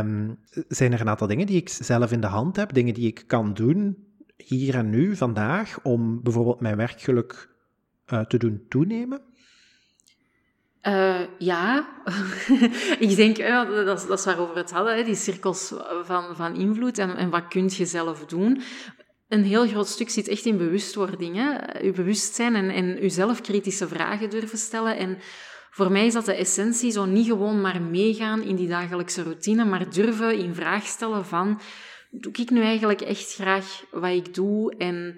um, 0.00 0.38
zijn 0.68 0.92
er 0.92 1.00
een 1.00 1.08
aantal 1.08 1.26
dingen 1.26 1.46
die 1.46 1.56
ik 1.56 1.68
zelf 1.68 2.12
in 2.12 2.20
de 2.20 2.26
hand 2.26 2.56
heb, 2.56 2.72
dingen 2.72 2.94
die 2.94 3.06
ik 3.06 3.24
kan 3.26 3.54
doen 3.54 4.04
hier 4.36 4.74
en 4.74 4.90
nu, 4.90 5.16
vandaag, 5.16 5.78
om 5.82 6.22
bijvoorbeeld 6.22 6.60
mijn 6.60 6.76
werkgeluk 6.76 7.55
uh, 8.12 8.24
te 8.24 8.38
doen 8.38 8.64
toenemen? 8.68 9.20
Uh, 10.82 11.20
ja, 11.38 11.88
ik 13.06 13.16
denk, 13.16 13.36
dat, 13.36 14.06
dat 14.08 14.18
is 14.18 14.24
waarover 14.24 14.54
we 14.54 14.60
het 14.60 14.70
hadden, 14.70 14.96
hè, 14.96 15.04
die 15.04 15.14
cirkels 15.14 15.74
van, 16.02 16.36
van 16.36 16.54
invloed 16.54 16.98
en, 16.98 17.16
en 17.16 17.30
wat 17.30 17.48
kun 17.48 17.70
je 17.76 17.84
zelf 17.84 18.26
doen. 18.26 18.62
Een 19.28 19.44
heel 19.44 19.66
groot 19.66 19.88
stuk 19.88 20.10
zit 20.10 20.28
echt 20.28 20.44
in 20.44 20.56
bewustwording. 20.56 21.36
Hè? 21.36 21.78
Je 21.78 21.92
bewustzijn 21.92 22.54
en, 22.54 22.70
en 22.70 22.86
jezelf 23.00 23.40
kritische 23.40 23.88
vragen 23.88 24.30
durven 24.30 24.58
stellen. 24.58 24.96
En 24.96 25.18
voor 25.70 25.92
mij 25.92 26.06
is 26.06 26.12
dat 26.12 26.24
de 26.24 26.34
essentie, 26.34 26.90
zo 26.90 27.04
niet 27.04 27.26
gewoon 27.26 27.60
maar 27.60 27.82
meegaan 27.82 28.42
in 28.42 28.56
die 28.56 28.68
dagelijkse 28.68 29.22
routine, 29.22 29.64
maar 29.64 29.90
durven 29.90 30.38
in 30.38 30.54
vraag 30.54 30.86
stellen 30.86 31.24
van, 31.24 31.60
doe 32.10 32.32
ik 32.32 32.50
nu 32.50 32.60
eigenlijk 32.60 33.00
echt 33.00 33.34
graag 33.34 33.84
wat 33.90 34.10
ik 34.10 34.34
doe? 34.34 34.76
En 34.76 35.16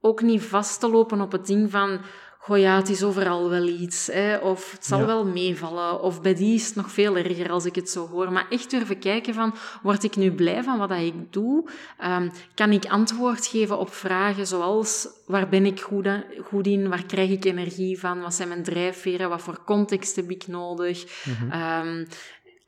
ook 0.00 0.22
niet 0.22 0.42
vast 0.42 0.80
te 0.80 0.90
lopen 0.90 1.20
op 1.20 1.32
het 1.32 1.46
ding 1.46 1.70
van, 1.70 2.00
goh 2.38 2.58
ja, 2.58 2.76
het 2.76 2.88
is 2.88 3.02
overal 3.02 3.48
wel 3.48 3.66
iets, 3.66 4.06
hè, 4.06 4.36
of 4.36 4.72
het 4.72 4.86
zal 4.86 5.06
wel 5.06 5.24
meevallen, 5.24 6.02
of 6.02 6.22
bij 6.22 6.34
die 6.34 6.54
is 6.54 6.66
het 6.66 6.74
nog 6.74 6.90
veel 6.90 7.16
erger 7.16 7.50
als 7.50 7.64
ik 7.64 7.74
het 7.74 7.90
zo 7.90 8.08
hoor. 8.08 8.32
Maar 8.32 8.46
echt 8.50 8.70
durven 8.70 8.98
kijken 8.98 9.34
van, 9.34 9.54
word 9.82 10.02
ik 10.02 10.16
nu 10.16 10.32
blij 10.32 10.62
van 10.62 10.78
wat 10.78 10.90
ik 10.90 11.32
doe? 11.32 11.70
Um, 12.04 12.30
kan 12.54 12.72
ik 12.72 12.86
antwoord 12.86 13.46
geven 13.46 13.78
op 13.78 13.92
vragen 13.92 14.46
zoals, 14.46 15.08
waar 15.26 15.48
ben 15.48 15.66
ik 15.66 15.80
goed, 15.80 16.08
goed 16.44 16.66
in, 16.66 16.88
waar 16.88 17.04
krijg 17.04 17.30
ik 17.30 17.44
energie 17.44 17.98
van, 17.98 18.20
wat 18.20 18.34
zijn 18.34 18.48
mijn 18.48 18.62
drijfveren, 18.62 19.28
wat 19.28 19.42
voor 19.42 19.64
context 19.64 20.16
heb 20.16 20.30
ik 20.30 20.46
nodig? 20.46 21.24
Mm 21.24 21.52
um, 21.52 22.06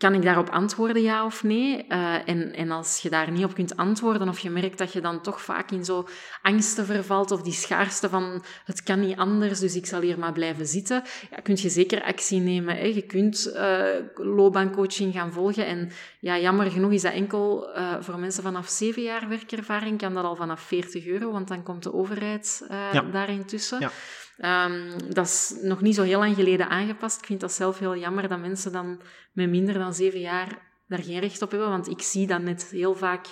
kan 0.02 0.14
ik 0.14 0.22
daarop 0.22 0.48
antwoorden, 0.48 1.02
ja 1.02 1.24
of 1.24 1.42
nee? 1.42 1.84
Uh, 1.88 2.28
en, 2.28 2.54
en 2.54 2.70
als 2.70 2.98
je 2.98 3.10
daar 3.10 3.30
niet 3.30 3.44
op 3.44 3.54
kunt 3.54 3.76
antwoorden, 3.76 4.28
of 4.28 4.38
je 4.38 4.50
merkt 4.50 4.78
dat 4.78 4.92
je 4.92 5.00
dan 5.00 5.20
toch 5.20 5.42
vaak 5.42 5.70
in 5.70 5.84
zo 5.84 6.08
angsten 6.42 6.86
vervalt, 6.86 7.30
of 7.30 7.42
die 7.42 7.52
schaarste 7.52 8.08
van 8.08 8.44
het 8.64 8.82
kan 8.82 9.00
niet 9.00 9.16
anders, 9.16 9.60
dus 9.60 9.76
ik 9.76 9.86
zal 9.86 10.00
hier 10.00 10.18
maar 10.18 10.32
blijven 10.32 10.66
zitten, 10.66 11.02
ja, 11.30 11.36
kun 11.42 11.56
je 11.60 11.68
zeker 11.68 12.02
actie 12.02 12.40
nemen. 12.40 12.76
Hè? 12.76 12.84
Je 12.84 13.02
kunt 13.02 13.52
uh, 13.54 13.84
loopbaancoaching 14.14 15.12
gaan 15.12 15.32
volgen. 15.32 15.66
En 15.66 15.90
ja, 16.20 16.38
jammer 16.38 16.70
genoeg 16.70 16.92
is 16.92 17.02
dat 17.02 17.12
enkel 17.12 17.68
uh, 17.76 17.94
voor 18.00 18.18
mensen 18.18 18.42
vanaf 18.42 18.68
zeven 18.68 19.02
jaar 19.02 19.28
werkervaring, 19.28 19.98
kan 19.98 20.14
dat 20.14 20.24
al 20.24 20.36
vanaf 20.36 20.60
40 20.60 21.06
euro, 21.06 21.32
want 21.32 21.48
dan 21.48 21.62
komt 21.62 21.82
de 21.82 21.94
overheid 21.94 22.64
ja. 22.68 23.00
daarin 23.00 23.44
tussen. 23.44 23.80
Ja. 23.80 23.90
Um, 24.38 25.12
dat 25.12 25.26
is 25.26 25.54
nog 25.62 25.80
niet 25.80 25.94
zo 25.94 26.02
heel 26.02 26.18
lang 26.18 26.34
geleden 26.34 26.68
aangepast. 26.68 27.18
Ik 27.18 27.26
vind 27.26 27.40
dat 27.40 27.52
zelf 27.52 27.78
heel 27.78 27.96
jammer 27.96 28.28
dat 28.28 28.40
mensen 28.40 28.72
dan 28.72 29.00
met 29.32 29.50
minder 29.50 29.74
dan 29.74 29.94
zeven 29.94 30.20
jaar 30.20 30.58
daar 30.86 31.02
geen 31.02 31.20
recht 31.20 31.42
op 31.42 31.50
hebben. 31.50 31.68
Want 31.68 31.88
ik 31.88 32.02
zie 32.02 32.26
dan 32.26 32.44
net 32.44 32.68
heel 32.70 32.94
vaak 32.94 33.26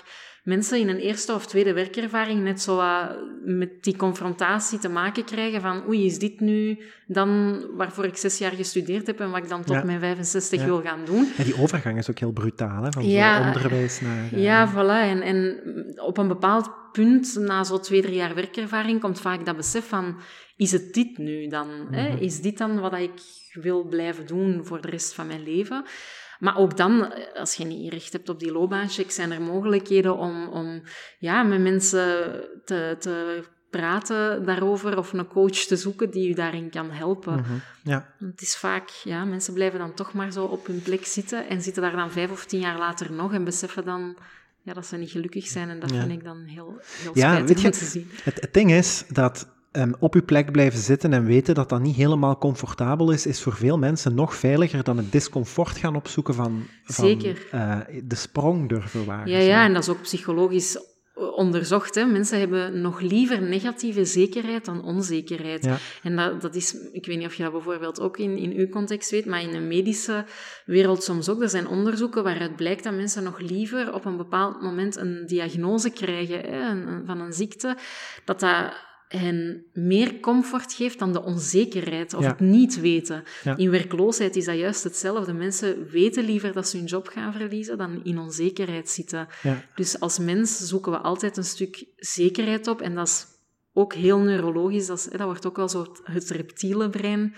mensen 0.45 0.79
in 0.79 0.89
een 0.89 0.99
eerste 0.99 1.35
of 1.35 1.47
tweede 1.47 1.73
werkervaring 1.73 2.43
net 2.43 2.61
zo 2.61 2.79
uh, 2.79 3.07
met 3.45 3.83
die 3.83 3.97
confrontatie 3.97 4.79
te 4.79 4.89
maken 4.89 5.25
krijgen 5.25 5.61
van 5.61 5.89
oei, 5.89 6.07
is 6.07 6.19
dit 6.19 6.41
nu 6.41 6.83
dan 7.07 7.61
waarvoor 7.77 8.05
ik 8.05 8.17
zes 8.17 8.39
jaar 8.39 8.53
gestudeerd 8.53 9.07
heb 9.07 9.21
en 9.21 9.31
wat 9.31 9.43
ik 9.43 9.49
dan 9.49 9.65
tot 9.65 9.85
mijn 9.85 10.01
65 10.01 10.65
wil 10.65 10.83
gaan 10.83 11.05
doen. 11.05 11.29
En 11.37 11.45
die 11.45 11.61
overgang 11.61 11.99
is 11.99 12.11
ook 12.11 12.19
heel 12.19 12.33
brutaal, 12.33 12.83
hè? 12.83 12.93
van 12.93 13.09
ja, 13.09 13.47
onderwijs 13.47 14.01
naar... 14.01 14.33
Uh... 14.33 14.43
Ja, 14.43 14.73
voilà. 14.73 15.09
En, 15.09 15.23
en 15.23 15.61
op 15.97 16.19
een 16.19 16.29
bepaald 16.29 16.71
punt, 16.93 17.37
na 17.39 17.65
zo'n 17.65 17.81
twee, 17.81 18.03
drie 18.03 18.15
jaar 18.15 18.35
werkervaring, 18.35 19.01
komt 19.01 19.21
vaak 19.21 19.45
dat 19.45 19.57
besef 19.57 19.89
van 19.89 20.17
is 20.61 20.73
het 20.73 20.95
dit 20.95 21.19
nu 21.19 21.49
dan? 21.49 21.69
hè? 21.91 22.09
Mhm. 22.09 22.23
Is 22.23 22.41
dit 22.41 22.59
dan 22.59 22.81
wat 22.81 22.95
ik 22.95 23.21
wil 23.53 23.85
blijven 23.85 24.27
doen 24.27 24.65
voor 24.65 24.81
de 24.81 24.91
rest 24.91 25.15
van 25.15 25.27
mijn 25.27 25.43
leven? 25.43 25.85
Maar 26.39 26.57
ook 26.57 26.77
dan, 26.77 27.13
als 27.35 27.55
je 27.55 27.65
niet 27.65 27.93
recht 27.93 28.13
hebt 28.13 28.29
op 28.29 28.41
die 28.41 28.53
loopbaancheck, 28.53 29.11
zijn 29.11 29.33
er 29.33 29.43
mogelijkheden 29.43 30.17
om, 30.17 30.49
om 30.49 30.83
ja, 31.19 31.43
met 31.43 31.61
mensen 31.61 32.41
te, 32.65 32.97
te 32.99 33.45
praten 33.71 34.45
daarover 34.45 34.99
of 34.99 35.13
een 35.13 35.27
coach 35.27 35.51
te 35.57 35.77
zoeken 35.77 36.11
die 36.11 36.29
je 36.29 36.35
daarin 36.35 36.71
kan 36.71 36.91
helpen. 36.91 37.35
Mhm. 37.35 37.55
ja. 37.83 38.15
Het 38.19 38.41
is 38.41 38.57
vaak, 38.57 38.89
ja, 38.89 39.25
mensen 39.25 39.55
blijven 39.55 39.79
dan 39.79 39.95
toch 39.95 40.13
maar 40.13 40.33
zo 40.33 40.45
op 40.45 40.67
hun 40.67 40.83
plek 40.83 41.07
zitten 41.07 41.49
en 41.49 41.63
zitten 41.63 41.83
daar 41.83 41.97
dan 41.97 42.11
vijf 42.11 42.31
of 42.31 42.45
tien 42.45 42.61
jaar 42.61 42.79
later 42.79 43.13
nog 43.13 43.33
en 43.33 43.45
beseffen 43.45 43.85
dan 43.85 44.17
ja, 44.63 44.73
dat 44.73 44.87
ze 44.87 44.97
niet 44.97 45.11
gelukkig 45.11 45.47
zijn. 45.47 45.69
En 45.69 45.81
dat 45.81 45.93
vind 45.93 46.11
ik 46.11 46.25
dan 46.25 46.45
heel, 46.45 46.81
heel 47.03 47.11
ja, 47.15 47.35
spijtig 47.35 47.65
om 47.65 47.71
te 47.71 47.85
zien. 47.85 48.11
Het, 48.23 48.41
het 48.41 48.55
ding 48.55 48.73
is 48.73 49.05
dat 49.09 49.59
um, 49.73 49.95
op 49.99 50.15
uw 50.15 50.25
plek 50.25 50.53
blijven 50.53 50.79
zitten 50.79 51.13
en 51.13 51.25
weten 51.25 51.55
dat 51.55 51.69
dat 51.69 51.81
niet 51.81 51.97
helemaal 51.97 52.39
comfortabel 52.39 53.11
is, 53.11 53.27
is 53.27 53.43
voor 53.43 53.55
veel 53.55 53.79
mensen 53.79 54.15
nog 54.15 54.35
veiliger 54.35 54.85
dan 54.85 54.97
het 54.97 55.13
discomfort 55.13 55.77
gaan 55.77 55.97
opzoeken 55.97 56.35
van, 56.35 56.67
van 56.85 57.25
uh, 57.55 57.79
de 58.05 58.15
sprong 58.15 58.69
durven 58.69 59.05
wagen. 59.05 59.31
Ja, 59.31 59.39
ja, 59.39 59.65
en 59.65 59.73
dat 59.73 59.83
is 59.83 59.89
ook 59.89 60.03
psychologisch 60.03 60.79
onderzocht. 61.15 61.95
Hè. 61.95 62.05
Mensen 62.05 62.39
hebben 62.39 62.81
nog 62.81 63.01
liever 63.01 63.43
negatieve 63.43 64.05
zekerheid 64.05 64.65
dan 64.65 64.85
onzekerheid. 64.85 65.65
Ja. 65.65 65.77
En 66.03 66.17
dat, 66.17 66.41
dat 66.41 66.55
is, 66.55 66.75
ik 66.93 67.07
weet 67.07 67.19
niet 67.19 67.27
of 67.27 67.35
je 67.35 67.43
dat 67.43 67.53
bijvoorbeeld 67.53 68.01
ook 68.01 68.19
in, 68.19 68.37
in 68.37 68.53
uw 68.53 68.69
context 68.69 69.11
weet, 69.11 69.27
maar 69.27 69.43
in 69.43 69.51
de 69.51 69.61
medische 69.61 70.25
wereld 70.67 71.03
soms 71.03 71.29
ook. 71.29 71.43
Er 71.43 71.49
zijn 71.49 71.69
onderzoeken 71.69 72.25
waaruit 72.25 72.57
blijkt 72.57 72.85
dat 72.85 72.95
mensen 72.95 73.23
nog 73.23 73.39
liever 73.39 73.95
op 73.95 74.05
een 74.05 74.17
bepaald 74.17 74.63
moment 74.63 74.97
een 74.97 75.25
diagnose 75.27 75.91
krijgen 75.91 76.41
hè, 76.41 77.05
van 77.07 77.21
een 77.21 77.33
ziekte, 77.33 77.77
dat 78.25 78.41
dat 78.41 78.89
hen 79.19 79.65
meer 79.73 80.21
comfort 80.21 80.73
geeft 80.73 80.99
dan 80.99 81.13
de 81.13 81.23
onzekerheid 81.23 82.15
of 82.15 82.25
het 82.25 82.41
niet 82.41 82.81
weten. 82.81 83.23
In 83.57 83.71
werkloosheid 83.71 84.37
is 84.37 84.45
dat 84.45 84.59
juist 84.59 84.85
hetzelfde. 84.85 85.33
Mensen 85.33 85.89
weten 85.89 86.25
liever 86.25 86.53
dat 86.53 86.69
ze 86.69 86.77
hun 86.77 86.87
job 86.87 87.09
gaan 87.09 87.33
verliezen 87.33 87.79
dan 87.79 88.01
in 88.05 88.19
onzekerheid 88.19 88.91
zitten. 88.91 89.29
Ja. 89.43 89.63
Dus 89.75 90.01
als 90.01 90.19
mens 90.19 90.59
zoeken 90.59 90.93
we 90.93 90.99
altijd 90.99 91.37
een 91.37 91.45
stuk 91.45 91.85
zekerheid 91.97 92.67
op 92.69 92.81
en 92.81 92.95
dat 92.95 93.07
is 93.07 93.27
ook 93.73 93.95
heel 93.95 94.19
neurologisch. 94.19 94.87
Dat, 94.87 95.09
dat 95.11 95.21
wordt 95.21 95.47
ook 95.47 95.57
wel 95.57 95.69
zo 95.69 95.87
het 96.03 96.31
reptiele 96.31 96.91
brein 96.91 97.35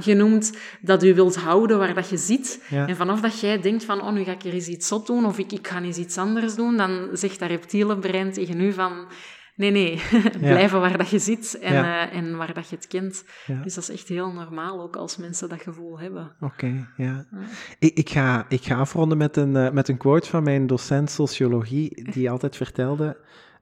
genoemd. 0.00 0.52
Dat 0.80 1.04
u 1.04 1.14
wilt 1.14 1.36
houden 1.36 1.78
waar 1.78 1.94
dat 1.94 2.08
je 2.08 2.16
zit. 2.16 2.64
En 2.70 2.96
vanaf 2.96 3.20
dat 3.20 3.40
jij 3.40 3.60
denkt 3.60 3.84
van, 3.84 4.00
oh, 4.00 4.12
nu 4.12 4.24
ga 4.24 4.32
ik 4.32 4.44
er 4.44 4.52
eens 4.52 4.68
iets 4.68 4.88
zot 4.88 5.06
doen 5.06 5.26
of 5.26 5.38
ik, 5.38 5.52
ik 5.52 5.68
ga 5.68 5.82
eens 5.82 5.98
iets 5.98 6.18
anders 6.18 6.54
doen, 6.54 6.76
dan 6.76 7.08
zegt 7.12 7.38
dat 7.38 7.48
reptiele 7.48 7.98
brein 7.98 8.32
tegen 8.32 8.60
u 8.60 8.72
van 8.72 9.06
Nee, 9.56 9.70
nee. 9.70 10.00
Blijven 10.38 10.80
waar 10.80 10.98
dat 10.98 11.08
je 11.08 11.18
zit 11.18 11.58
en, 11.58 11.72
uh, 11.72 12.14
en 12.14 12.36
waar 12.36 12.54
dat 12.54 12.68
je 12.68 12.76
het 12.76 12.86
kent. 12.86 13.24
Dus 13.62 13.74
dat 13.74 13.82
is 13.82 13.90
echt 13.90 14.08
heel 14.08 14.32
normaal, 14.32 14.82
ook 14.82 14.96
als 14.96 15.16
mensen 15.16 15.48
dat 15.48 15.62
gevoel 15.62 16.00
hebben. 16.00 16.32
Oké, 16.40 16.86
ja. 16.96 17.24
Ik, 17.78 17.94
ik, 17.94 18.10
ga, 18.10 18.46
ik 18.48 18.62
ga 18.62 18.76
afronden 18.76 19.18
met 19.18 19.36
een, 19.36 19.54
uh, 19.54 19.70
met 19.70 19.88
een 19.88 19.96
quote 19.96 20.28
van 20.28 20.42
mijn 20.42 20.66
docent 20.66 21.10
sociologie, 21.10 22.10
die 22.12 22.30
altijd 22.30 22.56
vertelde... 22.56 23.16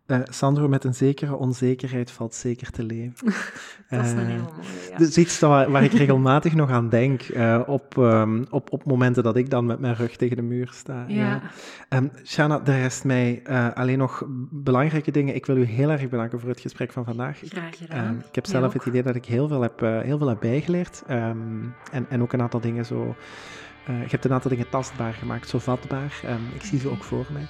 Uh, 0.06 0.18
Sandro, 0.24 0.68
met 0.68 0.84
een 0.84 0.94
zekere 0.94 1.36
onzekerheid 1.36 2.10
valt 2.10 2.34
zeker 2.34 2.70
te 2.70 2.82
leven. 2.82 3.26
dat 3.90 4.04
is 4.04 4.10
een 4.10 4.18
heel 4.18 4.52
mooie, 4.56 4.90
ja. 4.90 4.96
Dus 4.96 5.16
iets 5.16 5.40
waar, 5.40 5.70
waar 5.70 5.82
ik 5.82 5.92
regelmatig 5.92 6.54
nog 6.54 6.70
aan 6.70 6.88
denk, 6.88 7.28
uh, 7.28 7.60
op, 7.66 7.96
um, 7.96 8.46
op, 8.50 8.72
op 8.72 8.84
momenten 8.84 9.22
dat 9.22 9.36
ik 9.36 9.50
dan 9.50 9.66
met 9.66 9.78
mijn 9.78 9.94
rug 9.94 10.16
tegen 10.16 10.36
de 10.36 10.42
muur 10.42 10.70
sta. 10.72 11.04
Ja. 11.08 11.42
ja. 11.88 11.98
Um, 11.98 12.10
Shana, 12.24 12.60
er 12.64 12.80
rest 12.80 13.04
mij 13.04 13.42
alleen 13.74 13.98
nog 13.98 14.22
belangrijke 14.50 15.10
dingen. 15.10 15.34
Ik 15.34 15.46
wil 15.46 15.56
u 15.56 15.64
heel 15.64 15.90
erg 15.90 16.08
bedanken 16.08 16.40
voor 16.40 16.48
het 16.48 16.60
gesprek 16.60 16.92
van 16.92 17.04
vandaag. 17.04 17.40
Graag 17.44 17.76
gedaan. 17.76 18.06
Um, 18.06 18.18
ik 18.28 18.34
heb 18.34 18.46
zelf 18.46 18.72
het 18.72 18.86
idee 18.86 19.02
dat 19.02 19.14
ik 19.14 19.24
heel 19.24 19.48
veel 19.48 19.62
heb, 19.62 19.80
heel 19.80 20.18
veel 20.18 20.28
heb 20.28 20.40
bijgeleerd. 20.40 21.02
en, 21.06 21.74
en 22.08 22.22
ook 22.22 22.32
een 22.32 22.42
aantal 22.42 22.60
dingen 22.60 22.86
zo... 22.86 23.16
je 23.86 23.92
hebt 23.92 24.24
een 24.24 24.32
aantal 24.32 24.50
dingen 24.50 24.68
tastbaar 24.68 25.12
gemaakt, 25.12 25.48
zo 25.48 25.58
vatbaar. 25.58 26.20
ik 26.54 26.62
zie 26.62 26.78
ze 26.78 26.90
ook 26.90 27.02
voor 27.02 27.26
mij. 27.32 27.46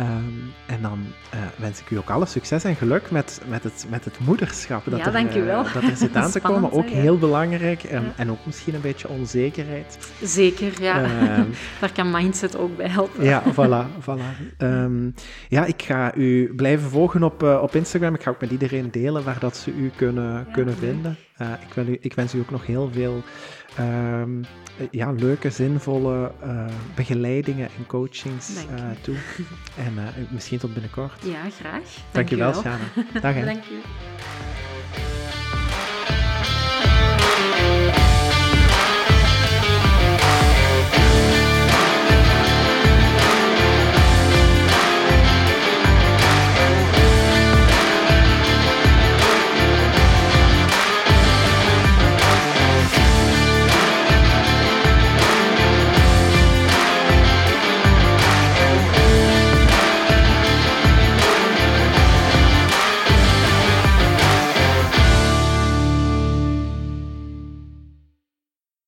Um, 0.00 0.52
en 0.66 0.82
dan 0.82 0.98
uh, 1.34 1.40
wens 1.56 1.80
ik 1.80 1.90
u 1.90 1.96
ook 1.96 2.10
alle 2.10 2.26
succes 2.26 2.64
en 2.64 2.76
geluk 2.76 3.10
met, 3.10 3.40
met, 3.48 3.64
het, 3.64 3.86
met 3.90 4.04
het 4.04 4.18
moederschap. 4.18 4.84
Dat 4.84 4.98
ja, 4.98 5.06
er, 5.06 5.12
dankjewel. 5.12 5.64
Uh, 5.64 5.74
dat 5.74 5.82
er 5.82 5.96
zit 5.96 6.16
aan 6.22 6.30
te 6.30 6.40
komen. 6.40 6.72
Ook 6.72 6.88
heel 6.88 7.18
belangrijk. 7.18 7.82
En, 7.82 8.02
ja. 8.02 8.12
en 8.16 8.30
ook 8.30 8.46
misschien 8.46 8.74
een 8.74 8.80
beetje 8.80 9.08
onzekerheid. 9.08 9.98
Zeker, 10.22 10.82
ja. 10.82 11.02
Uh, 11.02 11.38
Daar 11.80 11.92
kan 11.92 12.10
mindset 12.10 12.56
ook 12.56 12.76
bij 12.76 12.88
helpen. 12.88 13.24
Ja, 13.24 13.42
voilà. 13.42 14.02
voilà. 14.04 14.58
Um, 14.58 15.14
ja, 15.48 15.64
ik 15.64 15.82
ga 15.82 16.14
u 16.14 16.54
blijven 16.54 16.90
volgen 16.90 17.22
op, 17.22 17.42
uh, 17.42 17.62
op 17.62 17.74
Instagram. 17.74 18.14
Ik 18.14 18.22
ga 18.22 18.30
ook 18.30 18.40
met 18.40 18.50
iedereen 18.50 18.90
delen 18.90 19.24
waar 19.24 19.38
dat 19.38 19.56
ze 19.56 19.72
u 19.72 19.90
kunnen, 19.96 20.32
ja, 20.32 20.52
kunnen 20.52 20.76
vinden. 20.76 21.16
ik, 21.38 21.74
wil 21.74 21.86
u, 21.86 21.98
ik 22.00 22.14
wens 22.14 22.34
u 22.34 22.38
ook 22.38 22.50
nog 22.50 22.66
heel 22.66 22.90
veel 22.92 23.22
um, 23.78 24.44
ja, 24.90 25.10
leuke, 25.10 25.50
zinvolle 25.50 26.32
uh, 26.44 26.66
begeleidingen 26.94 27.68
en 27.78 27.86
coachings 27.86 28.50
uh, 28.50 28.90
toe. 29.00 29.16
En 29.76 29.94
misschien 30.30 30.58
tot 30.58 30.72
binnenkort. 30.72 31.24
Ja, 31.24 31.50
graag. 31.60 31.82
Dank, 31.82 32.12
Dank 32.12 32.28
je 32.28 32.36
wel, 32.36 32.54
Shana. 32.54 32.84
Dag. 33.20 33.44
Dank 33.44 33.64
je. 33.64 34.46